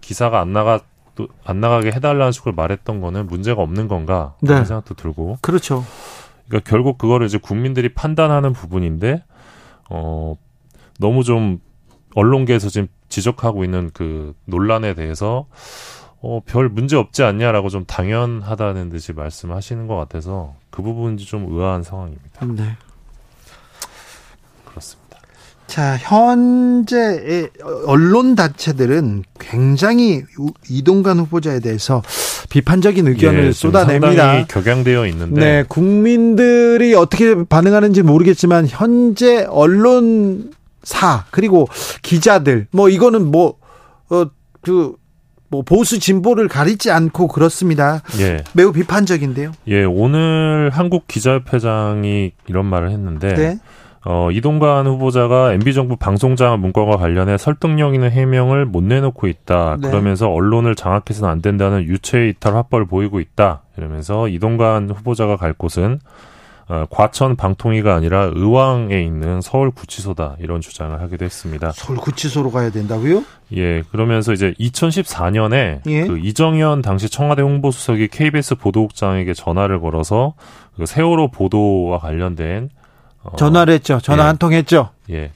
기사가 0.00 0.40
안 0.40 0.52
나가 0.52 0.80
또 1.16 1.26
안 1.44 1.60
나가게 1.60 1.90
해달라는 1.92 2.30
식으로 2.32 2.54
말했던 2.54 3.00
거는 3.00 3.26
문제가 3.26 3.62
없는 3.62 3.88
건가 3.88 4.34
그런 4.40 4.60
네. 4.60 4.64
생각도 4.64 4.94
들고 4.94 5.38
그렇죠. 5.40 5.84
그러니까 6.46 6.70
결국 6.70 6.98
그거를 6.98 7.26
이제 7.26 7.38
국민들이 7.38 7.92
판단하는 7.92 8.52
부분인데 8.52 9.24
어 9.90 10.36
너무 11.00 11.24
좀 11.24 11.58
언론계에서 12.14 12.68
지금 12.68 12.86
지적하고 13.08 13.64
있는 13.64 13.90
그 13.92 14.34
논란에 14.44 14.94
대해서 14.94 15.46
어 16.22 16.40
별 16.46 16.68
문제 16.68 16.96
없지 16.96 17.22
않냐라고 17.22 17.68
좀 17.68 17.84
당연하다는 17.84 18.88
듯이 18.88 19.12
말씀하시는 19.12 19.86
것 19.86 19.96
같아서 19.96 20.54
그 20.70 20.82
부분이 20.82 21.18
좀 21.24 21.46
의아한 21.52 21.82
상황입니다. 21.82 22.46
네. 22.46 22.76
자, 25.66 25.96
현재의 25.98 27.50
언론 27.86 28.34
단체들은 28.36 29.24
굉장히 29.40 30.22
우- 30.38 30.52
이동관 30.70 31.18
후보자에 31.18 31.58
대해서 31.60 32.02
비판적인 32.50 33.06
의견을 33.08 33.46
예, 33.48 33.52
쏟아냅니다. 33.52 34.06
상당히 34.06 34.46
격양되어 34.46 35.06
있는데 35.08 35.40
네, 35.40 35.64
국민들이 35.68 36.94
어떻게 36.94 37.34
반응하는지 37.44 38.02
모르겠지만 38.02 38.66
현재 38.68 39.44
언론사 39.48 41.24
그리고 41.32 41.68
기자들 42.02 42.68
뭐 42.70 42.88
이거는 42.88 43.30
뭐어그 43.32 44.94
뭐 45.48 45.62
보수 45.62 45.98
진보를 45.98 46.48
가리지 46.48 46.90
않고 46.90 47.28
그렇습니다. 47.28 48.02
예, 48.20 48.38
매우 48.52 48.72
비판적인데요. 48.72 49.52
예 49.68 49.84
오늘 49.84 50.70
한국 50.72 51.06
기자협회장이 51.08 52.32
이런 52.48 52.66
말을 52.66 52.90
했는데 52.90 53.34
네. 53.34 53.58
어, 54.08 54.30
이동관 54.30 54.86
후보자가 54.86 55.52
MB정부 55.54 55.96
방송장악 55.96 56.60
문건과 56.60 56.96
관련해 56.96 57.38
설득력 57.38 57.92
있는 57.92 58.12
해명을 58.12 58.64
못 58.64 58.84
내놓고 58.84 59.26
있다. 59.26 59.78
네. 59.80 59.88
그러면서 59.88 60.30
언론을 60.30 60.76
장악해서는 60.76 61.28
안 61.28 61.42
된다는 61.42 61.82
유체 61.82 62.28
이탈 62.28 62.54
화법을 62.54 62.86
보이고 62.86 63.18
있다. 63.18 63.62
이러면서 63.76 64.28
이동관 64.28 64.90
후보자가 64.90 65.36
갈 65.36 65.52
곳은 65.52 65.98
어, 66.68 66.84
과천 66.88 67.34
방통위가 67.34 67.96
아니라 67.96 68.30
의왕에 68.32 69.02
있는 69.02 69.40
서울 69.40 69.72
구치소다. 69.72 70.36
이런 70.38 70.60
주장을 70.60 71.00
하기도 71.00 71.24
했습니다. 71.24 71.72
서울 71.72 71.98
구치소로 71.98 72.52
가야 72.52 72.70
된다고요? 72.70 73.24
예, 73.56 73.82
그러면서 73.90 74.32
이제 74.32 74.54
2014년에 74.60 75.80
예. 75.86 76.06
그 76.06 76.18
이정현 76.18 76.82
당시 76.82 77.08
청와대 77.08 77.42
홍보수석이 77.42 78.06
KBS 78.08 78.54
보도국장에게 78.54 79.34
전화를 79.34 79.80
걸어서 79.80 80.34
그 80.76 80.86
세월호 80.86 81.32
보도와 81.32 81.98
관련된 81.98 82.70
어, 83.32 83.36
전화를 83.36 83.74
했죠. 83.74 83.98
전화 84.02 84.24
예. 84.24 84.26
한통 84.28 84.52
했죠. 84.52 84.90
예. 85.10 85.32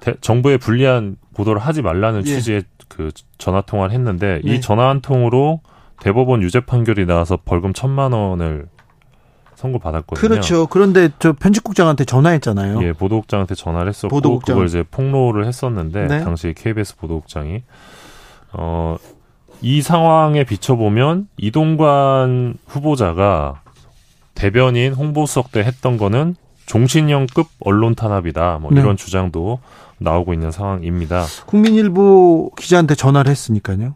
대- 0.00 0.14
정부에 0.20 0.56
불리한 0.56 1.16
보도를 1.34 1.60
하지 1.60 1.82
말라는 1.82 2.20
예. 2.20 2.24
취지의 2.24 2.62
그 2.88 3.10
전화 3.38 3.60
통화를 3.60 3.94
했는데 3.94 4.40
네. 4.44 4.54
이 4.54 4.60
전화 4.60 4.88
한 4.88 5.00
통으로 5.00 5.60
대법원 6.00 6.42
유죄 6.42 6.60
판결이 6.60 7.06
나와서 7.06 7.38
벌금 7.44 7.72
천만 7.72 8.12
원을 8.12 8.66
선고받았거든요. 9.56 10.18
그렇죠. 10.28 10.66
그런데 10.66 11.10
저 11.18 11.34
편집국장한테 11.34 12.04
전화했잖아요. 12.06 12.82
예, 12.82 12.92
보도국장한테 12.94 13.54
전화를 13.54 13.88
했었고 13.90 14.08
보도국장. 14.08 14.54
그걸 14.54 14.66
이제 14.68 14.82
폭로를 14.90 15.46
했었는데 15.46 16.06
네. 16.06 16.20
당시 16.24 16.54
KBS 16.56 16.96
보도국장이 16.96 17.62
어, 18.52 18.96
이 19.60 19.82
상황에 19.82 20.44
비춰보면 20.44 21.28
이동관 21.36 22.54
후보자가 22.66 23.60
대변인 24.34 24.94
홍보수석 24.94 25.52
때 25.52 25.60
했던 25.60 25.98
거는 25.98 26.34
종신형급 26.74 27.48
언론 27.58 27.96
탄압이다. 27.96 28.58
뭐 28.62 28.70
네. 28.72 28.80
이런 28.80 28.96
주장도 28.96 29.58
나오고 29.98 30.32
있는 30.34 30.52
상황입니다. 30.52 31.24
국민일보 31.46 32.52
기자한테 32.56 32.94
전화를 32.94 33.28
했으니까요. 33.28 33.94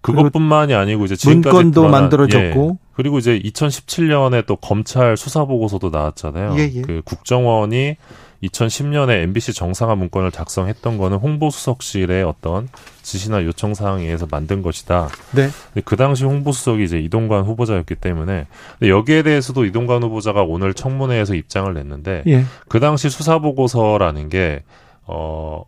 그것뿐만이 0.00 0.74
아니고 0.74 1.04
이제 1.04 1.14
지금까지 1.14 1.54
문건도 1.54 1.82
드러난- 1.82 1.90
만들어졌고. 1.92 2.78
예. 2.82 2.86
그리고 2.94 3.18
이제 3.18 3.38
2017년에 3.38 4.44
또 4.46 4.56
검찰 4.56 5.16
수사 5.16 5.44
보고서도 5.44 5.90
나왔잖아요. 5.90 6.56
예, 6.58 6.70
예. 6.74 6.82
그 6.82 7.00
국정원이 7.04 7.94
2010년에 8.42 9.22
MBC 9.24 9.52
정상화 9.52 9.94
문건을 9.96 10.32
작성했던 10.32 10.98
거는 10.98 11.18
홍보수석실의 11.18 12.24
어떤 12.24 12.68
지시나 13.02 13.44
요청 13.44 13.74
사항에 13.74 14.04
의해서 14.04 14.26
만든 14.30 14.62
것이다. 14.62 15.08
네. 15.32 15.50
근데 15.72 15.82
그 15.84 15.96
당시 15.96 16.24
홍보수석이 16.24 16.82
이제 16.84 16.98
이동관 16.98 17.44
후보자였기 17.44 17.96
때문에 17.96 18.46
여기에 18.82 19.22
대해서도 19.24 19.64
이동관 19.64 20.02
후보자가 20.02 20.42
오늘 20.42 20.74
청문회에서 20.74 21.34
입장을 21.34 21.72
냈는데 21.72 22.22
예. 22.26 22.44
그 22.68 22.80
당시 22.80 23.10
수사 23.10 23.38
보고서라는 23.38 24.28
게 24.28 24.62
어. 25.04 25.64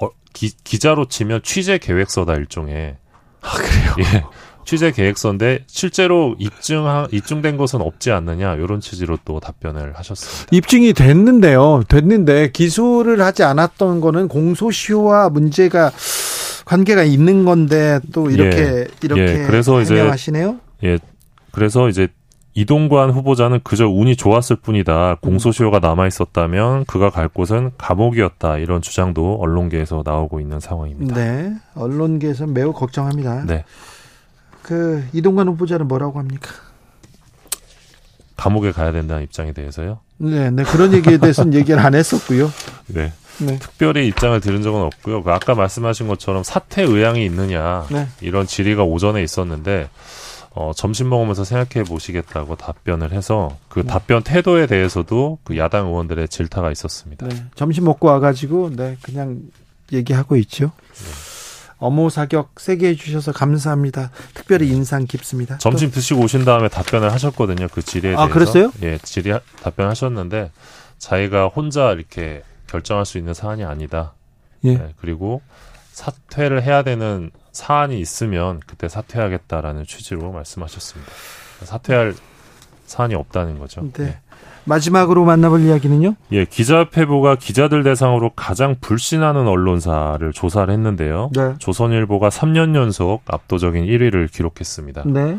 어, 0.00 0.08
기, 0.32 0.50
기자로 0.64 1.06
치면 1.06 1.42
취재 1.42 1.78
계획서다 1.78 2.34
일종의. 2.34 2.96
아, 3.40 3.52
그래요? 3.56 3.94
예. 4.00 4.24
취재 4.64 4.90
계획서인데 4.90 5.64
실제로 5.66 6.34
입증 6.38 6.84
입증된 7.10 7.56
것은 7.56 7.80
없지 7.80 8.10
않느냐 8.10 8.54
이런 8.54 8.80
취지로 8.80 9.18
또 9.24 9.40
답변을 9.40 9.94
하셨습니다. 9.96 10.48
입증이 10.50 10.92
됐는데요. 10.92 11.82
됐는데 11.88 12.50
기소를 12.52 13.20
하지 13.20 13.42
않았던 13.42 14.00
거는 14.00 14.28
공소시효와 14.28 15.28
문제가 15.30 15.90
관계가 16.64 17.02
있는 17.04 17.44
건데 17.44 18.00
또 18.12 18.30
이렇게 18.30 18.58
예, 18.58 18.86
이렇게 19.02 19.40
예, 19.42 19.46
그래서 19.46 19.80
이제- 19.82 19.94
해명하시네요. 19.96 20.56
예. 20.84 20.98
그래서 21.52 21.88
이제 21.88 22.08
이동관 22.56 23.10
후보자는 23.10 23.60
그저 23.64 23.86
운이 23.88 24.14
좋았을 24.14 24.56
뿐이다. 24.56 25.16
공소시효가 25.20 25.80
남아 25.80 26.06
있었다면 26.06 26.84
그가 26.84 27.10
갈 27.10 27.28
곳은 27.28 27.72
감옥이었다. 27.76 28.58
이런 28.58 28.80
주장도 28.80 29.38
언론계에서 29.40 30.02
나오고 30.04 30.38
있는 30.40 30.60
상황입니다. 30.60 31.14
네, 31.16 31.52
언론계에서 31.74 32.46
매우 32.46 32.72
걱정합니다. 32.72 33.44
네. 33.44 33.64
그 34.64 35.06
이동관 35.12 35.46
후보자는 35.48 35.86
뭐라고 35.86 36.18
합니까? 36.18 36.50
감옥에 38.34 38.72
가야 38.72 38.92
된다는 38.92 39.22
입장에 39.22 39.52
대해서요. 39.52 40.00
네, 40.16 40.50
네 40.50 40.64
그런 40.64 40.94
얘기에 40.94 41.18
대해서는 41.18 41.52
얘기를 41.54 41.78
안 41.78 41.94
했었고요. 41.94 42.50
네. 42.86 43.12
네, 43.40 43.58
특별히 43.58 44.06
입장을 44.08 44.40
들은 44.40 44.62
적은 44.62 44.80
없고요. 44.80 45.22
그 45.22 45.32
아까 45.32 45.54
말씀하신 45.54 46.08
것처럼 46.08 46.42
사퇴 46.44 46.82
의향이 46.82 47.24
있느냐 47.26 47.86
네. 47.90 48.08
이런 48.20 48.46
질의가 48.46 48.84
오전에 48.84 49.22
있었는데 49.22 49.90
어, 50.52 50.72
점심 50.74 51.10
먹으면서 51.10 51.44
생각해 51.44 51.84
보시겠다고 51.84 52.56
답변을 52.56 53.12
해서 53.12 53.58
그 53.68 53.80
네. 53.80 53.86
답변 53.86 54.22
태도에 54.22 54.66
대해서도 54.66 55.40
그 55.44 55.58
야당 55.58 55.88
의원들의 55.88 56.28
질타가 56.28 56.70
있었습니다. 56.70 57.26
네, 57.26 57.44
점심 57.54 57.84
먹고 57.84 58.08
와가지고 58.08 58.70
네 58.76 58.96
그냥 59.02 59.42
얘기하고 59.92 60.36
있죠. 60.36 60.70
어모 61.84 62.08
사격 62.08 62.58
세게 62.58 62.88
해주셔서 62.88 63.32
감사합니다. 63.32 64.10
특별히 64.32 64.68
인상 64.68 65.04
깊습니다. 65.04 65.58
점심 65.58 65.90
드시고 65.90 66.22
오신 66.22 66.46
다음에 66.46 66.68
답변을 66.68 67.12
하셨거든요. 67.12 67.68
그 67.68 67.82
질의에 67.82 68.14
아, 68.14 68.26
대해서. 68.26 68.32
그랬어요? 68.32 68.72
예, 68.82 68.96
질의 68.98 69.40
답변하셨는데 69.62 70.50
자기가 70.96 71.48
혼자 71.48 71.92
이렇게 71.92 72.42
결정할 72.66 73.04
수 73.04 73.18
있는 73.18 73.34
사안이 73.34 73.64
아니다. 73.64 74.14
또, 74.62 74.70
예. 74.70 74.78
네, 74.78 74.94
그리고 74.98 75.42
사퇴를 75.92 76.62
해야 76.62 76.82
되는 76.82 77.30
사안이 77.52 78.00
있으면 78.00 78.60
그때 78.66 78.88
사퇴하겠다라는 78.88 79.84
취지로 79.84 80.32
말씀하셨습니다. 80.32 81.12
사퇴할 81.64 82.14
사안이 82.86 83.14
없다는 83.14 83.58
거죠. 83.58 83.90
네. 83.92 84.20
마지막으로 84.64 85.24
만나볼 85.24 85.62
이야기는요? 85.62 86.14
예, 86.32 86.44
기자협회보가 86.44 87.36
기자들 87.36 87.82
대상으로 87.82 88.30
가장 88.34 88.76
불신하는 88.80 89.46
언론사를 89.46 90.32
조사를 90.32 90.72
했는데요. 90.72 91.30
네. 91.34 91.54
조선일보가 91.58 92.28
3년 92.28 92.74
연속 92.74 93.22
압도적인 93.26 93.84
1위를 93.84 94.30
기록했습니다. 94.32 95.04
네. 95.06 95.38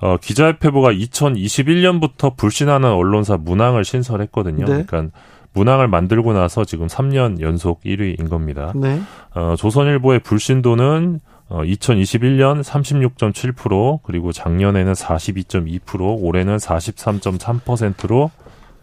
어, 0.00 0.16
기자협회보가 0.20 0.92
2021년부터 0.92 2.36
불신하는 2.36 2.90
언론사 2.90 3.36
문항을 3.36 3.84
신설했거든요. 3.84 4.64
네. 4.64 4.84
그러니까 4.86 5.16
문항을 5.52 5.88
만들고 5.88 6.32
나서 6.32 6.64
지금 6.64 6.86
3년 6.86 7.40
연속 7.40 7.82
1위인 7.82 8.30
겁니다. 8.30 8.72
네. 8.76 9.00
어, 9.34 9.54
조선일보의 9.58 10.20
불신도는 10.20 11.20
어, 11.48 11.62
2021년 11.62 12.62
36.7% 12.62 14.00
그리고 14.04 14.30
작년에는 14.30 14.92
42.2% 14.92 16.22
올해는 16.22 16.56
43.3%로 16.56 18.30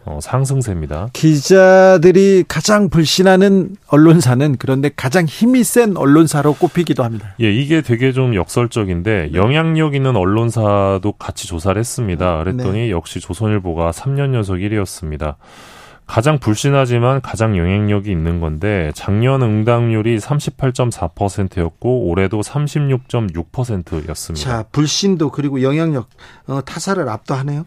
어, 0.08 0.20
상승세입니다. 0.22 1.10
기자들이 1.12 2.46
가장 2.48 2.90
불신하는 2.90 3.76
언론사는 3.88 4.56
그런데 4.58 4.90
가장 4.96 5.26
힘이 5.26 5.66
센 5.66 5.98
언론사로 5.98 6.54
꼽히기도 6.54 7.04
합니다. 7.04 7.36
예, 7.42 7.52
이게 7.52 7.82
되게 7.82 8.14
좀 8.14 8.34
역설적인데 8.34 9.32
영향력 9.34 9.96
있는 9.96 10.16
언론사도 10.16 11.12
같이 11.20 11.48
조사를 11.48 11.78
했습니다. 11.78 12.42
그랬더니 12.44 12.90
역시 12.90 13.20
조선일보가 13.20 13.92
3년 13.92 14.34
연속 14.34 14.56
1위였습니다. 14.56 15.36
가장 16.08 16.40
불신하지만 16.40 17.20
가장 17.20 17.58
영향력이 17.58 18.10
있는 18.10 18.40
건데 18.40 18.92
작년 18.96 19.42
응답률이 19.42 20.18
38.4%였고 20.20 22.08
올해도 22.08 22.40
36.6%였습니다. 22.40 24.50
자, 24.50 24.64
불신도 24.72 25.32
그리고 25.32 25.62
영향력 25.62 26.10
어, 26.48 26.62
타사를 26.62 27.08
압도하네요. 27.08 27.66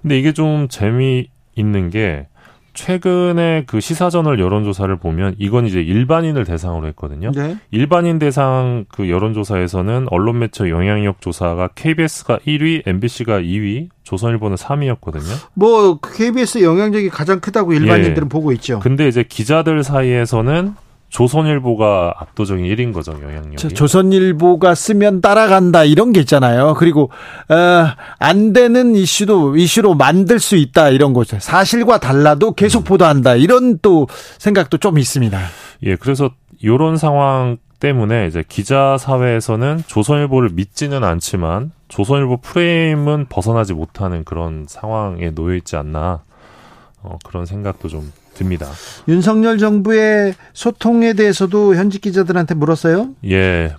근데 0.00 0.18
이게 0.18 0.32
좀 0.32 0.68
재미 0.70 1.28
있는 1.56 1.90
게 1.90 2.26
최근에 2.74 3.64
그 3.66 3.80
시사저널 3.80 4.40
여론조사를 4.40 4.96
보면 4.96 5.34
이건 5.38 5.66
이제 5.66 5.80
일반인을 5.82 6.44
대상으로 6.44 6.86
했거든요. 6.88 7.30
네. 7.32 7.56
일반인 7.70 8.18
대상 8.18 8.86
그 8.88 9.10
여론조사에서는 9.10 10.06
언론 10.10 10.38
매체 10.38 10.70
영향력 10.70 11.20
조사가 11.20 11.68
KBS가 11.74 12.38
1위, 12.38 12.82
MBC가 12.86 13.40
2위, 13.40 13.88
조선일보는 14.04 14.56
3위였거든요. 14.56 15.50
뭐 15.54 15.98
KBS 15.98 16.62
영향력이 16.62 17.10
가장 17.10 17.40
크다고 17.40 17.74
일반인들은 17.74 18.26
예. 18.26 18.28
보고 18.28 18.52
있죠. 18.52 18.80
근데 18.80 19.06
이제 19.06 19.22
기자들 19.22 19.84
사이에서는 19.84 20.74
조선일보가 21.12 22.14
압도적인 22.18 22.64
1인 22.64 22.92
거죠, 22.94 23.12
영향력이. 23.12 23.56
저- 23.58 23.68
조선일보가 23.68 24.74
쓰면 24.74 25.20
따라간다 25.20 25.84
이런 25.84 26.12
게 26.12 26.20
있잖아요. 26.20 26.74
그리고 26.78 27.10
어, 27.50 27.54
안 28.18 28.52
되는 28.54 28.96
이슈도 28.96 29.56
이슈로 29.56 29.94
만들 29.94 30.40
수 30.40 30.56
있다 30.56 30.88
이런 30.88 31.12
거죠. 31.12 31.38
사실과 31.38 32.00
달라도 32.00 32.52
계속 32.54 32.84
보도한다 32.84 33.34
이런 33.36 33.78
또 33.82 34.08
생각도 34.38 34.78
좀 34.78 34.98
있습니다. 34.98 35.38
예, 35.84 35.96
그래서 35.96 36.30
요런 36.64 36.96
상황 36.96 37.58
때문에 37.78 38.26
이제 38.28 38.42
기자 38.48 38.96
사회에서는 38.98 39.82
조선일보를 39.86 40.50
믿지는 40.54 41.04
않지만 41.04 41.72
조선일보 41.88 42.38
프레임은 42.38 43.26
벗어나지 43.28 43.74
못하는 43.74 44.24
그런 44.24 44.64
상황에 44.66 45.30
놓여 45.34 45.56
있지 45.56 45.76
않나 45.76 46.20
어, 47.02 47.18
그런 47.24 47.44
생각도 47.44 47.88
좀 47.88 48.10
듭니다. 48.34 48.66
윤석열 49.08 49.58
정부의 49.58 50.34
소통에 50.52 51.12
대해서도 51.14 51.74
현직 51.74 52.00
기자들한테 52.02 52.54
물었어요. 52.54 53.10
예. 53.26 53.74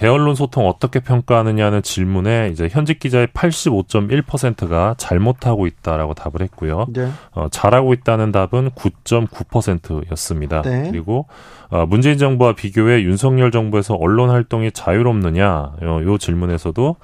대언론 0.00 0.34
소통 0.34 0.66
어떻게 0.66 0.98
평가하느냐는 0.98 1.82
질문에 1.82 2.48
이제 2.50 2.68
현직 2.70 3.00
기자의 3.00 3.26
85.1%가 3.26 4.94
잘못하고 4.96 5.66
있다라고 5.66 6.14
답을 6.14 6.40
했고요. 6.40 6.86
네. 6.88 7.10
어, 7.32 7.48
잘하고 7.50 7.92
있다는 7.92 8.32
답은 8.32 8.70
9.9%였습니다. 8.70 10.62
네. 10.62 10.88
그리고 10.90 11.26
어, 11.68 11.84
문재인 11.84 12.16
정부와 12.16 12.54
비교해 12.54 13.02
윤석열 13.02 13.50
정부에서 13.50 13.94
언론 13.94 14.30
활동이 14.30 14.72
자유롭느냐 14.72 15.72
어, 15.82 16.00
요 16.02 16.16
질문에서도 16.16 16.96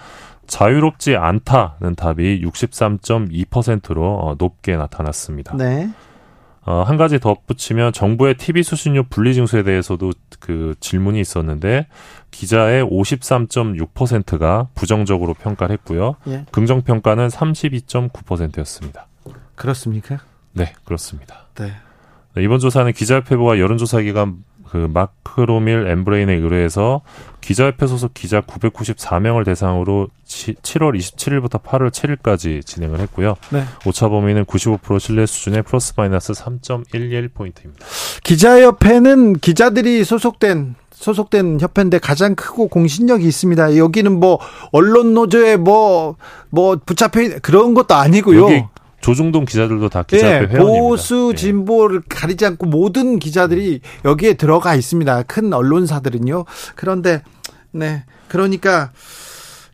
자유롭지 0.46 1.16
않다는 1.16 1.96
답이 1.96 2.40
63.2%로 2.42 4.04
어, 4.04 4.36
높게 4.38 4.74
나타났습니다. 4.76 5.54
네. 5.58 5.90
어, 6.66 6.82
한 6.82 6.96
가지 6.96 7.20
덧붙이면 7.20 7.92
정부의 7.92 8.34
TV 8.34 8.64
수신료 8.64 9.04
분리 9.04 9.34
징수에 9.34 9.62
대해서도 9.62 10.10
그 10.40 10.74
질문이 10.80 11.20
있었는데 11.20 11.86
기자의 12.32 12.84
53.6%가 12.84 14.68
부정적으로 14.74 15.32
평가를 15.34 15.72
했고요. 15.74 16.16
예. 16.26 16.44
긍정 16.50 16.82
평가는 16.82 17.28
32.9%였습니다. 17.28 19.06
그렇습니까? 19.54 20.18
네, 20.52 20.72
그렇습니다. 20.84 21.46
네. 21.54 21.72
네, 22.34 22.42
이번 22.42 22.58
조사는 22.58 22.92
기자협회보와 22.92 23.60
여론조사기관 23.60 24.42
그 24.70 24.88
마크로밀 24.92 25.86
엠브레인에 25.88 26.34
의뢰해서 26.34 27.00
기자협회 27.40 27.86
소속 27.86 28.12
기자 28.12 28.40
994명을 28.40 29.44
대상으로 29.44 30.08
치, 30.24 30.54
7월 30.54 30.98
27일부터 30.98 31.62
8월 31.62 31.90
7일까지 31.90 32.66
진행을 32.66 32.98
했고요. 33.00 33.36
네. 33.50 33.62
오차 33.84 34.08
범위는 34.08 34.44
95% 34.46 34.98
신뢰 34.98 35.26
수준의 35.26 35.62
플러스 35.62 35.92
마이너스 35.96 36.32
3.11포인트입니다. 36.32 37.80
기자협회는 38.24 39.34
기자들이 39.38 40.04
소속된 40.04 40.74
소속된 40.92 41.60
협회인데 41.60 41.98
가장 41.98 42.34
크고 42.34 42.68
공신력이 42.68 43.26
있습니다. 43.26 43.76
여기는 43.76 44.18
뭐 44.18 44.38
언론 44.72 45.12
노조에 45.14 45.56
뭐뭐 45.56 46.78
붙잡혀 46.86 47.20
있- 47.22 47.42
그런 47.42 47.74
것도 47.74 47.94
아니고요. 47.94 48.46
조중동 49.06 49.44
기자들도 49.44 49.88
다 49.88 50.02
기자협회 50.02 50.48
예, 50.52 50.58
회원입니다. 50.58 50.82
보수 50.82 51.28
예. 51.30 51.36
진보를 51.36 52.02
가리지 52.08 52.44
않고 52.44 52.66
모든 52.66 53.20
기자들이 53.20 53.80
여기에 54.04 54.34
들어가 54.34 54.74
있습니다. 54.74 55.22
큰 55.22 55.52
언론사들은요. 55.52 56.44
그런데 56.74 57.22
네 57.70 58.02
그러니까 58.26 58.90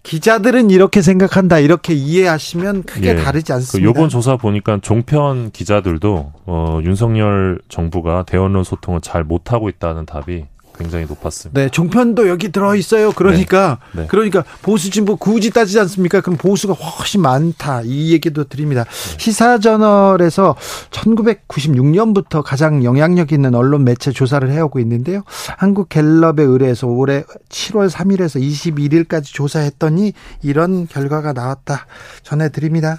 기자들은 0.03 0.69
이렇게 0.71 1.01
생각한다 1.01 1.61
이렇게 1.61 1.95
이해하시면 1.95 2.83
크게 2.83 3.09
예. 3.09 3.17
다르지 3.17 3.47
그 3.47 3.55
않습니다. 3.55 3.89
요번 3.89 4.11
조사 4.11 4.37
보니까 4.37 4.81
종편 4.83 5.51
기자들도 5.51 6.33
어, 6.45 6.81
윤석열 6.83 7.59
정부가 7.71 8.25
대언론 8.25 8.65
소통을 8.65 9.01
잘 9.01 9.25
못하고 9.25 9.71
있다는 9.71 10.05
답이 10.05 10.45
굉장히 10.83 11.07
높았습니다. 11.07 11.61
네, 11.61 11.69
종편도 11.69 12.29
여기 12.29 12.51
들어 12.51 12.75
있어요. 12.75 13.13
그러니까 13.13 13.79
네. 13.93 14.03
네. 14.03 14.07
그러니까 14.09 14.45
보수 14.63 14.91
진보 14.91 15.17
굳이 15.17 15.51
따지지 15.51 15.79
않습니까? 15.81 16.21
그럼 16.21 16.37
보수가 16.37 16.75
훨씬 16.75 17.23
많다. 17.23 17.83
이 17.85 18.13
얘기도 18.13 18.45
드립니다. 18.45 18.85
시사저널에서 19.19 20.57
1996년부터 20.91 22.43
가장 22.43 22.85
영향력 22.85 23.33
있는 23.33 23.55
언론 23.55 23.85
매체 23.85 24.11
조사를 24.11 24.51
해오고 24.51 24.81
있는데요. 24.81 25.23
한국 25.57 25.89
갤럽에 25.89 26.43
의뢰해서 26.43 26.87
올해 26.87 27.23
7월 27.49 27.89
3일에서 27.89 28.41
21일까지 28.41 29.25
조사했더니 29.27 30.13
이런 30.43 30.87
결과가 30.89 31.33
나왔다. 31.33 31.87
전해 32.23 32.49
드립니다. 32.51 32.99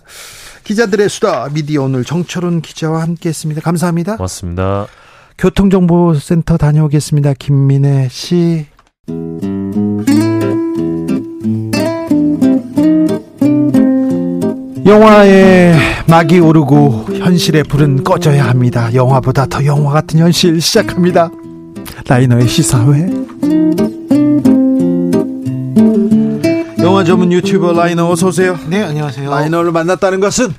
기자들의 0.64 1.10
수다 1.10 1.50
미디어 1.50 1.84
오늘 1.84 2.06
정철훈 2.06 2.62
기자와 2.62 3.02
함께했습니다. 3.02 3.62
감사합니다. 3.62 4.16
고맙습니다. 4.18 4.88
교통정보센터 5.38 6.58
다녀오겠습니다. 6.58 7.34
김민혜 7.38 8.08
씨. 8.10 8.66
영화의 14.86 15.76
막이 16.08 16.40
오르고 16.40 17.06
현실의 17.18 17.64
불은 17.64 18.04
꺼져야 18.04 18.46
합니다. 18.46 18.94
영화보다 18.94 19.46
더 19.46 19.66
영화 19.66 19.92
같은 19.94 20.20
현실 20.20 20.62
시작합니다. 20.62 21.32
라이너의 22.08 22.48
시사회. 22.48 23.10
영화 26.80 27.04
전문 27.06 27.32
유튜버 27.32 27.74
라이너 27.74 28.10
어서 28.10 28.28
오세요. 28.28 28.58
네, 28.70 28.84
안녕하세요. 28.84 29.30
라이너를 29.30 29.72
만났다는 29.72 30.20
것은 30.20 30.54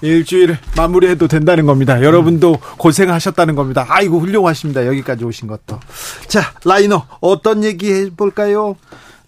일주일 0.00 0.58
마무리해도 0.76 1.28
된다는 1.28 1.66
겁니다. 1.66 2.02
여러분도 2.02 2.58
고생하셨다는 2.78 3.54
겁니다. 3.54 3.86
아이고 3.88 4.20
훌륭하십니다. 4.20 4.86
여기까지 4.86 5.24
오신 5.24 5.48
것도. 5.48 5.80
자, 6.28 6.52
라이너 6.64 7.06
어떤 7.20 7.64
얘기 7.64 7.92
해볼까요? 7.92 8.76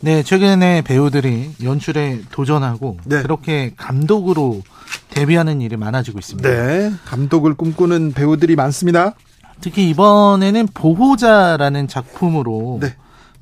네, 0.00 0.22
최근에 0.22 0.82
배우들이 0.82 1.54
연출에 1.62 2.22
도전하고 2.30 2.98
네. 3.04 3.22
그렇게 3.22 3.72
감독으로 3.76 4.62
데뷔하는 5.10 5.60
일이 5.60 5.76
많아지고 5.76 6.18
있습니다. 6.18 6.48
네, 6.48 6.92
감독을 7.04 7.54
꿈꾸는 7.54 8.12
배우들이 8.12 8.54
많습니다. 8.54 9.14
특히 9.60 9.88
이번에는 9.90 10.68
보호자라는 10.72 11.88
작품으로 11.88 12.78
네. 12.80 12.94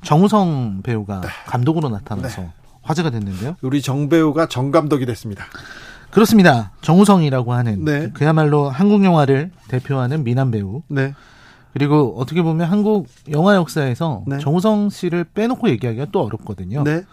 정우성 0.03 0.81
배우가 0.83 1.21
감독으로 1.45 1.89
나타나서 1.89 2.51
화제가 2.81 3.11
됐는데요. 3.11 3.55
우리 3.61 3.81
정 3.81 4.09
배우가 4.09 4.47
정 4.47 4.71
감독이 4.71 5.05
됐습니다. 5.05 5.45
그렇습니다. 6.11 6.71
정우성이라고 6.81 7.53
하는 7.53 7.85
네. 7.85 8.09
그야말로 8.13 8.69
한국 8.69 9.03
영화를 9.03 9.51
대표하는 9.67 10.23
미남 10.23 10.51
배우. 10.51 10.81
네, 10.87 11.13
그리고 11.73 12.15
어떻게 12.17 12.41
보면 12.41 12.69
한국 12.69 13.07
영화 13.31 13.55
역사에서 13.55 14.23
네. 14.25 14.39
정우성 14.39 14.89
씨를 14.89 15.25
빼놓고 15.25 15.69
얘기하기가 15.69 16.07
또 16.11 16.23
어렵거든요. 16.23 16.83
네, 16.83 17.03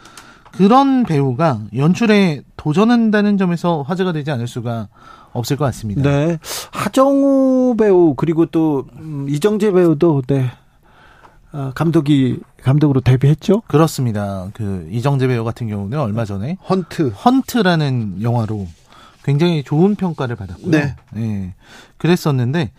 그런 0.52 1.04
배우가 1.04 1.60
연출에 1.74 2.42
도전한다는 2.56 3.36
점에서 3.38 3.82
화제가 3.82 4.12
되지 4.12 4.30
않을 4.30 4.46
수가 4.46 4.88
없을 5.32 5.56
것 5.56 5.64
같습니다. 5.66 6.02
네. 6.02 6.38
하정우 6.70 7.74
배우 7.76 8.14
그리고 8.14 8.46
또 8.46 8.86
음, 8.96 9.26
이정재 9.28 9.72
배우도 9.72 10.22
네 10.28 10.50
아, 11.50 11.72
감독이 11.74 12.40
감독으로 12.62 13.00
데뷔했죠. 13.00 13.62
그렇습니다. 13.66 14.48
그 14.54 14.88
이정재 14.90 15.28
배우 15.28 15.44
같은 15.44 15.68
경우는 15.68 15.98
얼마 16.00 16.24
전에 16.24 16.56
헌트. 16.68 17.08
헌트라는 17.08 18.22
영화로 18.22 18.66
굉장히 19.24 19.64
좋은 19.64 19.94
평가를 19.94 20.36
받았고요. 20.36 20.70
네. 20.70 20.94
예, 21.16 21.54
그랬었는데 21.96 22.72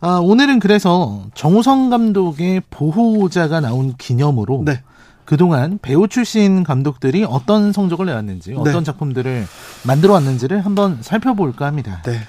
아, 0.00 0.18
오늘은 0.22 0.58
그래서 0.58 1.26
정우성 1.34 1.90
감독의 1.90 2.62
보호자가 2.70 3.60
나온 3.60 3.94
기념으로 3.96 4.62
네. 4.64 4.82
그동안 5.26 5.78
배우 5.80 6.08
출신 6.08 6.64
감독들이 6.64 7.24
어떤 7.24 7.72
성적을 7.72 8.06
내왔는지 8.06 8.54
어떤 8.56 8.78
네. 8.78 8.82
작품들을 8.82 9.46
만들어 9.84 10.14
왔는지를 10.14 10.64
한번 10.64 10.98
살펴볼까 11.02 11.66
합니다. 11.66 12.02
네. 12.04 12.20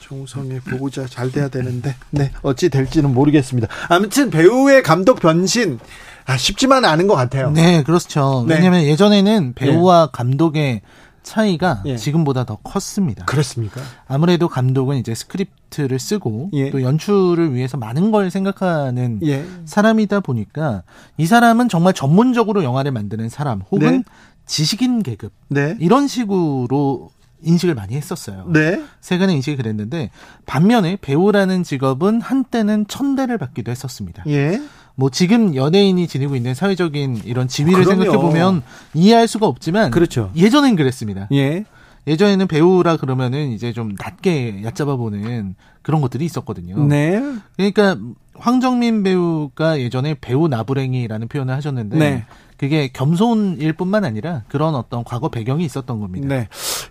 정우성의 0.00 0.60
보호자 0.60 1.06
잘 1.06 1.30
돼야 1.30 1.48
되는데 1.48 1.94
네 2.10 2.32
어찌 2.42 2.68
될지는 2.68 3.12
모르겠습니다. 3.14 3.68
아무튼 3.88 4.30
배우의 4.30 4.82
감독 4.82 5.20
변신 5.20 5.78
아, 6.26 6.36
쉽지만은 6.36 6.88
않은 6.88 7.06
것 7.06 7.14
같아요. 7.14 7.50
네, 7.50 7.82
그렇죠. 7.82 8.44
네. 8.46 8.54
왜냐하면 8.54 8.82
예전에는 8.84 9.54
배우와 9.54 10.10
감독의 10.12 10.82
차이가 11.22 11.82
예. 11.86 11.96
지금보다 11.96 12.44
더 12.44 12.56
컸습니다. 12.56 13.24
그렇습니까? 13.24 13.80
아무래도 14.06 14.48
감독은 14.48 14.96
이제 14.96 15.14
스크립트를 15.14 15.98
쓰고 15.98 16.50
예. 16.54 16.70
또 16.70 16.82
연출을 16.82 17.54
위해서 17.54 17.76
많은 17.76 18.10
걸 18.10 18.30
생각하는 18.30 19.20
예. 19.24 19.44
사람이다 19.64 20.20
보니까 20.20 20.82
이 21.16 21.26
사람은 21.26 21.68
정말 21.68 21.92
전문적으로 21.92 22.64
영화를 22.64 22.92
만드는 22.92 23.28
사람 23.28 23.62
혹은 23.70 23.98
네. 23.98 24.02
지식인 24.46 25.02
계급 25.02 25.32
네. 25.48 25.76
이런 25.78 26.08
식으로 26.08 27.10
인식을 27.42 27.74
많이 27.74 27.94
했었어요. 27.94 28.46
네. 28.48 28.82
세간의 29.00 29.36
인식이 29.36 29.56
그랬는데 29.56 30.10
반면에 30.46 30.98
배우라는 31.00 31.62
직업은 31.62 32.20
한때는 32.20 32.86
천대를 32.86 33.38
받기도 33.38 33.70
했었습니다. 33.70 34.24
예. 34.26 34.60
뭐 35.00 35.08
지금 35.08 35.54
연예인이 35.54 36.06
지니고 36.06 36.36
있는 36.36 36.52
사회적인 36.52 37.22
이런 37.24 37.48
지위를. 37.48 37.86
생각해 37.86 38.18
보면 38.18 38.62
이해할 38.92 39.26
수가 39.28 39.46
없지만 39.46 39.90
그렇죠. 39.90 40.30
예전엔 40.36 40.76
그랬습니다. 40.76 41.26
예. 41.32 41.64
예전에는 42.06 42.46
배우라 42.46 42.98
그러면은 42.98 43.50
이제 43.52 43.72
좀 43.72 43.94
낮게 43.98 44.62
얕잡아 44.62 44.96
보는 44.96 45.54
그런 45.80 46.02
것들이 46.02 46.26
있었거든요. 46.26 46.84
네. 46.84 47.18
그러니까 47.56 47.96
황정민 48.34 49.02
배우가 49.02 49.80
예전에 49.80 50.16
배우 50.20 50.48
나부랭이라는 50.48 51.28
표현을 51.28 51.54
하셨는데 51.54 51.98
네. 51.98 52.26
그게 52.58 52.90
겸손일 52.92 53.72
뿐만 53.72 54.04
아니라 54.04 54.42
그런 54.48 54.74
어떤 54.74 55.02
과거 55.02 55.30
배경이 55.30 55.64
있었던 55.64 55.98
겁니다. 55.98 56.28
네. 56.28 56.48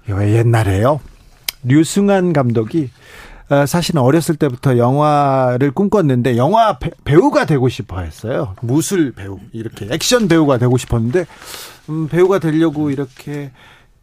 왜 0.08 0.36
옛날에요. 0.36 1.00
류승환 1.64 2.34
감독이 2.34 2.86
어, 2.86 2.90
사실은 3.68 4.02
어렸을 4.02 4.36
때부터 4.36 4.78
영화를 4.78 5.72
꿈꿨는데 5.72 6.38
영화 6.38 6.78
배, 6.78 6.92
배우가 7.04 7.46
되고 7.46 7.68
싶어 7.70 8.02
했어요. 8.02 8.56
무술 8.62 9.12
배우 9.14 9.40
이렇게 9.54 9.88
액션 9.92 10.28
배우가 10.28 10.58
되고 10.58 10.78
싶었는데 10.78 11.26
음, 11.90 12.08
배우가 12.08 12.40
되려고 12.40 12.92
이렇게 12.92 13.52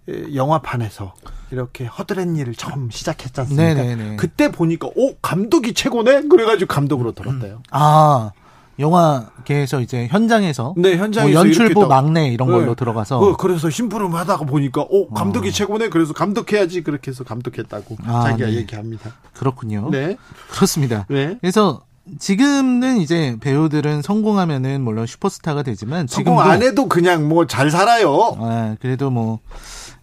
에, 0.09 0.35
영화판에서 0.35 1.15
이렇게 1.53 1.85
허드렛 1.85 2.37
일을 2.37 2.55
처음 2.55 2.91
시작했지 2.91 3.41
않습니까? 3.41 3.75
네네네. 3.75 4.17
그때 4.17 4.51
보니까 4.51 4.89
오 4.97 5.15
감독이 5.17 5.75
최고네. 5.75 6.23
그래가지고 6.29 6.67
감독으로 6.73 7.13
돌았대요. 7.13 7.63
아 7.71 8.33
영화계에서 8.79 9.81
이제 9.81 10.07
현장에서 10.11 10.75
네, 10.77 10.97
현장에서 10.97 11.39
뭐 11.39 11.47
연출부 11.47 11.87
막내 11.87 12.29
이런 12.29 12.49
걸로 12.51 12.67
네. 12.67 12.75
들어가서 12.75 13.19
어, 13.19 13.37
그래서 13.37 13.71
심부름하다가 13.71 14.45
보니까 14.45 14.85
오 14.89 15.09
감독이 15.09 15.51
최고네. 15.53 15.89
그래서 15.89 16.13
감독해야지 16.13 16.83
그렇게 16.83 17.11
해서 17.11 17.25
감독했다고 17.25 17.97
아, 18.05 18.25
자기가 18.29 18.49
네. 18.49 18.55
얘기합니다. 18.57 19.13
그렇군요. 19.33 19.89
네. 19.91 20.17
그렇습니다. 20.51 21.07
네. 21.09 21.37
그래서 21.41 21.83
지금은 22.21 22.99
이제 22.99 23.37
배우들은 23.41 24.03
성공하면은 24.03 24.81
물론 24.83 25.07
슈퍼스타가 25.07 25.63
되지만 25.65 26.07
성공 26.07 26.41
안 26.41 26.63
해도 26.63 26.87
그냥 26.89 27.29
뭐 27.29 27.47
잘 27.47 27.71
살아요. 27.71 28.37
아, 28.39 28.77
그래도 28.81 29.11
뭐 29.11 29.41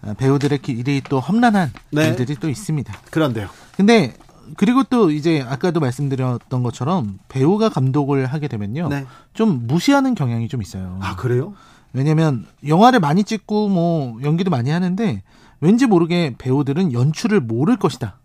아, 0.01 0.13
배우들의 0.17 0.57
길이 0.59 1.01
또 1.07 1.19
험난한 1.19 1.71
네. 1.91 2.07
일들이 2.07 2.35
또 2.35 2.49
있습니다. 2.49 2.93
그런데요. 3.11 3.47
근데 3.77 4.13
그리고 4.57 4.83
또 4.83 5.11
이제 5.11 5.45
아까도 5.47 5.79
말씀드렸던 5.79 6.63
것처럼 6.63 7.19
배우가 7.29 7.69
감독을 7.69 8.25
하게 8.25 8.47
되면요. 8.47 8.89
네. 8.89 9.05
좀 9.33 9.67
무시하는 9.67 10.15
경향이 10.15 10.47
좀 10.47 10.61
있어요. 10.61 10.99
아 11.01 11.15
그래요? 11.15 11.53
왜냐면 11.93 12.45
영화를 12.67 12.99
많이 12.99 13.23
찍고 13.23 13.69
뭐 13.69 14.19
연기도 14.23 14.49
많이 14.49 14.69
하는데 14.69 15.23
왠지 15.61 15.85
모르게 15.85 16.35
배우들은 16.37 16.91
연출을 16.91 17.39
모를 17.39 17.77
것이다. 17.77 18.17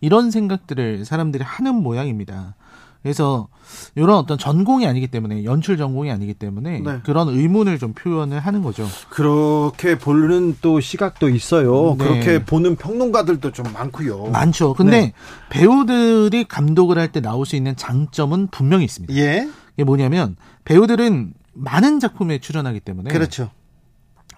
이런 0.00 0.30
생각들을 0.30 1.04
사람들이 1.04 1.44
하는 1.44 1.76
모양입니다. 1.76 2.56
그래서 3.02 3.48
이런 3.94 4.16
어떤 4.16 4.38
전공이 4.38 4.86
아니기 4.86 5.08
때문에 5.08 5.44
연출 5.44 5.76
전공이 5.76 6.10
아니기 6.10 6.34
때문에 6.34 6.80
네. 6.80 7.00
그런 7.04 7.28
의문을 7.28 7.78
좀 7.78 7.92
표현을 7.94 8.38
하는 8.40 8.62
거죠. 8.62 8.86
그렇게 9.08 9.98
보는 9.98 10.56
또 10.60 10.80
시각도 10.80 11.28
있어요. 11.28 11.96
네. 11.98 12.04
그렇게 12.04 12.44
보는 12.44 12.76
평론가들도 12.76 13.50
좀 13.52 13.66
많고요. 13.72 14.26
많죠. 14.26 14.74
근데 14.74 15.00
네. 15.00 15.12
배우들이 15.50 16.44
감독을 16.44 16.98
할 16.98 17.12
때 17.12 17.20
나올 17.20 17.44
수 17.44 17.56
있는 17.56 17.76
장점은 17.76 18.46
분명히 18.48 18.84
있습니다. 18.84 19.12
예. 19.16 19.46
이게 19.76 19.84
뭐냐면 19.84 20.36
배우들은 20.64 21.34
많은 21.54 22.00
작품에 22.00 22.38
출연하기 22.38 22.80
때문에 22.80 23.10
그렇죠. 23.12 23.50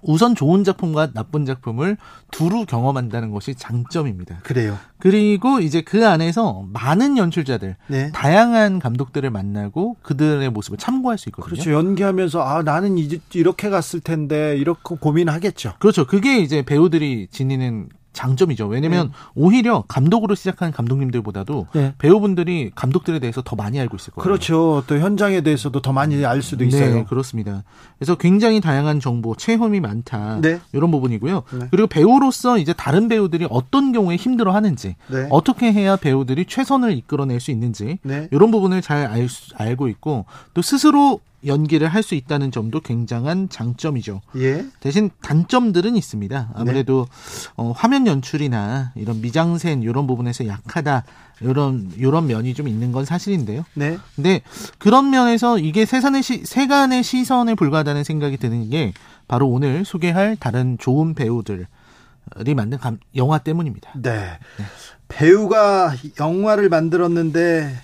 우선 0.06 0.34
좋은 0.34 0.64
작품과 0.64 1.12
나쁜 1.12 1.44
작품을 1.46 1.96
두루 2.30 2.66
경험한다는 2.66 3.30
것이 3.30 3.54
장점입니다. 3.54 4.38
그래요. 4.42 4.78
그리고 4.98 5.60
이제 5.60 5.80
그 5.80 6.06
안에서 6.06 6.64
많은 6.72 7.16
연출자들, 7.18 7.76
네. 7.88 8.12
다양한 8.12 8.78
감독들을 8.78 9.28
만나고 9.30 9.96
그들의 10.02 10.48
모습을 10.50 10.78
참고할 10.78 11.18
수 11.18 11.28
있거든요. 11.30 11.50
그렇죠. 11.50 11.72
연기하면서 11.72 12.42
아 12.42 12.62
나는 12.62 12.98
이- 12.98 13.20
이렇게 13.32 13.68
갔을 13.70 14.00
텐데 14.00 14.56
이렇게 14.56 14.94
고민하겠죠. 14.96 15.74
그렇죠. 15.80 16.06
그게 16.06 16.38
이제 16.38 16.62
배우들이 16.62 17.28
지니는 17.30 17.88
장점이죠. 18.14 18.66
왜냐면 18.68 19.12
오히려 19.34 19.84
감독으로 19.88 20.34
시작한 20.34 20.72
감독님들보다도 20.72 21.66
네. 21.74 21.94
배우분들이 21.98 22.70
감독들에 22.74 23.18
대해서 23.18 23.42
더 23.42 23.56
많이 23.56 23.78
알고 23.78 23.96
있을 23.96 24.12
거예요. 24.14 24.24
그렇죠. 24.24 24.82
또 24.86 24.98
현장에 24.98 25.42
대해서도 25.42 25.82
더 25.82 25.92
많이 25.92 26.24
알 26.24 26.40
수도 26.40 26.64
있어요. 26.64 26.94
네, 26.94 27.04
그렇습니다. 27.04 27.64
그래서 27.98 28.14
굉장히 28.14 28.60
다양한 28.60 29.00
정보, 29.00 29.34
체험이 29.36 29.80
많다. 29.80 30.40
네. 30.40 30.60
이런 30.72 30.90
부분이고요. 30.90 31.42
네. 31.58 31.66
그리고 31.70 31.86
배우로서 31.88 32.56
이제 32.58 32.72
다른 32.72 33.08
배우들이 33.08 33.46
어떤 33.50 33.92
경우에 33.92 34.16
힘들어 34.16 34.52
하는지, 34.52 34.96
네. 35.08 35.26
어떻게 35.30 35.72
해야 35.72 35.96
배우들이 35.96 36.46
최선을 36.46 36.92
이끌어낼 36.96 37.40
수 37.40 37.50
있는지, 37.50 37.98
네. 38.02 38.28
이런 38.30 38.50
부분을 38.50 38.80
잘 38.80 39.06
알, 39.06 39.28
수- 39.28 39.52
알고 39.56 39.88
있고, 39.88 40.24
또 40.54 40.62
스스로 40.62 41.20
연기를 41.46 41.88
할 41.88 42.02
수 42.02 42.14
있다는 42.14 42.50
점도 42.50 42.80
굉장한 42.80 43.48
장점이죠. 43.48 44.20
예. 44.36 44.64
대신 44.80 45.10
단점들은 45.22 45.96
있습니다. 45.96 46.50
아무래도 46.54 47.06
어, 47.56 47.72
화면 47.74 48.06
연출이나 48.06 48.92
이런 48.94 49.20
미장센 49.22 49.82
이런 49.82 50.06
부분에서 50.06 50.46
약하다 50.46 51.04
이런 51.40 51.90
이런 51.96 52.26
면이 52.26 52.54
좀 52.54 52.68
있는 52.68 52.92
건 52.92 53.04
사실인데요. 53.04 53.64
네. 53.74 53.98
근데 54.16 54.42
그런 54.78 55.10
면에서 55.10 55.58
이게 55.58 55.84
세간의 55.86 56.22
시, 56.22 56.44
세간의 56.44 57.02
시선에 57.02 57.54
불과하다는 57.54 58.04
생각이 58.04 58.36
드는 58.36 58.68
게 58.70 58.92
바로 59.26 59.48
오늘 59.48 59.84
소개할 59.84 60.36
다른 60.38 60.76
좋은 60.78 61.14
배우들 61.14 61.66
이 62.46 62.54
만든 62.54 62.78
감- 62.78 62.98
영화 63.16 63.38
때문입니다. 63.38 63.92
네. 64.02 64.38
배우가 65.08 65.94
영화를 66.20 66.68
만들었는데 66.68 67.74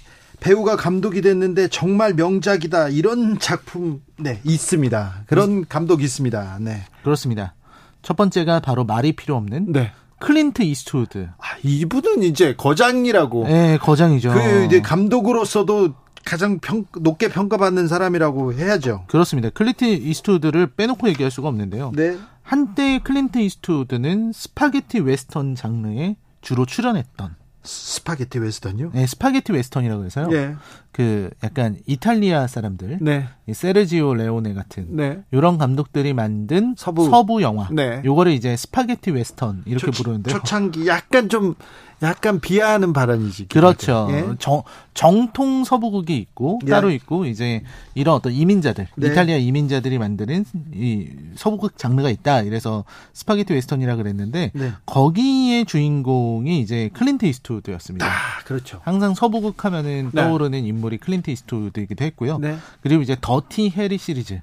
배우가 0.41 0.77
감독이 0.77 1.21
됐는데 1.21 1.69
정말 1.69 2.15
명작이다. 2.15 2.89
이런 2.89 3.39
작품 3.39 4.03
네, 4.19 4.41
있습니다. 4.45 5.25
그런 5.27 5.67
감독 5.67 6.03
있습니다. 6.03 6.59
네. 6.61 6.83
그렇습니다. 7.03 7.55
첫 8.03 8.17
번째가 8.17 8.61
바로 8.61 8.85
말이 8.85 9.13
필요 9.13 9.37
없는 9.37 9.73
네. 9.73 9.93
클린트 10.21 10.63
이스트우드. 10.63 11.29
아, 11.39 11.45
이분은 11.63 12.23
이제 12.23 12.55
거장이라고. 12.55 13.45
네, 13.45 13.79
거장이죠. 13.79 14.33
그 14.33 14.65
이제 14.65 14.81
감독으로서도 14.81 15.95
가장 16.25 16.59
평, 16.59 16.85
높게 17.01 17.29
평가받는 17.29 17.89
사람이라고 17.89 18.53
해야죠. 18.53 19.05
그렇습니다. 19.09 19.49
클린트 19.51 19.85
이스트우드를 19.85 20.69
빼놓고 20.75 21.09
얘기할 21.09 21.31
수가 21.31 21.49
없는데요. 21.49 21.93
네. 21.95 22.19
한때 22.43 23.01
클린트 23.03 23.39
이스트우드는 23.39 24.33
spaghetti 24.35 25.01
western 25.01 25.55
장르에 25.55 26.17
주로 26.43 26.67
출연했던 26.67 27.37
spaghetti 27.63 28.39
western요? 28.39 28.91
네, 28.95 29.07
spaghetti 29.07 29.53
western이라고 29.53 30.05
해서요. 30.05 30.29
예. 30.33 30.55
그 30.93 31.31
약간 31.45 31.77
이탈리아 31.87 32.47
사람들, 32.47 32.99
네. 33.01 33.29
이 33.47 33.53
세르지오 33.55 34.15
레오네 34.15 34.55
같은 34.55 34.87
네. 34.97 35.23
이런 35.31 35.59
감독들이 35.59 36.13
만든 36.15 36.75
서부. 36.77 37.09
서부, 37.09 37.43
영화. 37.43 37.69
네. 37.71 38.01
요거를 38.05 38.33
이제 38.33 38.57
spaghetti 38.57 39.11
western 39.13 39.63
이렇게 39.67 39.91
초- 39.91 40.03
부르는데요. 40.03 40.35
초창기 40.37 40.87
약간 40.87 41.29
좀 41.29 41.55
약간 42.03 42.41
비하하는 42.41 42.93
발언이지. 42.93 43.49
그렇죠. 43.49 44.09
예. 44.11 44.25
정, 44.39 44.63
정통 44.95 45.65
서부극이 45.65 46.17
있고 46.17 46.59
예. 46.67 46.71
따로 46.71 46.91
있고 46.91 47.27
이제 47.27 47.63
이런 47.95 48.15
어떤 48.15 48.33
이민자들, 48.33 48.89
네. 48.97 49.07
이탈리아 49.07 49.37
이민자들이 49.37 49.99
만드는 49.99 50.45
이 50.75 51.09
서부극 51.37 51.77
장르가 51.77 52.09
있다. 52.11 52.43
이래서 52.43 52.85
spaghetti 53.13 53.53
western이라 53.53 53.97
그랬는데 53.97 54.53
네. 54.55 54.73
거기의 54.87 55.67
주인공이 55.67 56.61
이제 56.61 56.91
클린트 56.95 57.27
이스트우드였습니다. 57.27 58.07
아, 58.07 58.11
그렇죠. 58.45 58.81
항상 58.85 59.15
서부극 59.15 59.65
하면은 59.65 60.11
네. 60.13 60.23
떠오르는 60.23 60.65
인물이 60.65 60.99
클린트 60.99 61.31
이스트우드이기도 61.31 62.05
했고요. 62.05 62.39
네. 62.39 62.57
그리고 62.83 63.03
이제 63.03 63.17
더티 63.21 63.71
해리 63.77 63.99
시리즈 63.99 64.41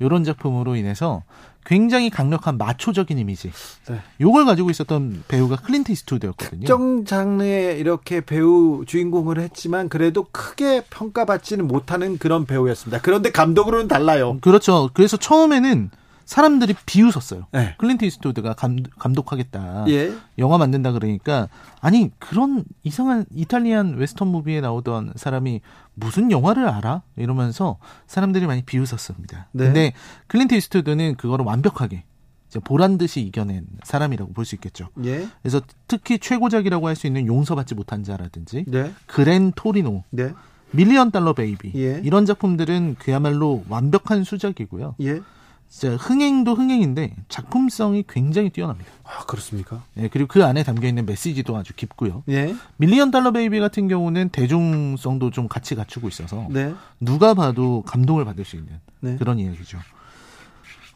요런 0.00 0.24
작품으로 0.24 0.76
인해서 0.76 1.22
굉장히 1.68 2.08
강력한 2.08 2.56
마초적인 2.56 3.18
이미지. 3.18 3.52
네. 3.88 4.00
요걸 4.22 4.46
가지고 4.46 4.70
있었던 4.70 5.24
배우가 5.28 5.56
클린트 5.56 5.92
이스트우드였거든요. 5.92 6.60
특정 6.60 7.04
장르에 7.04 7.76
이렇게 7.78 8.22
배우 8.22 8.84
주인공을 8.86 9.38
했지만 9.38 9.90
그래도 9.90 10.24
크게 10.32 10.84
평가받지는 10.88 11.68
못하는 11.68 12.16
그런 12.16 12.46
배우였습니다. 12.46 13.02
그런데 13.02 13.30
감독으로는 13.30 13.86
달라요. 13.86 14.38
그렇죠. 14.40 14.88
그래서 14.94 15.18
처음에는 15.18 15.90
사람들이 16.28 16.74
비웃었어요. 16.84 17.46
네. 17.52 17.74
클린트 17.78 18.04
이스트우드가 18.04 18.52
감, 18.52 18.76
감독하겠다. 18.98 19.86
예. 19.88 20.12
영화 20.36 20.58
만든다 20.58 20.92
그러니까 20.92 21.48
아니 21.80 22.10
그런 22.18 22.64
이상한 22.84 23.24
Italian 23.34 23.94
western 23.94 24.28
movie에 24.28 24.60
나오던 24.60 25.14
사람이 25.16 25.62
무슨 25.94 26.30
영화를 26.30 26.68
알아? 26.68 27.00
이러면서 27.16 27.78
사람들이 28.06 28.46
많이 28.46 28.60
비웃었습니다. 28.60 29.48
네. 29.52 29.64
근데 29.64 29.92
클린트 30.26 30.54
이스트우드는 30.54 31.14
그거를 31.14 31.46
완벽하게 31.46 32.04
보란 32.62 32.98
듯이 32.98 33.22
이겨낸 33.22 33.66
사람이라고 33.84 34.34
볼 34.34 34.44
수 34.44 34.54
있겠죠. 34.56 34.90
예. 35.04 35.26
그래서 35.40 35.62
특히 35.86 36.18
최고작이라고 36.18 36.86
할 36.88 36.94
수 36.94 37.06
있는 37.06 37.26
용서받지 37.26 37.74
못한 37.74 38.04
자라든지 38.04 38.66
네. 38.68 38.92
그랜 39.06 39.50
토리노, 39.56 40.04
네. 40.10 40.34
밀리언 40.72 41.10
달러 41.10 41.32
베이비 41.32 41.72
예. 41.76 42.02
이런 42.04 42.26
작품들은 42.26 42.96
그야말로 42.98 43.64
완벽한 43.70 44.24
수작이고요. 44.24 44.96
예. 45.00 45.22
진짜 45.68 45.96
흥행도 45.96 46.54
흥행인데 46.54 47.14
작품성이 47.28 48.04
굉장히 48.08 48.50
뛰어납니다. 48.50 48.90
아, 49.04 49.24
그렇습니까? 49.26 49.82
예, 49.98 50.08
그리고 50.08 50.28
그 50.28 50.44
안에 50.44 50.62
담겨 50.64 50.88
있는 50.88 51.06
메시지도 51.06 51.56
아주 51.56 51.74
깊고요. 51.74 52.24
예. 52.28 52.54
밀리언 52.78 53.10
달러 53.10 53.32
베이비 53.32 53.60
같은 53.60 53.86
경우는 53.88 54.30
대중성도 54.30 55.30
좀 55.30 55.46
같이 55.46 55.74
갖추고 55.74 56.08
있어서 56.08 56.46
네. 56.50 56.74
누가 57.00 57.34
봐도 57.34 57.82
감동을 57.86 58.24
받을 58.24 58.44
수 58.44 58.56
있는 58.56 58.80
네. 59.00 59.16
그런 59.16 59.38
이야기죠. 59.38 59.78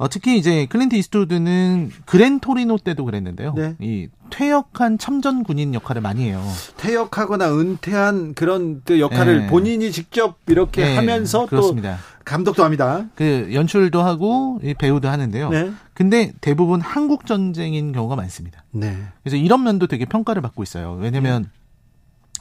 어, 0.03 0.09
특히 0.09 0.37
이제 0.37 0.67
클린트 0.67 0.97
이스트우드는 0.97 1.93
그랜 2.07 2.41
토리노 2.41 2.79
때도 2.79 3.05
그랬는데요. 3.05 3.55
네. 3.55 3.77
이 3.79 4.09
퇴역한 4.31 4.99
참전 4.99 5.45
군인 5.45 5.75
역할을 5.75 6.03
많이 6.03 6.25
해요. 6.25 6.43
퇴역하거나 6.77 7.57
은퇴한 7.57 8.35
그런 8.35 8.83
그 8.85 8.99
역할을 8.99 9.43
네. 9.43 9.47
본인이 9.47 9.93
직접 9.93 10.39
이렇게 10.49 10.83
네, 10.83 10.97
하면서 10.97 11.47
그렇습니다. 11.47 11.99
또 11.99 12.25
감독도 12.25 12.65
합니다. 12.65 13.07
그 13.15 13.51
연출도 13.53 14.03
하고 14.03 14.59
이 14.65 14.75
배우도 14.75 15.09
하는데요. 15.09 15.51
네. 15.51 15.71
근데 15.95 16.33
대부분 16.41 16.81
한국 16.81 17.25
전쟁인 17.25 17.93
경우가 17.93 18.17
많습니다. 18.17 18.65
네. 18.73 18.97
그래서 19.23 19.37
이런 19.37 19.63
면도 19.63 19.87
되게 19.87 20.05
평가를 20.05 20.43
받고 20.43 20.65
있어요. 20.65 20.99
왜냐면 21.01 21.49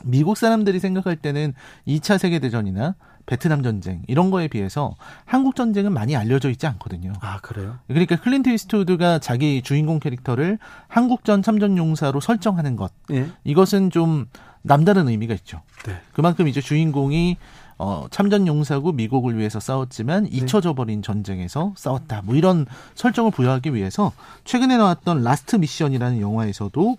미국 0.04 0.36
사람들이 0.36 0.80
생각할 0.80 1.16
때는 1.16 1.54
2차 1.88 2.18
세계대전이나 2.18 2.96
베트남 3.26 3.64
전쟁 3.64 4.02
이런 4.08 4.32
거에 4.32 4.48
비해서 4.48 4.96
한국 5.26 5.56
전쟁은 5.56 5.94
많이 5.94 6.16
알려져 6.16 6.50
있지 6.50 6.68
않거든요. 6.68 7.14
아, 7.22 7.40
그래요? 7.42 7.78
그러니까 7.88 8.16
클린트 8.18 8.50
이스트우드가 8.50 9.20
자기 9.20 9.62
주인공 9.62 10.00
캐릭터를 10.00 10.58
한국전 10.88 11.42
참전 11.42 11.78
용사로 11.78 12.20
설정하는 12.20 12.76
것 12.76 12.92
예. 13.12 13.30
이것은 13.44 13.90
좀 13.90 14.28
남다른 14.62 15.08
의미가 15.08 15.34
있죠. 15.36 15.62
네. 15.86 16.00
그만큼 16.14 16.48
이제 16.48 16.62
주인공이 16.62 17.38
어, 17.78 18.06
참전 18.12 18.46
용사고 18.46 18.92
미국을 18.92 19.38
위해서 19.38 19.60
싸웠지만 19.60 20.26
네. 20.26 20.30
잊혀져 20.32 20.74
버린 20.74 21.02
전쟁에서 21.02 21.74
싸웠다. 21.76 22.22
뭐 22.24 22.36
이런 22.36 22.68
설정을 22.94 23.32
부여하기 23.32 23.74
위해서 23.74 24.12
최근에 24.46 24.78
나왔던 24.78 25.24
라스트 25.24 25.56
미션이라는 25.56 26.22
영화에서도 26.22 26.98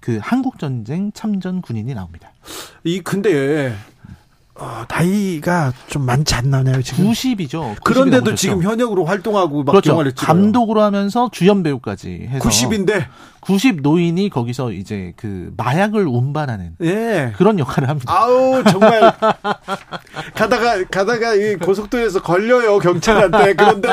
그 0.00 0.18
한국 0.20 0.58
전쟁 0.58 1.12
참전 1.12 1.62
군인이 1.62 1.94
나옵니다. 1.94 2.32
이 2.82 3.00
근데 3.00 3.72
어, 4.62 4.84
나이가 4.88 5.72
좀 5.88 6.06
많지 6.06 6.36
않나요, 6.36 6.80
지금? 6.82 7.10
90이죠. 7.10 7.74
그런데도 7.82 8.36
지금 8.36 8.62
현역으로 8.62 9.04
활동하고 9.04 9.64
막 9.64 9.72
그렇죠. 9.72 9.90
영화를 9.90 10.12
찍어요. 10.12 10.24
감독으로 10.24 10.82
하면서 10.82 11.28
주연 11.32 11.64
배우까지 11.64 12.28
해서 12.30 12.48
90인데 12.48 13.06
90 13.40 13.82
노인이 13.82 14.28
거기서 14.28 14.70
이제 14.70 15.14
그 15.16 15.52
마약을 15.56 16.06
운반하는 16.06 16.76
예. 16.80 17.32
그런 17.36 17.58
역할을 17.58 17.88
합니다. 17.88 18.14
아우 18.16 18.62
정말 18.62 19.12
가다가 20.32 20.84
가다가 20.88 21.34
이 21.34 21.56
고속도로에서 21.56 22.22
걸려요 22.22 22.78
경찰한테 22.78 23.54
그런데 23.54 23.88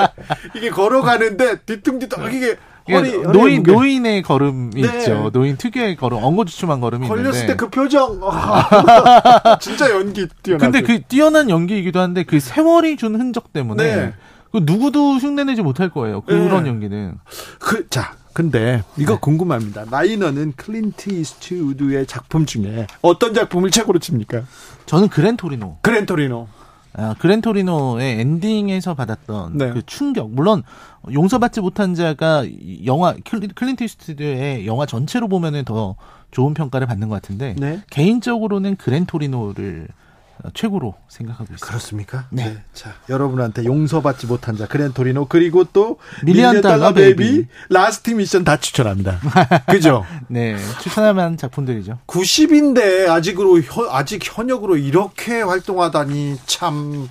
이게 0.56 0.70
걸어가는데 0.70 1.62
뒤뚱뒤뚱 1.66 2.32
이게 2.32 2.58
허리, 2.96 3.16
허리 3.16 3.38
노인 3.38 3.58
무게. 3.58 3.72
노인의 3.72 4.22
걸음이 4.24 4.82
네. 4.82 4.98
있죠. 5.00 5.30
노인 5.34 5.58
특유의 5.58 5.96
걸음, 5.96 6.18
엉거주춤한 6.24 6.80
걸음이 6.82 7.08
걸렸을. 7.08 7.48
때 7.48 7.56
그 7.56 7.70
표정 7.70 8.20
아, 8.24 9.58
진짜 9.62 9.90
연기 9.92 10.28
뛰어나. 10.44 10.60
근데 10.64 10.82
그 10.82 11.02
뛰어난 11.04 11.50
연기이기도 11.50 12.00
한데 12.00 12.24
그 12.24 12.40
세월이 12.40 12.98
준 12.98 13.20
흔적 13.20 13.54
때문에 13.54 13.96
네. 13.96 14.14
그 14.52 14.62
누구도 14.64 15.16
흉내내지 15.18 15.62
못할 15.62 15.90
거예요. 15.90 16.22
그런 16.22 16.64
네. 16.64 16.70
연기는. 16.70 17.16
그 17.60 17.88
자 17.90 18.14
근데 18.34 18.84
이거 18.98 19.14
네. 19.16 19.20
궁금합니다. 19.22 19.86
라이너는 19.92 20.54
클린트 20.56 21.10
이스트우드의 21.12 22.06
작품 22.06 22.46
중에 22.46 22.88
어떤 23.02 23.34
작품을 23.34 23.70
최고로 23.72 24.00
칩니까? 24.00 24.44
저는 24.86 25.10
그랜토리노. 25.10 25.80
그랜토리노. 25.82 26.48
아, 26.94 27.16
그랜토리노의 27.20 28.20
엔딩에서 28.20 28.96
받았던 28.96 29.58
네. 29.58 29.72
그 29.72 29.82
충격. 29.86 30.32
물론 30.32 30.64
용서받지 31.12 31.62
못한 31.62 31.96
자가 31.96 32.44
이 32.46 32.86
영화 32.86 33.16
클린트 33.24 33.84
이스트우드의 33.84 34.66
영화 34.66 34.86
전체로 34.86 35.28
보면은 35.28 35.66
더 35.66 35.96
좋은 36.32 36.54
평가를 36.54 36.88
받는 36.88 37.10
것 37.10 37.16
같은데 37.16 37.56
네. 37.58 37.82
개인적으로는 37.90 38.76
그랜토리노를 38.76 39.88
최고로 40.54 40.96
생각하고 41.10 41.44
있습니다. 41.54 41.66
그렇습니까? 41.68 42.26
네. 42.30 42.58
자, 42.74 42.94
여러분한테 43.10 43.66
용서받지 43.66 44.28
못한 44.28 44.56
자, 44.58 44.68
Gran 44.68 44.89
Torino, 44.89 45.28
그리고 45.28 45.66
또 45.66 45.98
Million 46.24 46.56
Million 46.56 46.62
Dollar 46.62 46.80
Dollar 46.80 46.94
Baby, 46.94 47.16
Baby. 47.18 47.48
Last 47.70 48.12
Mission 48.12 48.44
다 48.46 48.58
추천합니다. 48.58 49.20
그죠? 49.70 50.06
네, 50.28 50.56
추천할 50.82 51.14
만한 51.14 51.36
작품들이죠. 51.38 52.00
90인데 52.08 53.10
아직으로, 53.10 53.60
현- 53.62 53.88
아직 53.92 54.22
현역으로 54.24 54.78
이렇게 54.78 55.42
활동하다니 55.42 56.38
참, 56.46 57.10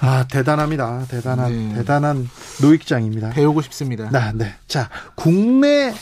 아, 0.00 0.26
대단합니다. 0.28 1.04
대단한, 1.08 1.68
네. 1.68 1.74
대단한 1.76 2.28
노익장입니다. 2.60 3.30
배우고 3.30 3.62
싶습니다. 3.62 4.10
네, 4.10 4.32
네. 4.34 4.54
자, 4.66 4.90
국내 5.14 5.94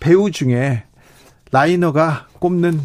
배우 0.00 0.30
중에 0.30 0.84
라이너가 1.52 2.26
꼽는 2.40 2.80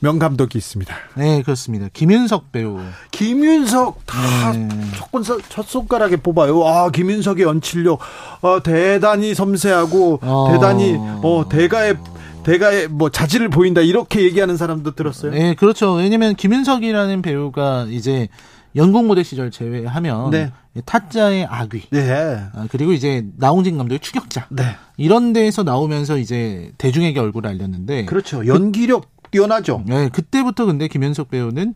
명감독이 0.00 0.56
있습니다. 0.58 0.94
네, 1.14 1.42
그렇습니다. 1.42 1.88
김윤석 1.92 2.52
배우. 2.52 2.80
김윤석 3.10 4.06
다 4.06 4.52
네. 4.52 4.68
첫, 4.94 5.40
첫 5.48 5.66
손가락에 5.66 6.16
뽑아요. 6.16 6.66
아, 6.66 6.90
김윤석의 6.90 7.44
연출력 7.44 8.00
어, 8.40 8.62
대단히 8.62 9.34
섬세하고 9.34 10.20
어. 10.22 10.48
대단히 10.52 10.96
어, 10.98 11.44
대가의 11.48 11.96
대가의 12.42 12.88
뭐 12.88 13.10
자질을 13.10 13.50
보인다 13.50 13.82
이렇게 13.82 14.22
얘기하는 14.22 14.56
사람도 14.56 14.94
들었어요. 14.94 15.32
네, 15.32 15.54
그렇죠. 15.54 15.92
왜냐면 15.94 16.34
김윤석이라는 16.34 17.20
배우가 17.22 17.86
이제 17.90 18.28
연극 18.76 19.04
모델 19.04 19.24
시절 19.24 19.50
제외하면 19.50 20.30
네. 20.30 20.50
타짜의 20.84 21.46
아귀. 21.46 21.88
네. 21.90 22.40
아, 22.54 22.66
그리고 22.70 22.92
이제 22.92 23.26
나홍진 23.36 23.76
감독의 23.76 23.98
추격자. 23.98 24.46
네. 24.50 24.62
이런 24.96 25.32
데에서 25.32 25.64
나오면서 25.64 26.18
이제 26.18 26.70
대중에게 26.78 27.18
얼굴을 27.18 27.50
알렸는데 27.50 28.04
그렇죠. 28.04 28.46
연기력 28.46 29.09
뛰어나죠. 29.30 29.84
네, 29.86 30.08
그때부터 30.08 30.66
근데 30.66 30.88
김윤석 30.88 31.30
배우는 31.30 31.74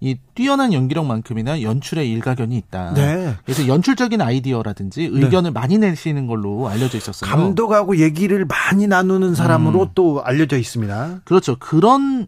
이 0.00 0.16
뛰어난 0.34 0.72
연기력만큼이나 0.74 1.62
연출에 1.62 2.04
일가견이 2.06 2.56
있다. 2.58 2.92
네. 2.94 3.34
그래서 3.44 3.66
연출적인 3.66 4.20
아이디어라든지 4.20 5.08
의견을 5.10 5.52
많이 5.52 5.78
내시는 5.78 6.26
걸로 6.26 6.68
알려져 6.68 6.98
있었어요. 6.98 7.30
감독하고 7.30 7.96
얘기를 7.98 8.44
많이 8.44 8.86
나누는 8.86 9.34
사람으로 9.34 9.82
음. 9.82 9.88
또 9.94 10.22
알려져 10.22 10.58
있습니다. 10.58 11.22
그렇죠. 11.24 11.56
그런 11.58 12.26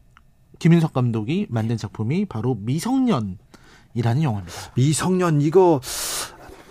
김윤석 0.58 0.94
감독이 0.94 1.46
만든 1.50 1.76
작품이 1.76 2.24
바로 2.24 2.56
미성년이라는 2.58 3.36
영화입니다. 4.22 4.54
미성년 4.74 5.42
이거 5.42 5.80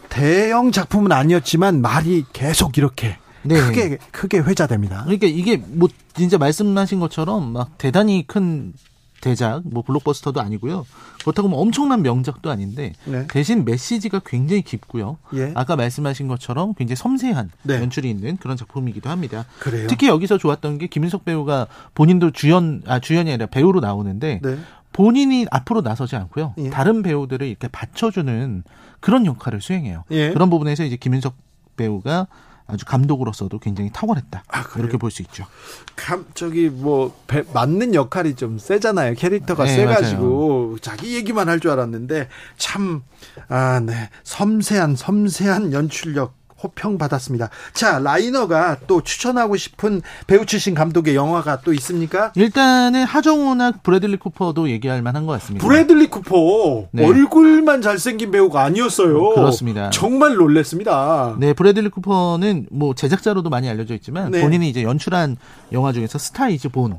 대형 0.10 0.72
작품은 0.72 1.12
아니었지만 1.12 1.82
말이 1.82 2.26
계속 2.34 2.78
이렇게 2.80 3.18
네. 3.48 3.60
크게 3.60 3.98
크게 4.12 4.40
회자됩니다. 4.40 5.04
그러니까 5.04 5.28
이게 5.28 5.58
뭐 5.58 5.90
진짜 6.14 6.38
말씀하신 6.38 7.00
것처럼 7.00 7.54
막 7.54 7.78
대단히 7.78 8.26
큰 8.28 8.74
대작, 9.22 9.62
뭐 9.66 9.82
블록버스터도 9.82 10.42
아니고요. 10.42 10.86
그렇다고 11.22 11.50
뭐 11.50 11.60
엄청난 11.60 12.02
명작도 12.02 12.50
아닌데 12.50 12.94
네. 13.06 13.26
대신 13.28 13.66
메시지가 13.66 14.22
굉장히 14.26 14.62
깊고요. 14.62 15.18
예. 15.34 15.52
아까 15.56 15.76
말씀하신 15.76 16.28
것처럼 16.28 16.74
굉장히 16.76 16.96
섬세한 16.98 17.50
네. 17.64 17.76
연출이 17.82 18.10
있는 18.10 18.38
그런 18.38 18.56
작품이기도 18.56 19.10
합니다. 19.10 19.46
그래요. 19.60 19.88
특히 19.90 20.08
여기서 20.08 20.38
좋았던 20.38 20.78
게 20.78 20.88
김윤석 20.88 21.26
배우가 21.26 21.68
본인도 21.96 22.32
주연 22.32 22.84
아 22.86 23.00
주연이 23.00 23.32
아니라 23.32 23.48
배우로 23.48 23.80
나오는데 23.80 24.40
네. 24.44 24.58
본인이 24.94 25.46
앞으로 25.52 25.82
나서지 25.82 26.16
않고요. 26.16 26.54
예. 26.60 26.70
다른 26.70 27.02
배우들을 27.02 27.46
이렇게 27.46 27.68
받쳐주는 27.68 28.64
그런 29.00 29.26
역할을 29.26 29.62
수행해요. 29.62 30.04
예. 30.12 30.32
그런 30.32 30.50
부분에서 30.50 30.84
이제 30.84 30.96
김윤석 30.96 31.36
배우가 31.76 32.28
아주 32.68 32.86
감독으로서도 32.86 33.60
굉장히 33.60 33.90
탁월했다. 33.94 34.44
아, 34.48 34.64
그래요? 34.64 34.84
이렇게 34.84 34.98
볼 34.98 35.10
수 35.10 35.22
있죠. 35.22 35.46
감 35.96 36.26
저기 36.34 36.70
뭐 36.70 37.16
배- 37.28 37.44
맞는 37.54 37.96
역할이 37.96 38.36
좀 38.36 38.60
세잖아요. 38.60 39.14
캐릭터가 39.16 39.64
네, 39.64 39.76
세가지고 39.76 40.78
자기 40.82 41.16
얘기만 41.16 41.48
할 41.50 41.60
줄 41.60 41.72
알았는데 41.72 42.28
참 42.58 43.04
아 43.50 43.80
네 43.80 44.10
섬세한 44.24 44.96
섬세한 44.98 45.72
연출력 45.74 46.34
호평 46.62 46.98
받았습니다. 46.98 47.50
자 47.74 48.00
라이너가 48.00 48.78
또 48.88 49.02
추천하고 49.02 49.58
싶은 49.58 50.02
배우 50.26 50.46
출신 50.46 50.74
감독의 50.74 51.16
영화가 51.16 51.62
또 51.62 51.74
있습니까? 51.74 52.32
일단은 52.36 53.04
하정우나 53.04 53.72
브래들리 53.72 54.18
쿠퍼도 54.18 54.70
얘기할 54.70 55.02
만한 55.02 55.26
것 55.26 55.34
같습니다. 55.34 55.66
브래들리 55.66 56.08
쿠퍼 56.08 56.88
네. 56.92 57.06
얼굴만 57.06 57.82
잘생긴 57.82 58.32
배우가 58.32 58.64
아니었어요. 58.64 59.36
그렇습니다. 59.36 59.90
정말 59.92 60.36
놀랬습니다. 60.36 61.36
네, 61.40 61.54
브래들리 61.54 61.90
쿠퍼는 61.90 62.68
뭐 62.72 62.94
제작자로도 62.96 63.50
많이 63.50 63.70
알려져 63.70 63.94
있지만 63.96 64.32
네. 64.32 64.42
본인이 64.42 64.70
이제 64.70 64.84
연출한 64.84 65.38
영화 65.72 65.92
중에서 65.92 66.18
Star 66.18 66.50
Is 66.50 66.70
Born 66.70 66.98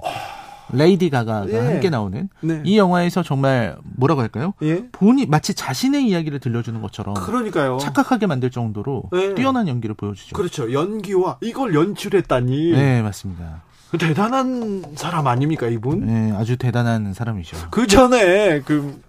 레이디 0.73 1.11
가가가 1.11 1.49
예. 1.51 1.59
함께 1.59 1.91
나오는 1.91 2.29
네. 2.41 2.63
이 2.65 2.79
영화에서 2.79 3.23
정말 3.23 3.77
뭐라고 3.83 4.21
할까요? 4.21 4.55
예. 4.63 4.87
본이 4.93 5.27
마치 5.27 5.55
자신의 5.55 6.07
이야기를 6.09 6.41
들려주는 6.41 6.81
것처럼 6.83 7.15
그러니까요. 7.15 7.79
착각하게 7.79 8.27
만들 8.27 8.51
정도로 8.51 9.05
네. 9.13 9.35
뛰어난 9.35 9.69
연기를 9.69 9.95
보여주죠. 9.95 10.37
그렇죠. 10.37 10.73
연기와 10.73 11.39
이걸 11.41 11.75
연출했다니. 11.75 12.73
네, 12.73 13.03
맞습니다. 13.03 13.63
그 13.91 13.97
대단한 13.97 14.85
사람 14.97 15.27
아닙니까 15.27 15.67
이분? 15.69 16.07
네, 16.07 16.33
아주 16.33 16.57
대단한 16.59 17.15
사람이죠. 17.15 17.57
그 17.71 17.87
전에 17.87 18.61
그, 18.61 19.01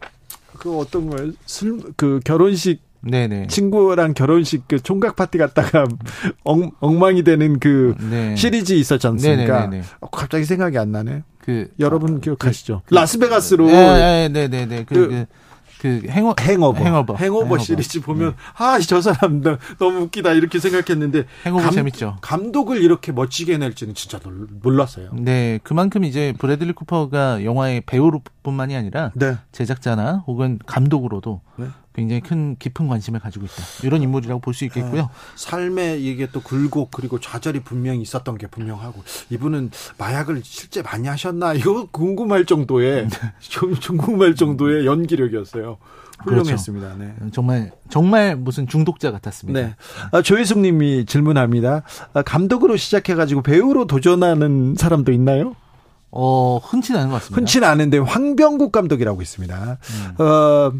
그 0.58 0.78
어떤 0.78 1.10
거예요? 1.10 1.34
술, 1.46 1.82
그 1.98 2.22
결혼식, 2.24 2.82
네네. 3.02 3.48
친구랑 3.48 4.14
결혼식 4.14 4.68
그 4.68 4.80
총각 4.82 5.16
파티 5.16 5.38
갔다가 5.38 5.86
엉, 6.44 6.72
엉망이 6.80 7.24
되는 7.24 7.60
그 7.60 7.96
네. 8.10 8.36
시리즈 8.36 8.74
있었지 8.74 9.08
않습니까? 9.08 9.70
어, 10.02 10.10
갑자기 10.10 10.44
생각이 10.46 10.78
안 10.78 10.92
나네. 10.92 11.24
그 11.40 11.70
여러분 11.80 12.20
기억하시죠? 12.22 12.82
라스베가스로 12.92 13.68
네, 13.68 14.28
네, 14.30 14.48
네, 14.48 14.66
네. 14.66 14.84
그, 14.88 14.96
그- 14.96 15.26
그, 15.82 16.02
그 16.02 16.08
행어 16.10 16.36
행오버. 16.38 16.78
행오버. 16.84 17.16
행오버 17.16 17.58
시리즈 17.60 18.02
보면 18.02 18.36
아, 18.58 18.78
저 18.80 19.00
사람 19.00 19.42
너- 19.42 19.58
너무 19.78 20.00
웃기다 20.02 20.34
이렇게 20.34 20.60
생각했는데 20.60 21.24
행오버 21.46 21.70
재밌죠. 21.72 22.18
감독을 22.20 22.84
이렇게 22.84 23.14
멋지게 23.14 23.58
낼지는 23.58 23.94
진짜 23.96 24.20
놀- 24.20 24.50
몰랐어요. 24.62 25.12
네, 25.14 25.58
그만큼 25.64 26.04
이제 26.04 26.34
브래들리 26.38 26.74
쿠퍼가 26.74 27.46
영화의 27.46 27.84
배우로뿐만이 27.86 28.76
아니라 28.76 29.12
네. 29.16 29.38
제작자나 29.54 30.26
혹은 30.28 30.60
감독으로도 30.66 31.40
네. 31.56 31.68
굉장히 32.00 32.22
큰 32.22 32.56
깊은 32.58 32.88
관심을 32.88 33.20
가지고 33.20 33.46
있다. 33.46 33.56
이런 33.84 34.02
인물이라고 34.02 34.42
볼 34.42 34.54
수 34.54 34.66
있겠고요. 34.66 35.10
삶에 35.36 35.98
이게 36.00 36.28
또 36.32 36.42
굴곡 36.42 36.92
그리고 36.92 37.20
좌절이 37.20 37.62
분명히 37.62 38.02
있었던 38.02 38.38
게 38.38 38.48
분명하고 38.48 39.04
이분은 39.30 39.72
마약을 39.98 40.42
실제 40.44 40.82
많이 40.82 41.08
하셨나 41.08 41.54
이거 41.54 41.88
궁금할 41.92 42.46
정도의 42.46 43.08
좀, 43.40 43.76
좀 43.76 43.98
궁금할 43.98 44.36
정도의 44.36 44.86
연기력이었어요. 44.86 45.78
훌륭했습니다. 46.24 46.96
네. 46.98 47.16
정말 47.32 47.72
정말 47.90 48.36
무슨 48.36 48.68
중독자 48.68 49.12
같았습니다. 49.12 49.60
네. 49.62 49.76
아, 50.12 50.22
조혜숙님이 50.22 51.06
질문합니다. 51.06 51.84
아, 52.14 52.22
감독으로 52.24 52.76
시작해가지고 52.76 53.42
배우로 53.42 53.88
도전하는 53.88 54.76
사람도 54.78 55.14
있나요? 55.14 55.56
어, 56.12 56.58
흔치 56.58 56.92
않은 56.94 57.08
것 57.10 57.14
같습니다. 57.16 57.40
흔치는 57.40 57.68
않은데 57.68 58.00
황병국 58.00 58.72
감독이라고 58.74 59.22
있습니다. 59.22 59.78
어, 60.18 60.72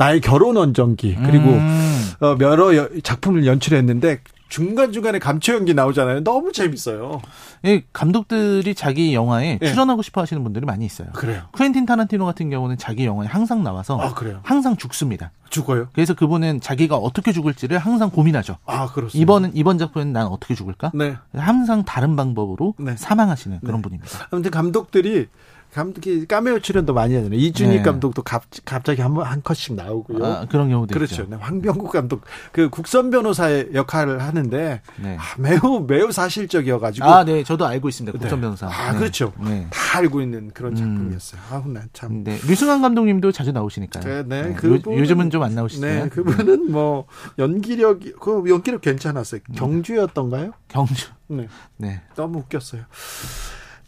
나의 0.00 0.22
결혼 0.22 0.56
원정기 0.56 1.14
그리고 1.26 1.50
음. 1.50 2.10
어, 2.22 2.34
여러 2.40 2.74
여- 2.74 2.88
작품을 3.02 3.44
연출했는데 3.46 4.20
중간 4.48 4.92
중간에 4.92 5.18
감초 5.20 5.54
연기 5.54 5.74
나오잖아요. 5.74 6.24
너무 6.24 6.50
재밌어요. 6.52 7.20
예, 7.66 7.84
감독들이 7.92 8.74
자기 8.74 9.14
영화에 9.14 9.58
예. 9.62 9.66
출연하고 9.70 10.00
싶어 10.02 10.22
하시는 10.22 10.42
분들이 10.42 10.64
많이 10.64 10.84
있어요. 10.86 11.08
그래요. 11.12 11.42
쿠엔틴 11.52 11.84
타란티노 11.86 12.24
같은 12.24 12.48
경우는 12.50 12.78
자기 12.78 13.04
영화에 13.04 13.28
항상 13.28 13.62
나와서 13.62 13.96
아 14.00 14.12
그래요. 14.14 14.40
항상 14.42 14.76
죽습니다. 14.78 15.30
죽어요? 15.50 15.88
그래서 15.92 16.14
그분은 16.14 16.60
자기가 16.62 16.96
어떻게 16.96 17.30
죽을지를 17.32 17.78
항상 17.78 18.10
고민하죠. 18.10 18.56
아 18.66 18.86
그렇습니다. 18.90 19.22
이번은 19.22 19.50
이번 19.54 19.76
작품은 19.78 20.12
난 20.14 20.26
어떻게 20.26 20.54
죽을까? 20.54 20.90
네. 20.94 21.14
항상 21.36 21.84
다른 21.84 22.16
방법으로 22.16 22.74
네. 22.78 22.96
사망하시는 22.96 23.60
그런 23.60 23.82
분입니다. 23.82 24.28
아무튼 24.30 24.50
감독들이 24.50 25.28
감독이 25.72 26.26
까메오 26.26 26.58
출연도 26.60 26.92
많이 26.94 27.14
하잖아요. 27.14 27.38
이준익 27.38 27.76
네. 27.78 27.82
감독도 27.82 28.22
갑, 28.22 28.42
갑자기 28.64 29.02
한, 29.02 29.14
번- 29.14 29.24
한 29.26 29.40
컷씩 29.42 29.74
나오고요. 29.74 30.24
아, 30.24 30.46
그런 30.50 30.68
경우도 30.68 30.92
그렇죠. 30.92 31.22
있죠. 31.22 31.26
네, 31.30 31.36
황병국 31.36 31.92
감독 31.92 32.22
그 32.52 32.68
국선 32.70 33.10
변호사의 33.10 33.70
역할을 33.74 34.20
하는데 34.22 34.82
네. 35.00 35.16
아, 35.18 35.22
매우 35.38 35.84
매우 35.86 36.10
사실적이어가지고 36.12 37.06
아, 37.06 37.24
네, 37.24 37.44
저도 37.44 37.66
알고 37.66 37.88
있습니다. 37.88 38.12
네. 38.16 38.18
국선 38.20 38.40
변호사. 38.40 38.66
아 38.68 38.92
네. 38.92 38.98
그렇죠. 38.98 39.32
네. 39.40 39.66
다 39.70 39.98
알고 39.98 40.20
있는 40.20 40.50
그런 40.52 40.72
음. 40.72 40.76
작품이었어요. 40.76 41.40
아우 41.50 41.68
난 41.68 41.88
참 41.92 42.24
네, 42.24 42.38
류승환 42.46 42.82
감독님도 42.82 43.32
자주 43.32 43.52
나오시니까요. 43.52 44.04
네, 44.04 44.22
네, 44.24 44.42
네, 44.50 44.54
그분은- 44.56 44.92
요, 44.92 44.98
요즘은 44.98 45.30
좀 45.30 45.42
안 45.42 45.54
나오시잖아요. 45.54 46.02
네, 46.04 46.08
그분은 46.10 46.70
뭐 46.70 47.06
연기력이 47.38 48.14
그 48.20 48.42
연기력 48.48 48.80
괜찮았어요. 48.80 49.40
경주였던가요? 49.54 50.52
경주. 50.68 51.08
네. 51.28 51.48
네. 51.76 52.00
너무 52.16 52.40
웃겼어요. 52.40 52.82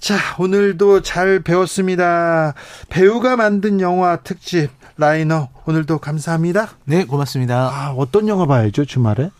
자, 0.02 0.16
오늘도 0.40 1.02
잘 1.02 1.38
배웠습니다. 1.38 2.54
배우가 2.88 3.36
만든 3.36 3.80
영화 3.80 4.16
특집 4.16 4.68
라이너 4.96 5.48
오늘도 5.64 5.98
감사합니다. 5.98 6.70
네, 6.86 7.04
고맙습니다. 7.04 7.70
아, 7.72 7.94
어떤 7.96 8.26
영화 8.26 8.44
봐야죠, 8.46 8.84
주말에? 8.84 9.30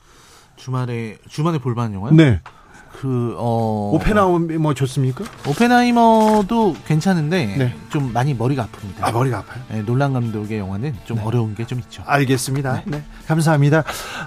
주말에 0.54 1.18
주말에 1.28 1.58
볼만한 1.58 1.94
영화요? 1.94 2.12
네. 2.14 2.40
그, 3.02 3.34
어. 3.36 3.90
오펜하이머 3.94 4.74
좋습니까? 4.74 5.24
오펜하이머도 5.48 6.76
괜찮은데 6.86 7.46
네. 7.58 7.74
좀 7.90 8.12
많이 8.12 8.32
머리가 8.32 8.62
아픕니다. 8.66 9.02
아, 9.02 9.10
머리가 9.10 9.38
아파요. 9.38 9.60
네, 9.72 9.82
놀란 9.82 10.12
감독의 10.12 10.56
영화는 10.60 10.94
좀 11.04 11.18
어려운 11.24 11.56
게 11.56 11.64
좀 11.64 11.80
있죠. 11.80 12.04
알겠습니다. 12.06 12.82
네. 12.86 13.02
감사합니다. 13.26 13.82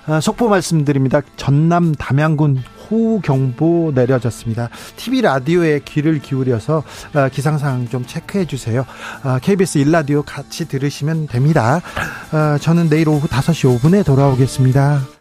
아, 0.08 0.20
속보 0.20 0.50
말씀드립니다. 0.50 1.22
전남 1.38 1.96
담양군 1.96 2.62
호우경보 2.92 3.94
내려졌습니다. 3.96 4.68
TV 4.98 5.22
라디오에 5.22 5.80
귀를 5.86 6.20
기울여서 6.20 6.84
아, 7.14 7.30
기상 7.30 7.58
상황 7.58 7.88
좀 7.88 8.06
체크해 8.06 8.44
주세요. 8.46 8.86
아, 9.24 9.40
KBS 9.42 9.78
일라디오 9.78 10.22
같이 10.22 10.68
들으시면 10.68 11.28
됩니다. 11.28 11.80
아, 12.32 12.58
저는 12.60 12.90
내일 12.90 13.08
오후 13.08 13.26
5시 13.28 13.80
5분에 13.80 14.06
돌아오겠습니다. 14.06 15.15